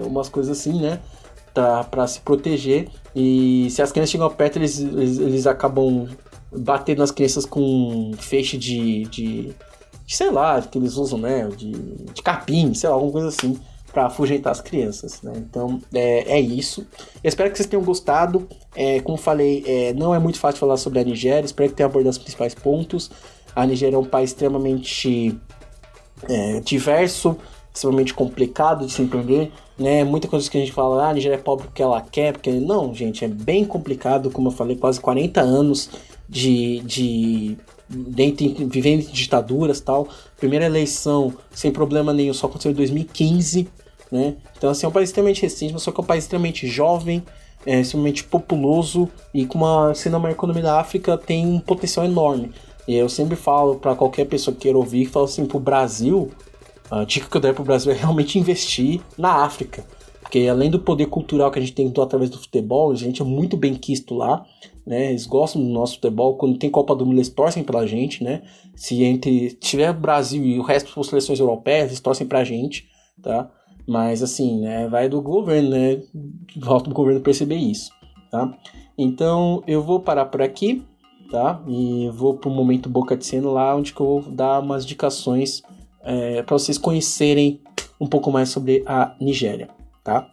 umas 0.05 0.29
coisas 0.29 0.59
assim, 0.59 0.81
né? 0.81 0.99
Pra, 1.55 2.09
se 2.09 2.19
proteger. 2.23 2.89
E 3.15 3.69
se 3.71 3.81
as 3.81 3.93
crianças 3.93 4.11
chegam 4.11 4.29
perto, 4.29 4.57
eles, 4.57 4.81
eles, 4.81 5.19
eles 5.21 5.47
acabam 5.47 6.09
batendo 6.51 6.99
nas 6.99 7.13
crianças 7.13 7.47
com 7.47 8.11
feixe 8.19 8.59
de, 8.59 9.05
de, 9.05 9.55
sei 10.07 10.31
lá, 10.31 10.61
que 10.63 10.79
eles 10.79 10.97
usam, 10.97 11.19
né? 11.19 11.49
De, 11.49 11.73
de 11.73 12.23
capim, 12.23 12.73
sei 12.75 12.89
lá, 12.89 12.95
alguma 12.95 13.13
coisa 13.13 13.29
assim, 13.29 13.59
para 13.93 14.07
afugentar 14.07 14.53
as 14.53 14.61
crianças, 14.61 15.23
né? 15.23 15.33
Então 15.37 15.81
é, 15.93 16.39
é 16.39 16.41
isso. 16.41 16.87
Eu 17.25 17.29
espero 17.29 17.51
que 17.51 17.57
vocês 17.57 17.69
tenham 17.69 17.85
gostado. 17.85 18.47
É, 18.75 19.01
como 19.01 19.17
falei, 19.17 19.65
é, 19.67 19.93
não 19.95 20.15
é 20.15 20.19
muito 20.19 20.39
fácil 20.39 20.61
falar 20.61 20.77
sobre 20.77 21.01
a 21.01 21.05
Nigéria. 21.05 21.47
Espero 21.47 21.71
que 21.71 21.77
tenha 21.77 21.87
abordado 21.87 22.11
os 22.11 22.19
principais 22.19 22.55
pontos. 22.55 23.11
A 23.55 23.65
Nigéria 23.67 23.97
é 23.97 23.99
um 23.99 24.05
país 24.05 24.31
extremamente 24.31 25.41
é, 26.29 26.61
diverso, 26.61 27.37
extremamente 27.75 28.13
complicado 28.13 28.87
de 28.87 28.93
se 28.93 29.03
entender, 29.03 29.51
né? 29.79 30.05
Muita 30.05 30.29
coisa 30.29 30.51
que 30.51 30.59
a 30.59 30.61
gente 30.61 30.73
fala, 30.73 31.05
ah, 31.05 31.09
a 31.09 31.15
Nigéria 31.15 31.37
é 31.37 31.39
pobre 31.39 31.67
porque 31.67 31.83
ela 31.83 32.01
quer, 32.01 32.33
porque 32.33 32.51
não, 32.51 32.95
gente, 32.95 33.25
é 33.25 33.29
bem 33.29 33.65
complicado, 33.65 34.31
como 34.31 34.49
eu 34.49 34.53
falei, 34.53 34.77
quase 34.77 35.01
40 35.01 35.41
anos 35.41 35.91
de, 36.29 36.81
de 36.81 37.57
dentro, 37.89 38.47
vivendo 38.69 39.01
em 39.03 39.13
ditaduras 39.13 39.81
tal. 39.81 40.09
Primeira 40.39 40.67
eleição 40.67 41.33
sem 41.53 41.71
problema 41.71 42.13
nenhum, 42.13 42.35
só 42.35 42.47
aconteceu 42.47 42.73
em 42.73 42.75
2015, 42.75 43.69
né? 44.11 44.37
Então 44.57 44.71
assim, 44.71 44.87
é 44.87 44.89
um 44.89 44.93
país 44.93 45.09
extremamente 45.09 45.43
recente, 45.43 45.73
mas 45.73 45.83
só 45.83 45.93
que 45.93 46.01
é 46.01 46.03
um 46.03 46.07
país 46.07 46.25
extremamente 46.25 46.67
jovem, 46.67 47.23
é, 47.65 47.81
extremamente 47.81 48.25
populoso 48.25 49.09
e 49.35 49.45
com 49.47 49.59
uma, 49.59 49.95
sendo 49.95 50.17
uma 50.17 50.31
economia 50.31 50.63
da 50.63 50.81
África 50.81 51.19
tem 51.19 51.47
um 51.47 51.59
potencial 51.59 52.07
enorme. 52.07 52.53
E 52.87 52.95
eu 52.95 53.09
sempre 53.09 53.37
falo 53.37 53.77
para 53.77 53.97
qualquer 53.97 54.27
pessoa 54.27 54.55
que 54.55 54.63
queira 54.63 54.79
ouvir, 54.79 55.07
falo 55.07 55.25
assim, 55.25 55.45
pro 55.45 55.59
Brasil, 55.59 56.31
a 56.91 57.05
dica 57.05 57.29
que 57.29 57.37
eu 57.37 57.41
dei 57.41 57.53
pro 57.53 57.65
Brasil 57.65 57.91
é 57.91 57.95
realmente 57.95 58.39
investir 58.39 59.01
na 59.19 59.45
África. 59.45 59.85
Porque 60.21 60.47
além 60.49 60.71
do 60.71 60.79
poder 60.79 61.07
cultural 61.07 61.51
que 61.51 61.59
a 61.59 61.63
gente 61.63 61.73
tem 61.73 61.93
através 62.01 62.31
do 62.31 62.39
futebol, 62.39 62.91
a 62.91 62.95
gente 62.95 63.23
é 63.23 63.25
muito 63.25 63.57
bem 63.57 63.75
quisto 63.75 64.15
lá, 64.15 64.45
né? 64.87 65.11
Eles 65.11 65.27
gostam 65.27 65.63
do 65.63 65.69
nosso 65.69 65.95
futebol. 65.95 66.37
Quando 66.37 66.59
tem 66.59 66.71
Copa 66.71 66.95
do 66.95 67.05
Mundo, 67.05 67.17
eles 67.17 67.29
torcem 67.29 67.65
pela 67.65 67.87
gente, 67.87 68.23
né? 68.23 68.43
Se 68.75 69.03
entre 69.03 69.51
tiver 69.53 69.93
Brasil 69.93 70.45
e 70.45 70.59
o 70.59 70.63
resto 70.63 70.95
das 70.95 71.07
seleções 71.09 71.41
europeias, 71.41 71.89
eles 71.89 72.01
torcem 72.01 72.27
pra 72.27 72.45
gente, 72.45 72.87
tá? 73.23 73.51
Mas 73.87 74.23
assim, 74.23 74.61
né? 74.61 74.89
Vai 74.89 75.09
do 75.09 75.21
governo, 75.21 75.71
né? 75.71 76.03
Volta 76.57 76.89
do 76.89 76.95
governo 76.95 77.21
perceber 77.21 77.57
isso, 77.57 77.91
tá? 78.31 78.57
Então 78.97 79.63
eu 79.67 79.83
vou 79.83 80.01
parar 80.01 80.27
por 80.27 80.41
aqui 80.41 80.85
tá? 81.31 81.61
E 81.67 82.09
vou 82.11 82.35
pro 82.35 82.51
momento 82.51 82.89
boca 82.89 83.17
de 83.17 83.27
cena 83.27 83.51
lá, 83.51 83.75
onde 83.75 83.93
que 83.93 84.01
eu 84.01 84.21
vou 84.21 84.33
dar 84.33 84.61
umas 84.61 84.85
indicações 84.85 85.63
é, 86.03 86.43
para 86.43 86.57
vocês 86.59 86.79
conhecerem 86.79 87.61
um 88.01 88.07
pouco 88.07 88.31
mais 88.31 88.49
sobre 88.49 88.83
a 88.87 89.15
Nigéria, 89.21 89.69
tá? 90.05 90.29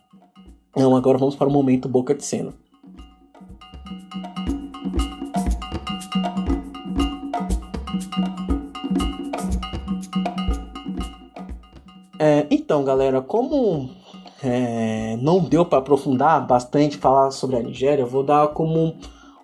Então 0.71 0.95
agora 0.95 1.17
vamos 1.17 1.35
para 1.35 1.47
o 1.47 1.51
momento 1.51 1.87
boca 1.87 2.13
de 2.13 2.23
cena. 2.23 2.53
É, 12.25 12.47
então, 12.49 12.85
galera, 12.85 13.21
como 13.21 13.89
é, 14.41 15.17
não 15.17 15.41
deu 15.41 15.65
para 15.65 15.79
aprofundar 15.79 16.47
bastante 16.47 16.95
falar 16.95 17.31
sobre 17.31 17.57
a 17.57 17.59
Nigéria, 17.59 18.03
eu 18.03 18.07
vou 18.07 18.23
dar 18.23 18.47
como 18.53 18.95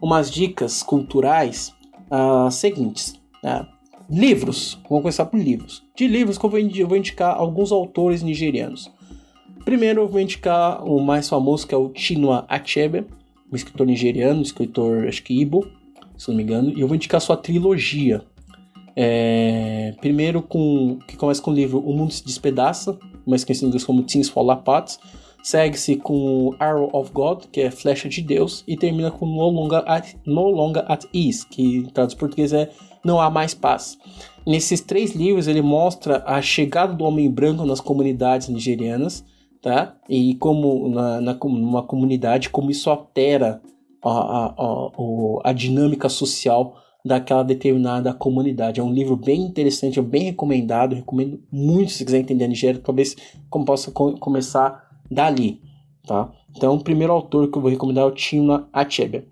umas 0.02 0.32
dicas 0.32 0.82
culturais 0.82 1.76
uh, 2.10 2.50
seguintes. 2.50 3.20
Né? 3.44 3.68
Livros, 4.10 4.80
vamos 4.88 5.02
começar 5.02 5.26
por 5.26 5.38
livros. 5.38 5.84
De 5.94 6.08
livros 6.08 6.40
eu 6.42 6.50
vou, 6.50 6.58
eu 6.58 6.88
vou 6.88 6.96
indicar 6.96 7.36
alguns 7.36 7.70
autores 7.70 8.24
nigerianos. 8.24 8.90
Primeiro 9.66 10.04
eu 10.04 10.08
vou 10.08 10.22
indicar 10.22 10.82
o 10.82 11.02
mais 11.02 11.28
famoso 11.28 11.68
que 11.68 11.76
é 11.76 11.78
o 11.78 11.92
Chinua 11.94 12.46
Achebe, 12.48 13.06
um 13.52 13.58
escritor 13.58 13.86
nigeriano, 13.88 14.40
um 14.40 14.44
escritor 14.44 15.06
acho 15.06 15.22
que 15.22 15.38
Ibo, 15.38 15.68
se 16.18 16.30
não 16.30 16.38
me 16.38 16.44
engano, 16.44 16.70
e 16.70 16.80
eu 16.80 16.88
vou 16.88 16.96
indicar 16.96 17.20
sua 17.20 17.36
trilogia. 17.36 18.24
É, 19.02 19.94
primeiro 20.02 20.42
com 20.42 21.00
que 21.08 21.16
começa 21.16 21.42
com 21.42 21.52
o 21.52 21.54
livro 21.54 21.80
O 21.80 21.96
Mundo 21.96 22.12
se 22.12 22.22
Despedaça, 22.22 23.00
mais 23.26 23.46
conhecido 23.46 23.64
em 23.64 23.68
inglês 23.70 23.86
como 23.86 24.04
Things 24.04 24.28
Fall 24.28 24.52
Apart, 24.52 24.98
segue-se 25.42 25.96
com 25.96 26.54
Arrow 26.60 26.90
of 26.92 27.10
God, 27.14 27.46
que 27.50 27.62
é 27.62 27.72
Flecha 27.72 28.10
de 28.10 28.22
Deus, 28.22 28.62
e 28.68 28.76
termina 28.76 29.10
com 29.10 29.26
No 29.26 29.50
Longer 29.52 29.84
at, 29.86 30.16
no 30.26 30.50
Longer 30.50 30.84
at 30.86 31.06
Ease, 31.14 31.48
que 31.48 31.88
traduz 31.94 32.14
português 32.14 32.52
é 32.52 32.72
Não 33.02 33.22
Há 33.22 33.30
Mais 33.30 33.54
Paz. 33.54 33.98
Nesses 34.46 34.82
três 34.82 35.16
livros 35.16 35.48
ele 35.48 35.62
mostra 35.62 36.22
a 36.26 36.42
chegada 36.42 36.94
do 36.94 37.06
homem 37.06 37.32
branco 37.32 37.64
nas 37.64 37.80
comunidades 37.80 38.50
nigerianas, 38.50 39.24
tá? 39.62 39.96
E 40.10 40.36
como 40.36 40.90
na, 40.90 41.22
na 41.22 41.34
comunidade, 41.84 42.50
como 42.50 42.70
isso 42.70 42.90
altera 42.90 43.62
a, 44.04 44.10
a, 44.10 44.46
a, 44.58 44.92
a 45.46 45.54
dinâmica 45.54 46.10
social 46.10 46.76
daquela 47.04 47.44
determinada 47.44 48.14
comunidade. 48.14 48.80
É 48.80 48.84
um 48.84 48.94
livro 48.94 49.16
bem 49.16 49.42
interessante, 49.42 50.02
bem 50.02 50.24
recomendado, 50.24 50.96
recomendo 50.96 51.42
muito 51.52 51.92
se 51.92 52.04
quiser 52.04 52.20
entender 52.20 52.46
a 52.46 52.48
Nigéria, 52.48 52.82
talvez 52.84 53.16
como 53.50 53.66
possa 53.66 53.92
co 53.92 54.18
começar 54.18 54.90
dali, 55.10 55.62
tá? 56.06 56.32
Então, 56.56 56.76
o 56.76 56.84
primeiro 56.84 57.14
autor 57.14 57.50
que 57.50 57.58
eu 57.58 57.62
vou 57.62 57.72
recomendar 57.72 58.04
é 58.04 58.08
o 58.12 58.16
Chinua 58.16 58.68
Achebe. 58.74 59.28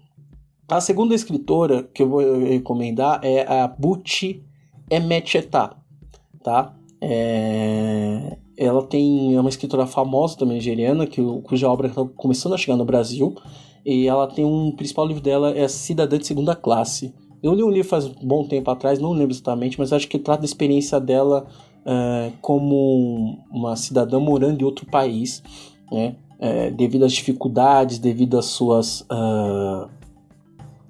A 0.70 0.82
segunda 0.82 1.16
escritora 1.16 1.84
que 1.94 2.04
eu 2.04 2.10
vou 2.10 2.40
recomendar 2.40 3.22
é 3.24 3.46
a 3.48 3.68
Buti 3.68 4.44
Emecheta, 4.90 5.76
tá? 6.44 6.74
É... 7.02 8.38
Ela 8.58 8.84
tem 8.84 9.36
é 9.36 9.40
uma 9.40 9.50
escritora 9.50 9.86
famosa 9.86 10.38
também 10.38 10.56
nigeriana, 10.56 11.06
que, 11.06 11.22
cuja 11.44 11.70
obra 11.70 11.88
está 11.88 12.04
começando 12.16 12.54
a 12.54 12.58
chegar 12.58 12.76
no 12.76 12.86
Brasil. 12.86 13.36
E 13.86 14.08
ela 14.08 14.28
tem 14.28 14.44
um 14.44 14.72
principal 14.72 15.06
livro 15.06 15.22
dela 15.22 15.56
é 15.56 15.68
Cidadã 15.68 16.18
de 16.18 16.28
Segunda 16.28 16.56
Classe. 16.56 17.14
Eu 17.42 17.54
li 17.54 17.64
um 17.64 17.70
livro 17.70 17.88
faz 17.88 18.08
bom 18.08 18.44
tempo 18.44 18.70
atrás, 18.72 19.00
não 19.00 19.12
lembro 19.12 19.34
exatamente, 19.34 19.78
mas 19.78 19.94
acho 19.94 20.08
que 20.08 20.18
trata 20.18 20.42
da 20.42 20.46
experiência 20.46 21.00
dela 21.00 21.46
uh, 21.86 22.34
como 22.42 23.40
uma 23.52 23.76
cidadã 23.76 24.20
morando 24.20 24.62
em 24.62 24.66
outro 24.66 24.86
país, 24.86 25.44
né? 25.92 26.16
É, 26.40 26.70
devido 26.70 27.04
às 27.04 27.14
dificuldades, 27.14 27.98
devido 27.98 28.38
às 28.38 28.46
suas. 28.46 29.02
Uh, 29.02 29.90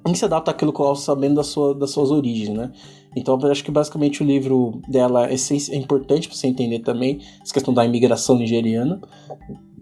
em 0.06 0.14
se 0.14 0.26
adapta 0.26 0.52
àquilo 0.52 0.74
que 0.74 0.82
ela 0.82 0.96
sabendo 0.96 1.36
da 1.36 1.44
sua, 1.44 1.74
das 1.74 1.92
suas 1.92 2.12
origens, 2.12 2.50
né? 2.50 2.72
Então 3.16 3.40
eu 3.42 3.52
acho 3.52 3.64
que 3.64 3.72
basicamente 3.72 4.22
o 4.22 4.26
livro 4.26 4.82
dela 4.88 5.28
é, 5.28 5.34
é 5.36 5.76
importante 5.76 6.28
para 6.28 6.38
você 6.38 6.48
entender 6.48 6.80
também 6.80 7.20
essa 7.42 7.54
questão 7.54 7.74
da 7.74 7.86
imigração 7.86 8.38
nigeriana. 8.38 9.02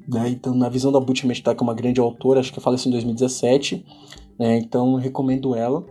Né? 0.08 0.30
Então, 0.30 0.54
na 0.54 0.70
visão 0.70 0.92
da 0.92 1.00
Butch 1.00 1.24
Mehta, 1.24 1.54
que 1.54 1.62
é 1.62 1.64
uma 1.64 1.74
grande 1.74 2.00
autora, 2.00 2.40
acho 2.40 2.54
que 2.54 2.60
faleceu 2.60 2.90
em 2.90 2.94
2017, 2.94 3.84
né? 4.40 4.58
então 4.58 4.96
recomendo 4.96 5.56
ela. 5.56 5.84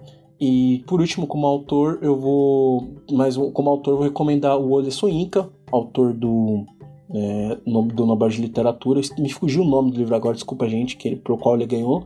E 0.47 0.85
por 0.87 1.01
último, 1.01 1.27
como 1.27 1.47
autor, 1.47 2.01
eu 2.03 2.21
vou. 2.21 3.01
Mas 3.11 3.35
como 3.35 3.71
autor, 3.71 3.95
vou 3.95 4.05
recomendar 4.05 4.59
o 4.59 4.73
Ole 4.73 4.91
Soyinka, 4.91 5.49
autor 5.73 6.13
do. 6.13 6.67
É, 7.15 7.57
do 7.65 8.05
Nobel 8.05 8.29
de 8.29 8.43
Literatura. 8.43 9.01
Me 9.19 9.31
fugiu 9.31 9.63
o 9.63 9.67
nome 9.67 9.91
do 9.91 9.97
livro 9.97 10.15
agora, 10.15 10.35
desculpa, 10.35 10.69
gente, 10.69 10.99
que, 10.99 11.17
pro 11.17 11.39
qual 11.39 11.55
ele 11.55 11.65
ganhou. 11.65 12.05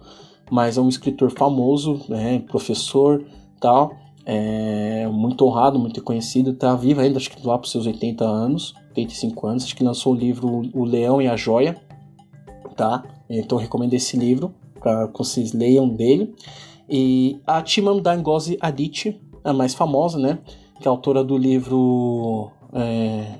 Mas 0.53 0.79
é 0.79 0.81
um 0.81 0.89
escritor 0.89 1.33
famoso, 1.33 2.01
né, 2.09 2.39
professor 2.47 3.25
tal. 3.61 3.91
É 4.25 5.09
muito 5.09 5.45
honrado, 5.45 5.77
muito 5.77 6.01
conhecido, 6.01 6.53
tá 6.53 6.77
vivo 6.77 7.01
ainda, 7.01 7.17
acho 7.17 7.31
que 7.31 7.45
lá 7.45 7.59
para 7.59 7.69
seus 7.69 7.87
80 7.87 8.25
anos, 8.25 8.75
85 8.91 9.47
anos, 9.47 9.65
acho 9.65 9.75
que 9.75 9.83
lançou 9.83 10.13
o 10.13 10.17
livro 10.17 10.63
O 10.75 10.85
Leão 10.85 11.21
e 11.21 11.27
a 11.27 11.35
Joia, 11.35 11.77
tá? 12.77 13.03
Então 13.29 13.59
recomendo 13.59 13.95
esse 13.95 14.17
livro 14.17 14.55
para 14.79 15.09
que 15.09 15.19
vocês 15.19 15.53
leiam 15.53 15.89
dele. 15.89 16.35
E 16.89 17.41
a 17.47 17.65
Chimamanda 17.65 18.13
Adichie, 18.61 19.21
a 19.45 19.53
mais 19.53 19.75
famosa, 19.75 20.19
né? 20.19 20.39
Que 20.81 20.89
é 20.89 20.91
autora 20.91 21.23
do 21.23 21.37
livro 21.37 22.51
é, 22.73 23.39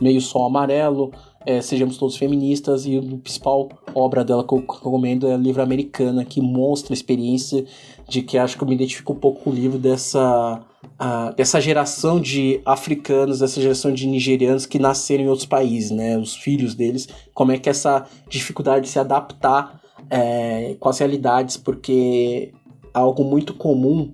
Meio 0.00 0.20
Sol 0.20 0.46
Amarelo, 0.46 1.10
é, 1.44 1.60
Sejamos 1.60 1.98
Todos 1.98 2.16
Feministas, 2.16 2.86
e 2.86 2.98
a 2.98 3.02
principal 3.18 3.68
obra 3.94 4.24
dela 4.24 4.46
que 4.46 4.52
eu 4.54 4.58
recomendo 4.58 5.28
é 5.28 5.34
a 5.34 5.36
livro 5.36 5.62
Americana, 5.62 6.24
que 6.24 6.40
mostra 6.40 6.92
a 6.92 6.96
experiência 6.96 7.64
de 8.08 8.22
que 8.22 8.38
acho 8.38 8.56
que 8.56 8.62
eu 8.62 8.68
me 8.68 8.74
identifico 8.74 9.12
um 9.12 9.16
pouco 9.16 9.44
com 9.44 9.50
o 9.50 9.52
livro 9.52 9.78
dessa, 9.78 10.60
uh, 10.84 11.34
dessa 11.36 11.60
geração 11.60 12.20
de 12.20 12.60
africanos, 12.64 13.40
dessa 13.40 13.60
geração 13.60 13.92
de 13.92 14.06
nigerianos 14.06 14.66
que 14.66 14.78
nasceram 14.78 15.24
em 15.24 15.28
outros 15.28 15.46
países, 15.46 15.90
né? 15.90 16.18
Os 16.18 16.34
filhos 16.34 16.74
deles, 16.74 17.08
como 17.34 17.52
é 17.52 17.58
que 17.58 17.68
essa 17.68 18.06
dificuldade 18.28 18.86
de 18.86 18.90
se 18.90 18.98
adaptar 18.98 19.80
é, 20.10 20.76
com 20.78 20.88
as 20.88 20.98
realidades, 20.98 21.56
porque 21.56 22.52
algo 22.98 23.24
muito 23.24 23.54
comum 23.54 24.12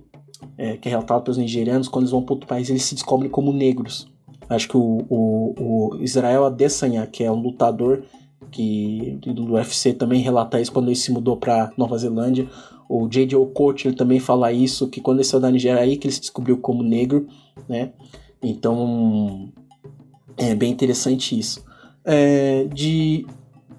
é, 0.57 0.77
que 0.77 0.87
é 0.87 0.91
relatado 0.91 1.23
pelos 1.23 1.37
nigerianos, 1.37 1.87
quando 1.87 2.03
eles 2.03 2.11
vão 2.11 2.21
para 2.21 2.33
outro 2.33 2.47
país, 2.47 2.69
eles 2.69 2.83
se 2.83 2.95
descobrem 2.95 3.29
como 3.29 3.53
negros. 3.53 4.11
Acho 4.49 4.67
que 4.67 4.77
o, 4.77 5.05
o, 5.09 5.95
o 5.95 6.03
Israel 6.03 6.45
Adesanya, 6.45 7.07
que 7.07 7.23
é 7.23 7.31
um 7.31 7.41
lutador 7.41 8.03
que 8.51 9.17
do 9.25 9.53
UFC 9.53 9.93
também 9.93 10.21
relata 10.21 10.61
isso 10.61 10.71
quando 10.71 10.87
ele 10.87 10.95
se 10.95 11.11
mudou 11.11 11.37
para 11.37 11.71
Nova 11.77 11.97
Zelândia. 11.97 12.47
O 12.87 13.07
J.J. 13.07 13.35
Okocha 13.35 13.87
ele 13.87 13.95
também 13.95 14.19
fala 14.19 14.51
isso, 14.51 14.87
que 14.87 15.01
quando 15.01 15.17
ele 15.17 15.23
saiu 15.23 15.41
da 15.41 15.49
Nigéria 15.49 15.81
aí 15.81 15.97
que 15.97 16.05
ele 16.05 16.13
se 16.13 16.19
descobriu 16.19 16.57
como 16.57 16.83
negro, 16.83 17.25
né? 17.67 17.93
Então 18.43 19.49
é 20.37 20.53
bem 20.53 20.71
interessante 20.71 21.39
isso. 21.39 21.63
É, 22.05 22.65
de 22.65 23.25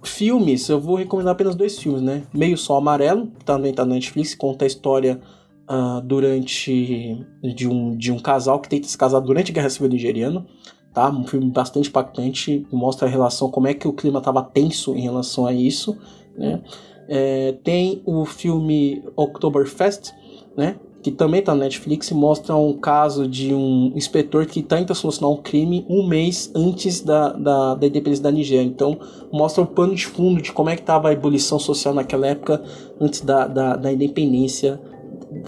filmes, 0.08 0.68
eu 0.68 0.80
vou 0.80 0.96
recomendar 0.96 1.32
apenas 1.32 1.54
dois 1.54 1.78
filmes, 1.78 2.02
né? 2.02 2.22
Meio 2.32 2.56
Sol 2.56 2.76
Amarelo, 2.76 3.28
que 3.38 3.44
também 3.44 3.72
tá 3.72 3.84
na 3.84 3.94
Netflix, 3.94 4.34
conta 4.34 4.64
a 4.64 4.66
história 4.66 5.20
uh, 5.68 6.00
durante 6.02 7.24
de 7.42 7.68
um, 7.68 7.96
de 7.96 8.12
um 8.12 8.18
casal 8.18 8.60
que 8.60 8.68
tenta 8.68 8.86
se 8.86 8.96
casar 8.96 9.20
durante 9.20 9.50
a 9.50 9.54
Guerra 9.54 9.70
Civil 9.70 9.88
Nigeriana, 9.88 10.46
tá? 10.92 11.10
Um 11.10 11.26
filme 11.26 11.50
bastante 11.50 11.88
impactante, 11.88 12.66
mostra 12.72 13.06
a 13.06 13.10
relação, 13.10 13.50
como 13.50 13.66
é 13.66 13.74
que 13.74 13.88
o 13.88 13.92
clima 13.92 14.18
estava 14.18 14.42
tenso 14.42 14.94
em 14.94 15.00
relação 15.00 15.46
a 15.46 15.52
isso, 15.52 15.96
né? 16.36 16.62
É, 17.06 17.52
tem 17.62 18.02
o 18.06 18.24
filme 18.24 19.02
Oktoberfest, 19.14 20.12
né? 20.56 20.76
Que 21.04 21.12
também 21.12 21.40
está 21.40 21.54
na 21.54 21.64
Netflix 21.64 22.10
mostra 22.12 22.56
um 22.56 22.72
caso 22.72 23.28
de 23.28 23.52
um 23.52 23.92
inspetor 23.94 24.46
que 24.46 24.62
tenta 24.62 24.94
solucionar 24.94 25.30
um 25.30 25.36
crime 25.36 25.84
um 25.86 26.08
mês 26.08 26.50
antes 26.56 27.02
da, 27.02 27.30
da, 27.30 27.74
da 27.74 27.86
independência 27.86 28.22
da 28.24 28.30
Nigéria. 28.30 28.66
Então, 28.66 28.98
mostra 29.30 29.62
o 29.62 29.66
pano 29.66 29.94
de 29.94 30.06
fundo 30.06 30.40
de 30.40 30.50
como 30.50 30.70
é 30.70 30.74
que 30.74 30.80
estava 30.80 31.10
a 31.10 31.12
ebulição 31.12 31.58
social 31.58 31.92
naquela 31.92 32.26
época, 32.26 32.62
antes 32.98 33.20
da, 33.20 33.46
da, 33.46 33.76
da 33.76 33.92
independência 33.92 34.80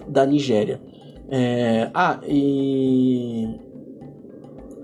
da 0.06 0.26
Nigéria. 0.26 0.78
É, 1.30 1.90
ah, 1.94 2.20
e 2.28 3.58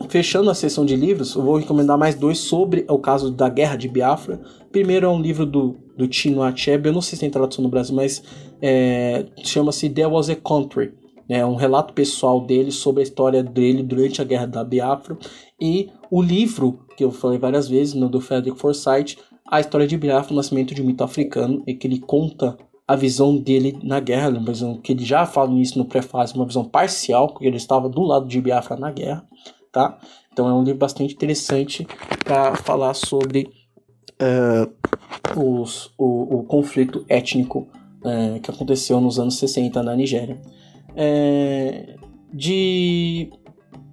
fechando 0.09 0.49
a 0.49 0.55
sessão 0.55 0.87
de 0.87 0.97
livros, 0.97 1.35
eu 1.35 1.43
vou 1.43 1.57
recomendar 1.57 1.99
mais 1.99 2.15
dois 2.15 2.39
sobre 2.39 2.87
o 2.89 2.99
caso 2.99 3.31
da 3.31 3.51
Guerra 3.51 3.77
de 3.77 3.89
Biafra. 3.89 4.41
Primeiro 4.71 5.05
é 5.05 5.09
um 5.11 5.21
livro 5.21 5.45
do, 5.45 5.77
do 6.03 6.09
Tino 6.09 6.43
Achebe, 6.43 6.89
eu 6.89 6.93
não 6.93 7.01
sei 7.01 7.15
se 7.15 7.21
tem 7.21 7.31
tradução 7.31 7.63
no 7.63 7.71
Brasil, 7.71 7.95
mas 7.95 8.23
é, 8.61 9.25
chama-se 9.45 9.89
There 9.89 10.11
Was 10.11 10.29
a 10.29 10.35
Country. 10.35 10.93
É 11.29 11.47
um 11.47 11.55
relato 11.55 11.95
pessoal 11.95 12.41
dele 12.41 12.73
sobre 12.73 13.01
a 13.01 13.05
história 13.05 13.43
dele 13.43 13.83
durante 13.83 14.21
a 14.21 14.25
Guerra 14.25 14.47
da 14.47 14.65
Biafra. 14.65 15.17
E 15.61 15.89
o 16.11 16.21
livro, 16.21 16.81
que 16.97 17.05
eu 17.05 17.13
falei 17.13 17.39
várias 17.39 17.69
vezes, 17.69 17.95
no 17.95 18.09
do 18.09 18.21
Frederick 18.21 18.61
Forsyth, 18.61 19.17
A 19.49 19.61
História 19.61 19.87
de 19.87 19.97
Biafra, 19.97 20.33
o 20.33 20.37
Nascimento 20.37 20.75
de 20.75 20.83
um 20.83 20.87
Mito 20.87 21.05
Africano, 21.05 21.63
e 21.67 21.75
que 21.75 21.87
ele 21.87 22.01
conta 22.01 22.59
a 22.87 22.97
visão 22.97 23.37
dele 23.37 23.79
na 23.83 24.01
guerra, 24.01 24.29
uma 24.31 24.53
visão 24.53 24.77
que 24.77 24.93
ele 24.93 25.05
já 25.05 25.25
fala 25.25 25.51
nisso 25.51 25.79
no 25.79 25.85
prefácio, 25.85 26.37
uma 26.37 26.45
visão 26.45 26.65
parcial, 26.65 27.29
porque 27.29 27.47
ele 27.47 27.57
estava 27.57 27.89
do 27.89 28.03
lado 28.03 28.27
de 28.27 28.41
Biafra 28.41 28.77
na 28.77 28.91
guerra, 28.91 29.25
tá? 29.71 29.99
Então 30.33 30.49
é 30.49 30.53
um 30.53 30.65
livro 30.65 30.79
bastante 30.79 31.15
interessante 31.15 31.87
para 32.25 32.57
falar 32.57 32.93
sobre 32.95 33.49
uh, 34.23 35.41
os, 35.41 35.91
o, 35.99 36.39
o, 36.39 36.45
conflito 36.45 37.05
étnico 37.09 37.69
uh, 38.05 38.41
que 38.41 38.51
aconteceu 38.51 39.01
nos 39.01 39.19
anos 39.19 39.39
60 39.39 39.83
na 39.83 39.97
Nigéria. 39.97 40.41
Uh, 40.91 42.01
de 42.33 43.31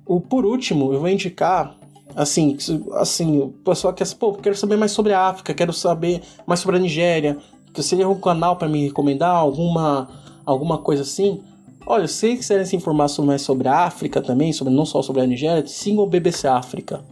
o 0.06 0.22
por 0.22 0.46
último, 0.46 0.94
eu 0.94 1.00
vou 1.00 1.10
indicar 1.10 1.76
assim, 2.16 2.58
assim, 2.94 3.40
o 3.40 3.50
pessoal 3.50 3.94
quer, 3.94 4.08
pô, 4.16 4.34
quero 4.34 4.56
saber 4.56 4.76
mais 4.76 4.92
sobre 4.92 5.14
a 5.14 5.28
África, 5.28 5.54
quero 5.54 5.74
saber 5.74 6.22
mais 6.48 6.60
sobre 6.60 6.78
a 6.78 6.80
Nigéria, 6.80 7.38
que 7.74 7.84
seria 7.84 8.10
um 8.10 8.20
canal 8.20 8.56
para 8.56 8.68
me 8.68 8.86
recomendar 8.86 9.36
alguma 9.36 10.08
alguma 10.46 10.80
coisa 10.80 11.04
assim. 11.04 11.42
Olha, 11.86 12.08
se 12.08 12.36
quiserem 12.36 12.66
se 12.66 12.76
informar 12.76 13.08
mais 13.20 13.42
sobre 13.42 13.68
a 13.68 13.86
África 13.86 14.22
também, 14.22 14.52
sobre 14.52 14.74
não 14.74 14.86
só 14.86 15.02
sobre 15.02 15.22
a 15.22 15.28
Nigéria, 15.28 15.66
sigam 15.66 16.04
o 16.04 16.08
BBC 16.08 16.48
África. 16.48 17.04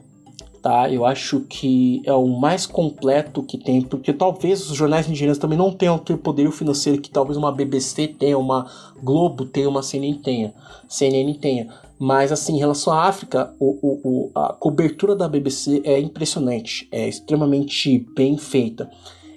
Tá? 0.67 0.91
Eu 0.91 1.05
acho 1.05 1.39
que 1.47 2.01
é 2.03 2.11
o 2.11 2.27
mais 2.27 2.65
completo 2.65 3.41
que 3.41 3.57
tem, 3.57 3.81
porque 3.81 4.11
talvez 4.11 4.69
os 4.69 4.75
jornais 4.75 5.07
nigerianos 5.07 5.37
também 5.37 5.57
não 5.57 5.71
tenham 5.71 5.95
aquele 5.95 6.19
poder 6.19 6.51
financeiro 6.51 7.01
que 7.01 7.09
talvez 7.09 7.37
uma 7.37 7.53
BBC 7.53 8.09
tenha, 8.09 8.37
uma 8.37 8.69
Globo 9.01 9.45
tenha, 9.45 9.69
uma 9.69 9.81
CNN 9.81 10.15
tenha, 10.15 10.53
CNN 10.89 11.33
tenha. 11.35 11.73
Mas 11.97 12.33
assim, 12.33 12.57
em 12.57 12.59
relação 12.59 12.91
à 12.91 13.05
África, 13.05 13.53
o, 13.57 13.77
o, 13.81 14.31
a 14.35 14.51
cobertura 14.51 15.15
da 15.15 15.29
BBC 15.29 15.81
é 15.85 16.01
impressionante, 16.01 16.85
é 16.91 17.07
extremamente 17.07 18.05
bem 18.13 18.37
feita 18.37 18.91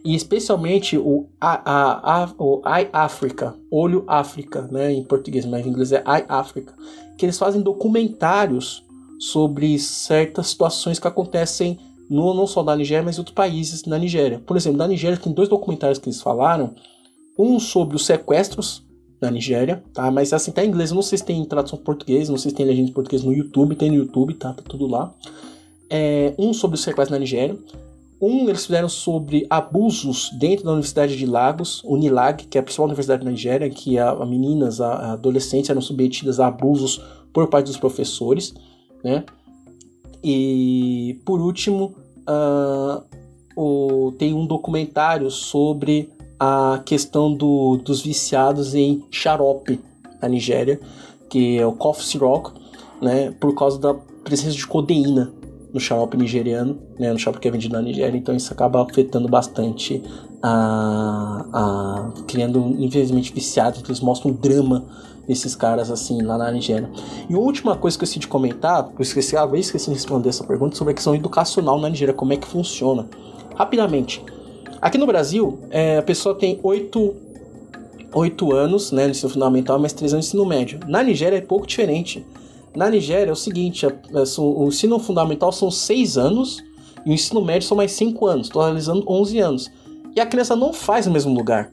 e 0.05 0.17
especialmente 0.17 0.99
o, 0.99 1.29
a, 1.41 1.61
a, 1.71 2.25
a, 2.25 2.35
o 2.39 2.61
iAfrica, 2.67 3.55
Olho 3.71 4.03
África, 4.09 4.63
né, 4.63 4.93
em 4.93 5.05
português, 5.05 5.47
mas 5.47 5.65
em 5.65 5.69
inglês 5.69 5.93
é 5.93 6.03
iAfrica, 6.03 6.75
que 7.17 7.25
eles 7.25 7.39
fazem 7.39 7.63
documentários 7.63 8.83
sobre 9.21 9.79
certas 9.79 10.49
situações 10.49 10.99
que 10.99 11.07
acontecem 11.07 11.79
no, 12.09 12.33
não 12.33 12.47
só 12.47 12.63
da 12.63 12.75
Nigéria, 12.75 13.05
mas 13.05 13.17
em 13.17 13.21
outros 13.21 13.35
países 13.35 13.85
na 13.85 13.99
Nigéria. 13.99 14.41
Por 14.45 14.57
exemplo, 14.57 14.79
na 14.79 14.89
Nigéria 14.89 15.19
tem 15.19 15.31
dois 15.31 15.49
documentários 15.49 15.99
que 15.99 16.09
eles 16.09 16.23
falaram, 16.23 16.75
um 17.39 17.61
sobre 17.61 17.97
os 17.97 18.07
sequestros 18.07 18.83
na 19.21 19.31
Nigéria, 19.31 19.85
tá? 19.93 20.11
Mas 20.11 20.33
assim, 20.33 20.51
tá 20.51 20.65
em 20.65 20.69
inglês, 20.69 20.91
não 20.91 21.03
sei 21.03 21.19
se 21.19 21.25
tem 21.25 21.45
tradução 21.45 21.79
português, 21.79 22.31
não 22.31 22.39
sei 22.39 22.51
se 22.51 22.57
tem 22.57 22.65
legenda 22.65 22.89
em 22.89 22.93
português 22.93 23.23
no 23.23 23.33
YouTube, 23.33 23.77
tem 23.77 23.91
no 23.91 23.97
YouTube, 23.97 24.35
tá? 24.35 24.55
Tá 24.55 24.63
tudo 24.67 24.87
lá. 24.87 25.13
É, 25.91 26.35
um 26.39 26.55
sobre 26.55 26.77
os 26.77 26.83
sequestros 26.83 27.11
na 27.11 27.19
Nigéria. 27.19 27.57
Um 28.21 28.49
eles 28.49 28.67
fizeram 28.67 28.89
sobre 28.89 29.47
abusos 29.49 30.31
dentro 30.39 30.65
da 30.65 30.73
Universidade 30.73 31.17
de 31.17 31.27
Lagos, 31.27 31.83
Unilag, 31.85 32.45
que 32.47 32.59
é 32.59 32.61
a 32.61 32.65
principal 32.65 32.87
universidade 32.87 33.25
da 33.25 33.31
Nigéria, 33.31 33.69
que 33.69 33.99
a, 33.99 34.11
a 34.11 34.27
meninas, 34.27 34.81
a, 34.81 34.93
a 34.93 35.13
adolescentes 35.13 35.71
eram 35.71 35.81
submetidas 35.81 36.41
a 36.41 36.47
abusos 36.47 37.01
por 37.33 37.49
parte 37.49 37.67
dos 37.67 37.77
professores, 37.77 38.55
né? 39.03 39.25
E 40.23 41.21
por 41.25 41.41
último, 41.41 41.95
uh, 42.29 43.03
o, 43.57 44.13
tem 44.19 44.35
um 44.35 44.47
documentário 44.47 45.31
sobre 45.31 46.11
a 46.39 46.81
questão 46.85 47.35
do, 47.35 47.77
dos 47.77 48.01
viciados 48.01 48.75
em 48.75 49.05
xarope 49.11 49.81
na 50.21 50.29
Nigéria, 50.29 50.81
que 51.29 51.59
é 51.59 51.67
o 51.67 51.73
cough 51.73 52.01
syrup, 52.01 52.49
né, 53.01 53.31
por 53.33 53.55
causa 53.55 53.79
da 53.79 53.95
presença 54.25 54.57
de 54.57 54.67
codeína 54.67 55.33
no 55.73 55.79
xarope 55.79 56.17
nigeriano, 56.17 56.79
né, 56.99 57.13
no 57.13 57.19
xarope 57.19 57.41
que 57.41 57.49
é 57.49 57.51
vendido 57.51 57.75
na 57.75 57.83
Nigéria, 57.83 58.19
então 58.19 58.35
isso 58.35 58.53
acaba 58.53 58.83
afetando 58.83 59.29
bastante 59.29 60.03
a, 60.43 61.47
a 61.53 62.13
criando 62.27 62.75
infelizmente 62.79 63.33
viciados, 63.33 63.83
eles 63.85 64.01
mostram 64.01 64.33
o 64.33 64.35
drama 64.35 64.85
desses 65.31 65.55
caras 65.55 65.91
assim 65.91 66.23
lá 66.23 66.37
na 66.37 66.51
Nigéria. 66.51 66.91
E 67.29 67.35
a 67.35 67.39
última 67.39 67.77
coisa 67.77 67.97
que 67.97 68.03
eu 68.03 68.07
esqueci 68.07 68.19
de 68.19 68.27
comentar, 68.27 68.91
eu 68.99 69.03
esqueci, 69.03 69.37
ah, 69.37 69.49
eu 69.51 69.57
esqueci 69.57 69.87
de 69.87 69.95
responder 69.95 70.29
essa 70.29 70.43
pergunta 70.43 70.75
sobre 70.75 70.91
a 70.91 70.95
questão 70.95 71.15
educacional 71.15 71.79
na 71.81 71.89
Nigéria, 71.89 72.13
como 72.13 72.33
é 72.33 72.37
que 72.37 72.47
funciona. 72.47 73.09
Rapidamente. 73.55 74.25
Aqui 74.83 74.99
no 74.99 75.07
Brasil, 75.07 75.61
é, 75.71 75.99
a 75.99 76.03
pessoa 76.03 76.35
tem 76.35 76.59
oito, 76.65 77.15
oito 78.13 78.53
anos 78.53 78.91
né, 78.91 79.05
no 79.05 79.11
ensino 79.11 79.31
fundamental, 79.31 79.79
mais 79.79 79.93
três 79.93 80.13
anos 80.13 80.27
de 80.27 80.31
ensino 80.31 80.45
médio. 80.45 80.81
Na 80.89 81.03
Nigéria 81.03 81.37
é 81.37 81.41
pouco 81.41 81.67
diferente. 81.67 82.27
Na 82.75 82.91
Nigéria 82.91 83.31
é 83.31 83.33
o 83.33 83.37
seguinte: 83.37 83.87
o 83.87 84.69
ensino 84.69 84.99
fundamental 84.99 85.53
são 85.53 85.71
seis 85.71 86.19
anos 86.19 86.59
e 87.07 87.11
o 87.11 87.13
ensino 87.13 87.41
médio 87.41 87.69
são 87.69 87.77
mais 87.77 87.93
cinco 87.93 88.27
anos, 88.27 88.49
totalizando 88.49 89.05
11 89.07 89.39
anos. 89.39 89.71
E 90.17 90.21
a 90.21 90.27
criança 90.27 90.57
não 90.57 90.73
faz 90.73 91.07
no 91.07 91.13
mesmo 91.13 91.33
lugar 91.33 91.71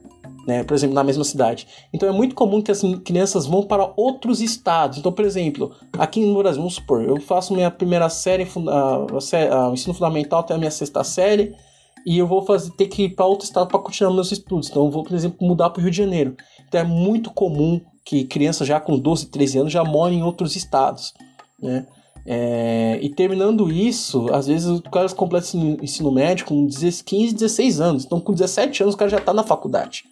né? 0.48 0.64
Por 0.64 0.74
exemplo, 0.74 0.96
na 0.96 1.04
mesma 1.04 1.26
cidade. 1.26 1.68
Então 1.94 2.08
é 2.08 2.12
muito 2.12 2.34
comum 2.34 2.62
que 2.62 2.72
as 2.72 2.82
crianças 3.04 3.46
vão 3.46 3.64
para 3.64 3.92
outros 3.98 4.40
estados. 4.40 4.98
Então, 4.98 5.12
por 5.12 5.26
exemplo, 5.26 5.76
aqui 6.00 6.26
no 6.26 6.38
Brasil, 6.38 6.62
vamos 6.62 6.76
supor, 6.76 7.04
eu 7.04 7.20
faço 7.20 7.54
minha 7.54 7.70
primeira 7.70 8.08
série, 8.08 8.48
o 8.56 9.74
ensino 9.74 9.94
fundamental 9.94 10.40
até 10.40 10.54
a 10.54 10.58
minha 10.58 10.72
sexta 10.72 11.04
série, 11.04 11.54
e 12.06 12.18
eu 12.18 12.26
vou 12.26 12.44
fazer, 12.44 12.72
ter 12.72 12.88
que 12.88 13.04
ir 13.04 13.10
para 13.10 13.26
outro 13.26 13.46
estado 13.46 13.68
para 13.68 13.78
continuar 13.78 14.14
meus 14.14 14.32
estudos. 14.32 14.70
Então 14.70 14.86
eu 14.86 14.92
vou, 14.92 15.04
por 15.04 15.14
exemplo, 15.14 15.46
mudar 15.46 15.70
para 15.70 15.82
o 15.82 15.84
Rio 15.84 15.92
de 15.92 15.98
Janeiro. 15.98 16.38
Então 16.66 16.80
é 16.80 16.86
muito 16.86 17.30
comum 17.32 17.82
que 18.06 18.24
crianças 18.24 18.66
já 18.66 18.80
com 18.80 18.98
12, 18.98 19.26
13 19.26 19.60
anos 19.60 19.74
já 19.74 19.84
morem 19.84 20.20
em 20.20 20.24
outros 20.24 20.56
estados, 20.56 21.14
né? 21.62 21.86
É, 22.30 23.00
e 23.02 23.08
terminando 23.08 23.72
isso, 23.72 24.28
às 24.34 24.48
vezes 24.48 24.68
o 24.68 24.82
cara 24.82 25.08
completa 25.10 25.48
ensino 25.82 26.12
médio 26.12 26.46
com 26.46 26.68
15, 26.68 27.34
16 27.34 27.80
anos. 27.80 28.06
Então, 28.06 28.20
com 28.20 28.34
17 28.34 28.84
anos, 28.84 28.96
o 28.96 28.98
cara 28.98 29.10
já 29.10 29.18
está 29.18 29.34
na 29.34 29.44
faculdade 29.44 30.04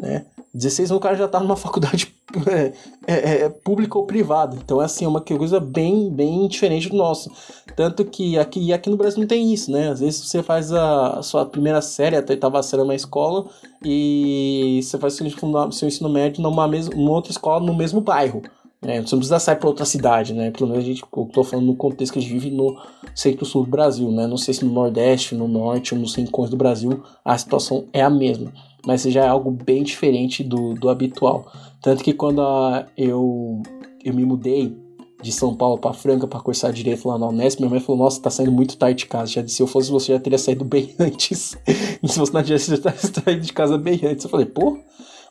né? 0.00 0.24
16 0.54 0.90
anos 0.90 0.98
o 0.98 1.02
cara 1.02 1.16
já 1.16 1.26
tá 1.26 1.40
numa 1.40 1.56
faculdade 1.56 2.14
é, 2.46 2.72
é, 3.06 3.42
é, 3.42 3.48
pública 3.48 3.98
ou 3.98 4.06
privada. 4.06 4.56
Então, 4.56 4.80
é 4.80 4.84
assim, 4.84 5.04
é 5.04 5.08
uma 5.08 5.20
coisa 5.20 5.58
bem, 5.58 6.08
bem 6.08 6.46
diferente 6.46 6.88
do 6.88 6.96
nosso. 6.96 7.30
Tanto 7.74 8.04
que 8.04 8.38
aqui, 8.38 8.72
aqui 8.72 8.88
no 8.88 8.96
Brasil 8.96 9.20
não 9.20 9.26
tem 9.26 9.52
isso, 9.52 9.72
né? 9.72 9.90
Às 9.90 9.98
vezes 9.98 10.20
você 10.20 10.42
faz 10.44 10.72
a, 10.72 11.18
a 11.18 11.22
sua 11.22 11.44
primeira 11.44 11.82
série, 11.82 12.16
até 12.16 12.34
oitava 12.34 12.62
série 12.62 12.82
numa 12.82 12.94
escola, 12.94 13.46
e 13.84 14.80
você 14.80 14.96
faz 14.96 15.14
seu, 15.14 15.26
seu 15.72 15.88
ensino 15.88 16.08
médio 16.08 16.40
numa, 16.40 16.68
mesma, 16.68 16.94
numa 16.94 17.10
outra 17.10 17.32
escola 17.32 17.64
no 17.64 17.74
mesmo 17.74 18.00
bairro. 18.00 18.42
Né? 18.80 19.00
Você 19.00 19.14
não 19.14 19.20
precisa 19.20 19.40
sair 19.40 19.56
para 19.56 19.68
outra 19.68 19.84
cidade, 19.84 20.32
né? 20.34 20.52
Pelo 20.52 20.70
menos 20.70 20.84
a 20.84 20.86
gente, 20.86 21.02
eu 21.02 21.30
tô 21.32 21.42
falando 21.42 21.66
no 21.66 21.74
contexto 21.74 22.12
que 22.12 22.18
a 22.20 22.22
gente 22.22 22.32
vive 22.32 22.50
no 22.50 22.78
centro-sul 23.14 23.64
do 23.64 23.70
Brasil, 23.70 24.10
né? 24.12 24.26
Não 24.26 24.36
sei 24.36 24.54
se 24.54 24.64
no 24.64 24.72
Nordeste, 24.72 25.34
no 25.34 25.48
Norte 25.48 25.94
ou 25.94 26.00
nos 26.00 26.14
rincões 26.14 26.50
do 26.50 26.56
Brasil 26.56 27.02
a 27.24 27.36
situação 27.36 27.86
é 27.92 28.02
a 28.02 28.10
mesma 28.10 28.52
mas 28.86 29.02
já 29.02 29.24
é 29.24 29.28
algo 29.28 29.50
bem 29.50 29.82
diferente 29.82 30.42
do, 30.42 30.74
do 30.74 30.88
habitual. 30.88 31.50
Tanto 31.82 32.02
que 32.02 32.12
quando 32.12 32.40
a, 32.42 32.86
eu, 32.96 33.62
eu 34.04 34.14
me 34.14 34.24
mudei 34.24 34.76
de 35.22 35.32
São 35.32 35.54
Paulo 35.54 35.78
para 35.78 35.94
Franca 35.94 36.26
para 36.26 36.40
cursar 36.40 36.72
direito 36.72 37.08
lá 37.08 37.18
na 37.18 37.28
Unesp, 37.28 37.58
minha 37.58 37.70
mãe 37.70 37.80
falou: 37.80 38.02
Nossa, 38.02 38.20
tá 38.20 38.30
saindo 38.30 38.52
muito 38.52 38.76
tarde 38.76 39.00
de 39.00 39.06
casa. 39.06 39.32
Já 39.32 39.42
disse: 39.42 39.56
Se 39.56 39.62
eu 39.62 39.66
fosse 39.66 39.90
você, 39.90 40.12
já 40.12 40.20
teria 40.20 40.38
saído 40.38 40.64
bem 40.64 40.94
antes. 41.00 41.56
se 42.04 42.18
você 42.18 42.32
não 42.32 42.42
tivesse, 42.42 42.76
saído 42.76 43.40
de 43.40 43.52
casa 43.52 43.78
bem 43.78 44.00
antes. 44.04 44.24
Eu 44.24 44.30
falei: 44.30 44.46
Pô, 44.46 44.78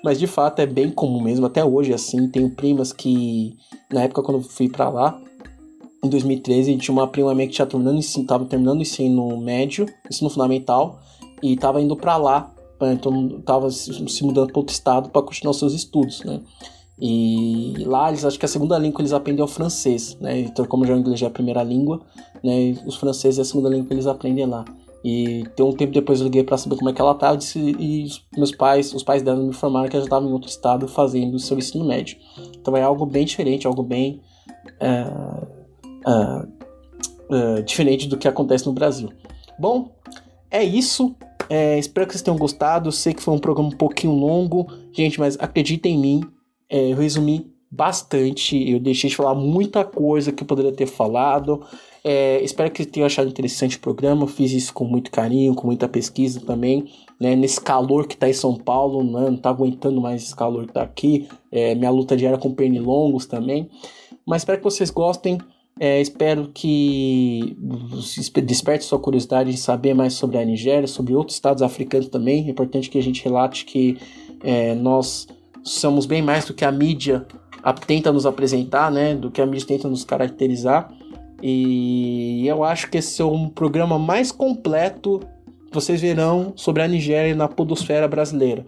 mas 0.03 0.17
de 0.17 0.25
fato 0.25 0.59
é 0.59 0.65
bem 0.65 0.89
comum 0.89 1.21
mesmo. 1.21 1.45
Até 1.45 1.63
hoje, 1.63 1.93
assim, 1.93 2.27
tenho 2.27 2.49
primas 2.49 2.91
que, 2.91 3.55
na 3.91 4.03
época 4.03 4.23
quando 4.23 4.38
eu 4.38 4.43
fui 4.43 4.67
para 4.67 4.89
lá, 4.89 5.21
em 6.03 6.09
2013, 6.09 6.75
tinha 6.77 6.93
uma 6.93 7.07
prima 7.07 7.34
minha 7.34 7.47
que 7.47 7.55
terminando, 7.55 8.01
tava 8.27 8.45
terminando 8.45 8.80
o 8.80 8.81
ensino 8.81 9.38
médio, 9.38 9.85
ensino 10.09 10.30
fundamental, 10.30 10.99
e 11.41 11.55
tava 11.55 11.81
indo 11.81 11.95
para 11.95 12.17
lá 12.17 12.52
né? 12.88 12.93
então 12.93 13.38
estava 13.39 13.69
se 13.72 14.23
mudando 14.23 14.51
para 14.51 14.60
outro 14.60 14.73
estado 14.73 15.10
para 15.10 15.22
continuar 15.22 15.53
seus 15.53 15.73
estudos, 15.73 16.23
né? 16.23 16.41
E 16.99 17.73
lá 17.85 18.10
eles 18.10 18.23
acho 18.23 18.38
que 18.38 18.45
a 18.45 18.47
segunda 18.47 18.77
língua 18.77 18.97
que 18.97 19.01
eles 19.01 19.14
aprendem 19.14 19.41
é 19.41 19.43
o 19.43 19.47
francês, 19.47 20.15
né? 20.22 20.39
Então 20.41 20.65
como 20.65 20.85
já 20.85 20.93
o 20.93 20.97
inglês 20.97 21.22
é 21.22 21.26
a 21.26 21.30
primeira 21.30 21.64
língua, 21.64 22.01
né? 22.43 22.77
Os 22.85 22.95
franceses 22.95 23.39
é 23.39 23.41
a 23.41 23.45
segunda 23.45 23.69
língua 23.69 23.88
que 23.88 23.93
eles 23.93 24.07
aprendem 24.07 24.45
lá. 24.45 24.64
E 25.03 25.43
tem 25.55 25.65
um 25.65 25.73
tempo 25.73 25.91
depois 25.91 26.22
eu 26.22 26.26
liguei 26.26 26.43
para 26.43 26.57
saber 26.57 26.77
como 26.77 26.89
é 26.89 26.93
que 26.93 27.01
ela 27.01 27.11
estava 27.11 27.38
e 27.57 28.07
meus 28.38 28.51
pais, 28.53 28.93
os 28.93 29.03
pais 29.03 29.22
dela 29.22 29.38
me 29.38 29.49
informaram 29.49 29.89
que 29.89 29.95
ela 29.97 30.03
já 30.03 30.07
estava 30.07 30.26
em 30.26 30.31
outro 30.31 30.47
estado 30.47 30.88
fazendo 30.88 31.34
o 31.34 31.39
seu 31.39 31.57
ensino 31.57 31.84
médio. 31.84 32.18
Então 32.55 32.77
é 32.77 32.81
algo 32.81 33.05
bem 33.05 33.26
diferente, 33.26 33.68
algo 33.68 33.84
bem 33.84 34.22
uh, 34.81 35.45
uh, 36.07 36.47
uh, 37.30 37.64
diferente 37.64 38.07
do 38.07 38.18
que 38.18 38.30
acontece 38.30 38.65
no 38.65 38.72
Brasil. 38.72 39.10
Bom, 39.60 39.91
é 40.49 40.64
isso. 40.64 41.14
É, 41.49 41.77
espero 41.77 42.07
que 42.07 42.13
vocês 42.13 42.21
tenham 42.21 42.37
gostado. 42.37 42.91
Sei 42.91 43.13
que 43.13 43.21
foi 43.21 43.33
um 43.33 43.39
programa 43.39 43.69
um 43.69 43.77
pouquinho 43.77 44.13
longo, 44.13 44.67
gente, 44.91 45.19
mas 45.19 45.37
acreditem 45.39 45.95
em 45.95 45.99
mim. 45.99 46.23
É, 46.69 46.91
eu 46.91 46.97
resumi 46.97 47.51
bastante. 47.69 48.69
Eu 48.69 48.79
deixei 48.79 49.09
de 49.09 49.15
falar 49.15 49.33
muita 49.33 49.83
coisa 49.83 50.31
que 50.31 50.43
eu 50.43 50.47
poderia 50.47 50.71
ter 50.71 50.85
falado. 50.85 51.61
É, 52.03 52.43
espero 52.43 52.69
que 52.69 52.85
tenham 52.85 53.05
achado 53.05 53.29
interessante 53.29 53.77
o 53.77 53.79
programa. 53.79 54.23
Eu 54.23 54.27
fiz 54.27 54.51
isso 54.51 54.73
com 54.73 54.85
muito 54.85 55.09
carinho, 55.09 55.55
com 55.55 55.67
muita 55.67 55.87
pesquisa 55.87 56.39
também. 56.41 56.89
Né? 57.19 57.35
Nesse 57.35 57.59
calor 57.59 58.07
que 58.07 58.17
tá 58.17 58.29
em 58.29 58.33
São 58.33 58.55
Paulo, 58.55 59.03
né? 59.03 59.29
não 59.29 59.37
tá 59.37 59.49
aguentando 59.49 59.99
mais 60.01 60.23
esse 60.23 60.35
calor 60.35 60.67
que 60.67 60.73
tá 60.73 60.83
aqui. 60.83 61.27
É, 61.51 61.73
minha 61.73 61.89
luta 61.89 62.15
diária 62.15 62.37
com 62.37 62.53
pernilongos 62.53 63.25
também. 63.25 63.69
Mas 64.25 64.41
espero 64.41 64.59
que 64.59 64.63
vocês 64.63 64.89
gostem. 64.89 65.37
É, 65.79 65.99
espero 65.99 66.49
que 66.53 67.57
desperte 68.43 68.85
sua 68.85 68.99
curiosidade 68.99 69.49
em 69.49 69.57
saber 69.57 69.93
mais 69.93 70.13
sobre 70.13 70.37
a 70.37 70.45
Nigéria, 70.45 70.87
sobre 70.87 71.15
outros 71.15 71.35
estados 71.35 71.63
africanos 71.63 72.07
também. 72.09 72.47
É 72.47 72.51
importante 72.51 72.89
que 72.89 72.97
a 72.97 73.03
gente 73.03 73.23
relate 73.23 73.65
que 73.65 73.97
é, 74.43 74.75
nós 74.75 75.27
somos 75.63 76.05
bem 76.05 76.21
mais 76.21 76.45
do 76.45 76.53
que 76.53 76.63
a 76.63 76.71
mídia 76.71 77.25
tenta 77.87 78.11
nos 78.11 78.25
apresentar, 78.25 78.91
né? 78.91 79.15
Do 79.15 79.31
que 79.31 79.41
a 79.41 79.45
mídia 79.45 79.67
tenta 79.67 79.89
nos 79.89 80.03
caracterizar. 80.03 80.93
E 81.41 82.47
eu 82.47 82.63
acho 82.63 82.89
que 82.89 82.99
esse 82.99 83.21
é 83.21 83.25
um 83.25 83.49
programa 83.49 83.97
mais 83.97 84.31
completo 84.31 85.21
que 85.67 85.73
vocês 85.73 85.99
verão 85.99 86.53
sobre 86.55 86.83
a 86.83 86.87
Nigéria 86.87 87.35
na 87.35 87.47
podosfera 87.47 88.07
brasileira. 88.07 88.65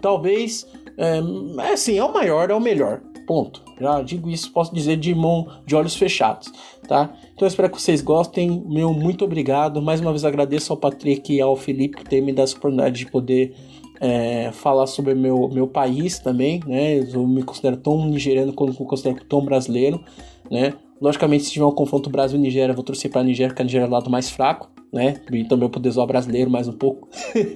Talvez, 0.00 0.66
é, 1.00 1.68
é 1.68 1.72
assim, 1.72 1.98
é 1.98 2.04
o 2.04 2.12
maior, 2.12 2.50
é 2.50 2.54
o 2.54 2.60
melhor. 2.60 3.00
Ponto. 3.26 3.62
Já 3.80 4.02
digo 4.02 4.28
isso, 4.28 4.52
posso 4.52 4.74
dizer 4.74 4.96
de 4.96 5.14
mão, 5.14 5.46
de 5.64 5.74
olhos 5.74 5.94
fechados, 5.94 6.52
tá? 6.86 7.14
Então 7.32 7.46
eu 7.46 7.48
espero 7.48 7.70
que 7.70 7.80
vocês 7.80 8.02
gostem. 8.02 8.62
Meu 8.66 8.92
muito 8.92 9.24
obrigado. 9.24 9.80
Mais 9.80 10.00
uma 10.00 10.10
vez 10.10 10.24
agradeço 10.24 10.72
ao 10.72 10.76
Patrick 10.76 11.32
e 11.32 11.40
ao 11.40 11.56
Felipe 11.56 11.98
por 11.98 12.08
terem 12.08 12.24
me 12.24 12.32
dado 12.32 12.44
essa 12.44 12.56
oportunidade 12.56 12.98
de 12.98 13.10
poder 13.10 13.54
é, 14.00 14.50
falar 14.52 14.86
sobre 14.86 15.14
meu, 15.14 15.48
meu 15.48 15.66
país 15.66 16.18
também, 16.18 16.60
né? 16.66 16.98
Eu 16.98 17.26
me 17.26 17.42
considero 17.42 17.76
tão 17.76 18.04
nigeriano 18.06 18.52
quanto 18.52 18.78
me 18.78 18.86
considero 18.86 19.24
tão 19.24 19.44
brasileiro, 19.44 20.02
né? 20.50 20.74
Logicamente, 21.00 21.44
se 21.44 21.52
tiver 21.52 21.64
um 21.64 21.72
confronto 21.72 22.10
Brasil-Nigéria, 22.10 22.74
vou 22.74 22.84
torcer 22.84 23.10
para 23.10 23.22
a 23.22 23.24
Nigéria, 23.24 23.48
porque 23.48 23.62
a 23.62 23.64
Nigéria 23.64 23.86
é 23.86 23.88
o 23.88 23.90
lado 23.90 24.10
mais 24.10 24.28
fraco, 24.28 24.70
né? 24.92 25.20
E 25.32 25.44
também 25.44 25.68
poder 25.68 25.90
zoar 25.90 26.06
brasileiro 26.06 26.50
mais 26.50 26.68
um 26.68 26.72
pouco. 26.72 27.08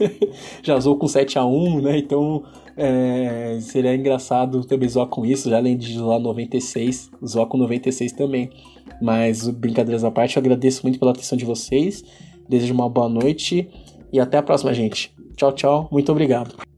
Já 0.63 0.79
zoou 0.79 0.97
com 0.97 1.09
7 1.09 1.39
a 1.39 1.45
1 1.45 1.81
né? 1.81 1.99
Então 1.99 2.45
é, 2.77 3.59
seria 3.61 3.95
engraçado 3.95 4.65
também 4.65 4.89
zoar 4.89 5.07
com 5.07 5.25
isso, 5.25 5.49
já 5.49 5.57
além 5.57 5.77
de 5.77 5.97
zoar 5.97 6.19
96, 6.19 7.11
zoar 7.25 7.47
com 7.47 7.57
96 7.59 8.13
também. 8.13 8.51
Mas 9.01 9.49
brincadeiras 9.49 10.05
à 10.05 10.11
parte, 10.11 10.37
eu 10.37 10.41
agradeço 10.41 10.83
muito 10.83 10.99
pela 10.99 11.13
atenção 11.13 11.37
de 11.37 11.45
vocês. 11.45 12.05
Desejo 12.49 12.75
uma 12.75 12.89
boa 12.89 13.09
noite 13.09 13.69
e 14.13 14.21
até 14.21 14.39
a 14.39 14.43
próxima, 14.43 14.73
gente. 14.75 15.13
Tchau, 15.37 15.53
tchau. 15.53 15.89
Muito 15.91 16.13
obrigado. 16.13 16.74